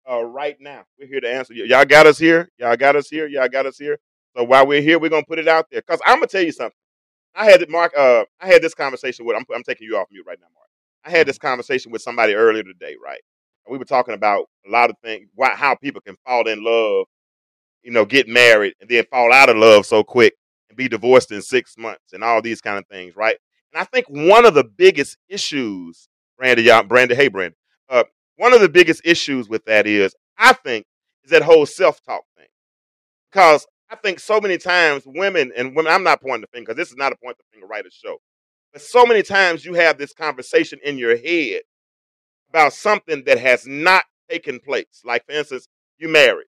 uh, 0.09 0.23
right 0.23 0.55
now. 0.61 0.85
We're 0.97 1.07
here 1.09 1.19
to 1.21 1.29
answer. 1.31 1.53
Y- 1.55 1.65
Y'all 1.65 1.83
got 1.85 2.07
us 2.07 2.17
here. 2.17 2.49
Y'all 2.57 2.77
got 2.77 2.95
us 2.95 3.09
here. 3.09 3.27
Y'all 3.27 3.49
got 3.49 3.65
us 3.65 3.77
here. 3.77 3.99
So 4.37 4.45
while 4.45 4.65
we're 4.65 4.81
here, 4.81 4.97
we're 4.97 5.09
gonna 5.09 5.25
put 5.27 5.39
it 5.39 5.47
out 5.49 5.67
there. 5.71 5.81
Cause 5.81 5.99
I'm 6.07 6.17
gonna 6.17 6.27
tell 6.27 6.43
you 6.43 6.53
something. 6.53 6.77
I 7.35 7.45
had 7.45 7.61
it, 7.61 7.69
Mark. 7.69 7.93
Uh, 7.97 8.25
I 8.41 8.47
had 8.47 8.61
this 8.61 8.73
conversation 8.73 9.25
with. 9.25 9.37
I'm, 9.37 9.45
I'm 9.55 9.63
taking 9.63 9.87
you 9.87 9.97
off 9.97 10.07
mute 10.11 10.25
right 10.27 10.39
now, 10.39 10.47
Mark. 10.55 10.69
I 11.05 11.11
had 11.11 11.27
this 11.27 11.37
conversation 11.37 11.91
with 11.91 12.01
somebody 12.01 12.33
earlier 12.33 12.63
today, 12.63 12.95
right? 13.03 13.21
And 13.65 13.71
we 13.73 13.77
were 13.77 13.85
talking 13.85 14.15
about 14.15 14.45
a 14.67 14.71
lot 14.71 14.89
of 14.89 14.97
things, 15.03 15.29
why, 15.35 15.55
how 15.55 15.75
people 15.75 16.01
can 16.01 16.15
fall 16.25 16.47
in 16.47 16.63
love, 16.63 17.05
you 17.83 17.91
know, 17.91 18.05
get 18.05 18.27
married 18.27 18.75
and 18.81 18.89
then 18.89 19.05
fall 19.11 19.33
out 19.33 19.49
of 19.49 19.57
love 19.57 19.85
so 19.85 20.03
quick 20.03 20.33
be 20.77 20.87
divorced 20.87 21.31
in 21.31 21.41
six 21.41 21.77
months 21.77 22.13
and 22.13 22.23
all 22.23 22.41
these 22.41 22.61
kind 22.61 22.77
of 22.77 22.87
things, 22.87 23.15
right? 23.15 23.35
And 23.73 23.81
I 23.81 23.83
think 23.85 24.05
one 24.09 24.45
of 24.45 24.53
the 24.53 24.63
biggest 24.63 25.17
issues, 25.27 26.07
Brandy, 26.37 26.69
Brandy, 26.87 27.15
hey, 27.15 27.27
Brandy, 27.27 27.57
uh, 27.89 28.05
one 28.37 28.53
of 28.53 28.61
the 28.61 28.69
biggest 28.69 29.01
issues 29.03 29.49
with 29.49 29.65
that 29.65 29.87
is, 29.87 30.15
I 30.37 30.53
think, 30.53 30.85
is 31.23 31.31
that 31.31 31.41
whole 31.41 31.65
self-talk 31.65 32.21
thing 32.37 32.47
because 33.31 33.67
I 33.89 33.95
think 33.95 34.19
so 34.19 34.39
many 34.41 34.57
times 34.57 35.03
women 35.05 35.51
and 35.55 35.75
women, 35.75 35.91
I'm 35.91 36.03
not 36.03 36.21
pointing 36.21 36.41
the 36.41 36.47
finger 36.47 36.71
because 36.71 36.77
this 36.77 36.89
is 36.89 36.97
not 36.97 37.11
a 37.13 37.17
point 37.17 37.37
the 37.37 37.43
finger 37.51 37.67
writer 37.67 37.89
show, 37.91 38.17
but 38.73 38.81
so 38.81 39.05
many 39.05 39.23
times 39.23 39.65
you 39.65 39.73
have 39.75 39.97
this 39.97 40.13
conversation 40.13 40.79
in 40.83 40.97
your 40.97 41.17
head 41.17 41.61
about 42.49 42.73
something 42.73 43.23
that 43.25 43.39
has 43.39 43.65
not 43.65 44.05
taken 44.29 44.59
place. 44.59 45.01
Like 45.05 45.25
for 45.25 45.33
instance, 45.33 45.67
you 45.97 46.09
married, 46.09 46.47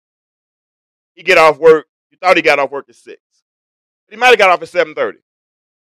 he 1.14 1.24
get 1.24 1.38
off 1.38 1.58
work, 1.58 1.88
you 2.12 2.18
thought 2.22 2.38
he 2.38 2.42
got 2.42 2.60
off 2.60 2.72
work 2.72 2.86
at 2.90 2.96
six, 2.96 3.22
he 4.10 4.18
might 4.18 4.28
have 4.28 4.38
got 4.38 4.50
off 4.50 4.62
at 4.62 4.70
seven 4.70 4.96
thirty, 4.96 5.20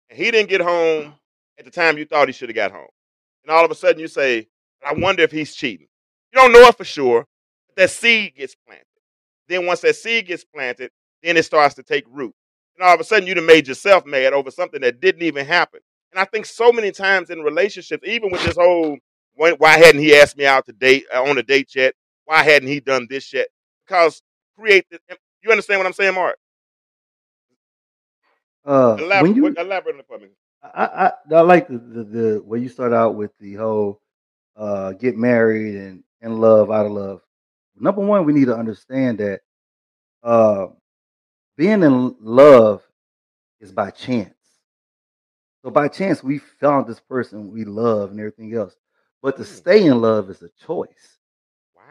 and 0.09 0.17
he 0.17 0.31
didn't 0.31 0.49
get 0.49 0.61
home 0.61 1.13
at 1.57 1.65
the 1.65 1.71
time 1.71 1.97
you 1.97 2.05
thought 2.05 2.27
he 2.27 2.33
should 2.33 2.49
have 2.49 2.55
got 2.55 2.71
home, 2.71 2.87
and 3.43 3.51
all 3.51 3.65
of 3.65 3.71
a 3.71 3.75
sudden 3.75 3.99
you 3.99 4.07
say, 4.07 4.47
I 4.85 4.93
wonder 4.93 5.23
if 5.23 5.31
he's 5.31 5.55
cheating. 5.55 5.87
You 6.33 6.41
don't 6.41 6.51
know 6.51 6.67
it 6.67 6.77
for 6.77 6.83
sure, 6.83 7.25
but 7.67 7.75
that 7.77 7.89
seed 7.89 8.35
gets 8.35 8.55
planted. 8.55 8.85
Then 9.47 9.65
once 9.65 9.81
that 9.81 9.95
seed 9.95 10.27
gets 10.27 10.43
planted, 10.43 10.91
then 11.23 11.37
it 11.37 11.45
starts 11.45 11.75
to 11.75 11.83
take 11.83 12.05
root. 12.09 12.33
And 12.77 12.85
all 12.85 12.93
of 12.93 12.99
a 12.99 13.03
sudden, 13.03 13.27
you'd 13.27 13.37
have 13.37 13.45
made 13.45 13.67
yourself 13.67 14.05
mad 14.05 14.33
over 14.33 14.51
something 14.51 14.81
that 14.81 14.99
didn't 14.99 15.21
even 15.21 15.45
happen. 15.45 15.79
And 16.11 16.19
I 16.19 16.25
think 16.25 16.45
so 16.45 16.71
many 16.71 16.91
times 16.91 17.29
in 17.29 17.39
relationships, 17.41 18.07
even 18.07 18.31
with 18.31 18.43
this 18.43 18.57
whole, 18.57 18.97
why 19.35 19.51
why 19.53 19.77
hadn't 19.77 20.01
he 20.01 20.15
asked 20.15 20.37
me 20.37 20.45
out 20.45 20.65
to 20.65 20.73
date 20.73 21.05
uh, 21.13 21.23
on 21.23 21.37
a 21.37 21.43
date 21.43 21.75
yet? 21.75 21.93
Why 22.25 22.43
hadn't 22.43 22.67
he 22.67 22.79
done 22.79 23.07
this 23.09 23.33
yet? 23.33 23.47
Because 23.85 24.21
create. 24.57 24.85
The, 24.89 24.99
you 25.43 25.51
understand 25.51 25.79
what 25.79 25.87
I'm 25.87 25.93
saying, 25.93 26.15
Mark? 26.15 26.37
Uh, 28.65 28.97
when 29.13 29.35
Elaborate, 29.35 29.35
you, 29.35 29.47
elaborate 29.57 30.07
for 30.07 30.19
me. 30.19 30.29
I, 30.63 31.11
I, 31.31 31.35
I 31.35 31.41
like 31.41 31.67
the, 31.67 31.77
the 31.77 32.03
the 32.03 32.41
where 32.45 32.59
you 32.59 32.69
start 32.69 32.93
out 32.93 33.15
with 33.15 33.31
the 33.39 33.55
whole 33.55 34.01
uh 34.57 34.93
get 34.93 35.17
married 35.17 35.75
and 35.75 36.03
in 36.21 36.39
love 36.39 36.71
out 36.71 36.85
of 36.85 36.91
love. 36.93 37.21
Number 37.77 38.01
one, 38.01 38.25
we 38.25 38.33
need 38.33 38.45
to 38.45 38.55
understand 38.57 39.19
that 39.19 39.41
uh 40.23 40.67
being 41.57 41.83
in 41.83 42.15
love 42.19 42.81
is 43.59 43.71
by 43.71 43.91
chance. 43.91 44.33
So 45.63 45.71
by 45.71 45.87
chance, 45.87 46.23
we 46.23 46.39
found 46.39 46.87
this 46.87 46.99
person 46.99 47.51
we 47.51 47.65
love 47.65 48.11
and 48.11 48.19
everything 48.19 48.53
else. 48.55 48.75
But 49.21 49.37
to 49.37 49.45
stay 49.45 49.85
in 49.85 50.01
love 50.01 50.29
is 50.29 50.41
a 50.43 50.49
choice. 50.65 51.19
wow. 51.75 51.83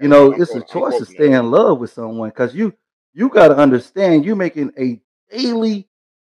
You 0.00 0.08
know, 0.08 0.32
it's 0.32 0.54
a 0.54 0.62
choice 0.62 0.98
to 0.98 1.06
stay 1.06 1.32
in 1.32 1.50
love 1.50 1.78
with 1.80 1.92
someone 1.92 2.30
because 2.30 2.54
you 2.54 2.74
you 3.14 3.28
got 3.28 3.48
to 3.48 3.56
understand 3.56 4.24
you're 4.24 4.36
making 4.36 4.72
a 4.78 5.00
daily 5.30 5.88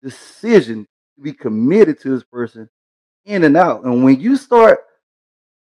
decision 0.04 0.86
to 1.16 1.22
be 1.22 1.34
committed 1.34 2.00
to 2.02 2.10
this 2.10 2.24
person 2.24 2.70
in 3.26 3.44
and 3.44 3.56
out. 3.56 3.84
And 3.84 4.04
when 4.04 4.20
you 4.20 4.36
start 4.36 4.80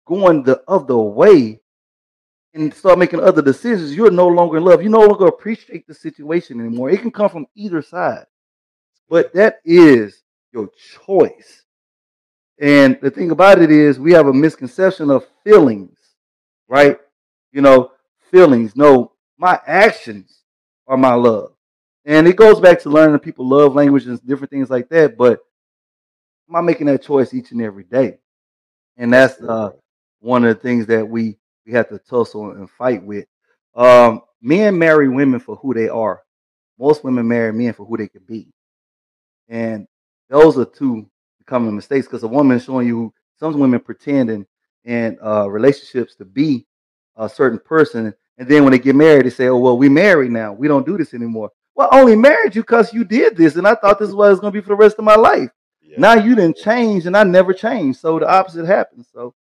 going 0.06 0.42
the 0.42 0.62
other 0.66 0.96
way 0.96 1.60
and 2.54 2.74
start 2.74 2.98
making 2.98 3.20
other 3.20 3.40
decisions, 3.40 3.94
you're 3.94 4.10
no 4.10 4.28
longer 4.28 4.58
in 4.58 4.64
love. 4.64 4.82
You 4.82 4.88
no 4.90 5.06
longer 5.06 5.26
appreciate 5.26 5.86
the 5.86 5.94
situation 5.94 6.60
anymore. 6.60 6.90
It 6.90 7.00
can 7.00 7.10
come 7.10 7.30
from 7.30 7.46
either 7.54 7.80
side, 7.80 8.26
but 9.08 9.32
that 9.34 9.60
is 9.64 10.22
your 10.52 10.68
choice. 11.06 11.62
And 12.60 12.98
the 13.00 13.10
thing 13.10 13.30
about 13.30 13.60
it 13.60 13.70
is, 13.70 13.98
we 13.98 14.12
have 14.12 14.26
a 14.26 14.32
misconception 14.32 15.10
of 15.10 15.26
feelings, 15.42 15.98
right? 16.68 16.98
You 17.52 17.62
know, 17.62 17.92
feelings. 18.30 18.76
No, 18.76 19.12
my 19.38 19.58
actions 19.66 20.42
are 20.86 20.96
my 20.96 21.14
love. 21.14 21.51
And 22.04 22.26
it 22.26 22.36
goes 22.36 22.60
back 22.60 22.80
to 22.80 22.90
learning 22.90 23.12
that 23.12 23.22
people 23.22 23.48
love 23.48 23.74
language 23.74 24.06
and 24.06 24.24
different 24.26 24.50
things 24.50 24.70
like 24.70 24.88
that. 24.88 25.16
But 25.16 25.40
am 26.48 26.56
I 26.56 26.60
making 26.60 26.86
that 26.86 27.02
choice 27.02 27.32
each 27.32 27.52
and 27.52 27.62
every 27.62 27.84
day? 27.84 28.18
And 28.96 29.12
that's 29.12 29.40
uh, 29.40 29.70
one 30.20 30.44
of 30.44 30.56
the 30.56 30.60
things 30.60 30.86
that 30.86 31.08
we 31.08 31.36
we 31.64 31.72
have 31.72 31.88
to 31.90 31.98
tussle 31.98 32.50
and 32.52 32.68
fight 32.68 33.02
with. 33.02 33.26
Um, 33.74 34.22
men 34.40 34.76
marry 34.76 35.08
women 35.08 35.40
for 35.40 35.56
who 35.56 35.72
they 35.72 35.88
are. 35.88 36.22
Most 36.78 37.04
women 37.04 37.26
marry 37.28 37.52
men 37.52 37.72
for 37.72 37.86
who 37.86 37.96
they 37.96 38.08
can 38.08 38.22
be. 38.26 38.48
And 39.48 39.86
those 40.28 40.58
are 40.58 40.64
two 40.64 41.08
common 41.46 41.76
mistakes 41.76 42.06
because 42.06 42.22
a 42.24 42.28
woman 42.28 42.56
is 42.56 42.64
showing 42.64 42.88
you 42.88 43.12
some 43.38 43.58
women 43.58 43.80
pretending 43.80 44.46
in 44.84 45.18
uh, 45.24 45.48
relationships 45.48 46.14
to 46.16 46.24
be 46.24 46.66
a 47.16 47.28
certain 47.28 47.58
person. 47.58 48.12
And 48.38 48.48
then 48.48 48.64
when 48.64 48.72
they 48.72 48.78
get 48.78 48.96
married, 48.96 49.26
they 49.26 49.30
say, 49.30 49.48
oh, 49.48 49.58
well, 49.58 49.78
we 49.78 49.88
married 49.88 50.32
now. 50.32 50.52
We 50.52 50.68
don't 50.68 50.86
do 50.86 50.96
this 50.96 51.14
anymore. 51.14 51.50
Well, 51.74 51.88
I 51.90 52.00
only 52.00 52.16
married 52.16 52.54
you 52.54 52.62
because 52.62 52.92
you 52.92 53.04
did 53.04 53.36
this. 53.36 53.56
And 53.56 53.66
I 53.66 53.74
thought 53.74 53.98
this 53.98 54.08
was 54.08 54.14
what 54.14 54.26
it 54.26 54.30
was 54.30 54.40
going 54.40 54.52
to 54.52 54.60
be 54.60 54.62
for 54.62 54.70
the 54.70 54.76
rest 54.76 54.98
of 54.98 55.04
my 55.04 55.16
life. 55.16 55.50
Yeah. 55.80 55.96
Now 55.98 56.14
you 56.14 56.34
didn't 56.34 56.56
change 56.56 57.06
and 57.06 57.16
I 57.16 57.24
never 57.24 57.52
changed. 57.52 58.00
So 58.00 58.18
the 58.18 58.28
opposite 58.28 58.66
happened. 58.66 59.06
So, 59.12 59.34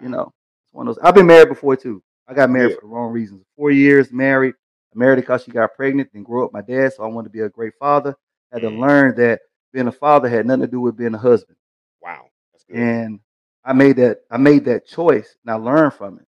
you 0.00 0.08
know, 0.08 0.32
it's 0.64 0.72
one 0.72 0.88
of 0.88 0.94
those. 0.94 1.04
I've 1.04 1.14
been 1.14 1.26
married 1.26 1.48
before 1.48 1.76
too. 1.76 2.02
I 2.28 2.34
got 2.34 2.50
married 2.50 2.70
yeah. 2.70 2.76
for 2.76 2.82
the 2.82 2.86
wrong 2.88 3.12
reasons. 3.12 3.44
Four 3.56 3.70
years 3.70 4.12
married. 4.12 4.54
I 4.94 4.98
married 4.98 5.16
because 5.16 5.44
she 5.44 5.50
got 5.50 5.74
pregnant 5.74 6.10
and 6.14 6.24
grew 6.24 6.44
up 6.44 6.52
my 6.52 6.62
dad. 6.62 6.92
So 6.92 7.04
I 7.04 7.06
wanted 7.06 7.28
to 7.28 7.32
be 7.32 7.40
a 7.40 7.48
great 7.48 7.74
father. 7.78 8.16
I 8.52 8.56
had 8.56 8.62
mm. 8.62 8.70
to 8.70 8.80
learn 8.80 9.16
that 9.16 9.40
being 9.72 9.88
a 9.88 9.92
father 9.92 10.28
had 10.28 10.46
nothing 10.46 10.62
to 10.62 10.66
do 10.66 10.80
with 10.80 10.96
being 10.96 11.14
a 11.14 11.18
husband. 11.18 11.56
Wow. 12.02 12.26
And 12.72 13.20
I 13.64 13.72
made 13.72 13.96
that 13.96 14.20
I 14.30 14.38
made 14.38 14.64
that 14.64 14.86
choice 14.86 15.36
and 15.44 15.52
I 15.52 15.56
learned 15.56 15.94
from 15.94 16.18
it. 16.18 16.26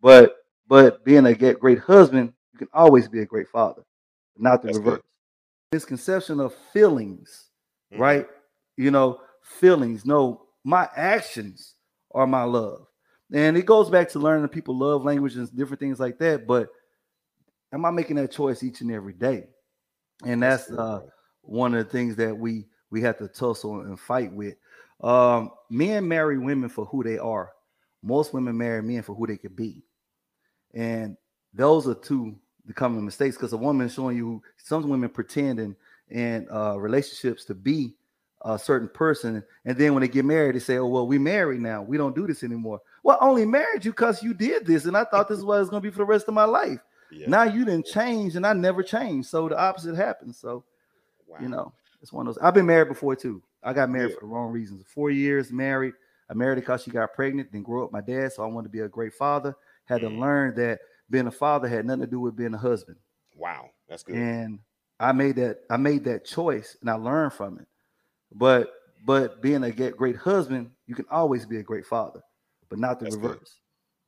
But 0.00 0.36
but 0.68 1.04
being 1.04 1.26
a 1.26 1.34
great 1.34 1.78
husband, 1.78 2.32
you 2.52 2.58
can 2.58 2.68
always 2.72 3.08
be 3.08 3.20
a 3.20 3.26
great 3.26 3.48
father, 3.48 3.82
not 4.36 4.62
the 4.62 4.68
That's 4.68 4.78
reverse. 4.78 4.94
Good. 4.96 5.02
Misconception 5.72 6.40
of 6.40 6.54
feelings, 6.72 7.50
mm-hmm. 7.92 8.02
right? 8.02 8.26
You 8.76 8.90
know, 8.90 9.20
feelings. 9.42 10.04
No, 10.04 10.46
my 10.64 10.88
actions 10.96 11.74
are 12.12 12.26
my 12.26 12.44
love. 12.44 12.86
And 13.32 13.56
it 13.56 13.66
goes 13.66 13.90
back 13.90 14.08
to 14.10 14.18
learning 14.18 14.42
that 14.42 14.52
people 14.52 14.76
love 14.76 15.04
language 15.04 15.36
and 15.36 15.56
different 15.56 15.80
things 15.80 15.98
like 15.98 16.18
that. 16.18 16.46
But 16.46 16.68
am 17.72 17.84
I 17.84 17.90
making 17.90 18.16
that 18.16 18.30
choice 18.30 18.62
each 18.62 18.80
and 18.80 18.92
every 18.92 19.14
day? 19.14 19.48
And 20.24 20.42
that's, 20.42 20.66
that's 20.66 20.78
uh, 20.78 21.00
one 21.42 21.74
of 21.74 21.84
the 21.84 21.90
things 21.90 22.16
that 22.16 22.36
we 22.36 22.66
we 22.90 23.02
have 23.02 23.18
to 23.18 23.26
tussle 23.26 23.80
and 23.80 23.98
fight 23.98 24.32
with. 24.32 24.54
Um, 25.02 25.50
men 25.70 26.06
marry 26.06 26.38
women 26.38 26.68
for 26.68 26.84
who 26.84 27.02
they 27.02 27.18
are. 27.18 27.50
Most 28.02 28.32
women 28.32 28.56
marry 28.56 28.82
men 28.82 29.02
for 29.02 29.14
who 29.14 29.26
they 29.26 29.36
could 29.36 29.56
be, 29.56 29.82
and 30.72 31.16
those 31.52 31.88
are 31.88 31.94
two 31.94 32.36
common 32.72 33.04
mistakes. 33.04 33.36
Because 33.36 33.52
a 33.52 33.58
woman 33.58 33.88
showing 33.88 34.16
you 34.16 34.42
some 34.56 34.88
women 34.88 35.08
pretending 35.08 35.76
in 36.10 36.46
uh, 36.50 36.76
relationships 36.78 37.44
to 37.46 37.54
be 37.54 37.94
a 38.42 38.58
certain 38.58 38.88
person, 38.88 39.42
and 39.64 39.76
then 39.76 39.94
when 39.94 40.02
they 40.02 40.08
get 40.08 40.24
married, 40.24 40.54
they 40.54 40.60
say, 40.60 40.76
"Oh 40.76 40.86
well, 40.86 41.06
we 41.06 41.18
married 41.18 41.60
now. 41.60 41.82
We 41.82 41.96
don't 41.96 42.14
do 42.14 42.26
this 42.26 42.42
anymore." 42.42 42.80
Well, 43.02 43.18
only 43.20 43.44
married 43.44 43.84
you 43.84 43.90
because 43.90 44.22
you 44.22 44.34
did 44.34 44.66
this, 44.66 44.84
and 44.84 44.96
I 44.96 45.04
thought 45.04 45.28
this 45.28 45.38
was 45.38 45.44
what 45.44 45.56
it 45.56 45.60
was 45.60 45.70
going 45.70 45.82
to 45.82 45.88
be 45.88 45.92
for 45.92 45.98
the 45.98 46.04
rest 46.04 46.28
of 46.28 46.34
my 46.34 46.44
life. 46.44 46.80
Yeah. 47.10 47.26
Now 47.28 47.42
you 47.44 47.64
didn't 47.64 47.86
change, 47.86 48.36
and 48.36 48.46
I 48.46 48.52
never 48.52 48.82
changed. 48.82 49.28
So 49.28 49.48
the 49.48 49.58
opposite 49.58 49.94
happens. 49.94 50.38
So 50.38 50.64
Wow. 51.34 51.42
You 51.42 51.48
know, 51.48 51.72
it's 52.00 52.12
one 52.12 52.26
of 52.26 52.34
those. 52.34 52.42
I've 52.42 52.54
been 52.54 52.66
married 52.66 52.88
before 52.88 53.16
too. 53.16 53.42
I 53.62 53.72
got 53.72 53.90
married 53.90 54.10
yeah. 54.10 54.16
for 54.16 54.20
the 54.20 54.32
wrong 54.32 54.52
reasons. 54.52 54.84
Four 54.86 55.10
years 55.10 55.50
married. 55.50 55.94
I 56.30 56.34
married 56.34 56.56
because 56.56 56.82
she 56.82 56.90
got 56.90 57.12
pregnant, 57.12 57.52
then 57.52 57.62
grew 57.62 57.84
up 57.84 57.92
my 57.92 58.00
dad. 58.00 58.32
So 58.32 58.42
I 58.42 58.46
wanted 58.46 58.68
to 58.68 58.72
be 58.72 58.80
a 58.80 58.88
great 58.88 59.12
father. 59.12 59.54
Had 59.86 60.00
mm. 60.00 60.08
to 60.08 60.16
learn 60.16 60.54
that 60.56 60.80
being 61.10 61.26
a 61.26 61.30
father 61.30 61.68
had 61.68 61.86
nothing 61.86 62.02
to 62.02 62.06
do 62.06 62.20
with 62.20 62.36
being 62.36 62.54
a 62.54 62.58
husband. 62.58 62.96
Wow, 63.36 63.70
that's 63.88 64.02
good. 64.02 64.16
And 64.16 64.58
I 65.00 65.12
made 65.12 65.36
that 65.36 65.60
I 65.70 65.76
made 65.76 66.04
that 66.04 66.24
choice 66.24 66.76
and 66.80 66.90
I 66.90 66.94
learned 66.94 67.32
from 67.32 67.58
it. 67.58 67.66
But 68.32 68.72
but 69.04 69.42
being 69.42 69.64
a 69.64 69.70
great 69.70 70.16
husband, 70.16 70.70
you 70.86 70.94
can 70.94 71.06
always 71.10 71.44
be 71.44 71.58
a 71.58 71.62
great 71.62 71.84
father, 71.84 72.20
but 72.68 72.78
not 72.78 72.98
the 72.98 73.04
that's 73.04 73.16
reverse. 73.16 73.38
Good. 73.38 73.48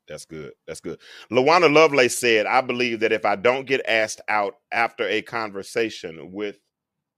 That's 0.08 0.24
good. 0.24 0.52
That's 0.66 0.80
good. 0.80 1.00
Lawana 1.32 1.72
Lovelace 1.72 2.16
said, 2.16 2.46
I 2.46 2.60
believe 2.60 3.00
that 3.00 3.12
if 3.12 3.24
I 3.24 3.34
don't 3.34 3.66
get 3.66 3.84
asked 3.88 4.20
out 4.28 4.54
after 4.70 5.06
a 5.08 5.20
conversation 5.20 6.30
with 6.30 6.60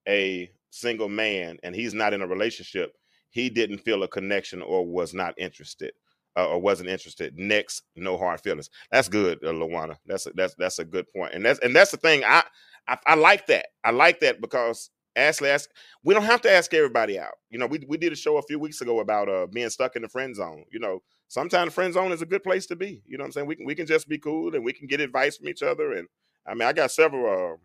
a 0.08 0.50
single 0.70 1.10
man 1.10 1.58
and 1.62 1.74
he's 1.74 1.92
not 1.92 2.14
in 2.14 2.22
a 2.22 2.26
relationship, 2.26 2.94
he 3.28 3.50
didn't 3.50 3.78
feel 3.78 4.02
a 4.02 4.08
connection 4.08 4.62
or 4.62 4.86
was 4.86 5.12
not 5.12 5.34
interested 5.36 5.92
uh, 6.38 6.46
or 6.46 6.60
wasn't 6.60 6.88
interested. 6.88 7.36
Next, 7.36 7.82
no 7.96 8.16
hard 8.16 8.40
feelings. 8.40 8.70
That's 8.90 9.08
good, 9.08 9.42
uh. 9.42 9.96
That's 10.06 10.26
a, 10.26 10.30
that's 10.34 10.54
that's 10.54 10.78
a 10.78 10.84
good 10.84 11.06
point. 11.12 11.34
And 11.34 11.44
that's 11.44 11.58
and 11.60 11.74
that's 11.74 11.90
the 11.90 11.96
thing. 11.96 12.22
I, 12.24 12.44
I 12.86 12.98
I 13.06 13.14
like 13.16 13.46
that. 13.48 13.66
I 13.84 13.90
like 13.90 14.20
that 14.20 14.40
because 14.40 14.90
Ashley 15.16 15.50
ask 15.50 15.68
we 16.04 16.14
don't 16.14 16.22
have 16.22 16.40
to 16.42 16.50
ask 16.50 16.72
everybody 16.72 17.18
out. 17.18 17.34
You 17.50 17.58
know, 17.58 17.66
we 17.66 17.84
we 17.88 17.96
did 17.96 18.12
a 18.12 18.16
show 18.16 18.36
a 18.36 18.42
few 18.42 18.58
weeks 18.58 18.80
ago 18.80 19.00
about 19.00 19.28
uh 19.28 19.46
being 19.48 19.70
stuck 19.70 19.96
in 19.96 20.02
the 20.02 20.08
friend 20.08 20.34
zone. 20.36 20.64
You 20.70 20.78
know, 20.78 21.02
sometimes 21.26 21.74
friend 21.74 21.92
zone 21.92 22.12
is 22.12 22.22
a 22.22 22.26
good 22.26 22.44
place 22.44 22.66
to 22.66 22.76
be. 22.76 23.02
You 23.04 23.18
know 23.18 23.24
I'm 23.24 23.32
saying? 23.32 23.46
We 23.48 23.56
can 23.56 23.66
we 23.66 23.74
can 23.74 23.86
just 23.86 24.08
be 24.08 24.18
cool 24.18 24.54
and 24.54 24.64
we 24.64 24.72
can 24.72 24.86
get 24.86 25.00
advice 25.00 25.36
from 25.36 25.48
each 25.48 25.62
other. 25.62 25.92
And 25.94 26.06
I 26.46 26.54
mean, 26.54 26.68
I 26.68 26.72
got 26.72 26.92
several 26.92 27.52
uh, 27.52 27.56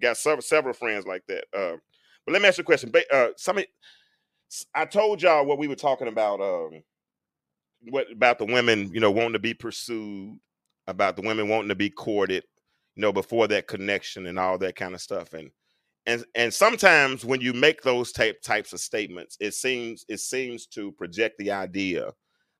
got 0.00 0.16
several 0.16 0.42
several 0.42 0.74
friends 0.74 1.04
like 1.06 1.24
that. 1.26 1.44
Uh, 1.52 1.76
but 2.24 2.32
let 2.32 2.42
me 2.42 2.48
ask 2.48 2.58
you 2.58 2.62
a 2.62 2.64
question. 2.64 2.92
Uh, 3.12 3.28
some, 3.36 3.58
I 4.74 4.84
told 4.84 5.22
y'all 5.22 5.46
what 5.46 5.58
we 5.58 5.68
were 5.68 5.74
talking 5.74 6.08
about. 6.08 6.40
Um, 6.40 6.82
what 7.82 8.10
about 8.12 8.38
the 8.38 8.46
women? 8.46 8.90
You 8.92 9.00
know, 9.00 9.10
wanting 9.10 9.34
to 9.34 9.38
be 9.38 9.54
pursued, 9.54 10.38
about 10.86 11.16
the 11.16 11.22
women 11.22 11.48
wanting 11.48 11.68
to 11.68 11.74
be 11.74 11.90
courted. 11.90 12.44
You 12.96 13.02
know, 13.02 13.12
before 13.12 13.46
that 13.48 13.68
connection 13.68 14.26
and 14.26 14.38
all 14.38 14.58
that 14.58 14.74
kind 14.74 14.94
of 14.94 15.00
stuff. 15.00 15.32
And 15.32 15.50
and 16.06 16.24
and 16.34 16.52
sometimes 16.52 17.24
when 17.24 17.40
you 17.40 17.52
make 17.52 17.82
those 17.82 18.12
type 18.12 18.40
types 18.42 18.72
of 18.72 18.80
statements, 18.80 19.36
it 19.40 19.54
seems 19.54 20.04
it 20.08 20.20
seems 20.20 20.66
to 20.68 20.90
project 20.92 21.36
the 21.38 21.52
idea 21.52 22.12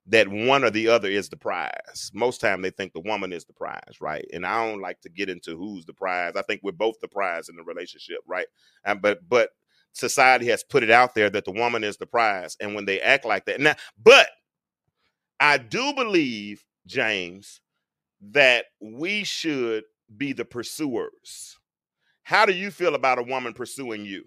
that 0.07 0.29
one 0.29 0.65
or 0.65 0.71
the 0.71 0.89
other 0.89 1.09
is 1.09 1.29
the 1.29 1.37
prize. 1.37 2.11
Most 2.15 2.41
time 2.41 2.63
they 2.63 2.71
think 2.71 2.93
the 2.93 3.01
woman 3.01 3.33
is 3.33 3.45
the 3.45 3.53
prize, 3.53 4.01
right? 4.01 4.27
And 4.33 4.47
I 4.47 4.67
don't 4.67 4.81
like 4.81 5.01
to 5.03 5.11
get 5.11 5.29
into 5.29 5.57
who's 5.57 5.85
the 5.85 5.93
prize. 5.93 6.33
I 6.37 6.43
think 6.43 6.61
we're 6.63 6.73
both 6.73 7.01
the 7.01 7.09
prize 7.09 7.49
in 7.49 7.57
the 7.57 7.63
relationship, 7.63 8.19
right? 8.27 8.47
And 8.85 9.03
but 9.03 9.21
but 9.29 9.51
society 9.93 10.47
has 10.47 10.63
put 10.63 10.83
it 10.83 10.91
out 10.91 11.15
there 11.15 11.31
that 11.31 11.45
the 11.45 11.53
woman 11.53 11.85
is 11.85 11.97
the 11.97 12.07
prize, 12.07 12.57
and 12.61 12.75
when 12.75 12.85
they 12.85 13.01
act 13.01 13.25
like 13.25 13.47
that, 13.47 13.61
now, 13.61 13.75
but 14.03 14.29
I 15.41 15.59
do 15.59 15.93
believe, 15.93 16.65
James, 16.87 17.61
that 18.21 18.67
we 18.81 19.25
should 19.25 19.85
be 20.17 20.33
the 20.33 20.45
pursuers. 20.45 21.59
How 22.23 22.45
do 22.47 22.53
you 22.53 22.71
feel 22.71 22.95
about 22.95 23.19
a 23.19 23.23
woman 23.23 23.53
pursuing 23.53 24.05
you? 24.05 24.25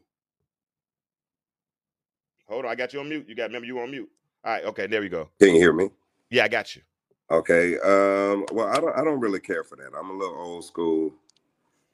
Hold 2.47 2.66
on, 2.66 2.72
I 2.72 2.76
got 2.76 2.93
you 2.93 2.99
on 2.99 3.09
mute. 3.09 3.26
You 3.28 3.36
got 3.36 3.45
remember 3.45 3.68
you 3.68 3.80
on 3.80 3.91
mute. 3.91 4.09
All 4.43 4.51
right. 4.51 4.66
Okay. 4.66 4.88
There 4.88 5.01
we 5.01 5.09
go. 5.09 5.30
Can 5.39 5.49
you 5.55 5.62
hear 5.62 5.74
me? 5.74 5.89
Yeah, 6.30 6.45
I 6.45 6.47
got 6.47 6.76
you. 6.76 6.82
Okay. 7.30 7.76
Um. 7.80 8.45
Well, 8.51 8.68
I 8.68 8.80
don't. 8.80 8.97
I 8.97 9.03
don't 9.03 9.20
really 9.20 9.39
care 9.39 9.64
for 9.64 9.76
that. 9.78 9.91
I'm 9.97 10.09
a 10.09 10.14
little 10.14 10.36
old 10.36 10.66
school. 10.66 11.14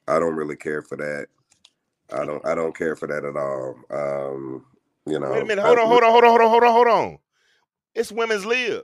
I 0.07 0.19
don't 0.19 0.35
really 0.35 0.55
care 0.55 0.81
for 0.81 0.95
that. 0.97 1.27
I 2.11 2.25
don't. 2.25 2.45
I 2.45 2.55
don't 2.55 2.75
care 2.75 2.95
for 2.95 3.07
that 3.07 3.25
at 3.25 3.35
all. 3.35 3.75
Um. 3.91 4.65
You 5.05 5.19
know. 5.19 5.31
Wait 5.31 5.43
a 5.43 5.45
minute. 5.45 5.63
Hold 5.63 5.77
I, 5.77 5.81
on. 5.81 5.87
Hold 5.87 6.03
on. 6.03 6.11
Hold 6.11 6.23
on. 6.23 6.29
Hold 6.29 6.41
on. 6.41 6.49
Hold 6.49 6.63
on. 6.63 6.73
Hold 6.73 6.87
on. 6.87 7.17
It's 7.93 8.11
women's 8.11 8.45
lib. 8.45 8.83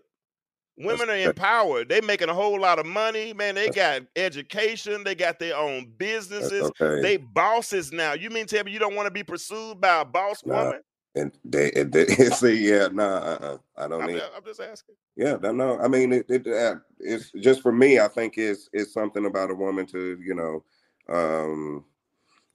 Women 0.78 1.10
are 1.10 1.16
empowered. 1.16 1.90
They 1.90 2.02
making 2.02 2.30
a 2.30 2.34
whole 2.34 2.60
lot 2.60 2.80
of 2.80 2.86
money, 2.86 3.32
man. 3.34 3.56
They 3.56 3.70
got 3.70 4.02
education. 4.16 5.04
They 5.04 5.14
got 5.14 5.38
their 5.38 5.56
own 5.56 5.92
businesses. 5.98 6.72
Okay. 6.82 7.02
They 7.02 7.18
bosses 7.18 7.92
now. 7.92 8.14
You 8.14 8.32
mean 8.32 8.48
tell 8.48 8.64
me 8.64 8.72
you 8.72 8.80
don't 8.80 8.96
want 8.96 9.06
to 9.06 9.12
be 9.12 9.24
pursued 9.24 9.80
by 9.80 10.02
a 10.02 10.06
boss 10.06 10.44
nah, 10.44 10.64
woman? 10.64 10.82
And 11.16 11.32
they, 11.46 11.72
and 11.74 11.94
they 11.94 12.06
say, 12.16 12.56
yeah, 12.56 12.88
no, 12.88 13.08
nah, 13.08 13.18
uh-uh, 13.18 13.58
I 13.78 13.88
don't 13.88 14.02
I'm, 14.02 14.08
need. 14.08 14.22
I'm 14.36 14.44
just 14.44 14.60
asking. 14.60 14.96
Yeah, 15.16 15.38
no, 15.44 15.52
no. 15.52 15.80
I 15.80 15.88
mean, 15.88 16.12
it, 16.12 16.26
it, 16.28 16.48
uh, 16.48 16.76
it's 17.00 17.32
just 17.40 17.62
for 17.62 17.72
me. 17.72 18.00
I 18.00 18.08
think 18.08 18.38
it's 18.38 18.68
it's 18.74 18.94
something 18.94 19.28
about 19.28 19.52
a 19.52 19.56
woman 19.56 19.86
to, 19.88 20.20
you 20.26 20.34
know, 20.34 20.64
um, 21.08 21.86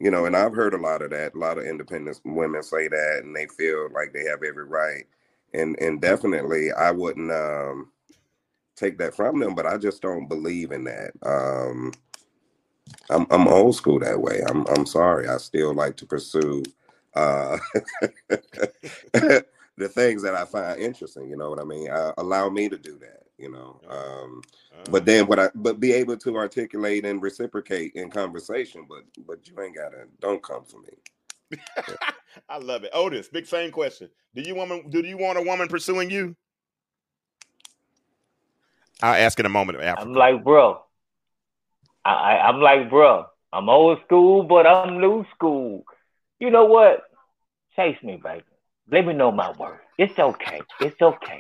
you 0.01 0.11
know, 0.11 0.27
and 0.27 0.37
I've 0.37 0.55
heard 0.55 0.75
a 0.75 0.79
lot 0.79 1.03
of 1.03 1.11
that. 1.11 1.35
A 1.35 1.39
lot 1.39 1.59
of 1.59 1.65
independent 1.65 2.21
women 2.25 2.65
say 2.65 2.89
that, 2.89 3.21
and 3.23 3.35
they 3.35 3.47
feel 3.47 3.89
like 3.95 4.13
they 4.13 4.25
have 4.25 4.43
every 4.43 4.65
right. 4.65 5.05
And 5.55 5.81
and 5.81 6.01
definitely, 6.01 6.73
I 6.73 6.91
wouldn't 6.91 7.31
um 7.31 7.93
take 8.79 8.99
that 8.99 9.15
from 9.15 9.41
them, 9.41 9.55
but 9.55 9.67
I 9.67 9.77
just 9.77 10.03
don't 10.03 10.29
believe 10.29 10.73
in 10.73 10.85
that. 10.85 11.13
Um, 11.25 11.93
I'm 13.11 13.27
I'm 13.31 13.49
old 13.49 13.75
school 13.77 13.99
that 14.01 14.21
way. 14.21 14.43
I'm 14.49 14.67
I'm 14.69 14.87
sorry. 14.87 15.29
I 15.29 15.37
still 15.39 15.75
like 15.75 15.97
to 15.97 16.07
pursue 16.07 16.63
uh, 17.15 17.59
the 18.29 19.89
things 19.89 20.23
that 20.23 20.35
I 20.35 20.45
find 20.45 20.81
interesting. 20.81 21.29
You 21.29 21.37
know 21.37 21.51
what 21.51 21.61
I 21.61 21.65
mean? 21.65 21.91
Uh, 21.91 22.13
allow 22.19 22.49
me 22.49 22.69
to 22.69 22.79
do 22.79 22.99
that. 22.99 23.25
You 23.39 23.51
know. 23.53 23.81
Um, 23.89 24.43
but 24.91 25.05
then 25.05 25.27
what 25.27 25.39
I 25.39 25.51
but 25.55 25.81
be 25.81 25.93
able 25.93 26.17
to 26.19 26.37
articulate 26.37 27.05
and 27.05 27.23
reciprocate 27.23 27.93
in 27.95 28.11
conversation. 28.11 28.87
But 28.89 29.05
but 29.27 29.47
you 29.49 29.61
ain't 29.61 29.77
gotta. 29.77 30.07
Don't 30.21 30.43
come 30.43 30.65
for 30.65 30.81
me. 30.81 31.59
I 32.49 32.59
love 32.59 32.85
it. 32.85 32.91
Otis, 32.93 33.29
big 33.29 33.47
same 33.47 33.71
question. 33.71 34.11
Do 34.35 34.43
you 34.43 34.55
woman 34.55 34.89
do 34.91 35.01
you 35.01 35.17
want 35.17 35.39
a 35.39 35.43
woman 35.43 35.69
pursuing 35.69 36.11
you? 36.11 36.37
I'll 39.03 39.15
ask 39.15 39.39
in 39.39 39.47
a 39.47 39.51
moment 39.51 39.81
after. 39.81 40.03
I'm 40.03 40.15
like, 40.15 40.43
bro. 40.43 40.81
I, 42.05 42.11
I 42.11 42.49
I'm 42.49 42.61
like, 42.61 42.91
bro. 42.91 43.27
I'm 43.53 43.69
old 43.69 43.99
school, 44.07 44.43
but 44.43 44.67
I'm 44.67 45.01
new 45.01 45.25
school. 45.35 45.85
You 46.39 46.51
know 46.51 46.67
what? 46.67 47.03
Chase 47.77 47.97
me, 48.03 48.21
baby. 48.23 48.45
Let 48.91 49.07
me 49.07 49.15
know 49.15 49.31
my 49.31 49.53
worth. 49.53 49.81
It's 49.99 50.19
okay. 50.19 50.61
It's 50.81 51.01
okay. 51.01 51.39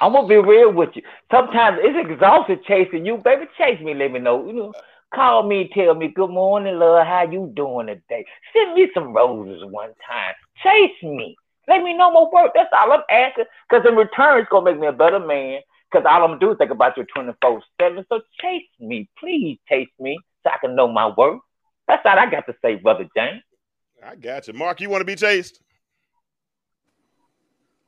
I'm 0.00 0.12
gonna 0.12 0.26
be 0.28 0.36
real 0.36 0.72
with 0.72 0.90
you. 0.94 1.02
Sometimes 1.30 1.78
it's 1.80 2.10
exhausting 2.10 2.60
chasing 2.66 3.06
you, 3.06 3.18
baby. 3.18 3.46
Chase 3.56 3.80
me, 3.80 3.94
let 3.94 4.12
me 4.12 4.18
know. 4.18 4.46
You 4.46 4.52
know, 4.52 4.72
call 5.14 5.44
me, 5.44 5.70
tell 5.72 5.94
me 5.94 6.08
good 6.08 6.30
morning, 6.30 6.78
love. 6.78 7.06
How 7.06 7.28
you 7.30 7.52
doing 7.54 7.86
today? 7.86 8.24
Send 8.52 8.74
me 8.74 8.88
some 8.94 9.12
roses 9.12 9.64
one 9.64 9.90
time. 10.06 10.34
Chase 10.62 11.02
me. 11.02 11.36
Let 11.68 11.82
me 11.82 11.96
know 11.96 12.10
my 12.12 12.28
work. 12.32 12.52
That's 12.54 12.70
all 12.76 12.92
I'm 12.92 13.02
asking. 13.10 13.44
Cause 13.70 13.82
in 13.88 13.94
return, 13.96 14.40
it's 14.40 14.48
gonna 14.50 14.70
make 14.70 14.80
me 14.80 14.86
a 14.86 14.92
better 14.92 15.20
man. 15.20 15.60
Cause 15.94 16.02
all 16.10 16.24
I'm 16.24 16.30
gonna 16.30 16.40
do 16.40 16.50
is 16.50 16.58
think 16.58 16.72
about 16.72 16.96
you 16.96 17.04
24 17.14 17.62
seven. 17.80 18.04
So 18.08 18.20
chase 18.40 18.64
me, 18.80 19.08
please 19.16 19.60
chase 19.68 19.86
me, 20.00 20.18
so 20.42 20.50
I 20.50 20.58
can 20.58 20.74
know 20.74 20.88
my 20.88 21.12
worth. 21.16 21.38
That's 21.86 22.02
all 22.04 22.18
I 22.18 22.28
got 22.28 22.46
to 22.46 22.54
say, 22.62 22.74
brother 22.74 23.06
James. 23.16 23.42
I 24.04 24.16
got 24.16 24.48
you, 24.48 24.54
Mark. 24.54 24.80
You 24.80 24.90
want 24.90 25.02
to 25.02 25.04
be 25.04 25.14
chased? 25.14 25.60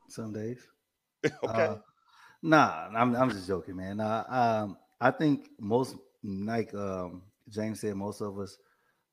Some 0.07 0.31
days. 0.31 0.65
okay. 1.25 1.33
Uh, 1.43 1.75
nah, 2.41 2.87
I'm 2.95 3.13
I'm 3.13 3.29
just 3.29 3.45
joking, 3.45 3.75
man. 3.75 3.99
Uh, 3.99 4.23
um, 4.29 4.77
I 5.01 5.11
think 5.11 5.49
most, 5.59 5.97
like 6.23 6.73
um, 6.73 7.23
James 7.49 7.81
said, 7.81 7.95
most 7.95 8.21
of 8.21 8.39
us 8.39 8.57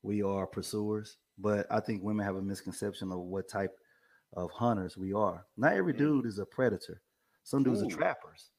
we 0.03 0.23
are 0.23 0.47
pursuers, 0.47 1.17
but 1.37 1.67
I 1.69 1.81
think 1.81 2.01
women 2.01 2.25
have 2.25 2.37
a 2.37 2.41
misconception 2.41 3.11
of 3.11 3.19
what 3.19 3.49
type 3.49 3.75
of 4.37 4.51
hunters 4.51 4.95
we 4.95 5.11
are. 5.11 5.45
Not 5.57 5.73
every 5.73 5.93
Mm. 5.93 5.97
dude 5.97 6.25
is 6.27 6.39
a 6.39 6.45
predator. 6.45 7.01
Some 7.43 7.63
dudes 7.63 7.81
Ooh. 7.83 7.87
are 7.87 7.89
trappers. 7.89 8.51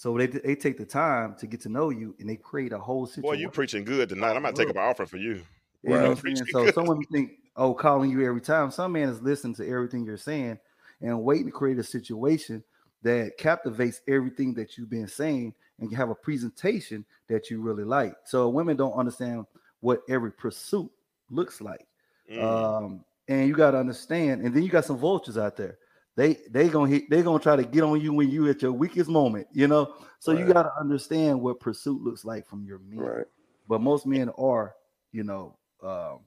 So 0.00 0.16
they 0.16 0.28
they 0.28 0.54
take 0.54 0.78
the 0.78 0.86
time 0.86 1.34
to 1.40 1.46
get 1.46 1.60
to 1.60 1.68
know 1.68 1.90
you, 1.90 2.14
and 2.18 2.26
they 2.26 2.36
create 2.36 2.72
a 2.72 2.78
whole 2.78 3.04
situation. 3.04 3.36
Boy, 3.36 3.38
you 3.38 3.50
preaching 3.50 3.84
good 3.84 4.08
tonight. 4.08 4.34
I'm 4.34 4.42
not 4.42 4.56
taking 4.56 4.74
my 4.74 4.80
offer 4.80 5.04
for 5.04 5.18
you. 5.18 5.42
You 5.82 5.90
know 5.90 6.08
what 6.08 6.24
I'm 6.24 6.36
saying? 6.36 6.48
So 6.50 6.64
good. 6.64 6.74
some 6.74 7.02
think, 7.12 7.32
oh, 7.54 7.74
calling 7.74 8.10
you 8.10 8.26
every 8.26 8.40
time. 8.40 8.70
Some 8.70 8.92
man 8.92 9.10
is 9.10 9.20
listening 9.20 9.56
to 9.56 9.68
everything 9.68 10.06
you're 10.06 10.16
saying 10.16 10.58
and 11.02 11.22
waiting 11.22 11.44
to 11.44 11.52
create 11.52 11.78
a 11.78 11.82
situation 11.82 12.64
that 13.02 13.36
captivates 13.36 14.00
everything 14.08 14.54
that 14.54 14.78
you've 14.78 14.88
been 14.88 15.06
saying 15.06 15.52
and 15.80 15.90
you 15.90 15.98
have 15.98 16.08
a 16.08 16.14
presentation 16.14 17.04
that 17.28 17.50
you 17.50 17.60
really 17.60 17.84
like. 17.84 18.14
So 18.24 18.48
women 18.48 18.78
don't 18.78 18.94
understand 18.94 19.44
what 19.80 20.00
every 20.08 20.32
pursuit 20.32 20.90
looks 21.28 21.60
like. 21.60 21.86
Mm. 22.32 22.42
Um, 22.42 23.04
and 23.28 23.46
you 23.46 23.54
got 23.54 23.72
to 23.72 23.78
understand, 23.78 24.46
and 24.46 24.54
then 24.54 24.62
you 24.62 24.70
got 24.70 24.86
some 24.86 24.96
vultures 24.96 25.36
out 25.36 25.58
there. 25.58 25.76
They 26.16 26.38
they 26.50 26.68
gonna 26.68 26.90
hit, 26.90 27.08
they 27.10 27.22
gonna 27.22 27.38
try 27.38 27.56
to 27.56 27.64
get 27.64 27.82
on 27.82 28.00
you 28.00 28.12
when 28.12 28.30
you 28.30 28.48
at 28.48 28.62
your 28.62 28.72
weakest 28.72 29.08
moment, 29.08 29.46
you 29.52 29.68
know. 29.68 29.94
So 30.18 30.32
you 30.32 30.46
got 30.52 30.64
to 30.64 30.72
understand 30.78 31.40
what 31.40 31.60
pursuit 31.60 32.02
looks 32.02 32.24
like 32.24 32.46
from 32.46 32.64
your 32.64 32.78
men 32.80 32.98
Right. 32.98 33.26
but 33.68 33.80
most 33.80 34.06
men 34.06 34.28
are, 34.38 34.74
you 35.12 35.24
know, 35.24 35.56
um, 35.82 36.20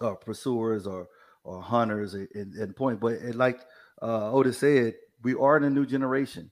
uh, 0.00 0.14
pursuers 0.14 0.86
or 0.86 1.08
or 1.44 1.60
hunters 1.62 2.14
at, 2.14 2.28
at 2.60 2.76
point. 2.76 3.00
But 3.00 3.14
it, 3.14 3.34
like 3.34 3.60
uh, 4.02 4.30
Otis 4.32 4.58
said, 4.58 4.94
we 5.22 5.34
are 5.34 5.56
in 5.56 5.64
a 5.64 5.70
new 5.70 5.86
generation. 5.86 6.50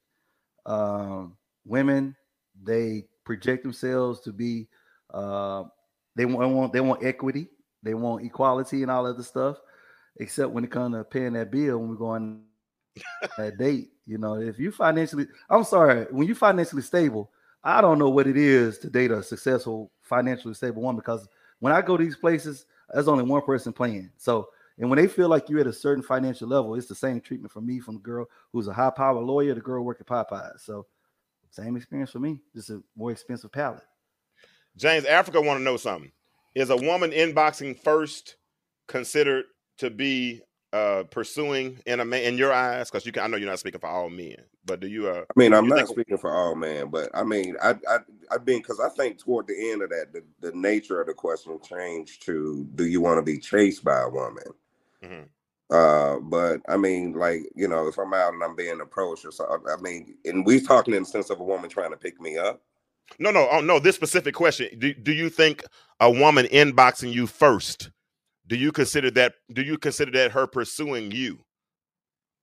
Um, 0.64 1.36
women, 1.64 2.16
they 2.62 3.04
project 3.24 3.62
themselves 3.62 4.20
to 4.20 4.32
be. 4.32 4.68
Uh, 5.12 5.64
they 6.16 6.24
want, 6.24 6.50
want 6.52 6.72
they 6.72 6.80
want 6.80 7.04
equity, 7.04 7.48
they 7.82 7.94
want 7.94 8.24
equality, 8.24 8.82
and 8.82 8.90
all 8.90 9.06
other 9.06 9.22
stuff. 9.22 9.58
Except 10.18 10.50
when 10.50 10.64
it 10.64 10.70
comes 10.70 10.94
to 10.94 11.04
paying 11.04 11.34
that 11.34 11.50
bill 11.50 11.78
when 11.78 11.90
we're 11.90 11.96
going 11.96 12.42
that 13.38 13.58
date. 13.58 13.90
You 14.06 14.18
know, 14.18 14.34
if 14.34 14.58
you 14.58 14.70
financially, 14.70 15.26
I'm 15.50 15.64
sorry, 15.64 16.06
when 16.10 16.26
you 16.28 16.34
financially 16.34 16.82
stable, 16.82 17.30
I 17.64 17.80
don't 17.80 17.98
know 17.98 18.08
what 18.08 18.26
it 18.26 18.36
is 18.36 18.78
to 18.78 18.90
date 18.90 19.10
a 19.10 19.22
successful, 19.22 19.90
financially 20.00 20.54
stable 20.54 20.82
woman 20.82 20.96
because 20.96 21.28
when 21.58 21.72
I 21.72 21.82
go 21.82 21.96
to 21.96 22.04
these 22.04 22.16
places, 22.16 22.66
there's 22.92 23.08
only 23.08 23.24
one 23.24 23.42
person 23.42 23.72
playing. 23.72 24.10
So, 24.16 24.48
and 24.78 24.88
when 24.88 24.98
they 24.98 25.08
feel 25.08 25.28
like 25.28 25.48
you're 25.48 25.60
at 25.60 25.66
a 25.66 25.72
certain 25.72 26.02
financial 26.02 26.48
level, 26.48 26.74
it's 26.74 26.86
the 26.86 26.94
same 26.94 27.20
treatment 27.20 27.52
for 27.52 27.60
me 27.60 27.80
from 27.80 27.94
the 27.94 28.00
girl 28.00 28.26
who's 28.52 28.68
a 28.68 28.72
high 28.72 28.90
power 28.90 29.20
lawyer, 29.20 29.54
the 29.54 29.60
girl 29.60 29.84
working 29.84 30.06
Popeyes. 30.06 30.60
So, 30.60 30.86
same 31.50 31.76
experience 31.76 32.10
for 32.10 32.18
me, 32.18 32.38
just 32.54 32.70
a 32.70 32.82
more 32.94 33.10
expensive 33.10 33.50
palette. 33.50 33.82
James, 34.76 35.06
Africa 35.06 35.40
want 35.40 35.58
to 35.58 35.64
know 35.64 35.76
something. 35.76 36.12
Is 36.54 36.70
a 36.70 36.76
woman 36.76 37.10
inboxing 37.10 37.82
first 37.82 38.36
considered 38.86 39.44
to 39.78 39.90
be 39.90 40.40
uh 40.72 41.04
pursuing 41.10 41.78
in 41.86 42.00
a 42.00 42.04
man 42.04 42.22
in 42.22 42.38
your 42.38 42.52
eyes? 42.52 42.90
Because 42.90 43.06
you 43.06 43.12
can 43.12 43.22
I 43.22 43.26
know 43.28 43.36
you're 43.36 43.48
not 43.48 43.58
speaking 43.60 43.80
for 43.80 43.88
all 43.88 44.10
men, 44.10 44.36
but 44.64 44.80
do 44.80 44.86
you 44.88 45.08
uh 45.08 45.24
I 45.28 45.38
mean, 45.38 45.54
I'm 45.54 45.68
not 45.68 45.78
think- 45.78 45.88
speaking 45.90 46.18
for 46.18 46.32
all 46.32 46.54
men, 46.54 46.88
but 46.90 47.08
I 47.14 47.22
mean, 47.22 47.56
I, 47.62 47.70
I, 47.88 47.98
I 48.30 48.38
mean, 48.44 48.58
because 48.58 48.80
I 48.80 48.88
think 48.90 49.18
toward 49.18 49.46
the 49.46 49.70
end 49.70 49.82
of 49.82 49.90
that, 49.90 50.12
the, 50.12 50.22
the 50.40 50.56
nature 50.56 51.00
of 51.00 51.06
the 51.06 51.14
question 51.14 51.58
changed 51.62 52.22
to, 52.26 52.66
do 52.74 52.86
you 52.86 53.00
want 53.00 53.18
to 53.18 53.22
be 53.22 53.38
chased 53.38 53.84
by 53.84 54.00
a 54.02 54.08
woman? 54.08 54.44
Mhm. 55.04 55.28
Uh, 55.70 56.20
but 56.20 56.60
I 56.68 56.76
mean, 56.76 57.12
like, 57.14 57.42
you 57.54 57.66
know, 57.68 57.88
if 57.88 57.98
I'm 57.98 58.14
out 58.14 58.34
and 58.34 58.42
I'm 58.42 58.54
being 58.54 58.80
approached 58.80 59.24
or 59.24 59.32
something, 59.32 59.58
I 59.68 59.80
mean, 59.80 60.16
and 60.24 60.44
we're 60.46 60.60
talking 60.60 60.94
in 60.94 61.02
the 61.02 61.08
sense 61.08 61.30
of 61.30 61.40
a 61.40 61.44
woman 61.44 61.68
trying 61.70 61.90
to 61.90 61.96
pick 61.96 62.20
me 62.20 62.36
up. 62.38 62.60
No, 63.18 63.30
no, 63.30 63.48
oh 63.50 63.60
no, 63.60 63.78
this 63.78 63.94
specific 63.96 64.34
question. 64.34 64.68
Do, 64.78 64.92
do 64.94 65.12
you 65.12 65.28
think 65.28 65.62
a 66.00 66.10
woman 66.10 66.46
inboxing 66.46 67.12
you 67.12 67.26
first? 67.26 67.90
Do 68.46 68.56
you 68.56 68.72
consider 68.72 69.10
that 69.12 69.34
do 69.52 69.62
you 69.62 69.78
consider 69.78 70.12
that 70.12 70.32
her 70.32 70.46
pursuing 70.46 71.10
you? 71.10 71.44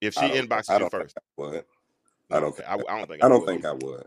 If 0.02 0.14
she 0.16 0.22
I 0.22 0.32
inboxes 0.32 0.70
I 0.70 0.80
you 0.80 0.90
first. 0.90 1.18
I 1.18 1.22
would. 1.42 1.64
I 2.30 2.40
don't 2.40 2.50
okay. 2.54 2.64
I, 2.68 2.74
I 2.74 2.98
don't 2.98 3.08
think 3.08 3.24
I 3.24 3.30
don't 3.30 3.40
would 3.42 3.48
think. 3.48 3.66
I 3.66 3.74
would. 3.74 4.06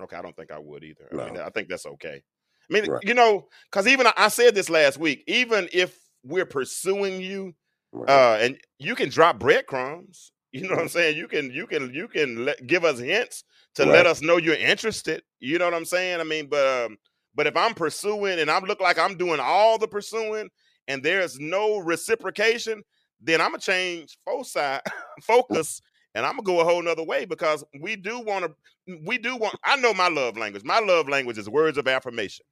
Okay, 0.00 0.16
I 0.16 0.22
don't 0.22 0.36
think 0.36 0.50
I 0.50 0.58
would 0.58 0.84
either. 0.84 1.08
I 1.12 1.30
mean, 1.30 1.38
I 1.38 1.48
think 1.48 1.68
that's 1.68 1.86
okay. 1.86 2.22
I 2.70 2.72
mean, 2.72 2.90
Right. 2.90 3.02
you 3.02 3.14
know, 3.14 3.48
because 3.70 3.86
even 3.86 4.06
I- 4.06 4.12
I 4.16 4.28
said 4.28 4.54
this 4.54 4.68
last 4.68 4.98
week. 4.98 5.24
Even 5.26 5.68
if 5.72 5.98
we're 6.24 6.46
pursuing 6.46 7.20
you, 7.20 7.54
Right. 7.92 8.10
uh, 8.10 8.38
and 8.40 8.58
you 8.78 8.94
can 8.94 9.08
drop 9.08 9.38
breadcrumbs. 9.38 10.32
You 10.50 10.62
know 10.62 10.70
what 10.70 10.80
I'm 10.80 10.88
saying? 10.88 11.18
You 11.18 11.28
can, 11.28 11.50
you 11.50 11.66
can, 11.66 11.92
you 11.92 12.08
can 12.08 12.46
let, 12.46 12.66
give 12.66 12.82
us 12.82 12.98
hints 12.98 13.44
to 13.74 13.84
let 13.84 14.06
us 14.06 14.22
know 14.22 14.38
you're 14.38 14.54
interested. 14.54 15.22
You 15.40 15.58
know 15.58 15.66
what 15.66 15.74
I'm 15.74 15.84
saying? 15.84 16.20
I 16.20 16.24
mean, 16.24 16.46
but 16.46 16.86
um, 16.86 16.96
but 17.34 17.46
if 17.46 17.54
I'm 17.54 17.74
pursuing 17.74 18.38
and 18.40 18.50
I 18.50 18.58
look 18.60 18.80
like 18.80 18.98
I'm 18.98 19.18
doing 19.18 19.40
all 19.40 19.76
the 19.76 19.86
pursuing 19.86 20.48
and 20.88 21.02
there's 21.02 21.38
no 21.38 21.78
reciprocation, 21.78 22.82
then 23.20 23.40
I'm 23.40 23.50
gonna 23.50 23.60
change 23.60 24.18
foci 24.24 24.78
focus 25.22 25.80
and 26.14 26.26
I'm 26.26 26.32
gonna 26.32 26.42
go 26.42 26.60
a 26.60 26.64
whole 26.64 26.82
nother 26.82 27.04
way 27.04 27.24
because 27.24 27.64
we 27.80 27.94
do 27.94 28.18
want 28.20 28.46
to. 28.46 28.96
We 29.06 29.18
do 29.18 29.36
want. 29.36 29.54
I 29.64 29.76
know 29.76 29.94
my 29.94 30.08
love 30.08 30.36
language. 30.36 30.64
My 30.64 30.80
love 30.80 31.08
language 31.08 31.38
is 31.38 31.48
words 31.48 31.78
of 31.78 31.86
affirmation. 31.86 32.44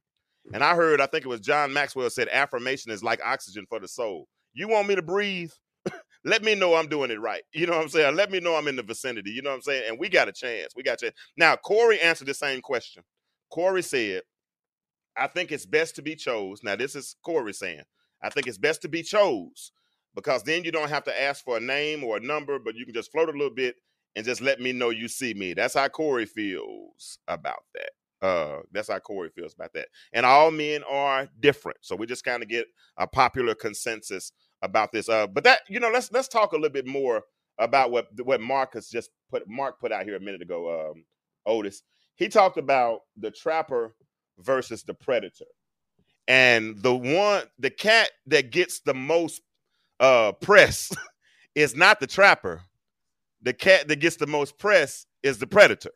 And 0.53 0.63
I 0.63 0.75
heard, 0.75 1.01
I 1.01 1.07
think 1.07 1.25
it 1.25 1.29
was 1.29 1.41
John 1.41 1.73
Maxwell 1.73 2.09
said, 2.09 2.29
affirmation 2.29 2.91
is 2.91 3.03
like 3.03 3.19
oxygen 3.25 3.65
for 3.67 3.79
the 3.79 3.87
soul. 3.87 4.27
You 4.53 4.67
want 4.69 4.87
me 4.87 4.95
to 4.95 5.01
breathe? 5.01 5.51
Let 6.23 6.43
me 6.43 6.55
know 6.55 6.75
I'm 6.75 6.87
doing 6.87 7.11
it 7.11 7.19
right. 7.19 7.43
You 7.53 7.67
know 7.67 7.73
what 7.73 7.81
I'm 7.81 7.89
saying? 7.89 8.15
Let 8.15 8.31
me 8.31 8.39
know 8.39 8.55
I'm 8.55 8.67
in 8.67 8.75
the 8.75 8.83
vicinity. 8.83 9.31
You 9.31 9.41
know 9.41 9.49
what 9.49 9.57
I'm 9.57 9.61
saying? 9.61 9.83
And 9.89 9.99
we 9.99 10.09
got 10.09 10.29
a 10.29 10.31
chance. 10.31 10.73
We 10.75 10.83
got 10.83 10.93
a 10.93 11.05
chance. 11.05 11.15
Now, 11.35 11.55
Corey 11.57 11.99
answered 11.99 12.27
the 12.27 12.33
same 12.33 12.61
question. 12.61 13.03
Corey 13.51 13.81
said, 13.81 14.21
I 15.17 15.27
think 15.27 15.51
it's 15.51 15.65
best 15.65 15.95
to 15.95 16.01
be 16.01 16.15
chose. 16.15 16.63
Now, 16.63 16.75
this 16.75 16.95
is 16.95 17.15
Corey 17.23 17.53
saying, 17.53 17.83
I 18.21 18.29
think 18.29 18.47
it's 18.47 18.57
best 18.57 18.81
to 18.83 18.87
be 18.87 19.03
chose 19.03 19.71
because 20.15 20.43
then 20.43 20.63
you 20.63 20.71
don't 20.71 20.89
have 20.89 21.03
to 21.05 21.21
ask 21.21 21.43
for 21.43 21.57
a 21.57 21.61
name 21.61 22.03
or 22.03 22.17
a 22.17 22.21
number, 22.21 22.59
but 22.59 22.75
you 22.75 22.85
can 22.85 22.93
just 22.93 23.11
float 23.11 23.29
a 23.29 23.33
little 23.33 23.53
bit 23.53 23.75
and 24.15 24.25
just 24.25 24.41
let 24.41 24.59
me 24.59 24.73
know 24.73 24.89
you 24.89 25.07
see 25.07 25.33
me. 25.33 25.53
That's 25.53 25.75
how 25.75 25.87
Corey 25.87 26.25
feels 26.25 27.19
about 27.27 27.63
that. 27.75 28.27
Uh, 28.27 28.61
that's 28.71 28.89
how 28.89 28.97
Corey 28.97 29.29
feels 29.29 29.53
about 29.53 29.73
that. 29.73 29.89
And 30.11 30.25
all 30.25 30.49
men 30.49 30.83
are 30.89 31.29
different, 31.39 31.77
so 31.81 31.95
we 31.95 32.07
just 32.07 32.23
kind 32.23 32.41
of 32.41 32.49
get 32.49 32.65
a 32.97 33.05
popular 33.05 33.53
consensus 33.53 34.31
about 34.63 34.91
this. 34.91 35.07
Uh, 35.07 35.27
but 35.27 35.43
that 35.43 35.59
you 35.69 35.79
know, 35.79 35.91
let's 35.91 36.11
let's 36.11 36.27
talk 36.27 36.51
a 36.53 36.55
little 36.55 36.71
bit 36.71 36.87
more 36.87 37.21
about 37.59 37.91
what 37.91 38.07
what 38.23 38.41
Marcus 38.41 38.89
just 38.89 39.11
put 39.29 39.47
Mark 39.47 39.79
put 39.79 39.91
out 39.91 40.03
here 40.03 40.15
a 40.15 40.19
minute 40.19 40.41
ago. 40.41 40.91
Um, 40.91 41.05
Otis, 41.45 41.83
he 42.15 42.27
talked 42.27 42.57
about 42.57 43.01
the 43.17 43.29
trapper 43.29 43.93
versus 44.39 44.83
the 44.83 44.95
predator, 44.95 45.45
and 46.27 46.77
the 46.81 46.95
one 46.95 47.43
the 47.59 47.69
cat 47.71 48.09
that 48.27 48.51
gets 48.51 48.81
the 48.81 48.93
most 48.93 49.41
uh 49.99 50.31
press 50.33 50.91
is 51.55 51.75
not 51.75 51.99
the 51.99 52.07
trapper. 52.07 52.61
The 53.43 53.53
cat 53.53 53.87
that 53.89 53.97
gets 53.97 54.17
the 54.17 54.27
most 54.27 54.57
press 54.59 55.05
is 55.23 55.37
the 55.39 55.47
predator. 55.47 55.91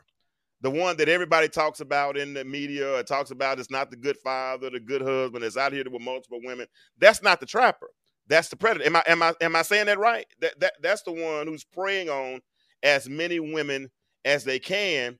the 0.61 0.71
one 0.71 0.97
that 0.97 1.09
everybody 1.09 1.47
talks 1.49 1.79
about 1.79 2.17
in 2.17 2.33
the 2.33 2.43
media 2.45 2.97
or 2.99 3.03
talks 3.03 3.31
about 3.31 3.59
is 3.59 3.69
not 3.71 3.89
the 3.91 3.97
good 3.97 4.17
father, 4.17 4.69
the 4.69 4.79
good 4.79 5.01
husband, 5.01 5.43
is 5.43 5.57
out 5.57 5.73
here 5.73 5.83
with 5.89 6.01
multiple 6.01 6.39
women. 6.43 6.67
That's 6.99 7.21
not 7.23 7.39
the 7.39 7.45
trapper. 7.45 7.89
That's 8.27 8.49
the 8.49 8.55
predator. 8.55 8.85
Am 8.85 8.95
I 8.95 9.03
am 9.07 9.23
I 9.23 9.33
am 9.41 9.55
I 9.55 9.63
saying 9.63 9.87
that 9.87 9.99
right? 9.99 10.25
That 10.41 10.59
that 10.59 10.73
that's 10.81 11.01
the 11.03 11.11
one 11.11 11.47
who's 11.47 11.63
preying 11.63 12.09
on 12.09 12.41
as 12.83 13.09
many 13.09 13.39
women 13.39 13.89
as 14.25 14.43
they 14.43 14.59
can. 14.59 15.19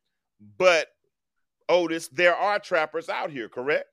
But 0.58 0.88
Otis, 1.70 2.08
there 2.10 2.36
are 2.36 2.60
trappers 2.60 3.10
out 3.10 3.32
here, 3.32 3.50
correct? 3.50 3.86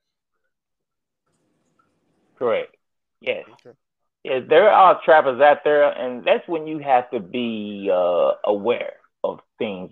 Correct. 2.39 2.75
Yes. 3.21 3.45
Okay. 3.65 3.75
Yes, 4.23 4.43
there 4.49 4.69
are 4.69 4.99
trappers 5.05 5.39
out 5.41 5.63
there, 5.63 5.89
and 5.91 6.25
that's 6.25 6.47
when 6.47 6.67
you 6.67 6.79
have 6.79 7.09
to 7.11 7.19
be 7.19 7.89
uh, 7.93 8.31
aware 8.45 8.93
of 9.23 9.39
things, 9.57 9.91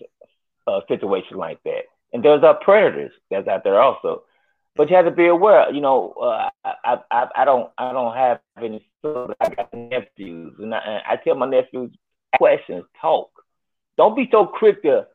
uh, 0.66 0.82
situations 0.88 1.38
like 1.38 1.62
that. 1.64 1.84
And 2.14 2.24
there's 2.24 2.44
our 2.44 2.56
predators 2.56 3.12
that's 3.30 3.48
out 3.48 3.64
there 3.64 3.80
also, 3.80 4.24
but 4.76 4.90
you 4.90 4.96
have 4.96 5.06
to 5.06 5.12
be 5.12 5.28
aware. 5.28 5.72
You 5.72 5.82
know, 5.82 6.14
uh, 6.22 6.50
I, 6.66 6.98
I 7.12 7.28
I 7.36 7.46
don't 7.46 7.70
I 7.78 7.92
don't 7.94 8.16
have 8.16 8.40
any. 8.58 8.90
I 9.04 9.50
got 9.50 9.74
nephews, 9.74 10.56
and 10.60 10.74
I, 10.74 11.02
I 11.10 11.16
tell 11.18 11.36
my 11.36 11.48
nephews 11.48 11.92
questions, 12.38 12.84
talk. 13.02 13.30
Don't 13.98 14.16
be 14.16 14.28
so 14.32 14.46
quick 14.46 14.82
to 14.84 15.08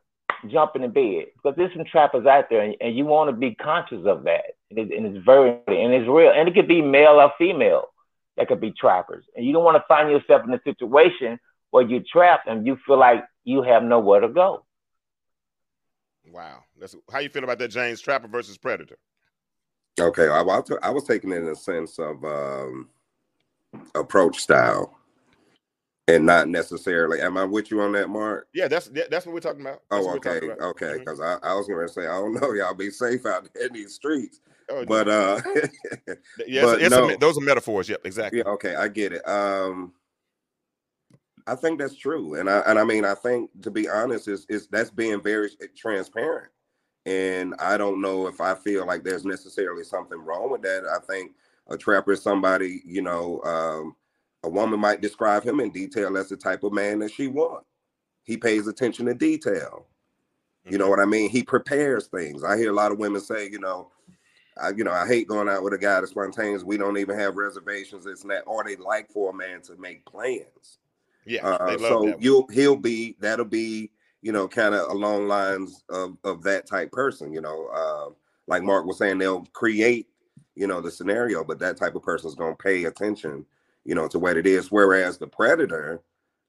jump 0.49 0.75
in 0.75 0.89
bed 0.91 1.25
because 1.35 1.55
there's 1.55 1.73
some 1.73 1.85
trappers 1.85 2.25
out 2.25 2.49
there, 2.49 2.61
and, 2.61 2.75
and 2.81 2.97
you 2.97 3.05
want 3.05 3.29
to 3.29 3.35
be 3.35 3.55
conscious 3.55 4.05
of 4.05 4.23
that. 4.23 4.55
And, 4.69 4.79
it, 4.79 4.97
and 4.97 5.05
it's 5.05 5.25
very 5.25 5.51
and 5.67 5.93
it's 5.93 6.07
real, 6.07 6.31
and 6.31 6.47
it 6.47 6.55
could 6.55 6.67
be 6.67 6.81
male 6.81 7.19
or 7.19 7.31
female 7.37 7.89
that 8.37 8.47
could 8.47 8.61
be 8.61 8.71
trappers, 8.71 9.25
and 9.35 9.45
you 9.45 9.53
don't 9.53 9.63
want 9.63 9.77
to 9.77 9.85
find 9.87 10.09
yourself 10.09 10.43
in 10.47 10.53
a 10.53 10.61
situation 10.63 11.39
where 11.71 11.83
you're 11.83 12.03
trapped 12.11 12.47
and 12.47 12.65
you 12.65 12.77
feel 12.85 12.97
like 12.97 13.23
you 13.43 13.63
have 13.63 13.83
nowhere 13.83 14.19
to 14.19 14.29
go. 14.29 14.65
Wow, 16.31 16.63
that's 16.79 16.95
how 17.11 17.19
you 17.19 17.29
feel 17.29 17.43
about 17.43 17.59
that, 17.59 17.69
James 17.69 18.01
Trapper 18.01 18.27
versus 18.27 18.57
Predator. 18.57 18.97
Okay, 19.99 20.27
I, 20.27 20.41
I 20.41 20.89
was 20.89 21.03
taking 21.03 21.31
it 21.31 21.37
in 21.37 21.47
a 21.47 21.55
sense 21.55 21.99
of 21.99 22.23
um, 22.23 22.89
approach 23.93 24.39
style 24.39 24.97
and 26.07 26.25
not 26.25 26.49
necessarily. 26.49 27.21
Am 27.21 27.37
I 27.37 27.45
with 27.45 27.71
you 27.71 27.81
on 27.81 27.93
that, 27.93 28.09
Mark? 28.09 28.47
Yeah, 28.53 28.67
that's 28.67 28.89
that's 29.09 29.25
what 29.25 29.33
we're 29.33 29.39
talking 29.39 29.61
about. 29.61 29.81
That's 29.89 30.05
oh, 30.05 30.15
okay, 30.15 30.37
about. 30.37 30.59
okay. 30.59 30.97
Because 30.99 31.19
mm-hmm. 31.19 31.45
I, 31.45 31.51
I 31.51 31.55
was 31.55 31.67
going 31.67 31.87
to 31.87 31.93
say, 31.93 32.03
I 32.03 32.19
don't 32.19 32.33
know, 32.41 32.53
y'all 32.53 32.73
be 32.73 32.89
safe 32.89 33.25
out 33.25 33.47
in 33.59 33.73
these 33.73 33.93
streets. 33.93 34.41
Oh, 34.69 34.85
but 34.85 35.07
uh, 35.07 35.41
yes, 36.47 36.65
but 36.65 36.89
no. 36.89 37.09
a, 37.09 37.17
those 37.17 37.37
are 37.37 37.41
metaphors. 37.41 37.89
Yep, 37.89 38.01
exactly. 38.05 38.39
Yeah, 38.39 38.51
okay, 38.51 38.75
I 38.75 38.87
get 38.87 39.13
it. 39.13 39.27
Um, 39.27 39.93
I 41.45 41.55
think 41.55 41.79
that's 41.79 41.95
true, 41.95 42.35
and 42.35 42.49
I 42.49 42.59
and 42.59 42.79
I 42.79 42.83
mean, 42.83 43.03
I 43.03 43.13
think 43.13 43.49
to 43.61 43.71
be 43.71 43.89
honest, 43.89 44.27
is 44.27 44.45
is 44.49 44.67
that's 44.67 44.89
being 44.89 45.21
very 45.21 45.49
transparent. 45.75 46.49
And 47.05 47.53
I 47.59 47.75
don't 47.75 48.01
know 48.01 48.27
if 48.27 48.39
I 48.39 48.55
feel 48.55 48.85
like 48.85 49.03
there's 49.03 49.25
necessarily 49.25 49.83
something 49.83 50.17
wrong 50.17 50.49
with 50.49 50.61
that. 50.61 50.85
I 50.85 51.05
think 51.05 51.33
a 51.67 51.77
trapper 51.77 52.13
is 52.13 52.21
somebody, 52.21 52.81
you 52.85 53.01
know, 53.01 53.41
um, 53.43 53.95
a 54.43 54.49
woman 54.49 54.79
might 54.79 55.01
describe 55.01 55.43
him 55.43 55.59
in 55.59 55.71
detail 55.71 56.17
as 56.17 56.29
the 56.29 56.37
type 56.37 56.63
of 56.63 56.73
man 56.73 56.99
that 56.99 57.11
she 57.11 57.27
wants. 57.27 57.67
He 58.23 58.37
pays 58.37 58.67
attention 58.67 59.05
to 59.07 59.13
detail. 59.13 59.87
You 60.65 60.77
know 60.77 60.85
mm-hmm. 60.85 60.91
what 60.91 60.99
I 60.99 61.05
mean? 61.05 61.29
He 61.29 61.43
prepares 61.43 62.07
things. 62.07 62.43
I 62.43 62.57
hear 62.57 62.71
a 62.71 62.75
lot 62.75 62.91
of 62.91 62.99
women 62.99 63.21
say, 63.21 63.49
you 63.49 63.59
know, 63.59 63.91
I, 64.61 64.69
you 64.69 64.83
know, 64.83 64.91
I 64.91 65.07
hate 65.07 65.27
going 65.27 65.49
out 65.49 65.63
with 65.63 65.73
a 65.73 65.77
guy 65.77 65.99
that's 65.99 66.11
spontaneous. 66.11 66.63
We 66.63 66.77
don't 66.77 66.97
even 66.97 67.17
have 67.17 67.35
reservations. 67.35 68.05
It's 68.05 68.23
not, 68.23 68.43
or 68.45 68.63
they 68.63 68.75
like 68.75 69.09
for 69.11 69.31
a 69.31 69.33
man 69.33 69.61
to 69.63 69.75
make 69.77 70.05
plans. 70.05 70.77
Yeah. 71.25 71.45
Uh, 71.45 71.77
so 71.77 72.15
you'll 72.19 72.47
he'll 72.47 72.75
be 72.75 73.15
that'll 73.19 73.45
be 73.45 73.91
you 74.21 74.31
know 74.31 74.47
kind 74.47 74.75
of 74.75 74.89
along 74.91 75.27
lines 75.27 75.83
of 75.89 76.17
of 76.23 76.43
that 76.43 76.67
type 76.67 76.91
person. 76.91 77.33
You 77.33 77.41
know, 77.41 77.67
uh, 77.73 78.13
like 78.47 78.63
Mark 78.63 78.85
was 78.85 78.97
saying, 78.97 79.17
they'll 79.17 79.45
create 79.53 80.07
you 80.55 80.67
know 80.67 80.81
the 80.81 80.91
scenario, 80.91 81.43
but 81.43 81.59
that 81.59 81.77
type 81.77 81.95
of 81.95 82.03
person 82.03 82.27
is 82.27 82.35
going 82.35 82.55
to 82.55 82.63
pay 82.63 82.85
attention 82.85 83.45
you 83.85 83.95
know, 83.95 84.07
to 84.07 84.19
what 84.19 84.37
it 84.37 84.47
is. 84.47 84.71
Whereas 84.71 85.17
the 85.17 85.27
predator, 85.27 86.01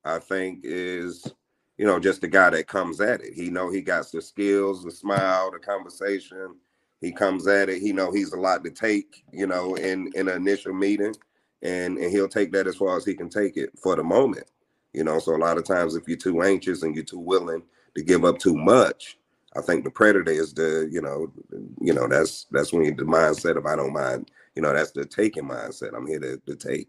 I 0.05 0.19
think, 0.19 0.61
is 0.63 1.33
you 1.79 1.87
know 1.87 1.99
just 1.99 2.21
the 2.21 2.29
guy 2.29 2.51
that 2.51 2.67
comes 2.67 3.01
at 3.01 3.21
it. 3.21 3.35
He 3.35 3.51
know 3.51 3.71
he 3.71 3.81
got 3.81 4.11
the 4.11 4.23
skills, 4.23 4.85
the 4.85 4.91
smile, 4.91 5.51
the 5.51 5.59
conversation. 5.59 6.57
He 7.01 7.13
comes 7.13 7.47
at 7.47 7.69
it. 7.69 7.83
He 7.83 7.93
know 7.93 8.13
he's 8.13 8.33
a 8.33 8.41
lot 8.41 8.65
to 8.65 8.71
take. 8.71 9.25
You 9.33 9.47
know, 9.47 9.75
in 9.77 10.11
in 10.15 10.29
an 10.29 10.37
initial 10.37 10.75
meeting, 10.75 11.15
and 11.63 11.99
and 11.99 12.11
he'll 12.11 12.29
take 12.29 12.53
that 12.53 12.67
as 12.67 12.77
far 12.77 12.97
as 12.97 13.05
he 13.05 13.15
can 13.15 13.29
take 13.29 13.57
it 13.57 13.71
for 13.79 13.97
the 13.97 14.05
moment. 14.05 14.47
You 14.93 15.05
know, 15.05 15.19
so 15.19 15.35
a 15.35 15.39
lot 15.39 15.59
of 15.59 15.65
times 15.65 15.97
if 15.97 16.07
you're 16.07 16.17
too 16.17 16.43
anxious 16.43 16.83
and 16.83 16.95
you're 16.95 17.05
too 17.05 17.19
willing 17.19 17.63
to 17.97 18.03
give 18.03 18.25
up 18.25 18.39
too 18.39 18.57
much, 18.57 19.19
I 19.57 19.61
think 19.61 19.85
the 19.85 19.91
predator 19.91 20.31
is 20.31 20.53
the, 20.53 20.89
you 20.91 21.01
know, 21.01 21.33
you 21.81 21.93
know, 21.95 22.09
that's 22.09 22.47
that's 22.51 22.73
when 22.73 22.85
the 22.97 23.05
mindset 23.05 23.57
of 23.57 23.67
I 23.67 23.77
don't 23.77 23.93
mind, 23.93 24.31
you 24.55 24.63
know, 24.63 24.73
that's 24.73 24.91
the 24.93 25.05
taking 25.05 25.49
mindset. 25.49 25.97
I'm 25.97 26.07
here 26.07 26.21
to, 26.21 26.39
to 26.39 26.57
take. 26.57 26.89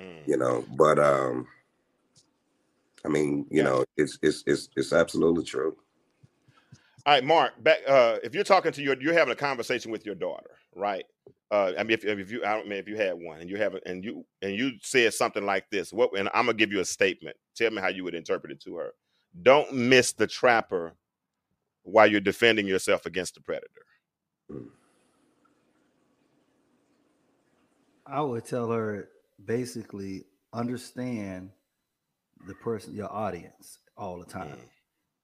Mm. 0.00 0.26
You 0.26 0.36
know, 0.36 0.64
but 0.76 0.98
um, 0.98 1.46
I 3.04 3.08
mean, 3.08 3.46
you 3.50 3.58
yeah. 3.58 3.64
know, 3.64 3.84
it's 3.96 4.18
it's 4.22 4.42
it's 4.46 4.68
it's 4.76 4.92
absolutely 4.92 5.44
true. 5.44 5.76
All 7.06 7.14
right, 7.14 7.24
Mark. 7.24 7.62
Back, 7.62 7.78
uh, 7.88 8.18
if 8.22 8.34
you're 8.34 8.44
talking 8.44 8.72
to 8.72 8.82
your, 8.82 9.00
you're 9.00 9.14
having 9.14 9.32
a 9.32 9.36
conversation 9.36 9.90
with 9.90 10.04
your 10.04 10.14
daughter, 10.14 10.50
right? 10.74 11.04
Uh, 11.50 11.72
I 11.78 11.82
mean, 11.82 11.92
if, 11.92 12.04
if 12.04 12.30
you, 12.30 12.44
I 12.44 12.54
don't 12.54 12.68
mean 12.68 12.78
if 12.78 12.86
you 12.86 12.96
had 12.96 13.14
one, 13.14 13.40
and 13.40 13.50
you 13.50 13.56
have, 13.56 13.74
and 13.86 14.04
you, 14.04 14.24
and 14.42 14.54
you 14.54 14.72
said 14.82 15.12
something 15.14 15.44
like 15.44 15.68
this. 15.70 15.92
What? 15.92 16.16
And 16.16 16.28
I'm 16.34 16.46
gonna 16.46 16.54
give 16.54 16.72
you 16.72 16.80
a 16.80 16.84
statement. 16.84 17.36
Tell 17.56 17.70
me 17.70 17.80
how 17.80 17.88
you 17.88 18.04
would 18.04 18.14
interpret 18.14 18.52
it 18.52 18.60
to 18.62 18.76
her. 18.76 18.94
Don't 19.42 19.72
miss 19.72 20.12
the 20.12 20.26
trapper 20.26 20.94
while 21.82 22.06
you're 22.06 22.20
defending 22.20 22.66
yourself 22.66 23.06
against 23.06 23.34
the 23.34 23.40
predator. 23.40 23.86
Hmm. 24.50 24.68
I 28.06 28.20
would 28.20 28.44
tell 28.44 28.70
her 28.70 29.08
basically 29.46 30.24
understand 30.52 31.50
the 32.46 32.54
person, 32.54 32.94
your 32.94 33.12
audience, 33.12 33.78
all 33.96 34.18
the 34.18 34.26
time. 34.26 34.56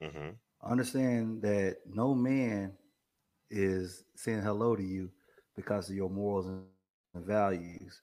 Mm-hmm. 0.02 0.28
Understand 0.62 1.42
that 1.42 1.76
no 1.86 2.14
man 2.14 2.72
is 3.50 4.04
saying 4.16 4.42
hello 4.42 4.76
to 4.76 4.82
you 4.82 5.10
because 5.54 5.88
of 5.88 5.96
your 5.96 6.10
morals 6.10 6.46
and 6.46 7.24
values. 7.24 8.02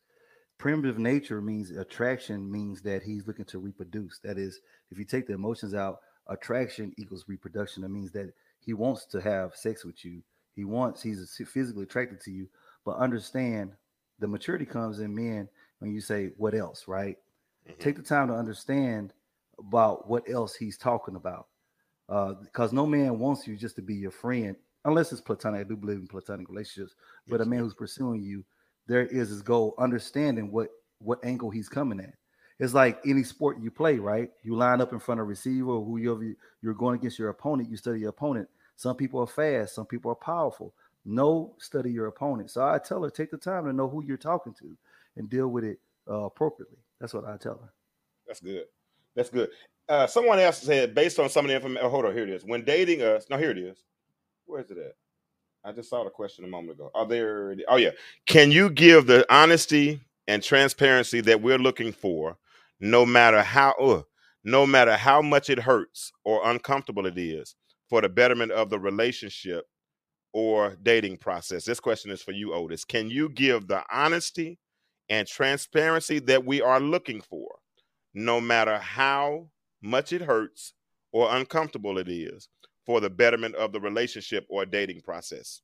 Primitive 0.57 0.97
nature 0.97 1.41
means 1.41 1.71
attraction 1.71 2.49
means 2.49 2.81
that 2.81 3.03
he's 3.03 3.27
looking 3.27 3.45
to 3.45 3.59
reproduce. 3.59 4.19
That 4.23 4.37
is, 4.37 4.61
if 4.91 4.97
you 4.97 5.05
take 5.05 5.27
the 5.27 5.33
emotions 5.33 5.73
out, 5.73 5.99
attraction 6.27 6.93
equals 6.97 7.25
reproduction. 7.27 7.83
That 7.83 7.89
means 7.89 8.11
that 8.13 8.33
he 8.59 8.73
wants 8.73 9.05
to 9.07 9.19
have 9.19 9.55
sex 9.55 9.83
with 9.83 10.05
you. 10.05 10.23
He 10.55 10.63
wants, 10.63 11.01
he's 11.01 11.41
physically 11.47 11.83
attracted 11.83 12.21
to 12.21 12.31
you. 12.31 12.47
But 12.85 12.97
understand 12.97 13.73
the 14.19 14.27
maturity 14.27 14.65
comes 14.65 14.99
in 14.99 15.13
men 15.13 15.49
when 15.83 15.93
you 15.93 16.01
say 16.01 16.31
what 16.37 16.55
else, 16.55 16.87
right? 16.87 17.17
Mm-hmm. 17.67 17.79
Take 17.79 17.97
the 17.97 18.01
time 18.01 18.29
to 18.29 18.33
understand 18.33 19.13
about 19.59 20.07
what 20.07 20.27
else 20.29 20.55
he's 20.55 20.77
talking 20.77 21.15
about. 21.15 21.47
Uh, 22.09 22.33
because 22.33 22.73
no 22.73 22.85
man 22.85 23.19
wants 23.19 23.47
you 23.47 23.55
just 23.55 23.75
to 23.75 23.81
be 23.81 23.95
your 23.95 24.11
friend, 24.11 24.55
unless 24.85 25.11
it's 25.11 25.21
platonic. 25.21 25.61
I 25.61 25.63
do 25.63 25.75
believe 25.75 25.97
in 25.97 26.07
platonic 26.07 26.49
relationships, 26.49 26.95
but 27.27 27.41
a 27.41 27.45
man 27.45 27.59
who's 27.59 27.73
pursuing 27.73 28.21
you, 28.21 28.43
there 28.87 29.05
is 29.05 29.29
his 29.29 29.41
goal, 29.41 29.75
understanding 29.77 30.51
what 30.51 30.69
what 30.99 31.23
angle 31.23 31.49
he's 31.49 31.69
coming 31.69 31.99
at. 31.99 32.13
It's 32.59 32.73
like 32.73 32.99
any 33.05 33.23
sport 33.23 33.59
you 33.61 33.69
play, 33.69 33.97
right? 33.97 34.29
You 34.43 34.55
line 34.55 34.79
up 34.79 34.93
in 34.93 34.99
front 34.99 35.19
of 35.19 35.25
a 35.25 35.27
receiver 35.27 35.71
or 35.71 35.83
whoever 35.83 36.33
you're 36.61 36.73
going 36.73 36.95
against 36.95 37.19
your 37.19 37.29
opponent, 37.29 37.69
you 37.69 37.75
study 37.75 37.99
your 37.99 38.09
opponent. 38.09 38.47
Some 38.77 38.95
people 38.95 39.19
are 39.19 39.27
fast, 39.27 39.75
some 39.75 39.85
people 39.85 40.11
are 40.11 40.15
powerful. 40.15 40.73
No, 41.05 41.55
study 41.57 41.91
your 41.91 42.07
opponent. 42.07 42.51
So 42.51 42.65
I 42.65 42.79
tell 42.79 43.03
her, 43.03 43.09
take 43.09 43.31
the 43.31 43.37
time 43.37 43.65
to 43.65 43.73
know 43.73 43.89
who 43.89 44.03
you're 44.05 44.15
talking 44.15 44.53
to 44.59 44.77
and 45.15 45.29
deal 45.29 45.47
with 45.47 45.63
it 45.63 45.79
uh, 46.09 46.25
appropriately. 46.25 46.77
That's 46.99 47.13
what 47.13 47.25
I 47.25 47.37
tell 47.37 47.59
her. 47.61 47.73
That's 48.27 48.39
good. 48.39 48.65
That's 49.15 49.29
good. 49.29 49.49
Uh, 49.89 50.07
someone 50.07 50.39
else 50.39 50.59
said, 50.59 50.95
based 50.95 51.19
on 51.19 51.29
some 51.29 51.45
of 51.45 51.49
the 51.49 51.55
information. 51.55 51.85
Oh, 51.85 51.89
hold 51.89 52.05
on, 52.05 52.13
here 52.13 52.23
it 52.23 52.29
is. 52.29 52.45
When 52.45 52.63
dating 52.63 53.01
us, 53.01 53.25
no, 53.29 53.37
here 53.37 53.51
it 53.51 53.57
is. 53.57 53.77
Where 54.45 54.61
is 54.61 54.71
it 54.71 54.77
at? 54.77 54.95
I 55.65 55.71
just 55.71 55.89
saw 55.89 56.03
the 56.03 56.09
question 56.09 56.45
a 56.45 56.47
moment 56.47 56.73
ago. 56.73 56.91
Are 56.93 57.05
there? 57.05 57.55
Oh 57.67 57.77
yeah. 57.77 57.91
Can 58.25 58.51
you 58.51 58.69
give 58.69 59.07
the 59.07 59.25
honesty 59.33 60.01
and 60.27 60.41
transparency 60.41 61.21
that 61.21 61.41
we're 61.41 61.57
looking 61.57 61.91
for, 61.91 62.37
no 62.79 63.05
matter 63.05 63.41
how, 63.41 63.71
uh, 63.73 64.01
no 64.43 64.65
matter 64.65 64.95
how 64.95 65.21
much 65.21 65.49
it 65.49 65.59
hurts 65.59 66.11
or 66.25 66.41
uncomfortable 66.49 67.05
it 67.05 67.17
is, 67.17 67.55
for 67.89 68.01
the 68.01 68.09
betterment 68.09 68.51
of 68.51 68.69
the 68.69 68.79
relationship 68.79 69.65
or 70.33 70.77
dating 70.83 71.17
process? 71.17 71.63
This 71.63 71.79
question 71.79 72.11
is 72.11 72.21
for 72.21 72.31
you, 72.31 72.53
Otis. 72.53 72.83
Can 72.83 73.09
you 73.09 73.29
give 73.29 73.67
the 73.67 73.83
honesty 73.91 74.59
and 75.13 75.27
transparency 75.27 76.17
that 76.17 76.43
we 76.43 76.59
are 76.59 76.79
looking 76.79 77.21
for, 77.21 77.59
no 78.15 78.41
matter 78.41 78.79
how 78.79 79.47
much 79.79 80.11
it 80.11 80.21
hurts 80.21 80.73
or 81.11 81.35
uncomfortable 81.35 81.99
it 81.99 82.09
is, 82.09 82.49
for 82.83 82.99
the 82.99 83.11
betterment 83.11 83.53
of 83.55 83.71
the 83.71 83.79
relationship 83.79 84.43
or 84.49 84.65
dating 84.65 85.01
process? 85.01 85.61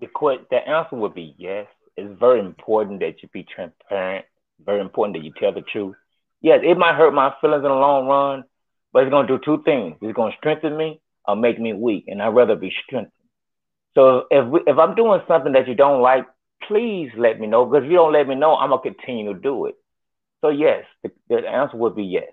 The, 0.00 0.08
the 0.50 0.56
answer 0.56 0.96
would 0.96 1.14
be 1.14 1.36
yes. 1.38 1.68
It's 1.96 2.18
very 2.18 2.40
important 2.40 2.98
that 3.00 3.22
you 3.22 3.28
be 3.32 3.44
transparent, 3.44 4.24
very 4.64 4.80
important 4.80 5.16
that 5.16 5.24
you 5.24 5.32
tell 5.38 5.52
the 5.52 5.62
truth. 5.62 5.94
Yes, 6.40 6.60
it 6.64 6.76
might 6.76 6.96
hurt 6.96 7.14
my 7.14 7.32
feelings 7.40 7.64
in 7.64 7.70
the 7.70 7.74
long 7.74 8.06
run, 8.06 8.44
but 8.92 9.04
it's 9.04 9.10
going 9.10 9.28
to 9.28 9.38
do 9.38 9.44
two 9.44 9.62
things. 9.62 9.96
It's 10.02 10.16
going 10.16 10.32
to 10.32 10.38
strengthen 10.38 10.76
me, 10.76 11.00
or 11.24 11.36
make 11.36 11.60
me 11.60 11.72
weak, 11.72 12.06
and 12.08 12.20
I'd 12.20 12.34
rather 12.34 12.56
be 12.56 12.72
strengthened. 12.84 13.12
So 13.94 14.24
if 14.30 14.44
we, 14.48 14.60
if 14.66 14.76
I'm 14.76 14.96
doing 14.96 15.20
something 15.28 15.52
that 15.52 15.68
you 15.68 15.76
don't 15.76 16.02
like, 16.02 16.26
please 16.66 17.10
let 17.16 17.40
me 17.40 17.46
know. 17.46 17.64
Because 17.64 17.84
if 17.84 17.90
you 17.90 17.96
don't 17.96 18.12
let 18.12 18.28
me 18.28 18.34
know, 18.34 18.56
I'm 18.56 18.70
gonna 18.70 18.82
continue 18.82 19.32
to 19.32 19.38
do 19.38 19.66
it. 19.66 19.74
So 20.40 20.48
yes, 20.48 20.84
the, 21.02 21.10
the 21.28 21.36
answer 21.46 21.76
would 21.76 21.96
be 21.96 22.04
yes. 22.04 22.32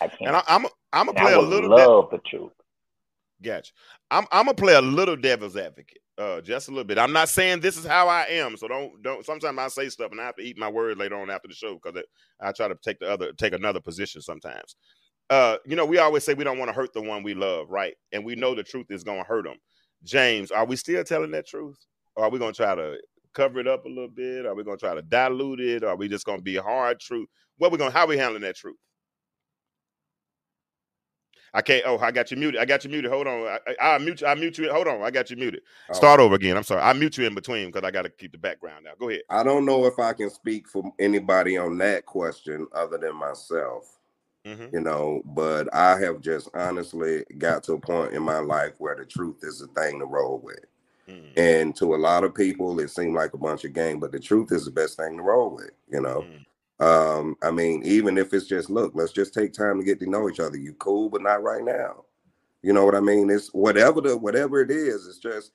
I 0.00 0.08
can't. 0.08 0.22
And 0.22 0.36
I, 0.36 0.42
I'm 0.48 0.66
I'm 0.92 1.06
gonna 1.06 1.20
play 1.20 1.32
a 1.34 1.40
little. 1.40 1.70
love 1.70 2.10
the 2.10 2.18
truth. 2.18 2.52
Gotcha. 3.42 3.72
I'm 4.10 4.26
I'm 4.32 4.46
gonna 4.46 4.54
play 4.54 4.74
a 4.74 4.80
little 4.80 5.16
devil's 5.16 5.56
advocate, 5.56 6.00
uh, 6.16 6.40
just 6.40 6.68
a 6.68 6.70
little 6.70 6.84
bit. 6.84 6.98
I'm 6.98 7.12
not 7.12 7.28
saying 7.28 7.60
this 7.60 7.76
is 7.76 7.84
how 7.84 8.08
I 8.08 8.22
am, 8.24 8.56
so 8.56 8.66
don't 8.66 9.00
don't. 9.02 9.24
Sometimes 9.24 9.58
I 9.58 9.68
say 9.68 9.88
stuff 9.88 10.10
and 10.10 10.20
I 10.20 10.24
have 10.24 10.36
to 10.36 10.42
eat 10.42 10.58
my 10.58 10.68
words 10.68 10.98
later 10.98 11.16
on 11.16 11.30
after 11.30 11.48
the 11.48 11.54
show 11.54 11.74
because 11.82 12.02
I 12.40 12.52
try 12.52 12.68
to 12.68 12.76
take 12.82 12.98
the 12.98 13.10
other 13.10 13.32
take 13.32 13.52
another 13.52 13.80
position 13.80 14.22
sometimes. 14.22 14.76
Uh, 15.30 15.58
you 15.66 15.76
know, 15.76 15.84
we 15.84 15.98
always 15.98 16.24
say 16.24 16.34
we 16.34 16.44
don't 16.44 16.58
want 16.58 16.70
to 16.70 16.74
hurt 16.74 16.92
the 16.94 17.02
one 17.02 17.22
we 17.22 17.34
love, 17.34 17.68
right? 17.70 17.94
And 18.12 18.24
we 18.24 18.34
know 18.34 18.54
the 18.54 18.62
truth 18.62 18.86
is 18.90 19.04
gonna 19.04 19.24
hurt 19.24 19.44
them. 19.44 19.58
James, 20.02 20.50
are 20.50 20.64
we 20.64 20.74
still 20.74 21.04
telling 21.04 21.30
that 21.32 21.46
truth, 21.46 21.78
or 22.16 22.24
are 22.24 22.30
we 22.30 22.38
gonna 22.38 22.52
try 22.52 22.74
to 22.74 22.98
cover 23.34 23.60
it 23.60 23.68
up 23.68 23.84
a 23.84 23.88
little 23.88 24.08
bit? 24.08 24.46
Are 24.46 24.54
we 24.54 24.64
gonna 24.64 24.76
try 24.76 24.94
to 24.94 25.02
dilute 25.02 25.60
it? 25.60 25.84
Are 25.84 25.96
we 25.96 26.08
just 26.08 26.26
gonna 26.26 26.42
be 26.42 26.56
hard 26.56 27.00
truth? 27.00 27.28
What 27.58 27.72
we 27.72 27.78
gonna 27.78 27.90
how 27.90 28.06
we 28.06 28.18
handling 28.18 28.42
that 28.42 28.56
truth? 28.56 28.76
I 31.54 31.62
can't. 31.62 31.82
Oh, 31.86 31.98
I 31.98 32.10
got 32.10 32.30
you 32.30 32.36
muted. 32.36 32.60
I 32.60 32.64
got 32.64 32.84
you 32.84 32.90
muted. 32.90 33.10
Hold 33.10 33.26
on. 33.26 33.46
I, 33.46 33.58
I, 33.80 33.98
mute. 33.98 34.20
you- 34.20 34.26
I 34.26 34.34
mute 34.34 34.58
you. 34.58 34.70
Hold 34.70 34.86
on. 34.86 35.02
I 35.02 35.10
got 35.10 35.30
you 35.30 35.36
muted. 35.36 35.62
Oh. 35.88 35.94
Start 35.94 36.20
over 36.20 36.34
again. 36.34 36.56
I'm 36.56 36.62
sorry. 36.62 36.82
I 36.82 36.92
mute 36.92 37.16
you 37.16 37.26
in 37.26 37.34
between 37.34 37.66
because 37.66 37.84
I 37.86 37.90
got 37.90 38.02
to 38.02 38.10
keep 38.10 38.32
the 38.32 38.38
background 38.38 38.84
now. 38.84 38.92
Go 38.98 39.08
ahead. 39.08 39.22
I 39.30 39.42
don't 39.42 39.64
know 39.64 39.86
if 39.86 39.98
I 39.98 40.12
can 40.12 40.30
speak 40.30 40.68
for 40.68 40.92
anybody 40.98 41.56
on 41.56 41.78
that 41.78 42.04
question 42.06 42.66
other 42.74 42.98
than 42.98 43.16
myself, 43.16 43.98
hmm 44.44 44.66
you 44.72 44.80
know, 44.80 45.22
but 45.24 45.72
I 45.74 45.98
have 46.00 46.20
just 46.20 46.50
honestly 46.54 47.24
got 47.38 47.62
to 47.64 47.72
a 47.74 47.80
point 47.80 48.12
in 48.12 48.22
my 48.22 48.38
life 48.38 48.74
where 48.78 48.94
the 48.94 49.06
truth 49.06 49.38
is 49.42 49.60
the 49.60 49.66
thing 49.68 49.98
to 50.00 50.04
roll 50.04 50.40
with. 50.44 50.60
Mm 51.08 51.22
And 51.36 51.74
to 51.76 51.94
a 51.94 51.96
lot 51.96 52.24
of 52.24 52.34
people, 52.34 52.78
it 52.80 52.90
seemed 52.90 53.14
like 53.14 53.34
a 53.34 53.38
bunch 53.38 53.64
of 53.64 53.72
game, 53.72 54.00
but 54.00 54.12
the 54.12 54.20
truth 54.20 54.52
is 54.52 54.64
the 54.64 54.70
best 54.70 54.96
thing 54.96 55.16
to 55.16 55.22
roll 55.22 55.54
with, 55.56 55.70
you 55.90 56.00
know. 56.00 56.26
mm 56.26 56.44
Um, 56.84 57.36
I 57.42 57.50
mean, 57.50 57.82
even 57.84 58.18
if 58.18 58.32
it's 58.34 58.46
just 58.46 58.70
look, 58.70 58.92
let's 58.94 59.12
just 59.12 59.34
take 59.34 59.52
time 59.52 59.78
to 59.78 59.84
get 59.84 60.00
to 60.00 60.10
know 60.10 60.28
each 60.28 60.40
other. 60.40 60.56
You 60.56 60.74
cool, 60.74 61.08
but 61.10 61.22
not 61.22 61.42
right 61.42 61.64
now. 61.64 62.04
You 62.62 62.72
know 62.72 62.84
what 62.84 62.94
I 62.96 63.00
mean? 63.00 63.30
It's 63.30 63.48
whatever 63.54 64.00
the 64.00 64.16
whatever 64.16 64.60
it 64.60 64.70
is, 64.70 65.06
it's 65.06 65.18
just 65.18 65.52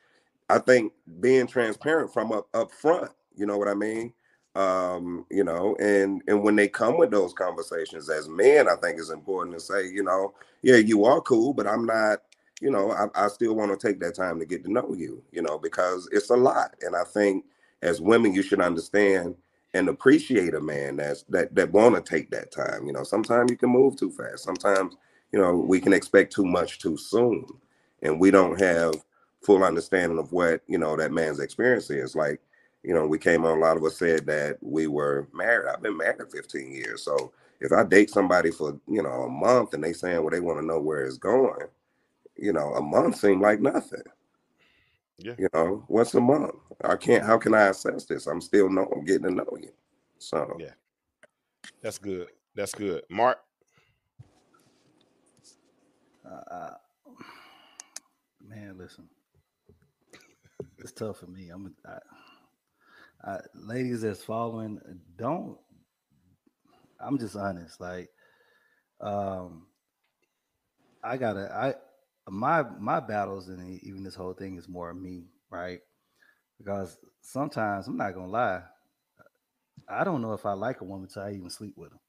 I 0.49 0.59
think 0.59 0.93
being 1.19 1.47
transparent 1.47 2.13
from 2.13 2.31
up 2.31 2.47
up 2.53 2.71
front, 2.71 3.11
you 3.35 3.45
know 3.45 3.57
what 3.57 3.67
I 3.67 3.73
mean? 3.73 4.13
Um, 4.55 5.25
you 5.31 5.43
know, 5.43 5.75
and 5.79 6.21
and 6.27 6.43
when 6.43 6.55
they 6.55 6.67
come 6.67 6.97
with 6.97 7.11
those 7.11 7.33
conversations 7.33 8.09
as 8.09 8.29
men, 8.29 8.69
I 8.69 8.75
think 8.77 8.99
it's 8.99 9.09
important 9.11 9.55
to 9.55 9.61
say, 9.61 9.87
you 9.89 10.03
know, 10.03 10.33
yeah, 10.61 10.77
you 10.77 11.05
are 11.05 11.21
cool, 11.21 11.53
but 11.53 11.67
I'm 11.67 11.85
not, 11.85 12.19
you 12.63 12.71
know, 12.71 12.93
I, 12.93 13.25
I 13.25 13.29
still 13.29 13.55
want 13.55 13.79
to 13.79 13.87
take 13.87 14.01
that 14.01 14.15
time 14.15 14.39
to 14.39 14.47
get 14.47 14.65
to 14.65 14.73
know 14.73 14.95
you, 14.97 15.23
you 15.33 15.43
know, 15.43 15.59
because 15.59 16.09
it's 16.13 16.31
a 16.31 16.37
lot. 16.37 16.75
And 16.83 16.95
I 16.95 17.05
think 17.05 17.45
as 17.83 18.01
women, 18.01 18.33
you 18.33 18.43
should 18.43 18.61
understand 18.61 19.35
and 19.75 19.89
appreciate 19.89 20.55
a 20.55 20.61
man 20.61 20.97
that's 20.97 21.23
that 21.25 21.55
that 21.55 21.71
want 21.73 21.95
to 21.95 22.01
take 22.01 22.31
that 22.31 22.51
time. 22.51 22.87
You 22.87 22.93
know, 22.93 23.03
sometimes 23.03 23.51
you 23.51 23.57
can 23.57 23.71
move 23.71 23.97
too 23.97 24.11
fast. 24.11 24.43
Sometimes, 24.45 24.97
you 25.33 25.39
know, 25.39 25.55
we 25.57 25.81
can 25.81 25.93
expect 25.93 26.33
too 26.33 26.45
much 26.45 26.79
too 26.79 26.97
soon, 26.97 27.47
and 28.03 28.19
we 28.19 28.31
don't 28.31 28.59
have 28.59 28.95
full 29.43 29.63
understanding 29.63 30.19
of 30.19 30.33
what 30.33 30.63
you 30.67 30.79
know 30.79 30.97
that 30.97 31.13
man's 31.13 31.39
experience 31.41 31.91
is. 31.91 32.15
Like, 32.17 32.41
you 32.83 32.95
know, 32.95 33.07
we 33.07 33.19
came 33.19 33.45
on. 33.45 33.59
A 33.59 33.61
lot 33.61 33.77
of 33.77 33.85
us 33.85 33.97
said 33.99 34.25
that 34.27 34.59
we 34.63 34.87
were 34.87 35.29
married. 35.33 35.69
I've 35.69 35.83
been 35.83 35.97
married 35.97 36.31
15 36.31 36.71
years, 36.73 37.03
so 37.03 37.17
if 37.61 37.73
I 37.73 37.83
date 37.85 38.11
somebody 38.11 38.51
for 38.51 38.79
you 38.89 39.03
know 39.03 39.23
a 39.23 39.29
month 39.29 39.75
and 39.75 39.83
they 39.83 39.93
saying 39.93 40.21
well 40.21 40.31
they 40.31 40.41
want 40.41 40.59
to 40.61 40.67
know 40.67 40.79
where 40.79 41.05
it's 41.05 41.17
going, 41.17 41.67
you 42.35 42.53
know, 42.53 42.73
a 42.73 42.81
month 42.81 43.17
seemed 43.17 43.41
like 43.41 43.59
nothing. 43.59 44.03
Yeah. 45.17 45.33
You 45.37 45.47
know, 45.53 45.83
what's 45.87 46.13
a 46.15 46.21
month? 46.21 46.55
I 46.83 46.95
can't. 46.95 47.23
How 47.23 47.37
can 47.37 47.53
I 47.53 47.67
assess 47.67 48.05
this? 48.05 48.27
I'm 48.27 48.41
still 48.41 48.69
know. 48.69 48.91
I'm 48.93 49.05
getting 49.05 49.23
to 49.23 49.31
know 49.31 49.57
you. 49.59 49.71
So 50.17 50.57
Yeah. 50.59 50.71
That's 51.81 51.97
good. 51.97 52.27
That's 52.55 52.73
good. 52.73 53.03
Mark. 53.09 53.39
Uh, 56.25 56.53
uh, 56.53 56.73
man, 58.41 58.77
listen, 58.77 59.09
it's 60.77 60.93
tough 60.93 61.19
for 61.19 61.27
me. 61.27 61.49
I'm, 61.49 61.75
I, 61.85 63.29
I, 63.29 63.39
ladies 63.53 64.01
that's 64.01 64.23
following, 64.23 64.79
don't. 65.17 65.57
I'm 66.99 67.19
just 67.19 67.35
honest. 67.35 67.81
Like, 67.81 68.09
um, 69.01 69.67
I 71.03 71.17
gotta. 71.17 71.51
I 71.53 71.73
my 72.29 72.63
my 72.79 72.99
battles 72.99 73.49
and 73.49 73.79
even 73.83 74.03
this 74.03 74.15
whole 74.15 74.33
thing 74.33 74.57
is 74.57 74.67
more 74.67 74.89
of 74.89 74.97
me, 74.97 75.25
right? 75.49 75.79
Because 76.57 76.97
sometimes 77.21 77.87
I'm 77.87 77.97
not 77.97 78.13
gonna 78.13 78.27
lie. 78.27 78.61
I 79.89 80.03
don't 80.03 80.21
know 80.21 80.33
if 80.33 80.45
I 80.45 80.53
like 80.53 80.81
a 80.81 80.85
woman 80.85 81.09
till 81.09 81.23
I 81.23 81.31
even 81.31 81.49
sleep 81.49 81.73
with 81.75 81.89
them. 81.89 81.99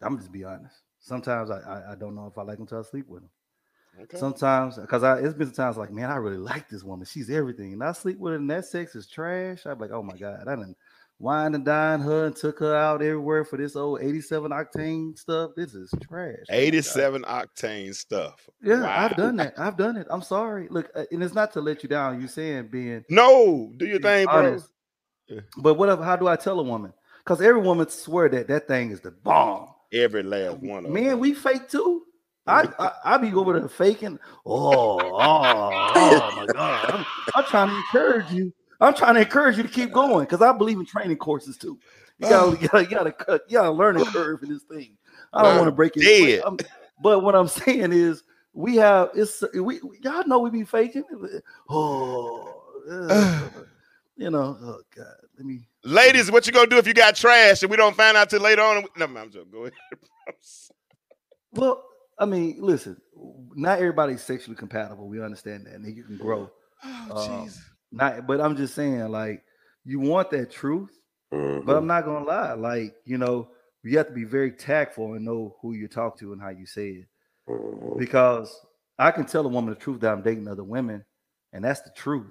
I'm 0.00 0.18
just 0.18 0.30
be 0.30 0.44
honest. 0.44 0.76
Sometimes 1.00 1.50
I, 1.50 1.58
I, 1.58 1.92
I 1.92 1.94
don't 1.94 2.14
know 2.14 2.26
if 2.26 2.38
I 2.38 2.42
like 2.42 2.58
them 2.58 2.66
till 2.66 2.78
I 2.78 2.82
sleep 2.82 3.08
with 3.08 3.22
them. 3.22 3.30
Okay. 4.00 4.18
Sometimes, 4.18 4.76
because 4.76 5.02
I 5.02 5.18
it's 5.18 5.34
been 5.34 5.50
times 5.50 5.76
like, 5.76 5.90
man, 5.90 6.10
I 6.10 6.16
really 6.16 6.36
like 6.36 6.68
this 6.68 6.84
woman. 6.84 7.06
She's 7.06 7.30
everything. 7.30 7.72
And 7.72 7.82
I 7.82 7.92
sleep 7.92 8.18
with 8.18 8.32
her, 8.32 8.38
and 8.38 8.50
that 8.50 8.66
sex 8.66 8.94
is 8.94 9.08
trash. 9.08 9.66
I'm 9.66 9.78
like, 9.78 9.90
oh 9.90 10.02
my 10.02 10.16
god, 10.16 10.40
I 10.46 10.54
done 10.54 10.76
wine 11.18 11.54
and 11.54 11.64
dine 11.64 12.00
her 12.00 12.26
and 12.26 12.36
took 12.36 12.58
her 12.60 12.74
out 12.76 13.02
everywhere 13.02 13.44
for 13.44 13.56
this 13.56 13.74
old 13.76 14.00
87 14.02 14.50
octane 14.52 15.18
stuff. 15.18 15.50
This 15.56 15.74
is 15.74 15.92
trash. 16.08 16.36
Oh 16.50 16.54
87 16.54 17.22
octane 17.22 17.94
stuff. 17.94 18.48
Yeah, 18.62 18.82
Wow. 18.82 18.96
I've 19.06 19.16
done 19.16 19.36
that. 19.36 19.54
I've 19.58 19.76
done 19.76 19.96
it. 19.96 20.06
I'm 20.10 20.22
sorry. 20.22 20.68
Look, 20.70 20.90
uh, 20.94 21.04
and 21.10 21.22
it's 21.22 21.34
not 21.34 21.52
to 21.54 21.60
let 21.60 21.82
you 21.82 21.88
down. 21.88 22.20
You 22.20 22.28
saying 22.28 22.68
being 22.68 23.04
No, 23.10 23.72
do 23.76 23.86
your 23.86 24.00
thing, 24.00 24.26
bro. 24.26 24.58
Yeah. 25.28 25.40
But 25.58 25.74
what? 25.74 25.88
How 26.02 26.16
do 26.16 26.28
I 26.28 26.36
tell 26.36 26.58
a 26.60 26.62
woman? 26.62 26.92
Because 27.24 27.40
every 27.42 27.60
woman 27.60 27.88
swear 27.88 28.28
that 28.30 28.48
that 28.48 28.66
thing 28.68 28.90
is 28.90 29.00
the 29.00 29.10
bomb. 29.10 29.68
Every 29.92 30.22
last 30.22 30.58
one 30.58 30.86
of 30.86 30.90
Man, 30.92 31.04
them. 31.04 31.18
we 31.20 31.34
fake 31.34 31.68
too. 31.68 32.02
I, 32.46 32.66
I 32.78 32.92
I 33.04 33.18
be 33.18 33.32
over 33.34 33.58
there 33.58 33.68
faking. 33.68 34.18
Oh, 34.46 34.98
oh, 34.98 35.92
oh 35.94 36.32
my 36.36 36.46
God! 36.50 36.90
I'm, 36.90 37.06
I'm 37.34 37.44
trying 37.44 37.68
to 37.68 37.76
encourage 37.76 38.30
you. 38.32 38.52
I'm 38.80 38.94
trying 38.94 39.14
to 39.14 39.20
encourage 39.20 39.56
you 39.56 39.62
to 39.64 39.68
keep 39.68 39.92
going 39.92 40.24
because 40.24 40.42
I 40.42 40.52
believe 40.52 40.78
in 40.78 40.86
training 40.86 41.16
courses 41.16 41.56
too. 41.56 41.78
You 42.18 42.28
gotta, 42.28 42.60
you 42.60 42.68
gotta, 42.68 42.84
you 42.84 42.90
gotta 42.90 43.12
cut, 43.12 43.42
you 43.48 43.58
gotta 43.58 43.70
learn 43.70 43.96
a 43.96 44.04
curve 44.04 44.42
in 44.42 44.48
this 44.50 44.62
thing. 44.64 44.96
I 45.32 45.42
don't 45.42 45.56
want 45.56 45.68
to 45.68 45.72
break 45.72 45.92
it. 45.96 46.42
But 47.02 47.20
what 47.20 47.34
I'm 47.34 47.48
saying 47.48 47.92
is, 47.92 48.22
we 48.54 48.76
have 48.76 49.10
it's 49.14 49.42
we, 49.54 49.80
y'all 50.02 50.26
know 50.26 50.40
we 50.40 50.50
be 50.50 50.64
faking. 50.64 51.04
Oh, 51.68 52.62
ugh. 52.90 53.52
you 54.16 54.30
know. 54.30 54.56
Oh 54.60 54.80
God, 54.96 55.06
let 55.36 55.46
me. 55.46 55.68
Ladies, 55.84 56.30
what 56.30 56.46
you 56.46 56.52
gonna 56.52 56.66
do 56.66 56.78
if 56.78 56.86
you 56.86 56.94
got 56.94 57.14
trash 57.14 57.62
and 57.62 57.70
we 57.70 57.76
don't 57.76 57.96
find 57.96 58.16
out 58.16 58.30
till 58.30 58.40
later 58.40 58.62
on? 58.62 58.84
No, 58.96 59.04
I'm 59.04 59.30
joking. 59.30 59.50
Go 59.52 59.60
ahead. 59.62 59.72
Well, 61.52 61.82
I 62.18 62.26
mean, 62.26 62.58
listen, 62.60 63.00
not 63.54 63.78
everybody's 63.78 64.22
sexually 64.22 64.54
compatible. 64.54 65.08
We 65.08 65.22
understand 65.22 65.66
that, 65.66 65.74
and 65.74 65.96
you 65.96 66.04
can 66.04 66.18
grow. 66.18 66.50
oh, 66.84 67.16
Um, 67.16 67.48
jeez. 67.48 67.58
Not, 67.92 68.26
but 68.26 68.40
I'm 68.40 68.56
just 68.56 68.74
saying, 68.74 69.08
like, 69.08 69.44
you 69.84 70.00
want 70.00 70.30
that 70.30 70.50
truth, 70.50 70.90
mhm. 71.32 71.62
but 71.64 71.76
I'm 71.76 71.86
not 71.86 72.04
gonna 72.04 72.24
lie, 72.26 72.54
like, 72.54 72.96
you 73.04 73.18
know, 73.18 73.50
you 73.84 73.98
have 73.98 74.08
to 74.08 74.14
be 74.14 74.24
very 74.24 74.52
tactful 74.52 75.14
and 75.14 75.24
know 75.24 75.56
who 75.62 75.74
you 75.74 75.88
talk 75.88 76.18
to 76.20 76.32
and 76.32 76.42
how 76.42 76.50
you 76.50 76.66
say 76.66 76.90
it, 76.90 77.08
Mhm. 77.48 77.98
because 77.98 78.66
I 78.98 79.10
can 79.12 79.26
tell 79.26 79.46
a 79.46 79.50
woman 79.50 79.74
the 79.74 79.80
truth 79.80 80.00
that 80.00 80.12
I'm 80.12 80.22
dating 80.22 80.48
other 80.48 80.64
women, 80.64 81.04
and 81.52 81.64
that's 81.64 81.82
the 81.82 81.90
truth. 81.90 82.30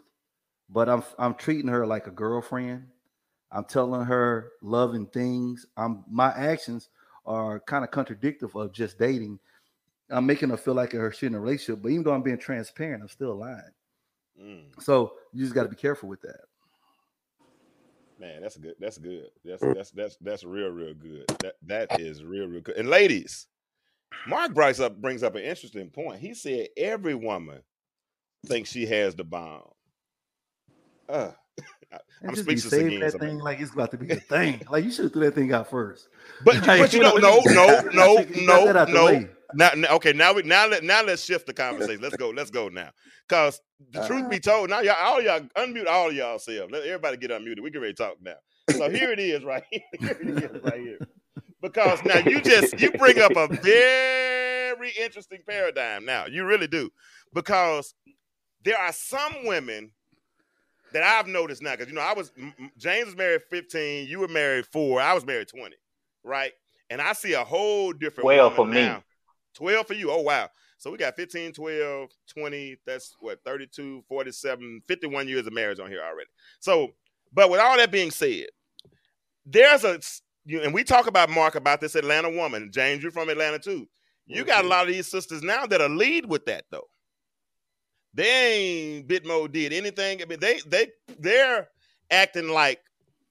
But 0.69 0.89
I'm 0.89 1.03
I'm 1.19 1.35
treating 1.35 1.69
her 1.71 1.85
like 1.87 2.07
a 2.07 2.11
girlfriend. 2.11 2.87
I'm 3.51 3.65
telling 3.65 4.05
her 4.05 4.51
loving 4.61 5.07
things. 5.07 5.65
I'm 5.77 6.05
my 6.09 6.29
actions 6.33 6.89
are 7.25 7.59
kind 7.61 7.85
of 7.85 7.91
contradictory 7.91 8.49
of 8.55 8.73
just 8.73 8.99
dating. 8.99 9.39
I'm 10.09 10.25
making 10.27 10.49
her 10.49 10.57
feel 10.57 10.75
like 10.75 10.93
her 10.93 11.11
she's 11.11 11.27
in 11.27 11.35
a 11.35 11.39
relationship, 11.39 11.83
but 11.83 11.89
even 11.91 12.03
though 12.03 12.13
I'm 12.13 12.23
being 12.23 12.37
transparent, 12.39 13.03
I'm 13.03 13.09
still 13.09 13.35
lying. 13.37 13.61
Mm, 14.41 14.81
So 14.81 15.13
you 15.33 15.43
just 15.43 15.55
got 15.55 15.63
to 15.63 15.69
be 15.69 15.75
careful 15.75 16.09
with 16.09 16.21
that. 16.21 16.41
man, 18.19 18.41
that's 18.41 18.57
good. 18.57 18.75
That's 18.79 18.97
good. 18.97 19.27
That's 19.45 19.61
that's 19.61 19.91
that's 19.91 20.17
that's 20.21 20.43
real, 20.43 20.69
real 20.69 20.93
good. 20.93 21.25
That 21.39 21.55
that 21.67 21.99
is 21.99 22.23
real, 22.23 22.47
real 22.47 22.61
good. 22.61 22.77
And 22.77 22.89
ladies, 22.89 23.47
Mark 24.27 24.53
Bryce 24.53 24.79
up 24.79 24.99
brings 25.01 25.23
up 25.23 25.35
an 25.35 25.43
interesting 25.43 25.89
point. 25.89 26.19
He 26.19 26.33
said 26.33 26.67
every 26.77 27.15
woman 27.15 27.61
thinks 28.45 28.71
she 28.71 28.85
has 28.85 29.15
the 29.15 29.23
bomb. 29.23 29.69
Uh, 31.09 31.31
I- 31.91 31.99
And 32.21 32.29
I'm 32.29 32.35
just 32.35 32.47
be 32.47 32.57
speechless 32.57 32.73
again. 32.81 32.99
that 32.99 33.11
somebody. 33.11 33.31
thing 33.31 33.39
like 33.39 33.59
it's 33.59 33.73
about 33.73 33.91
to 33.91 33.97
be 33.97 34.09
a 34.09 34.15
thing. 34.15 34.61
like 34.69 34.83
you 34.83 34.91
should 34.91 35.05
have 35.05 35.13
threw 35.13 35.25
that 35.25 35.35
thing 35.35 35.53
out 35.53 35.69
first. 35.69 36.09
But 36.43 36.55
Like, 36.67 36.81
but 36.81 36.93
you 36.93 36.99
know, 36.99 37.15
no, 37.15 37.41
no, 37.45 37.81
no, 37.93 38.25
no, 38.45 38.85
no. 38.85 39.27
Now, 39.53 39.69
now- 39.75 39.95
okay, 39.95 40.13
now 40.13 40.33
we 40.33 40.43
now 40.43 40.67
let 40.67 40.83
now 40.83 41.03
let's 41.03 41.23
shift 41.23 41.47
the 41.47 41.53
conversation. 41.53 42.01
Let's 42.01 42.17
go, 42.17 42.29
let's 42.29 42.51
go 42.51 42.67
now. 42.67 42.89
Cause 43.29 43.61
the 43.91 44.05
truth 44.05 44.21
uh-huh. 44.21 44.29
be 44.29 44.39
told, 44.39 44.69
now 44.69 44.81
y'all 44.81 44.95
all 44.99 45.21
y'all 45.21 45.41
unmute 45.57 45.87
all 45.87 46.11
y'all 46.11 46.39
self. 46.39 46.71
Let 46.71 46.83
everybody 46.83 47.17
get 47.17 47.31
unmuted. 47.31 47.61
We 47.61 47.71
can 47.71 47.81
ready 47.81 47.93
to 47.93 48.03
talk 48.03 48.17
now. 48.21 48.35
So 48.71 48.89
here 48.89 49.11
it 49.11 49.19
is, 49.19 49.43
right 49.43 49.63
here. 49.71 49.81
Here 49.99 50.17
it 50.21 50.43
is, 50.43 50.63
right 50.63 50.79
here. 50.79 50.99
Because 51.61 52.03
now 52.03 52.19
you 52.19 52.41
just 52.41 52.79
you 52.79 52.91
bring 52.91 53.19
up 53.19 53.31
a 53.35 53.47
very 53.47 54.91
interesting 54.99 55.39
paradigm 55.47 56.05
now. 56.05 56.25
You 56.25 56.45
really 56.45 56.67
do. 56.67 56.89
Because 57.33 57.93
there 58.63 58.77
are 58.77 58.91
some 58.93 59.45
women 59.45 59.91
that 60.93 61.03
I've 61.03 61.27
noticed 61.27 61.61
now, 61.61 61.71
because 61.71 61.87
you 61.87 61.95
know, 61.95 62.01
I 62.01 62.13
was 62.13 62.31
James 62.77 63.07
was 63.07 63.15
married 63.15 63.41
15, 63.49 64.07
you 64.07 64.19
were 64.19 64.27
married 64.27 64.65
four, 64.65 65.01
I 65.01 65.13
was 65.13 65.25
married 65.25 65.47
20, 65.47 65.75
right? 66.23 66.51
And 66.89 67.01
I 67.01 67.13
see 67.13 67.33
a 67.33 67.43
whole 67.43 67.93
different 67.93 68.25
12 68.25 68.55
for 68.55 68.67
now. 68.67 68.97
me. 68.97 69.03
12 69.55 69.87
for 69.87 69.93
you. 69.93 70.11
Oh 70.11 70.21
wow. 70.21 70.49
So 70.77 70.91
we 70.91 70.97
got 70.97 71.15
15, 71.15 71.53
12, 71.53 72.09
20, 72.27 72.77
that's 72.85 73.15
what 73.19 73.39
32, 73.43 74.03
47, 74.07 74.81
51 74.87 75.27
years 75.27 75.47
of 75.47 75.53
marriage 75.53 75.79
on 75.79 75.89
here 75.89 76.01
already. 76.01 76.29
So, 76.59 76.89
but 77.33 77.49
with 77.49 77.59
all 77.59 77.77
that 77.77 77.91
being 77.91 78.11
said, 78.11 78.45
there's 79.45 79.83
a 79.83 79.99
you, 80.45 80.61
and 80.61 80.73
we 80.73 80.83
talk 80.83 81.07
about 81.07 81.29
Mark 81.29 81.55
about 81.55 81.81
this 81.81 81.95
Atlanta 81.95 82.29
woman. 82.29 82.69
James, 82.71 83.01
you're 83.03 83.11
from 83.11 83.29
Atlanta 83.29 83.59
too. 83.59 83.87
You 84.27 84.43
got 84.43 84.59
a 84.59 84.61
mm-hmm. 84.61 84.69
lot 84.69 84.87
of 84.87 84.93
these 84.93 85.07
sisters 85.07 85.41
now 85.41 85.65
that 85.65 85.81
are 85.81 85.89
lead 85.89 86.25
with 86.25 86.45
that 86.45 86.65
though. 86.69 86.87
They 88.17 88.97
ain't 88.97 89.07
Bitmo 89.07 89.49
did 89.49 89.71
anything. 89.71 90.23
I 90.23 90.25
mean, 90.25 90.39
they 90.39 90.59
they 90.65 90.87
they're 91.19 91.69
acting 92.09 92.49
like 92.49 92.81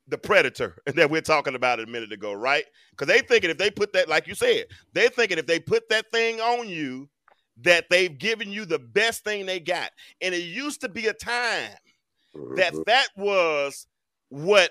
the 0.06 0.16
predator 0.16 0.76
that 0.86 1.10
we're 1.10 1.20
talking 1.20 1.56
about 1.56 1.80
a 1.80 1.86
minute 1.86 2.12
ago, 2.12 2.32
right? 2.32 2.64
Because 2.90 3.08
they 3.08 3.20
thinking 3.20 3.50
if 3.50 3.58
they 3.58 3.70
put 3.70 3.92
that, 3.94 4.08
like 4.08 4.28
you 4.28 4.36
said, 4.36 4.66
they 4.92 5.08
thinking 5.08 5.38
if 5.38 5.46
they 5.46 5.58
put 5.58 5.88
that 5.88 6.08
thing 6.12 6.40
on 6.40 6.68
you, 6.68 7.08
that 7.62 7.86
they've 7.90 8.16
given 8.16 8.52
you 8.52 8.64
the 8.64 8.78
best 8.78 9.24
thing 9.24 9.44
they 9.44 9.58
got. 9.58 9.90
And 10.20 10.32
it 10.32 10.42
used 10.42 10.80
to 10.82 10.88
be 10.88 11.08
a 11.08 11.12
time 11.12 11.72
that 12.54 12.72
mm-hmm. 12.72 12.82
that 12.86 13.08
was 13.16 13.88
what 14.28 14.70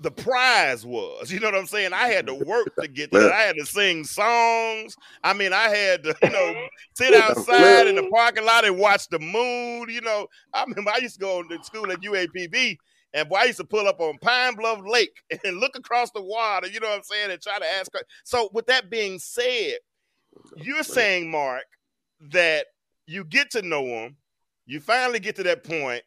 the 0.00 0.10
prize 0.10 0.86
was. 0.86 1.30
You 1.32 1.40
know 1.40 1.46
what 1.46 1.58
I'm 1.58 1.66
saying? 1.66 1.92
I 1.92 2.08
had 2.08 2.26
to 2.26 2.34
work 2.34 2.74
to 2.80 2.88
get 2.88 3.10
that. 3.12 3.32
I 3.32 3.40
had 3.40 3.56
to 3.56 3.66
sing 3.66 4.04
songs. 4.04 4.96
I 5.24 5.32
mean, 5.32 5.52
I 5.52 5.68
had 5.68 6.04
to, 6.04 6.16
you 6.22 6.30
know, 6.30 6.66
sit 6.94 7.14
outside 7.22 7.88
in 7.88 7.96
the 7.96 8.08
parking 8.12 8.44
lot 8.44 8.64
and 8.64 8.78
watch 8.78 9.08
the 9.08 9.18
moon. 9.18 9.88
You 9.88 10.00
know, 10.00 10.28
I 10.54 10.62
remember 10.62 10.90
I 10.90 10.98
used 10.98 11.14
to 11.14 11.20
go 11.20 11.42
to 11.42 11.64
school 11.64 11.90
at 11.90 12.00
UAPB 12.00 12.78
and 13.14 13.28
boy, 13.28 13.36
I 13.36 13.44
used 13.44 13.58
to 13.58 13.64
pull 13.64 13.88
up 13.88 14.00
on 14.00 14.18
Pine 14.18 14.54
Bluff 14.54 14.80
Lake 14.86 15.22
and 15.44 15.58
look 15.58 15.76
across 15.76 16.10
the 16.10 16.22
water, 16.22 16.68
you 16.68 16.80
know 16.80 16.88
what 16.88 16.98
I'm 16.98 17.02
saying, 17.02 17.30
and 17.30 17.40
try 17.40 17.58
to 17.58 17.66
ask. 17.78 17.90
So, 18.24 18.50
with 18.52 18.66
that 18.66 18.90
being 18.90 19.18
said, 19.18 19.78
you're 20.56 20.82
saying, 20.82 21.30
Mark, 21.30 21.64
that 22.30 22.66
you 23.06 23.24
get 23.24 23.50
to 23.52 23.62
know 23.62 23.84
him, 23.84 24.16
you 24.66 24.80
finally 24.80 25.20
get 25.20 25.36
to 25.36 25.42
that 25.44 25.64
point, 25.64 26.02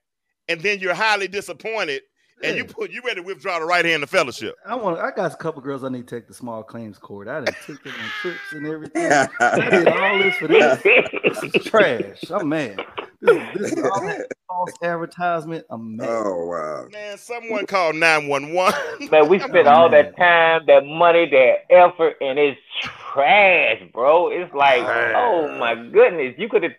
and 0.48 0.62
then 0.62 0.80
you're 0.80 0.94
highly 0.94 1.28
disappointed 1.28 2.04
and 2.44 2.58
you 2.58 2.66
put 2.66 2.92
you 2.92 3.02
ready 3.04 3.22
to 3.22 3.26
withdraw 3.26 3.60
the 3.60 3.66
right 3.66 3.86
hand 3.86 4.04
of 4.04 4.10
fellowship. 4.10 4.56
I 4.66 4.76
want. 4.76 5.00
I 5.00 5.12
got 5.12 5.34
a 5.34 5.36
couple 5.36 5.62
girls 5.62 5.84
I 5.84 5.89
need 5.89 6.08
to 6.08 6.16
take 6.16 6.28
the 6.28 6.34
small 6.34 6.64
claims 6.64 6.98
court. 6.98 7.28
I 7.28 7.42
done 7.42 7.56
took 7.66 7.84
them 7.84 7.94
on 7.94 8.10
trips 8.22 8.39
and 8.52 8.68
everything. 8.68 9.12
I 9.39 9.70
did 9.70 9.88
all 9.88 10.18
this 10.20 10.36
for 10.38 10.48
this. 10.48 10.82
This 10.82 11.56
is 11.56 11.64
trash. 11.66 12.32
I'm 12.32 12.50
mad. 12.50 12.86
This 13.22 13.38
is, 13.38 13.60
this 13.60 13.72
is 13.74 13.84
all 13.84 14.02
that 14.08 14.28
false 14.48 14.72
advertisement. 14.82 15.66
I'm 15.70 15.96
mad. 15.98 16.10
Oh 16.10 16.46
wow, 16.46 16.88
man! 16.92 17.18
Someone 17.18 17.68
called 17.68 17.96
nine 17.96 18.28
one 18.28 18.54
one. 18.54 18.74
Man, 19.12 19.30
we 19.30 19.39
spent 19.48 19.68
all 19.68 19.89
that 19.89 20.18
time, 20.18 20.64
that 20.68 20.86
money, 20.86 21.30
that 21.30 21.72
effort, 21.72 22.16
and 22.20 22.39
it's 22.39 22.60
trash, 22.82 23.82
bro. 23.94 24.30
It's 24.30 24.54
like, 24.56 24.82
oh 25.16 25.56
my 25.60 25.76
goodness, 25.76 26.36
you 26.38 26.50
could 26.50 26.64
have 26.64 26.74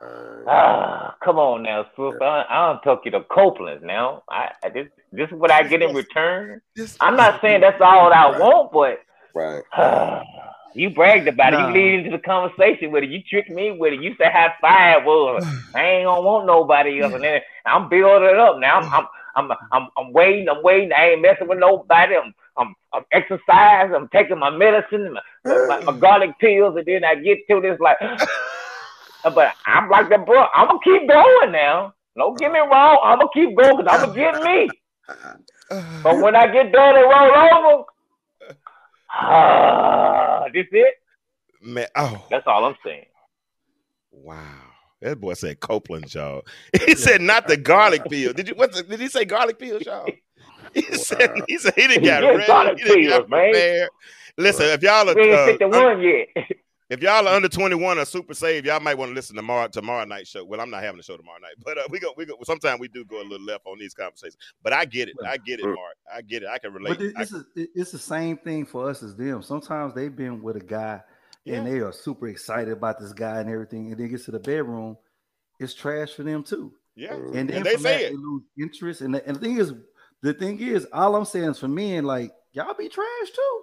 Ah, 0.00 1.16
come 1.24 1.38
on 1.38 1.62
now, 1.62 1.86
Swoop. 1.94 2.22
I, 2.22 2.44
I 2.48 2.66
don't 2.66 2.82
talk 2.82 3.02
you 3.04 3.10
to 3.12 3.22
Copeland 3.24 3.82
now. 3.82 4.22
I, 4.30 4.50
I 4.62 4.68
this 4.70 4.86
this 5.12 5.28
is 5.28 5.34
what 5.34 5.50
I 5.50 5.62
get 5.64 5.82
in 5.82 5.94
return. 5.94 6.60
I'm 7.00 7.16
not 7.16 7.40
saying 7.40 7.60
that's 7.60 7.80
all 7.80 8.12
I 8.12 8.38
want, 8.38 8.72
but 8.72 9.00
right. 9.34 9.62
you 10.74 10.90
bragged 10.90 11.28
about 11.28 11.54
it. 11.54 11.60
You 11.60 11.66
lead 11.74 11.94
into 12.06 12.10
the 12.16 12.22
conversation 12.22 12.92
with 12.92 13.04
it. 13.04 13.10
You 13.10 13.20
tricked 13.28 13.50
me 13.50 13.72
with 13.72 13.92
it. 13.92 14.02
You 14.02 14.14
said 14.18 14.32
how 14.32 14.52
five 14.60 15.04
was. 15.04 15.44
I 15.74 15.82
ain't 15.84 16.06
gonna 16.06 16.22
want 16.22 16.46
nobody 16.46 17.02
else. 17.02 17.12
And 17.14 17.24
then 17.24 17.40
I'm 17.66 17.88
building 17.88 18.28
it 18.28 18.38
up 18.38 18.58
now. 18.58 18.78
I'm 18.80 18.88
I'm 18.94 19.06
I'm 19.36 19.58
I'm, 19.72 19.88
I'm 19.98 20.12
waiting. 20.12 20.48
I'm 20.48 20.62
waiting. 20.62 20.92
I 20.92 21.10
ain't 21.10 21.22
messing 21.22 21.48
with 21.48 21.58
nobody. 21.58 22.14
I'm 22.16 22.32
I'm, 22.56 22.74
I'm 22.92 23.04
exercising. 23.12 23.94
I'm 23.94 24.08
taking 24.08 24.38
my 24.38 24.50
medicine, 24.50 25.14
my, 25.46 25.58
my, 25.66 25.80
my 25.84 25.98
garlic 25.98 26.38
pills, 26.40 26.76
and 26.76 26.86
then 26.86 27.04
I 27.04 27.16
get 27.16 27.38
to 27.50 27.60
this 27.60 27.78
like. 27.80 27.98
But 29.22 29.54
I'm 29.66 29.88
like 29.90 30.08
that, 30.10 30.24
bro. 30.24 30.46
I'm 30.54 30.68
gonna 30.68 30.78
keep 30.82 31.08
going 31.08 31.52
now. 31.52 31.94
Don't 32.16 32.38
get 32.38 32.52
me 32.52 32.58
wrong. 32.58 33.00
I'm 33.04 33.18
gonna 33.18 33.30
keep 33.32 33.56
going 33.56 33.76
because 33.76 33.86
I'm 33.90 34.00
gonna 34.00 34.14
get 34.14 34.42
me. 34.42 34.70
but 36.02 36.20
when 36.20 36.34
I 36.34 36.46
get 36.46 36.72
done 36.72 36.96
and 36.96 37.04
roll 37.04 37.74
over, 37.74 37.84
ah, 39.12 40.44
this 40.52 40.66
it. 40.72 40.94
Man, 41.60 41.86
oh, 41.96 42.24
that's 42.30 42.46
all 42.46 42.64
I'm 42.64 42.76
saying. 42.84 43.06
Wow. 44.10 44.68
That 45.00 45.20
boy 45.20 45.34
said 45.34 45.60
Copeland, 45.60 46.12
y'all. 46.12 46.42
He 46.86 46.94
said 46.94 47.20
not 47.20 47.46
the 47.46 47.56
garlic 47.56 48.04
peel. 48.08 48.32
Did 48.32 48.48
you? 48.48 48.54
What? 48.54 48.72
The, 48.72 48.82
did 48.82 49.00
he 49.00 49.08
say 49.08 49.24
garlic 49.24 49.58
peel, 49.58 49.80
y'all? 49.80 50.08
He 50.74 50.82
wow. 50.82 50.96
said 50.98 51.30
he 51.46 51.56
said 51.58 51.72
he 51.74 51.86
didn't 51.86 52.04
got 52.04 52.20
ready. 52.22 52.82
He 52.82 52.84
didn't 52.84 53.08
got 53.08 53.28
prepared. 53.28 53.88
Listen, 54.36 54.66
if 54.66 54.82
y'all 54.82 55.08
are, 55.08 55.14
we 55.14 55.22
ain't 55.22 55.62
uh, 55.62 55.66
the 55.66 55.68
one 55.68 56.02
yet. 56.02 56.28
If 56.90 57.02
y'all 57.02 57.28
are 57.28 57.34
under 57.34 57.48
21 57.48 57.98
or 57.98 58.04
super 58.04 58.34
saved, 58.34 58.66
y'all 58.66 58.80
might 58.80 58.96
want 58.96 59.10
to 59.10 59.14
listen 59.14 59.36
to 59.36 59.40
tomorrow 59.40 59.68
tomorrow 59.68 60.04
night 60.04 60.26
show. 60.26 60.44
Well, 60.44 60.60
I'm 60.60 60.70
not 60.70 60.82
having 60.82 61.00
a 61.00 61.02
show 61.02 61.16
tomorrow 61.16 61.38
night, 61.40 61.54
but 61.64 61.78
uh, 61.78 61.82
we 61.90 61.98
go 61.98 62.12
we 62.16 62.24
go. 62.24 62.34
Sometimes 62.44 62.80
we 62.80 62.88
do 62.88 63.04
go 63.04 63.20
a 63.20 63.24
little 63.24 63.44
left 63.44 63.66
on 63.66 63.78
these 63.78 63.94
conversations, 63.94 64.38
but 64.62 64.72
I 64.72 64.84
get 64.84 65.08
it. 65.08 65.16
I 65.26 65.36
get 65.36 65.60
it, 65.60 65.66
Mark. 65.66 65.96
I 66.12 66.22
get 66.22 66.42
it. 66.42 66.48
I 66.48 66.58
can 66.58 66.72
relate. 66.72 66.98
But 66.98 67.22
it's, 67.22 67.34
I, 67.34 67.40
it's 67.74 67.92
the 67.92 67.98
same 67.98 68.36
thing 68.38 68.64
for 68.64 68.88
us 68.88 69.02
as 69.02 69.16
them. 69.16 69.42
Sometimes 69.42 69.94
they've 69.94 70.14
been 70.14 70.42
with 70.42 70.56
a 70.56 70.60
guy 70.60 71.00
yeah. 71.48 71.56
and 71.56 71.66
they 71.66 71.80
are 71.80 71.92
super 71.92 72.28
excited 72.28 72.72
about 72.72 72.98
this 72.98 73.12
guy 73.12 73.40
and 73.40 73.50
everything, 73.50 73.90
and 73.90 73.98
then 73.98 74.08
gets 74.08 74.24
to 74.26 74.30
the 74.30 74.38
bedroom, 74.38 74.96
it's 75.58 75.74
trash 75.74 76.12
for 76.12 76.22
them 76.22 76.42
too. 76.42 76.72
Yeah, 76.94 77.14
and 77.14 77.50
and 77.50 77.64
they 77.64 77.76
say 77.76 77.82
that, 77.82 78.00
it. 78.02 78.10
They 78.10 78.16
lose 78.16 78.42
interest, 78.58 79.00
and 79.00 79.14
the, 79.14 79.26
and 79.26 79.36
the 79.36 79.40
thing 79.40 79.58
is, 79.58 79.72
the 80.22 80.34
thing 80.34 80.58
is, 80.60 80.86
all 80.92 81.14
I'm 81.14 81.24
saying 81.24 81.50
is 81.50 81.58
for 81.58 81.68
men, 81.68 82.04
like 82.04 82.32
y'all 82.52 82.74
be 82.74 82.88
trash 82.88 83.30
too. 83.34 83.62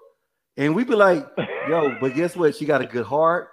And 0.57 0.75
we'd 0.75 0.87
be 0.87 0.95
like, 0.95 1.25
yo, 1.69 1.97
but 1.99 2.15
guess 2.15 2.35
what? 2.35 2.55
She 2.55 2.65
got 2.65 2.81
a 2.81 2.85
good 2.85 3.05
heart. 3.05 3.49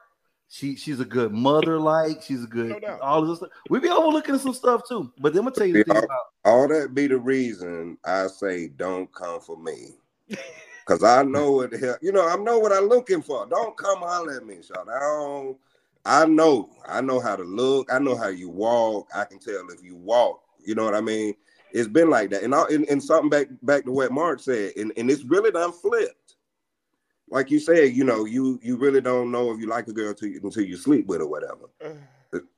She 0.48 0.76
she's 0.76 1.00
a 1.00 1.04
good 1.06 1.32
mother, 1.32 1.78
like 1.78 2.22
she's 2.22 2.44
a 2.44 2.46
good 2.46 2.82
no 2.82 2.98
all 3.00 3.24
this 3.24 3.38
stuff. 3.38 3.48
We 3.70 3.80
be 3.80 3.88
overlooking 3.88 4.36
some 4.38 4.52
stuff 4.52 4.82
too. 4.86 5.10
But 5.18 5.32
then 5.32 5.40
I'm 5.40 5.44
gonna 5.46 5.56
tell 5.56 5.66
you 5.66 5.82
the 5.82 5.90
all, 5.90 6.04
about 6.04 6.20
all 6.44 6.68
that 6.68 6.94
be 6.94 7.06
the 7.06 7.16
reason 7.16 7.96
I 8.04 8.26
say 8.26 8.68
don't 8.68 9.10
come 9.14 9.40
for 9.40 9.56
me. 9.56 9.94
Cause 10.84 11.02
I 11.02 11.22
know 11.22 11.52
what 11.52 11.70
the 11.70 11.78
hell, 11.78 11.96
you 12.02 12.12
know, 12.12 12.28
I 12.28 12.36
know 12.36 12.58
what 12.58 12.72
I'm 12.72 12.88
looking 12.88 13.22
for. 13.22 13.46
Don't 13.46 13.76
come 13.78 14.00
holler 14.00 14.36
at 14.36 14.44
me, 14.44 14.58
Sean. 14.62 14.90
I 14.90 14.98
don't 14.98 15.56
I 16.04 16.26
know. 16.26 16.70
I 16.86 17.00
know 17.00 17.20
how 17.20 17.36
to 17.36 17.44
look. 17.44 17.92
I 17.92 17.98
know 17.98 18.16
how 18.16 18.28
you 18.28 18.48
walk. 18.48 19.08
I 19.14 19.24
can 19.24 19.38
tell 19.38 19.68
if 19.70 19.82
you 19.82 19.96
walk. 19.96 20.42
You 20.64 20.74
know 20.74 20.84
what 20.84 20.94
I 20.94 21.00
mean? 21.00 21.34
It's 21.72 21.88
been 21.88 22.10
like 22.10 22.30
that. 22.30 22.42
And, 22.42 22.54
I, 22.54 22.64
and, 22.70 22.86
and 22.88 23.02
something 23.02 23.30
back 23.30 23.46
back 23.62 23.84
to 23.84 23.92
what 23.92 24.12
Mark 24.12 24.40
said, 24.40 24.72
and, 24.76 24.92
and 24.96 25.10
it's 25.10 25.24
really 25.24 25.50
done 25.50 25.72
flipped 25.72 26.14
like 27.32 27.50
you 27.50 27.58
said, 27.58 27.94
you 27.94 28.04
know, 28.04 28.26
you 28.26 28.60
you 28.62 28.76
really 28.76 29.00
don't 29.00 29.30
know 29.30 29.50
if 29.52 29.58
you 29.58 29.66
like 29.66 29.88
a 29.88 29.92
girl 29.92 30.10
until 30.10 30.28
you, 30.28 30.40
until 30.44 30.64
you 30.64 30.76
sleep 30.76 31.06
with 31.06 31.22
or 31.22 31.26
whatever. 31.26 31.70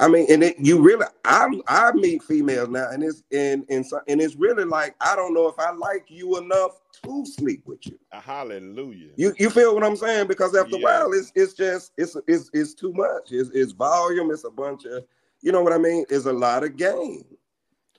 I 0.01 0.09
mean, 0.09 0.27
and 0.29 0.43
it, 0.43 0.57
you 0.59 0.81
really, 0.81 1.07
I 1.25 1.49
I 1.69 1.93
meet 1.93 2.25
females 2.25 2.69
now, 2.69 2.91
and 2.91 3.03
it's 3.03 3.23
and 3.33 3.65
and 3.71 3.87
so, 3.87 4.01
and 4.09 4.21
it's 4.21 4.35
really 4.35 4.65
like 4.65 4.97
I 5.01 5.15
don't 5.15 5.33
know 5.33 5.47
if 5.47 5.59
I 5.61 5.71
like 5.71 6.07
you 6.09 6.39
enough 6.39 6.81
to 7.05 7.25
sleep 7.25 7.63
with 7.67 7.87
you. 7.87 7.99
hallelujah. 8.11 9.11
You 9.17 9.33
you 9.39 9.49
feel 9.49 9.75
what 9.75 9.85
I'm 9.85 9.97
saying? 9.97 10.27
Because 10.27 10.57
after 10.57 10.77
yeah. 10.77 10.81
a 10.81 10.83
while, 10.83 11.13
it's 11.13 11.31
it's 11.37 11.55
just 11.55 11.93
it's 11.97 12.17
it's 12.27 12.51
it's 12.53 12.75
too 12.75 12.93
much. 12.93 13.31
It's 13.31 13.51
it's 13.51 13.73
volume. 13.73 14.33
It's 14.33 14.45
a 14.45 14.51
bunch 14.51 14.87
of 14.87 15.05
you 15.41 15.53
know 15.53 15.63
what 15.63 15.73
I 15.73 15.79
mean. 15.79 16.05
It's 16.11 16.27
a 16.27 16.33
lot 16.33 16.65
of 16.65 16.77
game. 16.77 17.25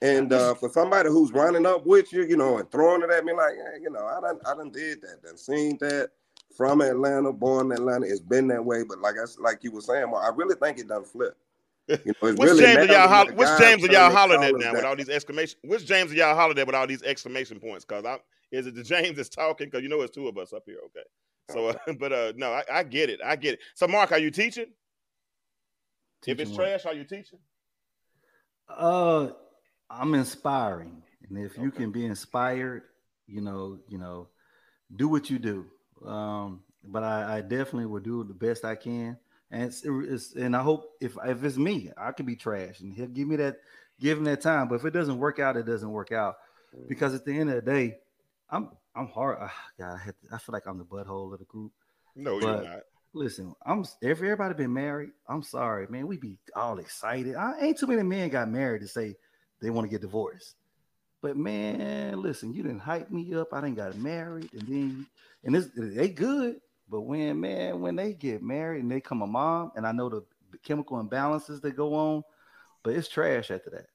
And 0.02 0.34
uh, 0.34 0.56
for 0.56 0.70
somebody 0.70 1.08
who's 1.08 1.32
running 1.32 1.66
up 1.66 1.86
with 1.86 2.12
you, 2.12 2.26
you 2.26 2.36
know, 2.36 2.58
and 2.58 2.70
throwing 2.70 3.02
it 3.02 3.10
at 3.10 3.24
me 3.24 3.32
like, 3.32 3.54
hey, 3.54 3.80
you 3.82 3.90
know, 3.90 4.06
I 4.06 4.20
done 4.20 4.40
I 4.46 4.56
done 4.56 4.72
did 4.72 5.02
that, 5.02 5.24
done 5.24 5.38
seen 5.38 5.78
that 5.80 6.10
from 6.56 6.82
Atlanta, 6.82 7.32
born 7.32 7.68
in 7.68 7.74
Atlanta. 7.74 8.06
It's 8.06 8.20
been 8.20 8.48
that 8.48 8.64
way, 8.64 8.84
but 8.84 9.00
like 9.00 9.16
I 9.16 9.26
like 9.42 9.64
you 9.64 9.72
were 9.72 9.82
saying, 9.82 10.10
well, 10.10 10.22
I 10.22 10.30
really 10.36 10.56
think 10.56 10.80
it 10.80 10.88
done 10.88 11.04
flip. 11.04 11.38
You 11.88 11.98
know, 12.06 12.14
which 12.20 12.38
really 12.38 12.62
James 12.62 12.78
are 12.78 12.94
y'all 12.94 13.08
ho- 13.08 13.34
which 13.34 13.50
James 13.60 13.84
are 13.84 13.92
y'all 13.92 14.12
hollering 14.12 14.44
at 14.44 14.56
now 14.56 14.74
with 14.74 14.86
all 14.86 14.96
these 14.96 15.10
exclamation? 15.10 15.60
Which 15.64 15.86
James 15.86 16.12
are 16.12 16.16
y'all 16.16 16.36
hollering 16.36 16.58
at 16.58 16.66
with 16.66 16.76
all 16.76 16.88
these 16.88 17.04
exclamation 17.04 17.60
points? 17.60 17.86
Because 17.86 18.06
I'm 18.06 18.20
is 18.52 18.68
it 18.68 18.76
the 18.76 18.84
James 18.84 19.18
that's 19.18 19.30
talking? 19.30 19.68
Because 19.68 19.84
you 19.84 19.90
know 19.90 20.02
it's 20.02 20.16
two 20.16 20.28
of 20.28 20.38
us 20.38 20.54
up 20.54 20.64
here. 20.66 20.80
Okay, 20.86 21.04
so 21.52 21.68
uh, 21.68 21.94
but 22.00 22.12
uh 22.12 22.34
no, 22.36 22.52
I, 22.52 22.64
I, 22.72 22.84
get 22.84 23.10
it. 23.10 23.20
I 23.24 23.36
get 23.36 23.56
it. 23.56 23.60
So 23.76 23.88
Mark, 23.88 24.12
are 24.12 24.20
you 24.20 24.32
teaching? 24.32 24.68
teaching 26.22 26.34
if 26.34 26.40
it's 26.40 26.52
what? 26.52 26.66
trash, 26.66 26.86
are 26.86 26.94
you 26.94 27.04
teaching? 27.04 27.40
Uh, 28.68 29.30
I'm 29.90 30.16
inspiring, 30.16 31.04
and 31.30 31.38
if 31.38 31.54
okay. 31.54 31.62
you 31.62 31.72
can 31.72 31.92
be 31.92 32.06
inspired, 32.06 32.84
you 33.28 33.42
know, 33.42 33.80
you 33.88 34.00
know, 34.00 34.30
do 34.96 35.08
what 35.08 35.30
you 35.30 35.38
do. 35.38 35.66
Um, 36.06 36.62
but 36.84 37.04
I, 37.04 37.38
I, 37.38 37.42
definitely 37.42 37.88
will 37.88 38.00
do 38.00 38.24
the 38.24 38.34
best 38.34 38.64
I 38.64 38.76
can. 38.76 39.18
And 39.52 39.64
it's, 39.64 39.82
it's, 39.84 40.36
and 40.36 40.56
I 40.56 40.62
hope 40.62 40.94
if 41.02 41.18
if 41.26 41.44
it's 41.44 41.58
me, 41.58 41.92
I 41.98 42.12
could 42.12 42.26
be 42.26 42.36
trash, 42.36 42.80
and 42.82 42.94
he'll 42.94 43.08
give 43.08 43.28
me 43.28 43.36
that, 43.38 43.58
give 44.00 44.18
him 44.18 44.24
that 44.26 44.42
time. 44.42 44.68
But 44.68 44.76
if 44.76 44.86
it 44.86 44.92
doesn't 44.92 45.18
work 45.18 45.40
out, 45.40 45.58
it 45.58 45.66
doesn't 45.66 45.90
work 45.90 46.12
out, 46.12 46.36
mm. 46.76 46.88
because 46.88 47.14
at 47.14 47.26
the 47.26 47.38
end 47.38 47.50
of 47.50 47.56
the 47.56 47.62
day, 47.62 47.98
I'm 48.50 48.70
I'm 48.96 49.08
hard. 49.08 49.38
Uh, 49.40 49.50
God, 49.80 50.00
I, 50.04 50.06
to, 50.08 50.16
I 50.34 50.38
feel 50.38 50.54
like 50.54 50.68
I'm 50.68 50.78
the 50.78 50.86
butthole 50.86 51.32
of 51.34 51.40
the 51.40 51.46
group. 51.46 51.72
No, 52.16 52.40
but, 52.40 52.46
you're 52.46 52.64
not. 52.64 52.84
listen, 53.14 53.54
I'm 53.66 53.86
if 54.02 54.18
everybody 54.18 54.56
been 54.56 54.74
married, 54.74 55.12
I'm 55.28 55.44
sorry, 55.44 55.88
man. 55.90 56.08
We 56.08 56.18
be 56.18 56.38
all 56.56 56.80
excited. 56.80 57.36
I 57.36 57.60
ain't 57.62 57.78
too 57.78 57.88
many 57.88 58.04
men 58.04 58.30
got 58.30 58.50
married 58.50 58.82
to 58.82 58.88
say 58.88 59.16
they 59.62 59.70
want 59.70 59.86
to 59.86 59.92
get 59.92 60.02
divorced. 60.02 60.56
But 61.26 61.38
man, 61.38 62.22
listen, 62.22 62.54
you 62.54 62.62
didn't 62.62 62.82
hype 62.82 63.10
me 63.10 63.34
up. 63.34 63.52
I 63.52 63.60
didn't 63.60 63.78
got 63.78 63.98
married, 63.98 64.48
and 64.54 64.62
then 64.62 65.08
and 65.44 65.56
this 65.56 65.70
they 65.76 66.08
good. 66.08 66.58
But 66.88 67.02
when 67.02 67.42
man, 67.42 67.82
when 67.82 67.96
they 67.96 68.14
get 68.14 68.44
married 68.44 68.84
and 68.84 68.92
they 68.92 69.02
come 69.02 69.24
a 69.24 69.26
mom, 69.26 69.72
and 69.76 69.88
I 69.88 69.92
know 69.92 70.08
the 70.08 70.24
chemical 70.62 71.04
imbalances 71.04 71.62
that 71.62 71.76
go 71.76 71.96
on, 71.96 72.24
but 72.84 72.94
it's 72.94 73.08
trash 73.08 73.50
after 73.50 73.72
that. 73.72 73.88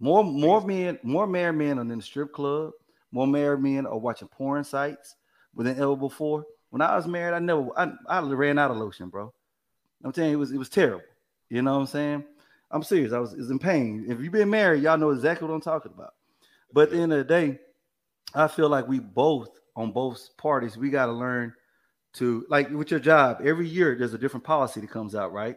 More 0.00 0.24
more 0.24 0.60
men, 0.60 0.98
more 1.04 1.28
married 1.28 1.54
men 1.54 1.78
are 1.78 1.82
in 1.82 1.86
the 1.86 2.02
strip 2.02 2.32
club. 2.32 2.72
More 3.12 3.28
married 3.28 3.60
men 3.60 3.86
are 3.86 3.96
watching 3.96 4.26
porn 4.26 4.64
sites 4.64 5.14
than 5.54 5.78
ever 5.78 5.94
before. 5.94 6.44
When 6.70 6.82
I 6.82 6.96
was 6.96 7.06
married, 7.06 7.36
I 7.36 7.38
never 7.38 7.68
I, 7.78 7.92
I 8.08 8.18
ran 8.22 8.58
out 8.58 8.72
of 8.72 8.76
lotion, 8.76 9.08
bro. 9.08 9.32
I'm 10.02 10.10
telling 10.10 10.30
you, 10.30 10.36
it 10.36 10.40
was 10.40 10.50
it 10.50 10.58
was 10.58 10.68
terrible. 10.68 11.04
You 11.48 11.62
know 11.62 11.74
what 11.74 11.82
I'm 11.82 11.86
saying? 11.86 12.24
I'm 12.72 12.82
serious. 12.82 13.12
I 13.12 13.20
was, 13.20 13.36
was 13.36 13.50
in 13.52 13.60
pain. 13.60 14.06
If 14.08 14.18
you've 14.18 14.32
been 14.32 14.50
married, 14.50 14.82
y'all 14.82 14.98
know 14.98 15.10
exactly 15.10 15.46
what 15.46 15.54
I'm 15.54 15.60
talking 15.60 15.92
about. 15.94 16.14
But 16.72 16.88
at 16.88 16.90
the 16.90 17.00
end 17.00 17.12
of 17.12 17.18
the 17.18 17.24
day, 17.24 17.58
I 18.34 18.48
feel 18.48 18.68
like 18.68 18.88
we 18.88 18.98
both 18.98 19.48
on 19.76 19.92
both 19.92 20.36
parties, 20.36 20.76
we 20.76 20.90
got 20.90 21.06
to 21.06 21.12
learn 21.12 21.54
to 22.14 22.46
like 22.48 22.70
with 22.70 22.90
your 22.90 23.00
job. 23.00 23.40
Every 23.44 23.68
year, 23.68 23.94
there's 23.94 24.14
a 24.14 24.18
different 24.18 24.44
policy 24.44 24.80
that 24.80 24.90
comes 24.90 25.14
out, 25.14 25.32
right? 25.32 25.56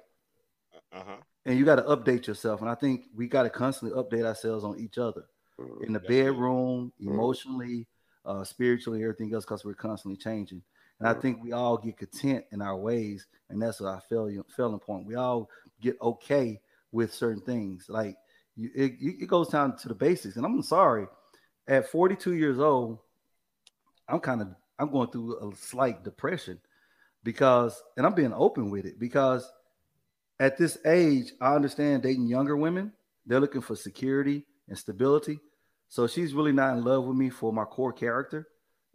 Uh-huh. 0.92 1.18
And 1.46 1.58
you 1.58 1.66
got 1.66 1.76
to 1.78 1.84
update 1.84 2.28
yourself. 2.28 2.62
And 2.62 2.70
I 2.70 2.76
think 2.76 3.06
we 3.16 3.28
got 3.28 3.44
to 3.44 3.50
constantly 3.50 3.98
update 4.02 4.26
ourselves 4.26 4.64
on 4.64 4.80
each 4.80 4.98
other 4.98 5.26
Mm-hmm. 5.60 5.84
in 5.86 5.94
the 5.94 6.00
good. 6.00 6.08
bedroom, 6.08 6.94
emotionally, 7.00 7.88
uh, 8.26 8.44
spiritually, 8.44 9.04
everything 9.04 9.34
else, 9.34 9.46
because 9.46 9.66
we're 9.66 9.74
constantly 9.74 10.18
changing. 10.18 10.62
And 11.00 11.08
I 11.08 11.14
Mhm. 11.14 11.22
think 11.22 11.44
we 11.44 11.54
all 11.54 11.78
get 11.78 11.98
content 11.98 12.46
in 12.52 12.62
our 12.62 12.78
ways, 12.78 13.28
and 13.50 13.62
that's 13.62 13.80
what 13.80 13.94
I 13.96 14.00
feel 14.02 14.30
failing 14.56 14.80
point. 14.80 15.06
We 15.06 15.16
all 15.16 15.50
get 15.82 16.00
okay 16.02 16.62
with 16.92 17.14
certain 17.14 17.42
things. 17.42 17.86
Like 17.90 18.18
you, 18.60 18.70
it, 18.76 18.94
it 19.02 19.28
goes 19.28 19.48
down 19.48 19.78
to 19.78 19.88
the 19.88 19.96
basics. 19.96 20.36
And 20.36 20.46
I'm 20.46 20.62
sorry, 20.62 21.08
at 21.68 21.90
42 21.90 22.34
years 22.34 22.60
old, 22.60 23.00
I'm 24.08 24.20
kind 24.20 24.42
of 24.42 24.50
I'm 24.78 24.92
going 24.92 25.10
through 25.12 25.38
a 25.38 25.56
slight 25.56 26.04
depression 26.04 26.60
because, 27.24 27.82
and 27.98 28.06
I'm 28.06 28.16
being 28.16 28.34
open 28.34 28.70
with 28.70 28.86
it 28.86 29.00
because 29.00 29.50
at 30.40 30.58
this 30.58 30.78
age, 30.86 31.34
I 31.42 31.56
understand 31.56 32.04
dating 32.04 32.28
younger 32.28 32.56
women. 32.56 32.94
They're 33.26 33.42
looking 33.42 33.62
for 33.62 33.76
security 33.76 34.46
and 34.68 34.78
stability. 34.78 35.40
So 35.90 36.08
she's 36.08 36.34
really 36.34 36.54
not 36.54 36.78
in 36.78 36.84
love 36.84 37.04
with 37.04 37.18
me 37.18 37.30
for 37.30 37.52
my 37.52 37.66
core 37.66 37.92
character 37.92 38.48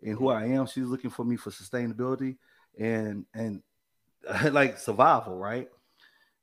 and 0.03 0.17
who 0.17 0.29
I 0.29 0.47
am. 0.47 0.67
She's 0.67 0.87
looking 0.87 1.11
for 1.11 1.25
me 1.25 1.37
for 1.37 1.51
sustainability 1.51 2.37
and 2.79 3.27
and 3.35 3.63
like 4.51 4.79
survival, 4.79 5.37
right? 5.37 5.69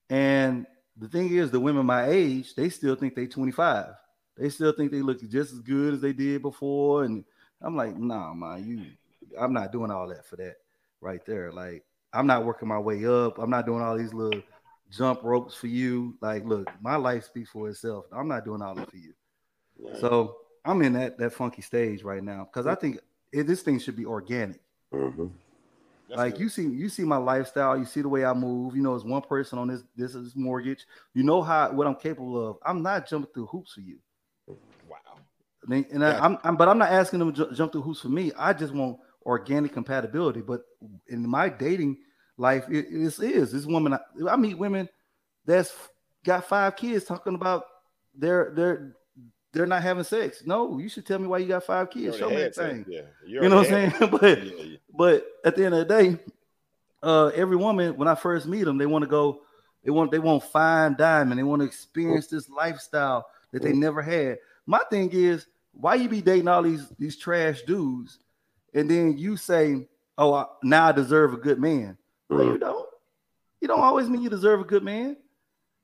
And 0.10 0.68
the 1.02 1.10
thing 1.10 1.34
is, 1.34 1.50
the 1.50 1.60
women 1.60 1.86
my 1.86 2.08
age, 2.08 2.54
they 2.54 2.70
still 2.70 2.96
think 2.96 3.16
they 3.16 3.26
25. 3.26 3.88
They 4.38 4.50
still 4.50 4.72
think 4.72 4.92
they 4.92 5.02
look 5.02 5.20
just 5.28 5.52
as 5.52 5.60
good 5.60 5.96
as 5.96 6.02
they 6.02 6.14
did 6.14 6.44
before. 6.44 7.04
And 7.04 7.26
I'm 7.60 7.76
like, 7.76 7.98
nah, 7.98 8.34
man, 8.34 8.64
you 8.66 8.86
I'm 9.40 9.52
not 9.52 9.72
doing 9.72 9.90
all 9.90 10.08
that 10.10 10.26
for 10.26 10.36
that 10.36 10.58
right 11.02 11.26
there. 11.26 11.52
Like, 11.52 11.84
I'm 12.14 12.28
not 12.28 12.46
working 12.46 12.68
my 12.68 12.78
way 12.78 13.06
up. 13.06 13.40
I'm 13.40 13.50
not 13.50 13.66
doing 13.66 13.82
all 13.82 13.98
these 13.98 14.14
little 14.14 14.42
jump 14.92 15.24
ropes 15.24 15.56
for 15.56 15.68
you. 15.68 16.18
Like, 16.22 16.46
look, 16.46 16.70
my 16.82 16.98
life 16.98 17.26
speaks 17.26 17.50
for 17.50 17.68
itself. 17.68 18.06
I'm 18.12 18.28
not 18.28 18.46
doing 18.46 18.62
all 18.62 18.76
that 18.76 18.92
for 18.92 18.98
you. 18.98 19.14
Right. 19.80 19.98
So 19.98 20.38
I'm 20.64 20.82
in 20.84 20.94
that 20.94 21.18
that 21.18 21.34
funky 21.34 21.64
stage 21.64 22.04
right 22.04 22.24
now 22.24 22.48
because 22.52 22.68
I 22.68 22.76
think 22.76 23.00
it, 23.32 23.48
this 23.48 23.64
thing 23.64 23.80
should 23.80 23.96
be 23.96 24.06
organic. 24.06 24.62
Mhm. 24.94 25.32
That's 26.12 26.18
like 26.18 26.34
good. 26.34 26.42
you 26.42 26.50
see, 26.50 26.64
you 26.64 26.90
see 26.90 27.04
my 27.04 27.16
lifestyle, 27.16 27.78
you 27.78 27.86
see 27.86 28.02
the 28.02 28.10
way 28.10 28.26
I 28.26 28.34
move. 28.34 28.76
You 28.76 28.82
know, 28.82 28.94
it's 28.96 29.06
one 29.06 29.22
person 29.22 29.58
on 29.58 29.70
this 29.70 29.84
this 29.96 30.14
is 30.14 30.36
mortgage. 30.36 30.86
You 31.14 31.24
know 31.24 31.42
how 31.42 31.72
what 31.72 31.88
I'm 31.88 31.96
capable 31.96 32.50
of. 32.50 32.58
I'm 32.66 32.84
not 32.84 33.08
jumping 33.08 33.32
through 33.34 33.46
hoops 33.46 33.74
for 33.74 33.80
you. 33.80 33.98
Wow. 34.48 34.98
And, 35.70 35.86
and 35.90 36.04
I, 36.04 36.12
Gotcha. 36.12 36.24
I'm, 36.26 36.38
I'm, 36.44 36.58
but 36.58 36.68
I'm 36.68 36.78
not 36.78 36.92
asking 36.92 37.20
them 37.20 37.34
to 37.34 37.46
ju- 37.46 37.56
jump 37.56 37.72
through 37.72 37.84
hoops 37.84 38.02
for 38.02 38.10
me. 38.10 38.34
I 38.38 38.52
just 38.52 38.74
want 38.74 38.98
organic 39.26 39.72
compatibility. 39.72 40.42
But 40.42 40.64
in 41.08 41.28
my 41.30 41.48
dating 41.48 42.00
life, 42.36 42.66
it, 42.70 42.88
it 42.90 43.20
is 43.20 43.52
this 43.54 43.66
woman. 43.66 43.94
I, 43.94 44.00
I 44.30 44.36
meet 44.36 44.58
women 44.58 44.90
that's 45.46 45.74
got 46.26 46.46
five 46.46 46.76
kids 46.76 47.06
talking 47.06 47.36
about 47.36 47.64
they're 48.14 48.52
they're 48.54 48.98
they're 49.54 49.66
not 49.66 49.84
having 49.84 50.04
sex. 50.04 50.44
No, 50.46 50.78
you 50.80 50.88
should 50.90 51.06
tell 51.06 51.20
me 51.20 51.28
why 51.28 51.40
you 51.40 51.48
got 51.48 51.64
five 51.64 51.90
kids. 51.90 52.18
Show 52.18 52.30
me 52.30 52.38
that 52.38 52.56
thing. 52.56 52.86
Yeah. 52.88 53.02
You 53.26 53.42
know 53.50 53.58
what 53.58 53.72
I'm 53.72 53.92
saying? 53.92 54.12
but 54.12 54.44
Yeah, 54.44 54.64
yeah. 54.64 54.78
but 54.96 55.26
at 55.44 55.56
the 55.56 55.66
end 55.66 55.76
of 55.76 55.88
the 55.88 55.94
day, 56.02 56.18
uh, 57.04 57.28
every 57.28 57.58
woman 57.58 57.96
when 57.98 58.08
I 58.08 58.16
first 58.16 58.48
meet 58.48 58.64
them, 58.64 58.78
they 58.78 58.86
want 58.86 59.04
to 59.04 59.10
go. 59.10 59.42
They 59.84 59.92
want 59.92 60.12
they 60.12 60.20
want 60.20 60.44
fine 60.44 60.96
diamond. 60.96 61.40
They 61.40 61.44
want 61.44 61.62
to 61.62 61.66
experience 61.66 62.28
this 62.28 62.50
lifestyle 62.50 63.28
that 63.52 63.64
they 63.64 63.74
never 63.74 64.02
had. 64.02 64.38
My 64.68 64.80
thing 64.90 65.10
is, 65.12 65.48
why 65.74 65.96
you 65.96 66.08
be 66.08 66.22
dating 66.22 66.48
all 66.48 66.62
these 66.62 66.88
these 67.00 67.18
trash 67.18 67.64
dudes, 67.64 68.20
and 68.74 68.90
then 68.90 69.18
you 69.18 69.38
say, 69.38 69.88
"Oh, 70.18 70.34
I, 70.34 70.46
now 70.64 70.88
I 70.88 70.92
deserve 70.92 71.34
a 71.34 71.38
good 71.38 71.60
man." 71.60 71.98
No, 72.30 72.44
you 72.44 72.58
don't. 72.58 72.88
You 73.60 73.68
don't 73.68 73.82
always 73.82 74.08
mean 74.08 74.22
you 74.22 74.30
deserve 74.30 74.62
a 74.62 74.66
good 74.66 74.84
man. 74.84 75.18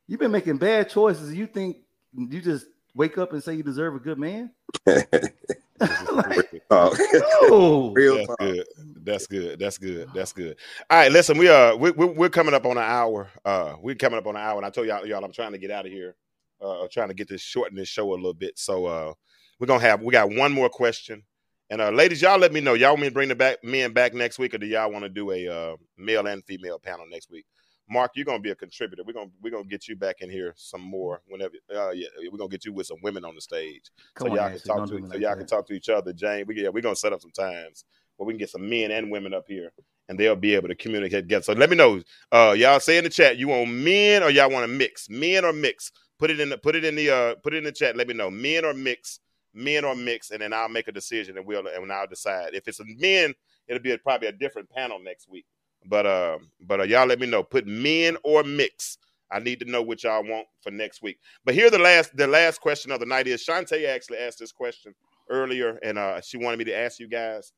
You've 0.07 0.19
been 0.19 0.31
making 0.31 0.57
bad 0.57 0.89
choices. 0.89 1.33
You 1.33 1.47
think 1.47 1.77
you 2.15 2.39
just 2.39 2.67
wake 2.97 3.17
up 3.17 3.31
and 3.31 3.43
say 3.43 3.53
you 3.53 3.63
deserve 3.63 3.95
a 3.95 3.99
good 3.99 4.17
man? 4.17 4.51
like, 4.85 6.63
Talk. 6.69 6.97
no. 7.49 7.93
Real 7.95 8.15
That's 8.17 8.27
talk. 8.27 8.39
good. 8.39 8.67
That's 9.03 9.27
good. 9.27 9.59
That's 9.59 9.77
good. 9.77 10.09
That's 10.13 10.33
good. 10.33 10.57
All 10.89 10.97
right, 10.97 11.11
listen, 11.11 11.37
we 11.37 11.47
are 11.47 11.77
we, 11.77 11.91
we, 11.91 12.05
we're 12.07 12.29
coming 12.29 12.53
up 12.53 12.65
on 12.65 12.77
an 12.77 12.83
hour. 12.83 13.29
Uh, 13.45 13.75
we're 13.79 13.95
coming 13.95 14.17
up 14.17 14.27
on 14.27 14.35
an 14.35 14.41
hour, 14.41 14.57
and 14.57 14.65
I 14.65 14.69
told 14.69 14.87
y'all, 14.87 15.05
y'all, 15.05 15.23
I'm 15.23 15.31
trying 15.31 15.51
to 15.53 15.57
get 15.57 15.71
out 15.71 15.85
of 15.85 15.91
here. 15.91 16.15
Uh, 16.59 16.87
trying 16.91 17.07
to 17.09 17.13
get 17.13 17.29
this 17.29 17.41
shorten 17.41 17.77
this 17.77 17.87
show 17.87 18.09
a 18.09 18.15
little 18.15 18.33
bit. 18.33 18.57
So 18.57 18.87
uh, 18.87 19.13
we're 19.59 19.67
gonna 19.67 19.81
have 19.81 20.01
we 20.01 20.11
got 20.11 20.33
one 20.33 20.51
more 20.51 20.69
question, 20.69 21.23
and 21.69 21.79
uh, 21.79 21.91
ladies, 21.91 22.21
y'all 22.21 22.39
let 22.39 22.51
me 22.51 22.61
know. 22.61 22.73
Y'all 22.73 22.89
want 22.89 23.01
me 23.01 23.07
to 23.09 23.13
bring 23.13 23.29
the 23.29 23.35
back 23.35 23.63
men 23.63 23.93
back 23.93 24.15
next 24.15 24.39
week, 24.39 24.55
or 24.55 24.57
do 24.57 24.65
y'all 24.65 24.91
want 24.91 25.03
to 25.03 25.09
do 25.09 25.31
a 25.31 25.47
uh, 25.47 25.75
male 25.97 26.25
and 26.25 26.43
female 26.45 26.79
panel 26.79 27.05
next 27.07 27.29
week? 27.29 27.45
Mark, 27.89 28.11
you're 28.15 28.25
gonna 28.25 28.39
be 28.39 28.51
a 28.51 28.55
contributor. 28.55 29.03
We're 29.05 29.13
gonna 29.13 29.31
we're 29.41 29.51
gonna 29.51 29.65
get 29.65 29.87
you 29.87 29.95
back 29.95 30.17
in 30.21 30.29
here 30.29 30.53
some 30.57 30.81
more 30.81 31.21
whenever. 31.27 31.55
Uh, 31.73 31.91
yeah, 31.91 32.07
we're 32.31 32.37
gonna 32.37 32.49
get 32.49 32.65
you 32.65 32.73
with 32.73 32.87
some 32.87 32.97
women 33.03 33.25
on 33.25 33.35
the 33.35 33.41
stage 33.41 33.91
Come 34.15 34.29
so 34.29 34.33
on, 34.33 34.37
y'all 34.37 34.49
Ashley, 34.49 34.59
can 34.59 34.61
talk 34.61 34.87
to 34.89 34.97
so 35.11 35.17
like 35.17 35.21
y'all 35.21 35.35
that. 35.35 35.37
can 35.37 35.47
talk 35.47 35.67
to 35.67 35.73
each 35.73 35.89
other. 35.89 36.13
Jane, 36.13 36.45
we 36.47 36.61
yeah, 36.61 36.69
we're 36.69 36.81
gonna 36.81 36.95
set 36.95 37.13
up 37.13 37.21
some 37.21 37.31
times 37.31 37.85
where 38.17 38.27
we 38.27 38.33
can 38.33 38.39
get 38.39 38.49
some 38.49 38.69
men 38.69 38.91
and 38.91 39.11
women 39.11 39.33
up 39.33 39.45
here 39.47 39.71
and 40.09 40.19
they'll 40.19 40.35
be 40.35 40.55
able 40.55 40.67
to 40.69 40.75
communicate 40.75 41.23
together. 41.25 41.43
So 41.43 41.53
let 41.53 41.69
me 41.69 41.75
know. 41.75 42.01
Uh 42.31 42.55
y'all 42.57 42.79
say 42.79 42.97
in 42.97 43.05
the 43.05 43.09
chat, 43.09 43.37
you 43.37 43.49
want 43.49 43.71
men 43.71 44.23
or 44.23 44.29
y'all 44.29 44.49
want 44.51 44.65
to 44.65 44.71
mix? 44.73 45.09
Men 45.09 45.45
or 45.45 45.53
mix? 45.53 45.91
Put 46.19 46.31
it 46.31 46.39
in 46.39 46.49
the 46.49 46.57
put 46.57 46.75
it 46.75 46.85
in 46.85 46.95
the 46.95 47.09
uh 47.11 47.35
put 47.35 47.53
it 47.53 47.57
in 47.59 47.63
the 47.65 47.71
chat. 47.71 47.97
Let 47.97 48.07
me 48.07 48.13
know. 48.13 48.31
Men 48.31 48.65
or 48.65 48.73
mix, 48.73 49.19
men 49.53 49.85
or 49.85 49.95
mix, 49.95 50.31
and 50.31 50.41
then 50.41 50.53
I'll 50.53 50.69
make 50.69 50.87
a 50.87 50.91
decision 50.93 51.37
and 51.37 51.45
we'll 51.45 51.67
and 51.67 51.91
I'll 51.93 52.07
decide. 52.07 52.55
If 52.55 52.67
it's 52.67 52.79
a 52.79 52.85
men, 52.85 53.33
it'll 53.67 53.83
be 53.83 53.93
a, 53.93 53.97
probably 53.97 54.27
a 54.29 54.33
different 54.33 54.69
panel 54.69 54.99
next 54.99 55.29
week. 55.29 55.45
But 55.85 56.05
uh, 56.05 56.39
but 56.61 56.81
uh, 56.81 56.83
y'all 56.83 57.07
let 57.07 57.19
me 57.19 57.27
know. 57.27 57.43
Put 57.43 57.67
men 57.67 58.17
or 58.23 58.43
mix. 58.43 58.97
I 59.31 59.39
need 59.39 59.59
to 59.59 59.65
know 59.69 59.81
what 59.81 60.03
y'all 60.03 60.23
want 60.23 60.47
for 60.61 60.71
next 60.71 61.01
week. 61.01 61.19
But 61.45 61.53
here 61.55 61.69
the 61.69 61.79
last 61.79 62.15
the 62.15 62.27
last 62.27 62.61
question 62.61 62.91
of 62.91 62.99
the 62.99 63.05
night 63.05 63.27
is 63.27 63.45
Shantae 63.45 63.87
actually 63.87 64.19
asked 64.19 64.39
this 64.39 64.51
question 64.51 64.93
earlier, 65.29 65.79
and 65.83 65.97
uh, 65.97 66.21
she 66.21 66.37
wanted 66.37 66.57
me 66.57 66.65
to 66.65 66.75
ask 66.75 66.99
you 66.99 67.07
guys. 67.07 67.51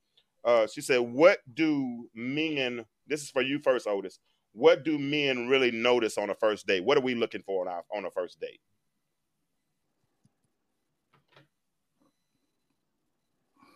Uh, 0.43 0.67
she 0.67 0.81
said, 0.81 0.99
"What 0.99 1.39
do 1.53 2.09
men? 2.13 2.85
This 3.07 3.21
is 3.23 3.29
for 3.29 3.41
you 3.41 3.59
first, 3.59 3.87
Otis. 3.87 4.19
What 4.53 4.83
do 4.83 4.97
men 4.97 5.47
really 5.47 5.71
notice 5.71 6.17
on 6.17 6.29
a 6.29 6.35
first 6.35 6.67
date? 6.67 6.83
What 6.83 6.97
are 6.97 7.01
we 7.01 7.15
looking 7.15 7.43
for 7.43 7.67
on 7.67 7.73
our 7.73 7.83
on 7.95 8.05
a 8.05 8.11
first 8.11 8.39
date?" 8.39 8.59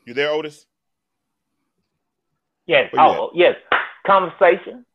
You 0.06 0.14
there, 0.14 0.30
Otis? 0.32 0.66
Yes. 2.68 2.90
Oh, 2.98 3.32
yes. 3.36 3.56
Conversation. 4.06 4.86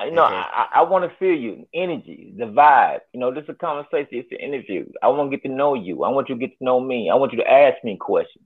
You 0.00 0.12
know, 0.12 0.24
Okay. 0.24 0.34
I, 0.34 0.66
I 0.76 0.82
want 0.82 1.10
to 1.10 1.16
feel 1.18 1.34
you, 1.34 1.66
energy, 1.74 2.34
the 2.36 2.44
vibe. 2.46 3.00
You 3.12 3.20
know, 3.20 3.32
this 3.32 3.44
is 3.44 3.50
a 3.50 3.54
conversation. 3.54 4.08
It's 4.12 4.32
an 4.32 4.38
interview. 4.38 4.86
I 5.02 5.08
want 5.08 5.30
to 5.30 5.36
get 5.36 5.48
to 5.48 5.54
know 5.54 5.74
you. 5.74 6.04
I 6.04 6.10
want 6.10 6.28
you 6.28 6.34
to 6.34 6.40
get 6.40 6.56
to 6.58 6.64
know 6.64 6.80
me. 6.80 7.10
I 7.10 7.14
want 7.16 7.32
you 7.32 7.38
to 7.38 7.50
ask 7.50 7.82
me 7.84 7.96
questions. 7.96 8.44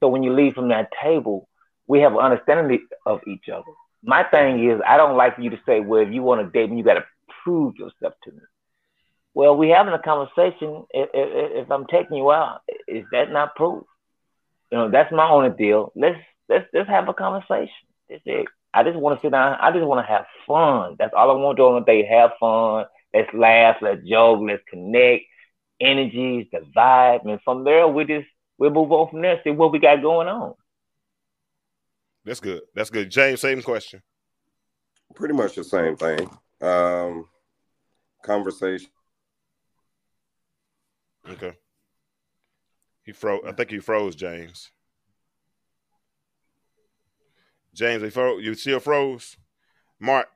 So 0.00 0.08
when 0.08 0.22
you 0.22 0.32
leave 0.32 0.54
from 0.54 0.68
that 0.68 0.90
table, 1.02 1.48
we 1.86 2.00
have 2.00 2.12
an 2.12 2.18
understanding 2.18 2.86
of 3.06 3.20
each 3.26 3.48
other. 3.52 3.64
My 4.02 4.22
thing 4.24 4.64
is, 4.68 4.80
I 4.86 4.96
don't 4.96 5.16
like 5.16 5.36
for 5.36 5.42
you 5.42 5.50
to 5.50 5.60
say, 5.66 5.80
well, 5.80 6.02
if 6.02 6.12
you 6.12 6.22
want 6.22 6.40
to 6.42 6.50
date 6.50 6.70
me, 6.70 6.78
you 6.78 6.84
got 6.84 6.94
to 6.94 7.04
prove 7.44 7.74
yourself 7.76 8.14
to 8.24 8.32
me. 8.32 8.38
Well, 9.34 9.56
we 9.56 9.70
having 9.70 9.92
a 9.94 9.98
conversation. 10.02 10.84
If, 10.90 11.08
if, 11.14 11.64
if 11.64 11.70
I'm 11.70 11.86
taking 11.86 12.16
you 12.16 12.30
out, 12.32 12.60
is 12.88 13.04
that 13.12 13.30
not 13.32 13.54
proof? 13.56 13.84
You 14.70 14.78
know, 14.78 14.90
that's 14.90 15.12
my 15.12 15.28
only 15.28 15.50
deal. 15.50 15.92
Let's 15.96 16.18
let's 16.48 16.66
let's 16.72 16.88
have 16.88 17.08
a 17.08 17.14
conversation. 17.14 17.70
That's 18.08 18.22
it. 18.26 18.46
I 18.76 18.82
just 18.82 18.98
want 18.98 19.18
to 19.18 19.26
sit 19.26 19.32
down. 19.32 19.56
I 19.58 19.72
just 19.72 19.86
want 19.86 20.06
to 20.06 20.12
have 20.12 20.26
fun. 20.46 20.96
That's 20.98 21.14
all 21.16 21.30
I 21.30 21.34
want 21.34 21.56
to 21.56 21.62
do 21.62 21.66
on 21.66 21.82
a 21.82 21.84
date. 21.84 22.06
Have 22.08 22.32
fun. 22.38 22.84
Let's 23.14 23.32
laugh. 23.32 23.76
Let's 23.80 24.06
joke. 24.06 24.40
Let's 24.46 24.62
connect. 24.68 25.24
Energies, 25.80 26.46
the 26.52 26.60
vibe, 26.76 27.28
and 27.28 27.40
from 27.42 27.64
there 27.64 27.86
we 27.86 28.04
just 28.04 28.26
we'll 28.58 28.70
move 28.70 28.92
on 28.92 29.10
from 29.10 29.22
there. 29.22 29.40
See 29.44 29.50
what 29.50 29.72
we 29.72 29.78
got 29.78 30.00
going 30.00 30.28
on. 30.28 30.54
That's 32.24 32.40
good. 32.40 32.62
That's 32.74 32.90
good. 32.90 33.10
James, 33.10 33.40
same 33.40 33.62
question. 33.62 34.02
pretty 35.14 35.34
much 35.34 35.54
the 35.54 35.64
same 35.64 35.96
thing. 35.96 36.30
Um, 36.60 37.26
conversation. 38.22 38.88
Okay. 41.28 41.52
He 43.04 43.12
froze. 43.12 43.42
I 43.46 43.52
think 43.52 43.70
he 43.70 43.78
froze, 43.78 44.16
James. 44.16 44.70
James. 47.76 48.16
You 48.16 48.54
still 48.54 48.80
froze? 48.80 49.36
Mark, 50.00 50.28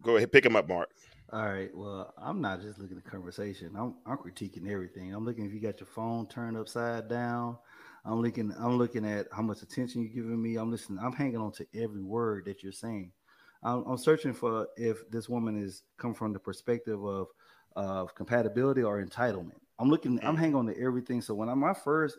go 0.00 0.16
ahead, 0.16 0.32
pick 0.32 0.46
him 0.46 0.56
up, 0.56 0.68
Mark. 0.68 0.88
All 1.30 1.46
right. 1.46 1.70
Well, 1.74 2.14
I'm 2.16 2.40
not 2.40 2.62
just 2.62 2.78
looking 2.78 2.96
at 2.96 3.04
the 3.04 3.10
conversation. 3.10 3.72
I'm 3.76 3.96
I'm 4.06 4.16
critiquing 4.16 4.70
everything. 4.70 5.12
I'm 5.12 5.26
looking 5.26 5.44
if 5.44 5.52
you 5.52 5.60
got 5.60 5.78
your 5.78 5.86
phone 5.86 6.26
turned 6.26 6.56
upside 6.56 7.08
down. 7.08 7.58
I'm 8.04 8.22
looking. 8.22 8.54
I'm 8.58 8.78
looking 8.78 9.04
at 9.04 9.26
how 9.30 9.42
much 9.42 9.60
attention 9.60 10.02
you're 10.02 10.24
giving 10.24 10.40
me. 10.40 10.56
I'm 10.56 10.70
listening. 10.70 11.00
I'm 11.02 11.12
hanging 11.12 11.36
on 11.36 11.52
to 11.52 11.66
every 11.74 12.02
word 12.02 12.46
that 12.46 12.62
you're 12.62 12.72
saying. 12.72 13.12
I'm, 13.62 13.84
I'm 13.86 13.98
searching 13.98 14.32
for 14.32 14.68
if 14.76 15.10
this 15.10 15.28
woman 15.28 15.62
is 15.62 15.82
come 15.98 16.14
from 16.14 16.32
the 16.32 16.38
perspective 16.38 17.04
of 17.04 17.26
of 17.76 18.14
compatibility 18.14 18.82
or 18.82 19.04
entitlement. 19.04 19.58
I'm 19.78 19.90
looking. 19.90 20.18
I'm 20.24 20.36
hanging 20.36 20.56
on 20.56 20.66
to 20.66 20.80
everything. 20.80 21.20
So 21.20 21.34
when 21.34 21.50
I'm 21.50 21.58
my 21.58 21.74
first 21.74 22.18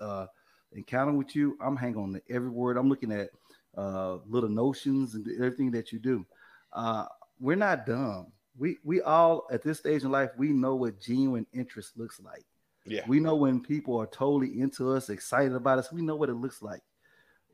uh, 0.00 0.26
encounter 0.72 1.12
with 1.12 1.36
you, 1.36 1.58
I'm 1.60 1.76
hanging 1.76 1.98
on 1.98 2.12
to 2.14 2.22
every 2.30 2.48
word. 2.48 2.78
I'm 2.78 2.88
looking 2.88 3.12
at 3.12 3.28
uh, 3.76 4.18
little 4.26 4.48
notions 4.48 5.14
and 5.14 5.26
everything 5.36 5.70
that 5.70 5.92
you 5.92 5.98
do. 5.98 6.26
Uh, 6.72 7.06
we're 7.40 7.56
not 7.56 7.86
dumb 7.86 8.32
we 8.58 8.78
we 8.84 9.00
all 9.00 9.46
at 9.50 9.62
this 9.62 9.78
stage 9.78 10.02
in 10.02 10.10
life 10.10 10.30
we 10.36 10.48
know 10.48 10.74
what 10.74 11.00
genuine 11.00 11.46
interest 11.52 11.96
looks 11.96 12.20
like. 12.20 12.44
Yeah. 12.84 13.02
We 13.06 13.20
know 13.20 13.36
when 13.36 13.60
people 13.62 13.98
are 13.98 14.06
totally 14.06 14.60
into 14.60 14.92
us, 14.92 15.10
excited 15.10 15.54
about 15.54 15.78
us. 15.78 15.92
We 15.92 16.02
know 16.02 16.16
what 16.16 16.28
it 16.28 16.34
looks 16.34 16.62
like. 16.62 16.80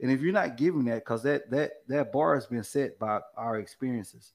And 0.00 0.10
if 0.10 0.20
you're 0.20 0.32
not 0.32 0.56
giving 0.56 0.84
that, 0.86 1.04
because 1.04 1.22
that 1.24 1.50
that 1.50 1.72
that 1.88 2.12
bar 2.12 2.34
has 2.34 2.46
been 2.46 2.64
set 2.64 2.98
by 2.98 3.20
our 3.36 3.58
experiences. 3.58 4.32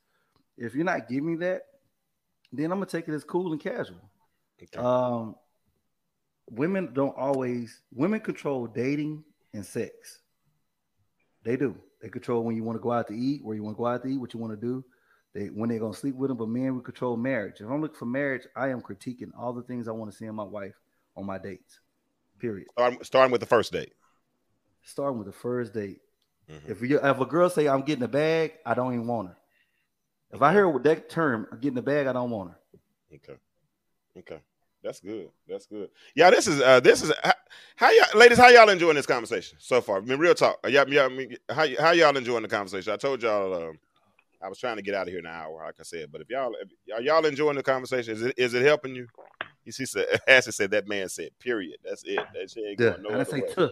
If 0.57 0.75
you're 0.75 0.85
not 0.85 1.07
giving 1.09 1.39
that, 1.39 1.63
then 2.51 2.71
I'm 2.71 2.79
gonna 2.79 2.85
take 2.85 3.07
it 3.07 3.13
as 3.13 3.23
cool 3.23 3.51
and 3.51 3.61
casual. 3.61 4.09
Okay. 4.61 4.77
Um, 4.77 5.35
women 6.51 6.93
don't 6.93 7.17
always 7.17 7.81
women 7.91 8.19
control 8.19 8.67
dating 8.67 9.23
and 9.53 9.65
sex. 9.65 10.19
They 11.43 11.55
do. 11.55 11.75
They 12.01 12.09
control 12.09 12.43
when 12.43 12.55
you 12.55 12.63
want 12.63 12.77
to 12.77 12.81
go 12.81 12.91
out 12.91 13.07
to 13.07 13.13
eat, 13.13 13.43
where 13.43 13.55
you 13.55 13.63
want 13.63 13.75
to 13.75 13.79
go 13.79 13.87
out 13.87 14.03
to 14.03 14.09
eat, 14.09 14.17
what 14.17 14.33
you 14.33 14.39
want 14.39 14.59
to 14.59 14.67
do. 14.67 14.83
They 15.33 15.47
when 15.47 15.69
they're 15.69 15.79
gonna 15.79 15.93
sleep 15.93 16.15
with 16.15 16.29
them, 16.29 16.37
but 16.37 16.49
men 16.49 16.75
we 16.75 16.81
control 16.81 17.15
marriage. 17.15 17.61
If 17.61 17.67
I'm 17.69 17.81
looking 17.81 17.97
for 17.97 18.05
marriage, 18.05 18.47
I 18.55 18.69
am 18.69 18.81
critiquing 18.81 19.29
all 19.37 19.53
the 19.53 19.61
things 19.61 19.87
I 19.87 19.91
want 19.91 20.11
to 20.11 20.17
see 20.17 20.25
in 20.25 20.33
my 20.33 20.43
wife 20.43 20.73
on 21.15 21.25
my 21.25 21.37
dates. 21.37 21.79
Period. 22.39 22.67
Starting, 22.71 23.03
starting 23.03 23.31
with 23.31 23.41
the 23.41 23.47
first 23.47 23.71
date. 23.71 23.93
Starting 24.83 25.19
with 25.19 25.27
the 25.27 25.33
first 25.33 25.73
date. 25.73 25.99
Mm-hmm. 26.49 26.71
If 26.71 26.81
you 26.81 26.99
if 26.99 27.19
a 27.19 27.25
girl 27.25 27.49
say 27.49 27.67
I'm 27.67 27.83
getting 27.83 28.03
a 28.03 28.07
bag, 28.07 28.53
I 28.65 28.73
don't 28.73 28.93
even 28.93 29.05
want 29.05 29.27
her. 29.29 29.37
If 30.31 30.41
I 30.41 30.51
hear 30.51 30.79
that 30.83 31.09
term, 31.09 31.47
getting 31.61 31.77
a 31.77 31.83
bag, 31.83 32.07
I 32.07 32.13
don't 32.13 32.31
want 32.31 32.51
her. 32.51 32.57
Okay. 33.15 33.39
Okay. 34.17 34.41
That's 34.83 34.99
good. 34.99 35.29
That's 35.47 35.65
good. 35.65 35.89
Yeah, 36.15 36.29
this 36.29 36.47
is 36.47 36.61
uh 36.61 36.79
this 36.79 37.01
is 37.01 37.11
how, 37.23 37.33
how 37.75 37.91
y'all 37.91 38.19
ladies, 38.19 38.37
how 38.37 38.47
y'all 38.47 38.69
enjoying 38.69 38.95
this 38.95 39.05
conversation 39.05 39.57
so 39.59 39.81
far? 39.81 39.97
I 39.97 40.01
mean, 40.01 40.17
real 40.17 40.33
talk. 40.33 40.59
Y'all, 40.67 40.87
y'all, 40.87 41.09
how, 41.49 41.67
how 41.79 41.91
y'all 41.91 42.15
enjoying 42.15 42.43
the 42.43 42.49
conversation? 42.49 42.93
I 42.93 42.97
told 42.97 43.21
y'all 43.21 43.53
um, 43.53 43.79
I 44.41 44.47
was 44.47 44.57
trying 44.57 44.77
to 44.77 44.81
get 44.81 44.95
out 44.95 45.03
of 45.03 45.09
here 45.09 45.19
in 45.19 45.25
an 45.25 45.33
hour, 45.33 45.63
like 45.65 45.75
I 45.79 45.83
said. 45.83 46.11
But 46.11 46.21
if 46.21 46.29
y'all 46.29 46.53
if, 46.61 46.69
are 46.95 47.01
y'all 47.01 47.25
enjoying 47.25 47.57
the 47.57 47.63
conversation, 47.63 48.13
is 48.13 48.21
it 48.21 48.33
is 48.37 48.53
it 48.53 48.63
helping 48.63 48.95
you? 48.95 49.07
You 49.65 49.71
see, 49.73 49.85
said 49.85 50.05
Ashley 50.27 50.53
said 50.53 50.71
that 50.71 50.87
man 50.87 51.09
said 51.09 51.31
period. 51.39 51.77
That's 51.83 52.03
it. 52.05 52.19
That 52.33 52.49
shit 52.49 52.63
ain't 52.65 52.79
going 52.79 53.03
nowhere. 53.03 53.19
I 53.19 53.23
say 53.23 53.41
tuh. 53.41 53.69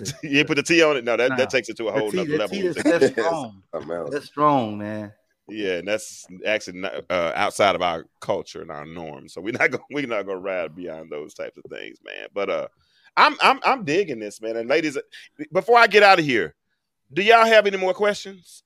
you 0.22 0.44
put 0.44 0.56
the 0.56 0.62
T 0.62 0.82
on 0.82 0.96
it. 0.96 1.04
No, 1.04 1.16
that, 1.16 1.30
nah, 1.30 1.36
that 1.36 1.50
takes 1.50 1.68
it 1.68 1.76
to 1.76 1.88
a 1.88 1.92
whole 1.92 2.10
T, 2.10 2.16
nother 2.16 2.38
level. 2.38 2.56
T, 2.56 2.68
that's, 2.68 3.06
strong. 3.12 3.62
that's 4.10 4.26
strong, 4.26 4.78
man. 4.78 5.12
Yeah, 5.48 5.74
and 5.74 5.88
that's 5.88 6.26
actually 6.46 6.80
not, 6.80 7.04
uh, 7.10 7.32
outside 7.34 7.74
of 7.74 7.82
our 7.82 8.06
culture 8.20 8.62
and 8.62 8.70
our 8.70 8.86
norms. 8.86 9.34
So 9.34 9.40
we're 9.40 9.52
not 9.52 9.70
going 9.70 9.84
we're 9.90 10.06
not 10.06 10.26
gonna 10.26 10.38
ride 10.38 10.74
beyond 10.76 11.10
those 11.10 11.34
types 11.34 11.58
of 11.58 11.70
things, 11.70 11.98
man. 12.04 12.28
But 12.32 12.50
uh, 12.50 12.68
I'm 13.16 13.36
I'm 13.42 13.60
I'm 13.64 13.84
digging 13.84 14.20
this, 14.20 14.40
man. 14.40 14.56
And 14.56 14.68
ladies, 14.68 14.96
before 15.52 15.78
I 15.78 15.86
get 15.86 16.02
out 16.02 16.18
of 16.18 16.24
here, 16.24 16.54
do 17.12 17.22
y'all 17.22 17.44
have 17.44 17.66
any 17.66 17.76
more 17.76 17.94
questions? 17.94 18.62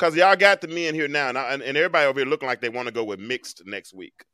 because 0.00 0.16
y'all 0.16 0.34
got 0.34 0.62
the 0.62 0.68
men 0.68 0.94
here 0.94 1.08
now, 1.08 1.28
and, 1.28 1.36
I, 1.36 1.52
and, 1.52 1.62
and 1.62 1.76
everybody 1.76 2.06
over 2.06 2.20
here 2.20 2.28
looking 2.28 2.48
like 2.48 2.62
they 2.62 2.70
want 2.70 2.88
to 2.88 2.94
go 2.94 3.04
with 3.04 3.20
mixed 3.20 3.62
next 3.66 3.92
week. 3.92 4.24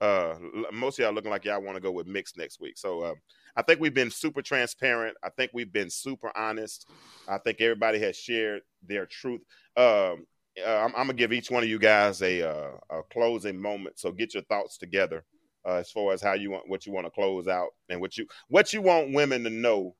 Uh, 0.00 0.36
most 0.72 0.98
of 0.98 1.02
y'all 1.02 1.12
looking 1.12 1.32
like 1.32 1.44
y'all 1.44 1.60
want 1.60 1.74
to 1.74 1.80
go 1.80 1.90
with 1.90 2.06
mixed 2.06 2.38
next 2.38 2.60
week. 2.60 2.78
So 2.78 3.00
uh, 3.00 3.14
I 3.56 3.62
think 3.62 3.80
we've 3.80 3.92
been 3.92 4.10
super 4.10 4.40
transparent. 4.40 5.16
I 5.22 5.28
think 5.30 5.50
we've 5.52 5.72
been 5.72 5.90
super 5.90 6.30
honest. 6.36 6.88
I 7.28 7.38
think 7.38 7.60
everybody 7.60 7.98
has 7.98 8.16
shared 8.16 8.62
their 8.86 9.04
truth. 9.04 9.40
Um, 9.76 10.26
uh, 10.64 10.76
I'm, 10.78 10.94
I'm, 10.96 11.06
gonna 11.06 11.14
give 11.14 11.32
each 11.32 11.50
one 11.50 11.62
of 11.62 11.68
you 11.68 11.78
guys 11.78 12.22
a 12.22 12.48
uh, 12.48 12.70
a 12.90 13.02
closing 13.12 13.60
moment. 13.60 13.98
So 13.98 14.12
get 14.12 14.34
your 14.34 14.42
thoughts 14.44 14.78
together 14.78 15.24
uh, 15.66 15.74
as 15.74 15.90
far 15.90 16.12
as 16.12 16.22
how 16.22 16.34
you 16.34 16.50
want 16.50 16.68
what 16.68 16.86
you 16.86 16.92
want 16.92 17.06
to 17.06 17.10
close 17.10 17.48
out 17.48 17.70
and 17.88 18.00
what 18.00 18.16
you 18.16 18.26
what 18.48 18.72
you 18.72 18.82
want 18.82 19.14
women 19.14 19.44
to 19.44 19.50
know 19.50 19.94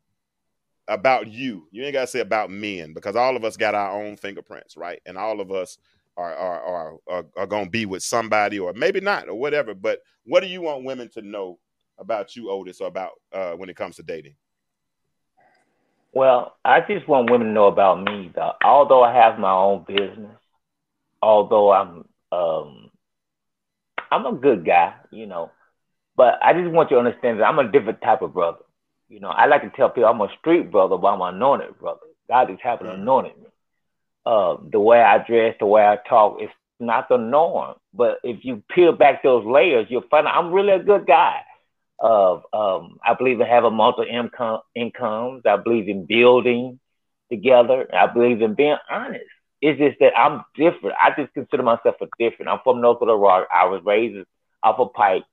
about 0.88 1.28
you. 1.28 1.68
You 1.70 1.84
ain't 1.84 1.92
got 1.92 2.02
to 2.02 2.06
say 2.06 2.20
about 2.20 2.50
men 2.50 2.92
because 2.92 3.16
all 3.16 3.36
of 3.36 3.44
us 3.44 3.56
got 3.56 3.74
our 3.74 4.02
own 4.02 4.16
fingerprints, 4.16 4.76
right? 4.76 5.00
And 5.06 5.16
all 5.16 5.40
of 5.40 5.52
us 5.52 5.78
are 6.16 6.34
are 6.34 6.60
are 6.60 6.96
are, 7.08 7.24
are 7.36 7.46
to 7.46 7.70
be 7.70 7.86
with 7.86 8.02
somebody 8.02 8.58
or 8.58 8.72
maybe 8.72 9.00
not 9.00 9.28
or 9.28 9.34
whatever. 9.34 9.74
But 9.74 10.00
what 10.24 10.40
do 10.40 10.48
you 10.48 10.62
want 10.62 10.84
women 10.84 11.08
to 11.10 11.22
know 11.22 11.58
about 11.98 12.34
you, 12.34 12.50
Otis, 12.50 12.80
or 12.80 12.88
about 12.88 13.12
uh, 13.32 13.52
when 13.52 13.68
it 13.68 13.76
comes 13.76 13.96
to 13.96 14.02
dating? 14.02 14.34
Well, 16.12 16.56
I 16.64 16.80
just 16.80 17.06
want 17.06 17.30
women 17.30 17.48
to 17.48 17.52
know 17.52 17.68
about 17.68 18.02
me. 18.02 18.32
Though. 18.34 18.52
Although 18.64 19.04
I 19.04 19.14
have 19.14 19.38
my 19.38 19.52
own 19.52 19.84
business, 19.86 20.39
although 21.22 21.72
I'm 21.72 22.04
um, 22.32 22.90
I'm 24.10 24.26
a 24.26 24.32
good 24.32 24.64
guy, 24.64 24.94
you 25.10 25.26
know, 25.26 25.50
but 26.16 26.38
I 26.42 26.52
just 26.52 26.70
want 26.70 26.90
you 26.90 26.96
to 26.96 27.06
understand 27.06 27.40
that 27.40 27.44
I'm 27.44 27.58
a 27.58 27.70
different 27.70 28.00
type 28.02 28.22
of 28.22 28.34
brother. 28.34 28.64
You 29.08 29.20
know, 29.20 29.28
I 29.28 29.46
like 29.46 29.62
to 29.62 29.70
tell 29.70 29.90
people 29.90 30.08
I'm 30.08 30.20
a 30.20 30.28
street 30.38 30.70
brother, 30.70 30.96
but 30.96 31.08
I'm 31.08 31.20
an 31.20 31.34
anointed 31.34 31.78
brother. 31.78 32.00
God 32.28 32.50
is 32.50 32.58
having 32.62 32.86
mm. 32.86 32.94
anointed 32.94 33.36
me. 33.38 33.46
Uh, 34.24 34.56
the 34.70 34.78
way 34.78 35.00
I 35.00 35.18
dress, 35.18 35.56
the 35.58 35.66
way 35.66 35.82
I 35.82 35.98
talk, 36.08 36.40
is 36.40 36.50
not 36.78 37.08
the 37.08 37.16
norm. 37.16 37.74
But 37.92 38.18
if 38.22 38.44
you 38.44 38.62
peel 38.70 38.92
back 38.92 39.22
those 39.22 39.44
layers, 39.44 39.86
you'll 39.88 40.04
find 40.10 40.26
out 40.26 40.36
I'm 40.36 40.52
really 40.52 40.72
a 40.72 40.82
good 40.82 41.06
guy. 41.06 41.40
Of 41.98 42.44
um, 42.54 42.98
I 43.04 43.12
believe 43.14 43.40
in 43.40 43.46
having 43.46 43.74
multiple 43.74 44.10
income 44.10 44.60
incomes. 44.74 45.42
I 45.44 45.56
believe 45.56 45.88
in 45.88 46.06
building 46.06 46.80
together. 47.30 47.88
I 47.92 48.06
believe 48.06 48.40
in 48.40 48.54
being 48.54 48.78
honest. 48.90 49.24
It's 49.62 49.78
just 49.78 49.98
that 50.00 50.16
I'm 50.18 50.42
different. 50.54 50.96
I 51.00 51.10
just 51.16 51.34
consider 51.34 51.62
myself 51.62 51.96
a 52.00 52.06
different. 52.18 52.50
I'm 52.50 52.60
from 52.64 52.80
North 52.80 53.00
Little 53.00 53.18
Rock. 53.18 53.46
I 53.54 53.66
was 53.66 53.82
raised 53.84 54.26
off 54.62 54.78
a 54.78 54.86
pipe. 54.86 55.24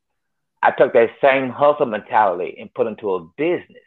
I 0.61 0.71
took 0.71 0.93
that 0.93 1.11
same 1.21 1.49
hustle 1.49 1.85
mentality 1.85 2.57
and 2.59 2.73
put 2.73 2.87
into 2.87 3.13
a 3.13 3.25
business. 3.37 3.83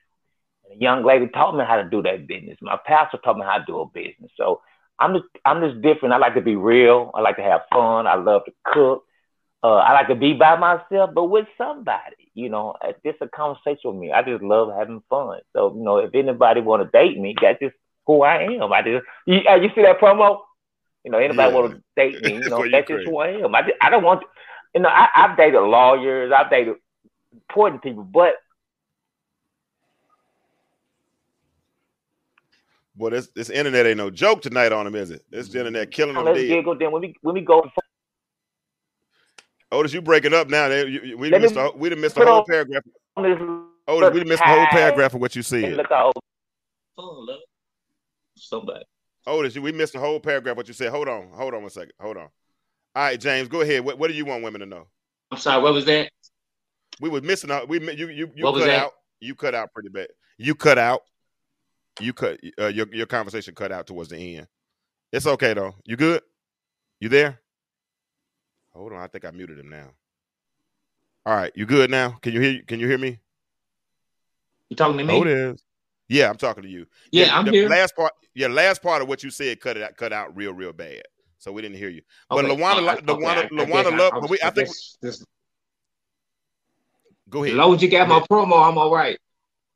And 0.64 0.78
a 0.78 0.82
young 0.82 1.04
lady 1.04 1.28
taught 1.28 1.56
me 1.56 1.64
how 1.66 1.76
to 1.76 1.88
do 1.88 2.02
that 2.02 2.26
business. 2.26 2.56
My 2.62 2.78
pastor 2.86 3.18
taught 3.18 3.36
me 3.36 3.44
how 3.44 3.58
to 3.58 3.64
do 3.66 3.80
a 3.80 3.86
business. 3.86 4.30
So 4.36 4.62
I'm 4.98 5.14
just 5.14 5.26
I'm 5.44 5.60
just 5.60 5.82
different. 5.82 6.14
I 6.14 6.18
like 6.18 6.34
to 6.34 6.40
be 6.40 6.56
real. 6.56 7.10
I 7.14 7.20
like 7.20 7.36
to 7.36 7.42
have 7.42 7.62
fun. 7.72 8.06
I 8.06 8.14
love 8.14 8.44
to 8.46 8.52
cook. 8.64 9.04
Uh, 9.62 9.76
I 9.76 9.92
like 9.92 10.08
to 10.08 10.14
be 10.14 10.32
by 10.32 10.56
myself, 10.56 11.10
but 11.14 11.24
with 11.24 11.46
somebody. 11.58 12.30
You 12.34 12.48
know, 12.48 12.76
just 13.04 13.18
a 13.20 13.28
conversation 13.28 13.90
with 13.92 13.96
me. 13.96 14.12
I 14.12 14.22
just 14.22 14.42
love 14.42 14.70
having 14.76 15.02
fun. 15.10 15.40
So 15.54 15.74
you 15.74 15.82
know, 15.82 15.98
if 15.98 16.14
anybody 16.14 16.60
want 16.60 16.82
to 16.82 16.90
date 16.98 17.18
me, 17.18 17.34
that's 17.40 17.60
just 17.60 17.74
who 18.10 18.22
I 18.22 18.42
am. 18.42 18.72
I 18.72 18.82
just 18.82 19.04
you, 19.26 19.40
uh, 19.48 19.54
you 19.54 19.70
see 19.74 19.82
that 19.82 20.00
promo. 20.00 20.40
You 21.04 21.10
know, 21.10 21.18
anybody 21.18 21.52
yeah. 21.52 21.58
want 21.58 21.72
to 21.72 21.82
date 21.96 22.22
me? 22.22 22.34
You 22.34 22.40
know, 22.50 22.70
that's 22.70 22.88
just 22.88 23.06
who 23.06 23.18
I 23.18 23.28
am. 23.28 23.54
I, 23.54 23.62
just, 23.62 23.74
I 23.80 23.90
don't 23.90 24.02
want 24.02 24.22
you 24.74 24.82
know, 24.82 24.88
I, 24.88 25.08
I've 25.14 25.36
dated 25.36 25.60
lawyers, 25.60 26.32
I've 26.36 26.50
dated 26.50 26.76
important 27.32 27.82
people, 27.82 28.04
but 28.04 28.34
Boy, 32.96 33.10
this 33.10 33.28
this 33.28 33.48
internet 33.48 33.86
ain't 33.86 33.96
no 33.96 34.10
joke 34.10 34.42
tonight 34.42 34.72
on 34.72 34.84
them, 34.84 34.94
is 34.94 35.10
it? 35.10 35.24
This 35.30 35.54
internet 35.54 35.90
killing 35.90 36.14
them. 36.14 36.24
Let's 36.26 36.38
giggle. 36.38 36.76
Then 36.76 36.92
when 36.92 37.00
we 37.00 37.14
when 37.22 37.34
we 37.34 37.40
go. 37.40 37.64
Otis, 39.72 39.94
you 39.94 40.02
breaking 40.02 40.34
up 40.34 40.50
now? 40.50 40.68
We 40.68 41.14
we 41.14 41.30
missed 41.30 41.56
a, 41.56 41.70
we 41.74 41.88
done 41.88 42.00
missed 42.00 42.18
a 42.18 42.26
whole 42.26 42.44
paragraph. 42.44 42.82
Otis, 43.16 43.40
we 44.12 44.24
missed 44.24 44.42
a 44.42 44.46
whole 44.46 44.66
paragraph 44.66 45.14
of 45.14 45.20
what 45.22 45.34
you 45.34 45.40
said. 45.40 45.78
Look 45.78 45.90
out. 45.90 46.12
Oh, 46.98 47.38
Somebody. 48.40 48.84
Otis, 49.26 49.58
we 49.58 49.72
missed 49.72 49.94
a 49.94 50.00
whole 50.00 50.18
paragraph. 50.18 50.56
What 50.56 50.68
you 50.68 50.74
said? 50.74 50.90
Hold 50.90 51.08
on, 51.08 51.28
hold 51.32 51.54
on 51.54 51.62
one 51.62 51.70
second. 51.70 51.92
Hold 52.00 52.16
on. 52.16 52.28
All 52.96 53.04
right, 53.04 53.20
James, 53.20 53.48
go 53.48 53.60
ahead. 53.60 53.84
What, 53.84 53.98
what 53.98 54.08
do 54.08 54.14
you 54.14 54.24
want 54.24 54.42
women 54.42 54.60
to 54.60 54.66
know? 54.66 54.86
I'm 55.30 55.38
sorry. 55.38 55.62
What 55.62 55.74
was 55.74 55.84
that? 55.84 56.10
We 57.00 57.08
were 57.08 57.20
missing 57.20 57.50
out. 57.50 57.68
We 57.68 57.80
you 57.94 58.08
you 58.08 58.30
you 58.34 58.44
what 58.44 58.58
cut 58.58 58.70
out. 58.70 58.92
You 59.20 59.34
cut 59.34 59.54
out 59.54 59.72
pretty 59.72 59.90
bad. 59.90 60.08
You 60.38 60.54
cut 60.54 60.78
out. 60.78 61.02
You 62.00 62.12
cut 62.12 62.40
uh, 62.58 62.66
your 62.66 62.86
your 62.92 63.06
conversation 63.06 63.54
cut 63.54 63.72
out 63.72 63.86
towards 63.86 64.10
the 64.10 64.16
end. 64.36 64.48
It's 65.12 65.26
okay 65.26 65.54
though. 65.54 65.74
You 65.84 65.96
good? 65.96 66.22
You 66.98 67.08
there? 67.08 67.40
Hold 68.72 68.92
on. 68.92 69.00
I 69.00 69.06
think 69.06 69.24
I 69.24 69.30
muted 69.30 69.58
him 69.58 69.70
now. 69.70 69.90
All 71.26 71.36
right, 71.36 71.52
you 71.54 71.66
good 71.66 71.90
now? 71.90 72.18
Can 72.22 72.32
you 72.32 72.40
hear? 72.40 72.62
Can 72.66 72.80
you 72.80 72.88
hear 72.88 72.98
me? 72.98 73.20
You 74.68 74.76
talking 74.76 74.98
to 74.98 75.04
me? 75.04 75.18
Oh, 75.18 75.22
it 75.22 75.28
is. 75.28 75.62
Yeah, 76.10 76.28
I'm 76.28 76.36
talking 76.36 76.64
to 76.64 76.68
you. 76.68 76.86
Yeah, 77.12 77.26
yeah 77.26 77.38
I'm 77.38 77.44
the 77.46 77.52
here. 77.52 77.68
Last 77.68 77.94
part. 77.94 78.12
Yeah, 78.34 78.48
last 78.48 78.82
part 78.82 79.00
of 79.00 79.08
what 79.08 79.22
you 79.22 79.30
said 79.30 79.60
cut 79.60 79.76
it 79.76 79.82
out. 79.84 79.96
Cut 79.96 80.12
out 80.12 80.36
real, 80.36 80.52
real 80.52 80.72
bad. 80.72 81.02
so 81.38 81.52
we 81.52 81.62
didn't 81.62 81.78
hear 81.78 81.88
you. 81.88 82.02
But 82.28 82.44
Okay, 82.44 82.54
Lawana, 82.54 82.74
oh, 82.74 82.78
all 82.80 82.86
right, 82.86 83.06
Lawana, 83.06 83.44
okay, 83.44 83.56
I- 83.56 83.62
I 83.62 83.66
Lawana 83.66 83.92
I- 83.92 83.96
love. 83.96 84.12
I 84.14 84.20
but 84.20 84.28
we, 84.30 84.40
I 84.42 84.46
was- 84.48 84.54
think. 84.54 84.68
guess 84.68 84.96
this- 85.00 85.24
Go 87.30 87.42
As 87.44 87.46
ahead. 87.50 87.56
long 87.58 87.74
as 87.76 87.82
you 87.82 87.88
got 87.88 88.08
my 88.08 88.20
promo, 88.20 88.68
I'm 88.68 88.76
all 88.76 88.92
right. 88.92 89.16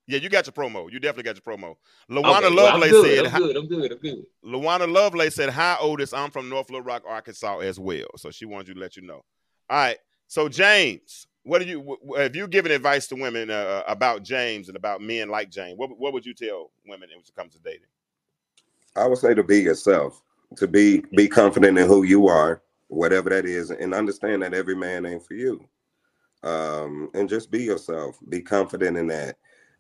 Yeah, 0.06 0.18
you 0.18 0.28
got 0.28 0.44
your 0.46 0.52
promo. 0.52 0.90
You 0.92 0.98
definitely 0.98 1.22
got 1.32 1.36
your 1.36 1.56
promo. 1.56 1.70
Okay, 1.70 1.78
Lawana 2.10 2.22
well, 2.22 2.34
I'm 2.34 2.54
Lovelace 2.56 2.90
good, 2.90 3.16
said. 3.16 3.26
I'm 3.32 3.40
good. 3.42 3.56
I'm 3.56 3.66
good. 3.68 3.92
I'm 3.92 3.98
good. 3.98 4.24
Lawana 4.44 4.92
Lovelace 4.92 5.34
said, 5.36 5.48
"Hi, 5.50 5.76
Otis. 5.80 6.12
I'm 6.12 6.30
from 6.30 6.48
North 6.50 6.68
Little 6.68 6.82
Rock, 6.84 7.04
Arkansas, 7.08 7.60
as 7.60 7.78
well." 7.78 8.08
So 8.16 8.30
she 8.32 8.44
wants 8.44 8.68
you 8.68 8.74
to 8.74 8.80
let 8.80 8.96
you 8.96 9.02
know. 9.02 9.24
All 9.70 9.78
right. 9.78 9.98
So 10.26 10.48
James, 10.48 11.26
what 11.44 11.60
do 11.60 11.66
you 11.66 11.98
have 12.16 12.34
you 12.34 12.48
given 12.48 12.72
advice 12.72 13.06
to 13.08 13.16
women 13.16 13.50
uh, 13.50 13.82
about 13.86 14.22
James 14.22 14.68
and 14.68 14.76
about 14.76 15.00
men 15.00 15.28
like 15.28 15.50
James? 15.50 15.78
What 15.78 15.96
what 15.98 16.12
would 16.12 16.26
you 16.26 16.34
tell 16.34 16.72
women 16.86 17.08
when 17.10 17.20
it 17.20 17.30
comes 17.36 17.52
to 17.54 17.60
dating? 17.60 17.86
I 18.96 19.06
would 19.06 19.18
say 19.18 19.34
to 19.34 19.42
be 19.42 19.60
yourself, 19.60 20.22
to 20.56 20.66
be 20.66 21.04
be 21.14 21.28
confident 21.28 21.78
in 21.78 21.86
who 21.86 22.02
you 22.02 22.28
are, 22.28 22.62
whatever 22.88 23.28
that 23.30 23.44
is, 23.44 23.70
and 23.70 23.94
understand 23.94 24.42
that 24.42 24.54
every 24.54 24.74
man 24.74 25.04
ain't 25.06 25.26
for 25.26 25.34
you. 25.34 25.68
Um, 26.42 27.10
and 27.14 27.28
just 27.28 27.50
be 27.50 27.62
yourself. 27.62 28.18
Be 28.28 28.40
confident 28.40 28.96
in 28.96 29.06
that. 29.08 29.36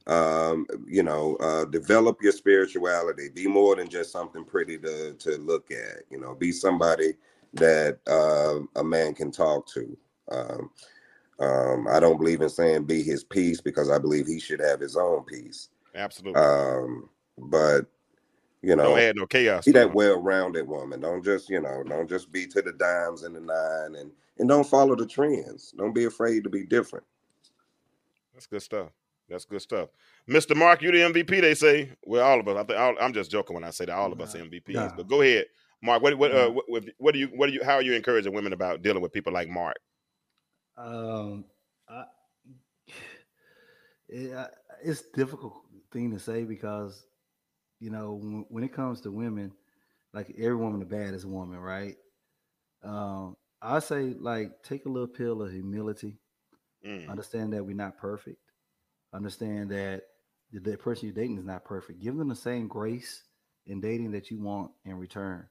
Um, 0.06 0.66
you 0.86 1.02
know, 1.02 1.36
uh, 1.36 1.64
develop 1.64 2.18
your 2.20 2.32
spirituality. 2.32 3.30
Be 3.34 3.46
more 3.46 3.74
than 3.76 3.88
just 3.88 4.12
something 4.12 4.44
pretty 4.44 4.76
to 4.78 5.14
to 5.14 5.38
look 5.38 5.70
at. 5.70 6.02
You 6.10 6.20
know, 6.20 6.34
be 6.34 6.52
somebody 6.52 7.14
that 7.54 8.00
uh, 8.06 8.60
a 8.78 8.84
man 8.84 9.14
can 9.14 9.30
talk 9.30 9.66
to. 9.68 9.96
Um, 10.30 10.70
um, 11.40 11.86
I 11.88 12.00
don't 12.00 12.18
believe 12.18 12.40
in 12.40 12.48
saying 12.48 12.84
be 12.84 13.02
his 13.02 13.24
peace 13.24 13.60
because 13.60 13.90
I 13.90 13.98
believe 13.98 14.26
he 14.26 14.38
should 14.38 14.60
have 14.60 14.80
his 14.80 14.96
own 14.96 15.24
peace. 15.24 15.68
Absolutely. 15.94 16.40
Um, 16.40 17.08
but 17.38 17.86
you 18.62 18.76
know, 18.76 18.90
Don't 18.90 18.98
add 18.98 19.16
no 19.16 19.26
chaos. 19.26 19.66
be 19.66 19.72
that 19.72 19.88
it. 19.88 19.94
well-rounded 19.94 20.66
woman. 20.66 21.00
Don't 21.00 21.22
just, 21.22 21.50
you 21.50 21.60
know, 21.60 21.82
don't 21.82 22.08
just 22.08 22.32
be 22.32 22.46
to 22.46 22.62
the 22.62 22.72
dimes 22.72 23.22
and 23.22 23.36
the 23.36 23.40
nine 23.40 24.00
and 24.00 24.10
and 24.38 24.48
don't 24.48 24.66
follow 24.66 24.96
the 24.96 25.06
trends. 25.06 25.72
Don't 25.76 25.94
be 25.94 26.04
afraid 26.04 26.44
to 26.44 26.50
be 26.50 26.64
different. 26.64 27.04
That's 28.32 28.46
good 28.46 28.62
stuff. 28.62 28.88
That's 29.28 29.44
good 29.44 29.62
stuff. 29.62 29.90
Mr. 30.28 30.56
Mark, 30.56 30.82
you 30.82 30.90
the 30.90 30.98
MVP. 30.98 31.40
They 31.40 31.54
say. 31.54 31.92
Well, 32.04 32.24
all 32.26 32.40
of 32.40 32.48
us. 32.48 32.56
I 32.56 32.64
think 32.64 32.78
all, 32.78 32.94
I'm 33.00 33.12
just 33.12 33.30
joking 33.30 33.54
when 33.54 33.64
I 33.64 33.70
say 33.70 33.84
that 33.84 33.94
all 33.94 34.12
of 34.12 34.20
us 34.20 34.34
are 34.34 34.38
MVPs. 34.38 34.74
nah. 34.74 34.90
But 34.96 35.08
go 35.08 35.20
ahead, 35.22 35.46
Mark. 35.82 36.02
What 36.02 36.16
what, 36.18 36.32
uh, 36.32 36.50
what 36.50 36.64
what 36.68 36.84
what 36.98 37.12
do 37.14 37.20
you 37.20 37.28
what 37.28 37.46
do 37.46 37.52
you 37.52 37.64
how 37.64 37.74
are 37.74 37.82
you 37.82 37.94
encouraging 37.94 38.34
women 38.34 38.52
about 38.52 38.82
dealing 38.82 39.02
with 39.02 39.12
people 39.12 39.32
like 39.32 39.48
Mark? 39.48 39.76
Um, 40.76 41.44
I, 41.88 42.04
it, 44.08 44.32
I, 44.34 44.48
it's 44.82 45.02
difficult 45.14 45.54
thing 45.92 46.10
to 46.12 46.18
say 46.18 46.44
because 46.44 47.06
you 47.80 47.90
know 47.90 48.14
when, 48.14 48.46
when 48.48 48.64
it 48.64 48.72
comes 48.72 49.00
to 49.02 49.10
women, 49.10 49.52
like 50.12 50.34
every 50.38 50.56
woman, 50.56 50.80
the 50.80 50.86
baddest 50.86 51.24
woman, 51.26 51.58
right? 51.58 51.96
Um, 52.82 53.36
I 53.62 53.78
say 53.80 54.14
like 54.18 54.62
take 54.62 54.86
a 54.86 54.90
little 54.90 55.08
pill 55.08 55.42
of 55.42 55.52
humility. 55.52 56.18
Mm, 56.86 57.08
Understand 57.08 57.52
that 57.52 57.64
we're 57.64 57.74
not 57.76 57.98
perfect. 57.98 58.38
Understand 59.12 59.70
that 59.70 60.02
the, 60.52 60.60
the 60.60 60.76
person 60.76 61.06
you're 61.06 61.14
dating 61.14 61.38
is 61.38 61.44
not 61.44 61.64
perfect. 61.64 62.00
Give 62.00 62.16
them 62.16 62.28
the 62.28 62.36
same 62.36 62.68
grace 62.68 63.24
in 63.66 63.80
dating 63.80 64.12
that 64.12 64.30
you 64.30 64.40
want 64.40 64.72
in 64.84 64.96
return. 64.98 65.46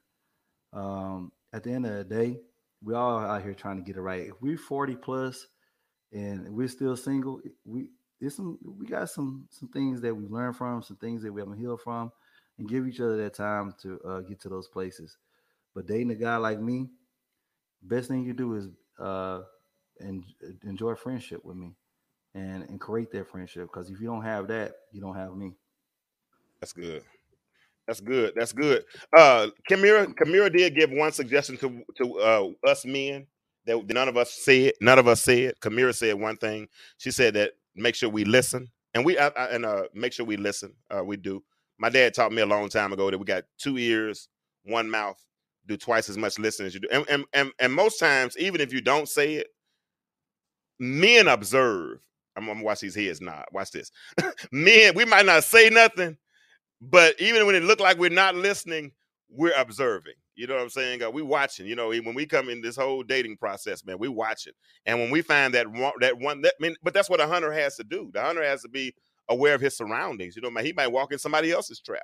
Um, 0.73 1.31
at 1.53 1.63
the 1.63 1.71
end 1.71 1.85
of 1.85 1.93
the 1.93 2.03
day, 2.03 2.41
we 2.83 2.93
all 2.93 3.19
out 3.19 3.43
here 3.43 3.53
trying 3.53 3.77
to 3.77 3.83
get 3.83 3.95
it 3.97 4.01
right. 4.01 4.27
If 4.27 4.41
we're 4.41 4.57
40 4.57 4.95
plus 4.97 5.47
and 6.11 6.49
we're 6.49 6.67
still 6.67 6.95
single, 6.95 7.41
we 7.65 7.89
there's 8.19 8.35
some 8.35 8.57
we 8.63 8.87
got 8.87 9.09
some 9.09 9.47
some 9.49 9.69
things 9.69 10.01
that 10.01 10.15
we've 10.15 10.31
learned 10.31 10.55
from, 10.55 10.81
some 10.81 10.97
things 10.97 11.23
that 11.23 11.31
we 11.31 11.41
haven't 11.41 11.57
healed 11.57 11.81
from, 11.81 12.11
and 12.57 12.69
give 12.69 12.87
each 12.87 12.99
other 12.99 13.17
that 13.17 13.33
time 13.33 13.73
to 13.81 13.99
uh, 14.07 14.19
get 14.21 14.39
to 14.41 14.49
those 14.49 14.67
places. 14.67 15.17
But 15.75 15.87
dating 15.87 16.11
a 16.11 16.15
guy 16.15 16.37
like 16.37 16.59
me, 16.59 16.89
best 17.81 18.09
thing 18.09 18.23
you 18.23 18.33
do 18.33 18.55
is 18.55 18.67
uh, 18.99 19.41
and 19.99 20.23
enjoy 20.63 20.95
friendship 20.95 21.43
with 21.43 21.57
me 21.57 21.75
and 22.33 22.63
and 22.63 22.79
create 22.79 23.11
that 23.11 23.29
friendship. 23.29 23.63
Because 23.63 23.89
if 23.89 23.99
you 23.99 24.07
don't 24.07 24.23
have 24.23 24.47
that, 24.47 24.73
you 24.91 25.01
don't 25.01 25.15
have 25.15 25.35
me. 25.35 25.53
that's 26.59 26.73
good. 26.73 27.03
That's 27.87 27.99
good. 28.01 28.33
That's 28.35 28.53
good. 28.53 28.83
Uh, 29.15 29.49
Kamira, 29.69 30.13
Kamira 30.15 30.51
did 30.55 30.75
give 30.75 30.91
one 30.91 31.11
suggestion 31.11 31.57
to 31.57 31.83
to 31.97 32.19
uh, 32.19 32.49
us 32.69 32.85
men 32.85 33.27
that 33.65 33.85
none 33.87 34.07
of 34.07 34.17
us 34.17 34.31
said. 34.33 34.73
None 34.81 34.99
of 34.99 35.07
us 35.07 35.21
said. 35.21 35.55
Kamira 35.61 35.93
said 35.93 36.15
one 36.15 36.37
thing. 36.37 36.67
She 36.97 37.11
said 37.11 37.33
that 37.35 37.51
make 37.75 37.95
sure 37.95 38.09
we 38.09 38.23
listen, 38.25 38.69
and 38.93 39.05
we 39.05 39.17
I, 39.17 39.27
I, 39.27 39.45
and 39.47 39.65
uh, 39.65 39.83
make 39.93 40.13
sure 40.13 40.25
we 40.25 40.37
listen. 40.37 40.73
Uh, 40.89 41.03
we 41.03 41.17
do. 41.17 41.43
My 41.77 41.89
dad 41.89 42.13
taught 42.13 42.31
me 42.31 42.41
a 42.41 42.45
long 42.45 42.69
time 42.69 42.93
ago 42.93 43.11
that 43.11 43.17
we 43.17 43.25
got 43.25 43.43
two 43.57 43.77
ears, 43.77 44.29
one 44.63 44.89
mouth. 44.89 45.21
Do 45.65 45.77
twice 45.77 46.09
as 46.09 46.17
much 46.17 46.39
listening 46.39 46.67
as 46.67 46.73
you 46.73 46.81
do, 46.81 46.89
and 46.91 47.05
and 47.09 47.25
and, 47.33 47.51
and 47.59 47.73
most 47.73 47.99
times, 47.99 48.37
even 48.37 48.61
if 48.61 48.73
you 48.73 48.81
don't 48.81 49.09
say 49.09 49.35
it, 49.35 49.47
men 50.79 51.27
observe. 51.27 51.99
I'm 52.35 52.47
gonna 52.47 52.63
watch 52.63 52.81
these 52.81 52.95
heads 52.95 53.21
nod. 53.21 53.45
Watch 53.51 53.71
this. 53.71 53.91
men, 54.51 54.95
we 54.95 55.05
might 55.05 55.25
not 55.25 55.43
say 55.43 55.69
nothing, 55.69 56.17
but 56.89 57.19
even 57.19 57.45
when 57.45 57.55
it 57.55 57.63
looked 57.63 57.81
like 57.81 57.97
we're 57.97 58.09
not 58.09 58.35
listening, 58.35 58.91
we're 59.29 59.53
observing. 59.57 60.13
You 60.35 60.47
know 60.47 60.55
what 60.55 60.63
I'm 60.63 60.69
saying? 60.69 61.01
We 61.13 61.21
watching. 61.21 61.67
You 61.67 61.75
know, 61.75 61.89
when 61.89 62.15
we 62.15 62.25
come 62.25 62.49
in 62.49 62.61
this 62.61 62.75
whole 62.75 63.03
dating 63.03 63.37
process, 63.37 63.85
man, 63.85 63.99
we 63.99 64.07
watching. 64.07 64.53
And 64.85 64.99
when 64.99 65.11
we 65.11 65.21
find 65.21 65.53
that 65.53 65.67
one, 65.67 65.93
that 66.01 66.17
one, 66.17 66.41
that 66.41 66.55
I 66.59 66.63
mean, 66.63 66.75
but 66.83 66.93
that's 66.93 67.09
what 67.09 67.21
a 67.21 67.27
hunter 67.27 67.51
has 67.51 67.75
to 67.77 67.83
do. 67.83 68.09
The 68.13 68.21
hunter 68.21 68.43
has 68.43 68.63
to 68.63 68.69
be 68.69 68.93
aware 69.29 69.53
of 69.53 69.61
his 69.61 69.77
surroundings. 69.77 70.35
You 70.35 70.41
know, 70.41 70.49
man, 70.49 70.65
he 70.65 70.73
might 70.73 70.91
walk 70.91 71.13
in 71.13 71.19
somebody 71.19 71.51
else's 71.51 71.79
trap. 71.79 72.03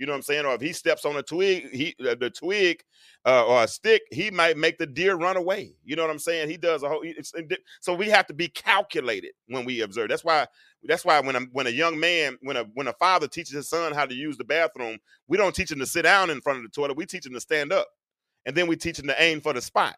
You 0.00 0.06
know 0.06 0.12
what 0.14 0.16
I'm 0.18 0.22
saying? 0.22 0.46
Or 0.46 0.54
if 0.54 0.62
he 0.62 0.72
steps 0.72 1.04
on 1.04 1.16
a 1.16 1.22
twig, 1.22 1.70
he 1.72 1.94
uh, 2.08 2.16
the 2.18 2.30
twig 2.30 2.82
uh, 3.26 3.46
or 3.46 3.64
a 3.64 3.68
stick, 3.68 4.02
he 4.10 4.30
might 4.30 4.56
make 4.56 4.78
the 4.78 4.86
deer 4.86 5.14
run 5.16 5.36
away. 5.36 5.74
You 5.84 5.94
know 5.94 6.02
what 6.02 6.10
I'm 6.10 6.18
saying? 6.18 6.48
He 6.50 6.56
does 6.56 6.82
a 6.82 6.88
whole. 6.88 7.04
So 7.82 7.94
we 7.94 8.08
have 8.08 8.26
to 8.28 8.34
be 8.34 8.48
calculated 8.48 9.32
when 9.48 9.66
we 9.66 9.82
observe. 9.82 10.08
That's 10.08 10.24
why. 10.24 10.48
That's 10.84 11.04
why 11.04 11.20
when 11.20 11.36
a 11.36 11.40
when 11.52 11.66
a 11.66 11.70
young 11.70 12.00
man, 12.00 12.38
when 12.42 12.56
a 12.56 12.64
when 12.74 12.88
a 12.88 12.94
father 12.94 13.28
teaches 13.28 13.54
his 13.54 13.68
son 13.68 13.92
how 13.92 14.06
to 14.06 14.14
use 14.14 14.38
the 14.38 14.44
bathroom, 14.44 14.98
we 15.28 15.36
don't 15.36 15.54
teach 15.54 15.70
him 15.70 15.78
to 15.80 15.86
sit 15.86 16.02
down 16.02 16.30
in 16.30 16.40
front 16.40 16.58
of 16.58 16.64
the 16.64 16.70
toilet. 16.70 16.96
We 16.96 17.06
teach 17.06 17.26
him 17.26 17.34
to 17.34 17.40
stand 17.40 17.72
up, 17.72 17.88
and 18.46 18.56
then 18.56 18.66
we 18.66 18.76
teach 18.76 18.98
him 18.98 19.06
to 19.08 19.22
aim 19.22 19.42
for 19.42 19.52
the 19.52 19.60
spot. 19.60 19.96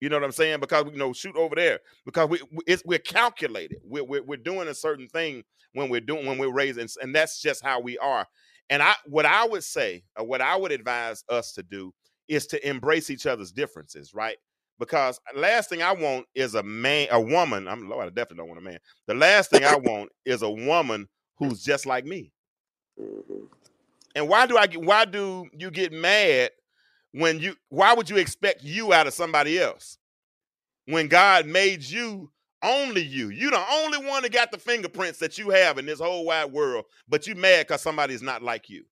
You 0.00 0.10
know 0.10 0.16
what 0.16 0.24
I'm 0.24 0.32
saying? 0.32 0.60
Because 0.60 0.84
we 0.84 0.92
you 0.92 0.98
know 0.98 1.12
shoot 1.14 1.36
over 1.36 1.54
there 1.54 1.80
because 2.04 2.28
we 2.28 2.40
we- 2.52 2.76
we're 2.84 2.98
calculated. 2.98 3.78
We're, 3.84 4.04
we're 4.04 4.22
we're 4.22 4.36
doing 4.36 4.68
a 4.68 4.74
certain 4.74 5.08
thing 5.08 5.44
when 5.72 5.88
we're 5.88 6.00
doing 6.02 6.26
when 6.26 6.38
we're 6.38 6.52
raising, 6.52 6.88
and 7.02 7.14
that's 7.14 7.40
just 7.40 7.64
how 7.64 7.80
we 7.80 7.98
are. 7.98 8.26
And 8.70 8.82
I 8.82 8.94
what 9.06 9.26
I 9.26 9.46
would 9.46 9.64
say, 9.64 10.04
or 10.18 10.26
what 10.26 10.40
I 10.40 10.56
would 10.56 10.72
advise 10.72 11.24
us 11.28 11.52
to 11.54 11.62
do, 11.62 11.92
is 12.28 12.46
to 12.48 12.68
embrace 12.68 13.10
each 13.10 13.26
other's 13.26 13.52
differences, 13.52 14.12
right? 14.14 14.36
Because 14.78 15.20
last 15.34 15.70
thing 15.70 15.82
I 15.82 15.92
want 15.92 16.26
is 16.34 16.54
a 16.54 16.62
man, 16.62 17.08
a 17.10 17.20
woman. 17.20 17.66
I'm 17.68 17.88
Lord, 17.88 18.06
I 18.06 18.10
definitely 18.10 18.38
don't 18.38 18.48
want 18.48 18.60
a 18.60 18.64
man. 18.64 18.78
The 19.06 19.14
last 19.14 19.50
thing 19.50 19.64
I 19.64 19.76
want 19.82 20.10
is 20.24 20.42
a 20.42 20.50
woman 20.50 21.08
who's 21.38 21.62
just 21.62 21.86
like 21.86 22.04
me. 22.04 22.32
Mhm. 23.00 23.48
And 24.14 24.28
why 24.28 24.46
do 24.46 24.56
I 24.58 24.66
get? 24.66 24.82
Why 24.82 25.04
do 25.04 25.48
you 25.52 25.70
get 25.70 25.92
mad 25.92 26.50
when 27.12 27.38
you? 27.40 27.56
Why 27.70 27.94
would 27.94 28.10
you 28.10 28.16
expect 28.16 28.64
you 28.64 28.92
out 28.92 29.06
of 29.06 29.14
somebody 29.14 29.58
else 29.58 29.98
when 30.86 31.08
God 31.08 31.46
made 31.46 31.82
you 31.84 32.30
only 32.62 33.02
you? 33.02 33.28
You 33.30 33.50
the 33.50 33.64
only 33.72 33.98
one 33.98 34.22
that 34.22 34.32
got 34.32 34.50
the 34.50 34.58
fingerprints 34.58 35.18
that 35.18 35.38
you 35.38 35.50
have 35.50 35.78
in 35.78 35.86
this 35.86 36.00
whole 36.00 36.24
wide 36.24 36.52
world, 36.52 36.84
but 37.08 37.26
you 37.26 37.34
mad 37.34 37.66
because 37.66 37.82
somebody's 37.82 38.22
not 38.22 38.42
like 38.42 38.68
you. 38.68 38.84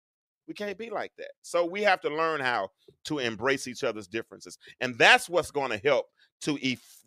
We 0.47 0.55
can't 0.55 0.79
be 0.79 0.91
like 0.91 1.13
that. 1.19 1.33
So 1.43 1.65
we 1.65 1.83
have 1.83 2.01
to 2.03 2.09
learn 2.09 2.41
how 2.41 2.71
to 3.07 3.19
embrace 3.19 3.67
each 3.67 3.83
other's 3.83 4.07
differences, 4.07 4.59
and 4.81 4.97
that's 4.97 5.29
what's 5.29 5.51
going 5.51 5.71
to 5.71 5.79
help 5.79 6.07
to 6.43 6.59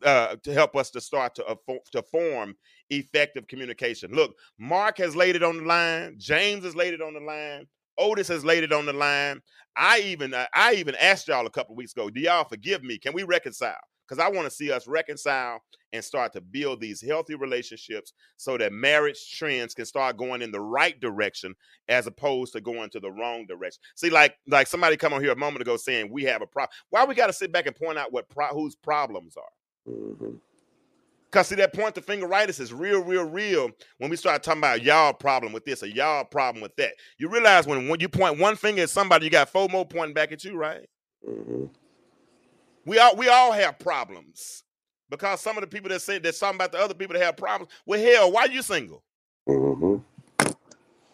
uh, 0.03 0.35
to 0.43 0.53
help 0.53 0.75
us 0.75 0.89
to 0.91 1.01
start 1.01 1.35
to 1.35 1.45
uh, 1.45 1.55
to 1.91 2.01
form 2.03 2.55
effective 2.89 3.47
communication. 3.47 4.11
Look, 4.11 4.35
Mark 4.57 4.97
has 4.97 5.15
laid 5.15 5.35
it 5.35 5.43
on 5.43 5.57
the 5.57 5.63
line. 5.63 6.15
James 6.17 6.65
has 6.65 6.75
laid 6.75 6.93
it 6.93 7.01
on 7.01 7.13
the 7.13 7.19
line. 7.19 7.67
Otis 7.97 8.29
has 8.29 8.45
laid 8.45 8.63
it 8.63 8.71
on 8.71 8.85
the 8.85 8.93
line. 8.93 9.41
I 9.75 9.99
even 9.99 10.33
uh, 10.33 10.47
I 10.53 10.73
even 10.75 10.95
asked 10.95 11.27
y'all 11.27 11.45
a 11.45 11.51
couple 11.51 11.75
weeks 11.75 11.93
ago, 11.93 12.09
do 12.09 12.19
y'all 12.19 12.43
forgive 12.43 12.83
me? 12.83 12.97
Can 12.97 13.13
we 13.13 13.23
reconcile? 13.23 13.77
Because 14.09 14.23
I 14.23 14.27
want 14.29 14.45
to 14.45 14.51
see 14.51 14.71
us 14.71 14.87
reconcile 14.87 15.61
and 15.93 16.03
start 16.03 16.33
to 16.33 16.41
build 16.41 16.81
these 16.81 17.01
healthy 17.01 17.35
relationships 17.35 18.13
so 18.37 18.57
that 18.57 18.73
marriage 18.73 19.37
trends 19.37 19.75
can 19.75 19.85
start 19.85 20.17
going 20.17 20.41
in 20.41 20.51
the 20.51 20.59
right 20.59 20.99
direction 20.99 21.53
as 21.89 22.07
opposed 22.07 22.53
to 22.53 22.61
going 22.61 22.89
to 22.91 22.99
the 22.99 23.11
wrong 23.11 23.45
direction. 23.47 23.81
See, 23.95 24.09
like 24.09 24.35
like 24.47 24.67
somebody 24.67 24.97
come 24.97 25.13
on 25.13 25.21
here 25.21 25.31
a 25.31 25.35
moment 25.35 25.61
ago 25.61 25.77
saying 25.77 26.09
we 26.11 26.23
have 26.23 26.41
a 26.41 26.47
problem. 26.47 26.71
Why 26.89 27.05
we 27.05 27.13
got 27.13 27.27
to 27.27 27.33
sit 27.33 27.51
back 27.51 27.67
and 27.67 27.75
point 27.75 27.97
out 27.99 28.11
what 28.11 28.29
pro- 28.29 28.47
whose 28.53 28.75
problems 28.75 29.35
are? 29.37 29.91
Mhm. 29.91 30.39
Cause 31.31 31.47
see 31.47 31.55
that 31.55 31.73
point 31.73 31.93
the 31.93 32.01
finger 32.01 32.27
fingeritis 32.27 32.59
is 32.59 32.73
real, 32.73 33.03
real, 33.03 33.23
real. 33.23 33.69
When 33.99 34.09
we 34.09 34.15
start 34.15 34.41
talking 34.41 34.61
about 34.61 34.81
y'all 34.81 35.13
problem 35.13 35.53
with 35.53 35.63
this 35.63 35.83
or 35.83 35.87
y'all 35.87 36.23
problem 36.23 36.59
with 36.63 36.75
that, 36.77 36.93
you 37.19 37.29
realize 37.29 37.67
when 37.67 37.87
when 37.87 37.99
you 37.99 38.09
point 38.09 38.39
one 38.39 38.55
finger 38.55 38.81
at 38.81 38.89
somebody, 38.89 39.25
you 39.25 39.31
got 39.31 39.49
four 39.49 39.69
more 39.69 39.85
pointing 39.85 40.15
back 40.15 40.31
at 40.31 40.43
you, 40.43 40.55
right? 40.55 40.89
Mhm. 41.27 41.69
We 42.89 42.97
all 42.99 43.15
we 43.15 43.29
all 43.29 43.51
have 43.51 43.79
problems 43.79 44.63
because 45.11 45.41
some 45.41 45.57
of 45.57 45.61
the 45.61 45.67
people 45.67 45.89
that 45.89 46.01
say 46.01 46.17
there's 46.19 46.37
something 46.37 46.57
about 46.57 46.71
the 46.71 46.79
other 46.79 46.95
people 46.95 47.13
that 47.13 47.23
have 47.23 47.37
problems. 47.37 47.71
Well, 47.85 48.01
hell, 48.01 48.31
why 48.31 48.45
you 48.45 48.63
single? 48.63 49.03
Mhm. 49.47 50.03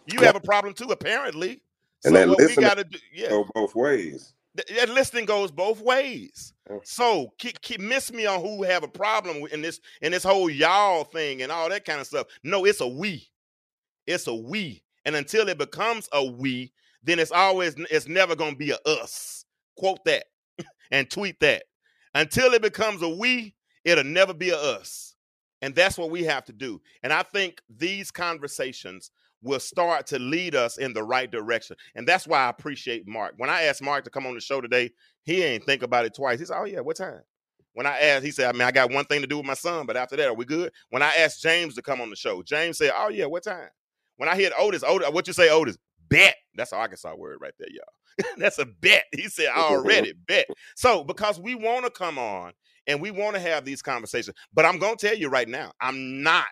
You 0.08 0.22
have 0.22 0.38
a 0.38 0.40
problem 0.42 0.74
too, 0.74 0.86
apparently. 0.92 1.62
So 2.02 2.10
And 2.10 2.16
that 2.16 2.30
what 2.30 2.40
we 2.40 2.46
listening 2.48 2.68
got 2.68 2.78
to 2.78 2.86
do, 2.86 3.00
yeah, 3.14 3.30
Go 3.30 3.46
both 3.54 3.76
ways. 3.76 4.34
Th- 4.58 4.80
That 4.80 4.90
listening 4.90 5.26
goes 5.26 5.52
both 5.52 5.82
ways. 5.82 6.54
Yeah. 6.70 6.78
So 6.84 7.34
keep, 7.40 7.60
keep 7.62 7.82
miss 7.82 8.14
me 8.14 8.26
on 8.26 8.42
who 8.42 8.64
have 8.64 8.84
a 8.84 8.88
problem 8.88 9.46
in 9.52 9.62
this 9.62 9.82
in 10.02 10.14
this 10.14 10.24
whole 10.24 10.50
y'all 10.50 11.04
thing 11.04 11.42
and 11.42 11.52
all 11.52 11.70
that 11.70 11.86
kind 11.86 12.00
of 12.00 12.08
stuff. 12.08 12.28
No, 12.44 12.66
it's 12.66 12.82
a 12.82 12.88
we. 12.88 13.28
It's 14.08 14.28
a 14.28 14.36
we. 14.36 14.84
And 15.06 15.16
until 15.16 15.50
it 15.50 15.58
becomes 15.58 16.08
a 16.14 16.24
we, 16.24 16.72
then 17.04 17.20
it's 17.20 17.32
always 17.34 17.76
it's 17.92 18.08
never 18.08 18.36
gonna 18.36 18.56
be 18.56 18.72
a 18.72 18.78
us. 18.86 19.46
Quote 19.78 20.06
that 20.06 20.26
and 20.92 21.10
tweet 21.10 21.40
that. 21.40 21.64
Until 22.14 22.54
it 22.54 22.62
becomes 22.62 23.02
a 23.02 23.10
we, 23.10 23.56
it'll 23.84 24.04
never 24.04 24.34
be 24.34 24.50
a 24.50 24.58
us. 24.58 25.16
And 25.62 25.74
that's 25.74 25.98
what 25.98 26.12
we 26.12 26.24
have 26.24 26.46
to 26.46 26.54
do. 26.54 26.82
And 27.04 27.12
I 27.12 27.24
think 27.24 27.62
these 27.70 28.12
conversations 28.12 29.12
will 29.42 29.60
start 29.60 30.08
to 30.08 30.20
lead 30.20 30.56
us 30.56 30.78
in 30.78 30.94
the 30.94 31.04
right 31.04 31.30
direction. 31.30 31.76
And 31.96 32.08
that's 32.08 32.28
why 32.28 32.46
I 32.46 32.50
appreciate 32.50 33.08
Mark. 33.08 33.34
When 33.38 33.50
I 33.50 33.64
asked 33.64 33.82
Mark 33.82 34.04
to 34.04 34.10
come 34.10 34.26
on 34.26 34.34
the 34.34 34.42
show 34.42 34.62
today, 34.62 34.92
he 35.24 35.44
ain't 35.44 35.64
think 35.64 35.84
about 35.84 36.06
it 36.06 36.14
twice. 36.14 36.40
He 36.40 36.46
said, 36.46 36.58
Oh, 36.60 36.66
yeah, 36.66 36.80
what 36.80 36.98
time? 36.98 37.22
When 37.74 37.86
I 37.86 37.98
asked, 38.00 38.26
he 38.26 38.32
said, 38.32 38.48
I 38.48 38.54
mean, 38.54 38.62
I 38.62 38.72
got 38.72 38.92
one 38.92 39.06
thing 39.06 39.22
to 39.22 39.28
do 39.28 39.38
with 39.38 39.46
my 39.46 39.54
son, 39.54 39.86
but 39.86 39.98
after 39.98 40.16
that, 40.16 40.28
are 40.28 40.34
we 40.34 40.46
good? 40.46 40.72
When 40.90 41.02
I 41.02 41.14
asked 41.16 41.42
James 41.42 41.76
to 41.76 41.82
come 41.82 42.00
on 42.00 42.10
the 42.10 42.16
show, 42.16 42.42
James 42.42 42.78
said, 42.78 42.92
Oh, 42.96 43.10
yeah, 43.10 43.26
what 43.26 43.44
time? 43.44 43.70
When 44.18 44.30
I 44.30 44.36
hit 44.36 44.54
Otis, 44.58 44.84
Otis, 44.84 45.10
what 45.12 45.28
you 45.28 45.34
say, 45.34 45.50
Otis? 45.50 45.78
Bet. 46.10 46.36
That's 46.56 46.72
an 46.72 46.80
Arkansas 46.80 47.16
word 47.16 47.40
right 47.42 47.54
there, 47.60 47.68
y'all. 47.70 47.84
That's 48.38 48.60
a 48.60 48.66
bet. 48.66 49.06
He 49.14 49.24
said, 49.30 49.50
already 49.50 50.14
bet. 50.28 50.48
So, 50.76 51.04
because 51.04 51.40
we 51.40 51.56
want 51.56 51.86
to 51.86 51.92
come 51.92 52.18
on 52.18 52.54
and 52.88 53.02
we 53.02 53.12
want 53.12 53.36
to 53.36 53.42
have 53.42 53.66
these 53.66 53.82
conversations, 53.82 54.36
but 54.54 54.66
I'm 54.66 54.80
going 54.80 54.98
to 54.98 55.08
tell 55.08 55.18
you 55.18 55.30
right 55.30 55.48
now, 55.50 55.72
I'm 55.82 56.24
not 56.24 56.46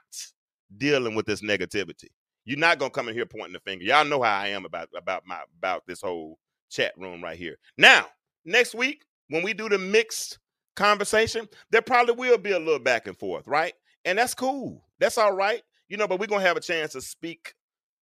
dealing 0.77 1.15
with 1.15 1.26
this 1.26 1.41
negativity. 1.41 2.07
You're 2.45 2.60
not 2.60 2.80
gonna 2.80 2.91
come 2.91 3.07
in 3.07 3.15
here 3.15 3.26
pointing 3.26 3.53
the 3.53 3.60
finger. 3.60 3.85
Y'all 3.85 4.06
know 4.06 4.22
how 4.22 4.38
I 4.38 4.49
am 4.49 4.65
about 4.65 4.90
about 4.98 5.23
my 5.26 5.40
about 5.57 5.84
this 5.88 6.02
whole 6.02 6.38
chat 6.69 6.94
room 6.98 7.23
right 7.23 7.38
here. 7.38 7.57
Now, 7.77 8.07
next 8.45 8.76
week 8.76 9.06
when 9.30 9.44
we 9.44 9.53
do 9.53 9.69
the 9.69 9.77
mixed 9.77 10.40
conversation, 10.76 11.48
there 11.72 11.81
probably 11.81 12.15
will 12.15 12.38
be 12.38 12.52
a 12.52 12.60
little 12.60 12.80
back 12.80 13.07
and 13.07 13.18
forth, 13.18 13.48
right? 13.48 13.73
And 14.06 14.18
that's 14.18 14.34
cool. 14.34 14.84
That's 14.99 15.18
all 15.18 15.34
right. 15.34 15.61
You 15.88 15.98
know, 15.98 16.07
but 16.07 16.19
we're 16.19 16.27
gonna 16.27 16.45
have 16.45 16.57
a 16.57 16.61
chance 16.61 16.94
to 16.94 17.02
speak 17.02 17.53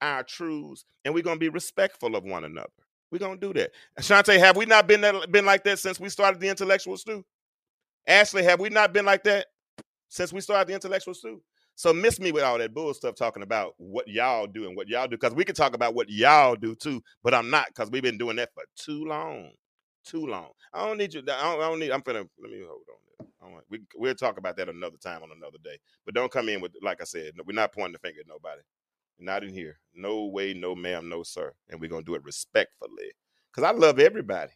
our 0.02 0.24
truths 0.24 0.86
and 1.06 1.14
we're 1.14 1.24
gonna 1.24 1.40
be 1.40 1.50
respectful 1.50 2.16
of 2.16 2.24
one 2.24 2.44
another. 2.44 2.70
We're 3.14 3.20
gonna 3.20 3.38
do 3.38 3.54
that. 3.54 3.70
Shante, 4.00 4.40
have 4.40 4.58
we 4.58 4.66
not 4.66 4.88
been 4.88 5.02
that 5.02 5.32
been 5.32 5.46
like 5.46 5.64
that 5.66 5.78
since 5.78 6.00
we 6.00 6.10
started 6.10 6.42
the 6.42 6.48
intellectual 6.50 6.98
stew? 6.98 7.24
Ashley, 8.08 8.44
have 8.44 8.60
we 8.60 8.70
not 8.70 8.92
been 8.92 9.06
like 9.06 9.24
that 9.26 9.46
since 10.10 10.34
we 10.34 10.42
started 10.42 10.68
the 10.68 10.74
intellectual 10.74 11.14
stew? 11.14 11.40
So 11.76 11.94
miss 11.94 12.20
me 12.20 12.32
with 12.32 12.42
all 12.42 12.58
that 12.58 12.74
bull 12.74 12.92
stuff 12.96 13.14
talking 13.14 13.44
about 13.44 13.76
what 13.78 14.08
y'all 14.08 14.48
do 14.48 14.68
and 14.68 14.76
what 14.76 14.88
y'all 14.88 15.06
do 15.06 15.12
because 15.16 15.36
we 15.36 15.46
can 15.46 15.54
talk 15.54 15.76
about 15.76 15.94
what 15.94 16.10
y'all 16.10 16.56
do 16.56 16.74
too, 16.74 17.04
but 17.24 17.36
I'm 17.36 17.52
not 17.52 17.68
because 17.68 17.92
we've 17.92 18.02
been 18.02 18.18
doing 18.18 18.38
that 18.38 18.50
for 18.56 18.64
too 18.76 19.06
long, 19.06 19.52
too 20.04 20.26
long. 20.26 20.50
I 20.74 20.84
don't 20.84 20.98
need 20.98 21.14
you. 21.14 21.22
I 21.22 21.44
don't, 21.44 21.62
I 21.62 21.70
don't 21.70 21.80
need. 21.80 21.92
I'm 21.92 22.02
finna 22.02 22.28
let 22.42 22.52
me 22.52 22.64
hold 22.68 22.82
on. 23.44 23.62
We 23.70 23.82
we'll 23.96 24.16
talk 24.16 24.40
about 24.40 24.58
that 24.58 24.70
another 24.70 24.98
time 24.98 25.22
on 25.22 25.30
another 25.38 25.60
day. 25.64 25.78
But 26.04 26.16
don't 26.16 26.32
come 26.32 26.50
in 26.50 26.62
with 26.62 26.72
like 26.82 27.00
I 27.00 27.04
said. 27.04 27.34
We're 27.46 27.54
not 27.54 27.74
pointing 27.74 27.94
the 27.94 28.00
finger 28.00 28.22
at 28.22 28.28
nobody. 28.28 28.62
Not 29.20 29.44
in 29.44 29.54
here. 29.54 29.80
No 29.96 30.26
way, 30.26 30.54
no 30.54 30.76
ma'am, 30.76 31.10
no 31.10 31.24
sir. 31.24 31.54
And 31.70 31.80
we're 31.82 31.90
gonna 31.90 32.04
do 32.04 32.16
it 32.16 32.24
respectfully 32.24 33.12
because 33.52 33.70
I 33.70 33.72
love 33.78 34.00
everybody. 34.00 34.52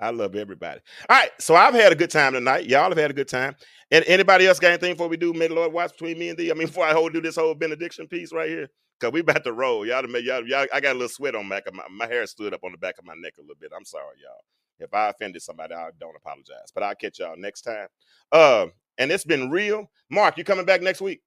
I 0.00 0.10
love 0.10 0.36
everybody. 0.36 0.80
All 1.10 1.18
right, 1.18 1.30
so 1.38 1.54
I've 1.56 1.74
had 1.74 1.92
a 1.92 1.96
good 1.96 2.10
time 2.10 2.32
tonight. 2.34 2.66
Y'all 2.66 2.88
have 2.88 2.98
had 2.98 3.10
a 3.10 3.14
good 3.14 3.28
time. 3.28 3.56
And 3.90 4.04
anybody 4.06 4.46
else 4.46 4.58
got 4.58 4.68
anything 4.68 4.94
before 4.94 5.08
we 5.08 5.16
do? 5.18 5.32
May 5.34 5.48
the 5.48 5.54
Lord 5.54 5.72
watch 5.72 5.92
between 5.92 6.18
me 6.18 6.30
and 6.30 6.38
thee. 6.38 6.50
I 6.50 6.54
mean, 6.54 6.66
before 6.68 6.86
I 6.86 6.92
hold 6.92 7.12
do 7.12 7.20
this 7.20 7.36
whole 7.36 7.54
benediction 7.54 8.08
piece 8.08 8.32
right 8.32 8.48
here, 8.48 8.68
because 8.98 9.12
we 9.12 9.20
about 9.20 9.44
to 9.44 9.52
roll. 9.52 9.86
Y'all, 9.86 10.02
made- 10.08 10.24
y'all, 10.24 10.46
y'all, 10.46 10.66
I 10.72 10.80
got 10.80 10.92
a 10.92 10.98
little 10.98 11.08
sweat 11.08 11.34
on 11.34 11.50
of 11.52 11.74
my 11.74 11.84
my 11.90 12.06
hair 12.06 12.26
stood 12.26 12.54
up 12.54 12.64
on 12.64 12.72
the 12.72 12.78
back 12.78 12.98
of 12.98 13.04
my 13.06 13.14
neck 13.16 13.34
a 13.38 13.42
little 13.42 13.56
bit. 13.60 13.72
I'm 13.76 13.84
sorry, 13.84 14.16
y'all. 14.22 14.42
If 14.80 14.94
I 14.94 15.10
offended 15.10 15.42
somebody, 15.42 15.74
I 15.74 15.90
don't 16.00 16.16
apologize. 16.16 16.72
But 16.74 16.82
I'll 16.84 16.94
catch 16.94 17.18
y'all 17.20 17.36
next 17.36 17.62
time. 17.62 17.88
Um, 18.32 18.72
and 18.98 19.12
it's 19.12 19.24
been 19.24 19.50
real. 19.50 19.90
Mark, 20.10 20.38
you 20.38 20.44
coming 20.44 20.66
back 20.66 20.82
next 20.82 21.00
week? 21.02 21.22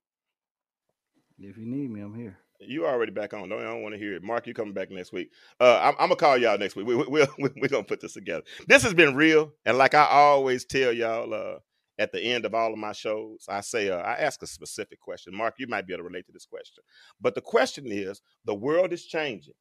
If 1.39 1.57
you 1.57 1.65
need 1.65 1.91
me, 1.91 2.01
I'm 2.01 2.15
here. 2.15 2.37
You 2.67 2.85
already 2.87 3.11
back 3.11 3.33
on. 3.33 3.49
Don't, 3.49 3.61
I 3.61 3.65
don't 3.65 3.83
want 3.83 3.93
to 3.93 3.99
hear 3.99 4.13
it. 4.15 4.23
Mark, 4.23 4.47
you 4.47 4.53
coming 4.53 4.73
back 4.73 4.91
next 4.91 5.13
week. 5.13 5.31
Uh, 5.59 5.79
I'm, 5.81 5.95
I'm 5.99 6.09
gonna 6.09 6.15
call 6.17 6.37
y'all 6.37 6.57
next 6.57 6.75
week. 6.75 6.87
We, 6.87 6.95
we, 6.95 7.05
we're 7.39 7.69
gonna 7.69 7.83
put 7.83 8.01
this 8.01 8.13
together. 8.13 8.43
This 8.67 8.83
has 8.83 8.93
been 8.93 9.15
real, 9.15 9.51
and 9.65 9.77
like 9.77 9.93
I 9.95 10.05
always 10.05 10.65
tell 10.65 10.93
y'all, 10.93 11.33
uh, 11.33 11.59
at 11.99 12.11
the 12.11 12.21
end 12.21 12.45
of 12.45 12.55
all 12.55 12.73
of 12.73 12.79
my 12.79 12.93
shows, 12.93 13.45
I 13.49 13.61
say, 13.61 13.89
uh, 13.89 13.97
I 13.97 14.13
ask 14.15 14.41
a 14.43 14.47
specific 14.47 14.99
question. 14.99 15.35
Mark, 15.35 15.55
you 15.59 15.67
might 15.67 15.87
be 15.87 15.93
able 15.93 16.03
to 16.03 16.09
relate 16.09 16.25
to 16.27 16.33
this 16.33 16.45
question, 16.45 16.83
but 17.21 17.35
the 17.35 17.41
question 17.41 17.85
is, 17.87 18.21
the 18.45 18.55
world 18.55 18.93
is 18.93 19.05
changing, 19.05 19.55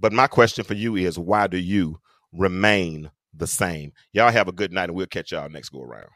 but 0.00 0.12
my 0.12 0.26
question 0.26 0.64
for 0.64 0.74
you 0.74 0.96
is, 0.96 1.18
why 1.18 1.46
do 1.46 1.58
you 1.58 2.00
remain 2.32 3.10
the 3.34 3.46
same? 3.46 3.92
Y'all 4.12 4.32
have 4.32 4.48
a 4.48 4.52
good 4.52 4.72
night, 4.72 4.84
and 4.90 4.94
we'll 4.94 5.06
catch 5.06 5.32
y'all 5.32 5.48
next 5.50 5.70
go 5.70 5.82
around. 5.82 6.08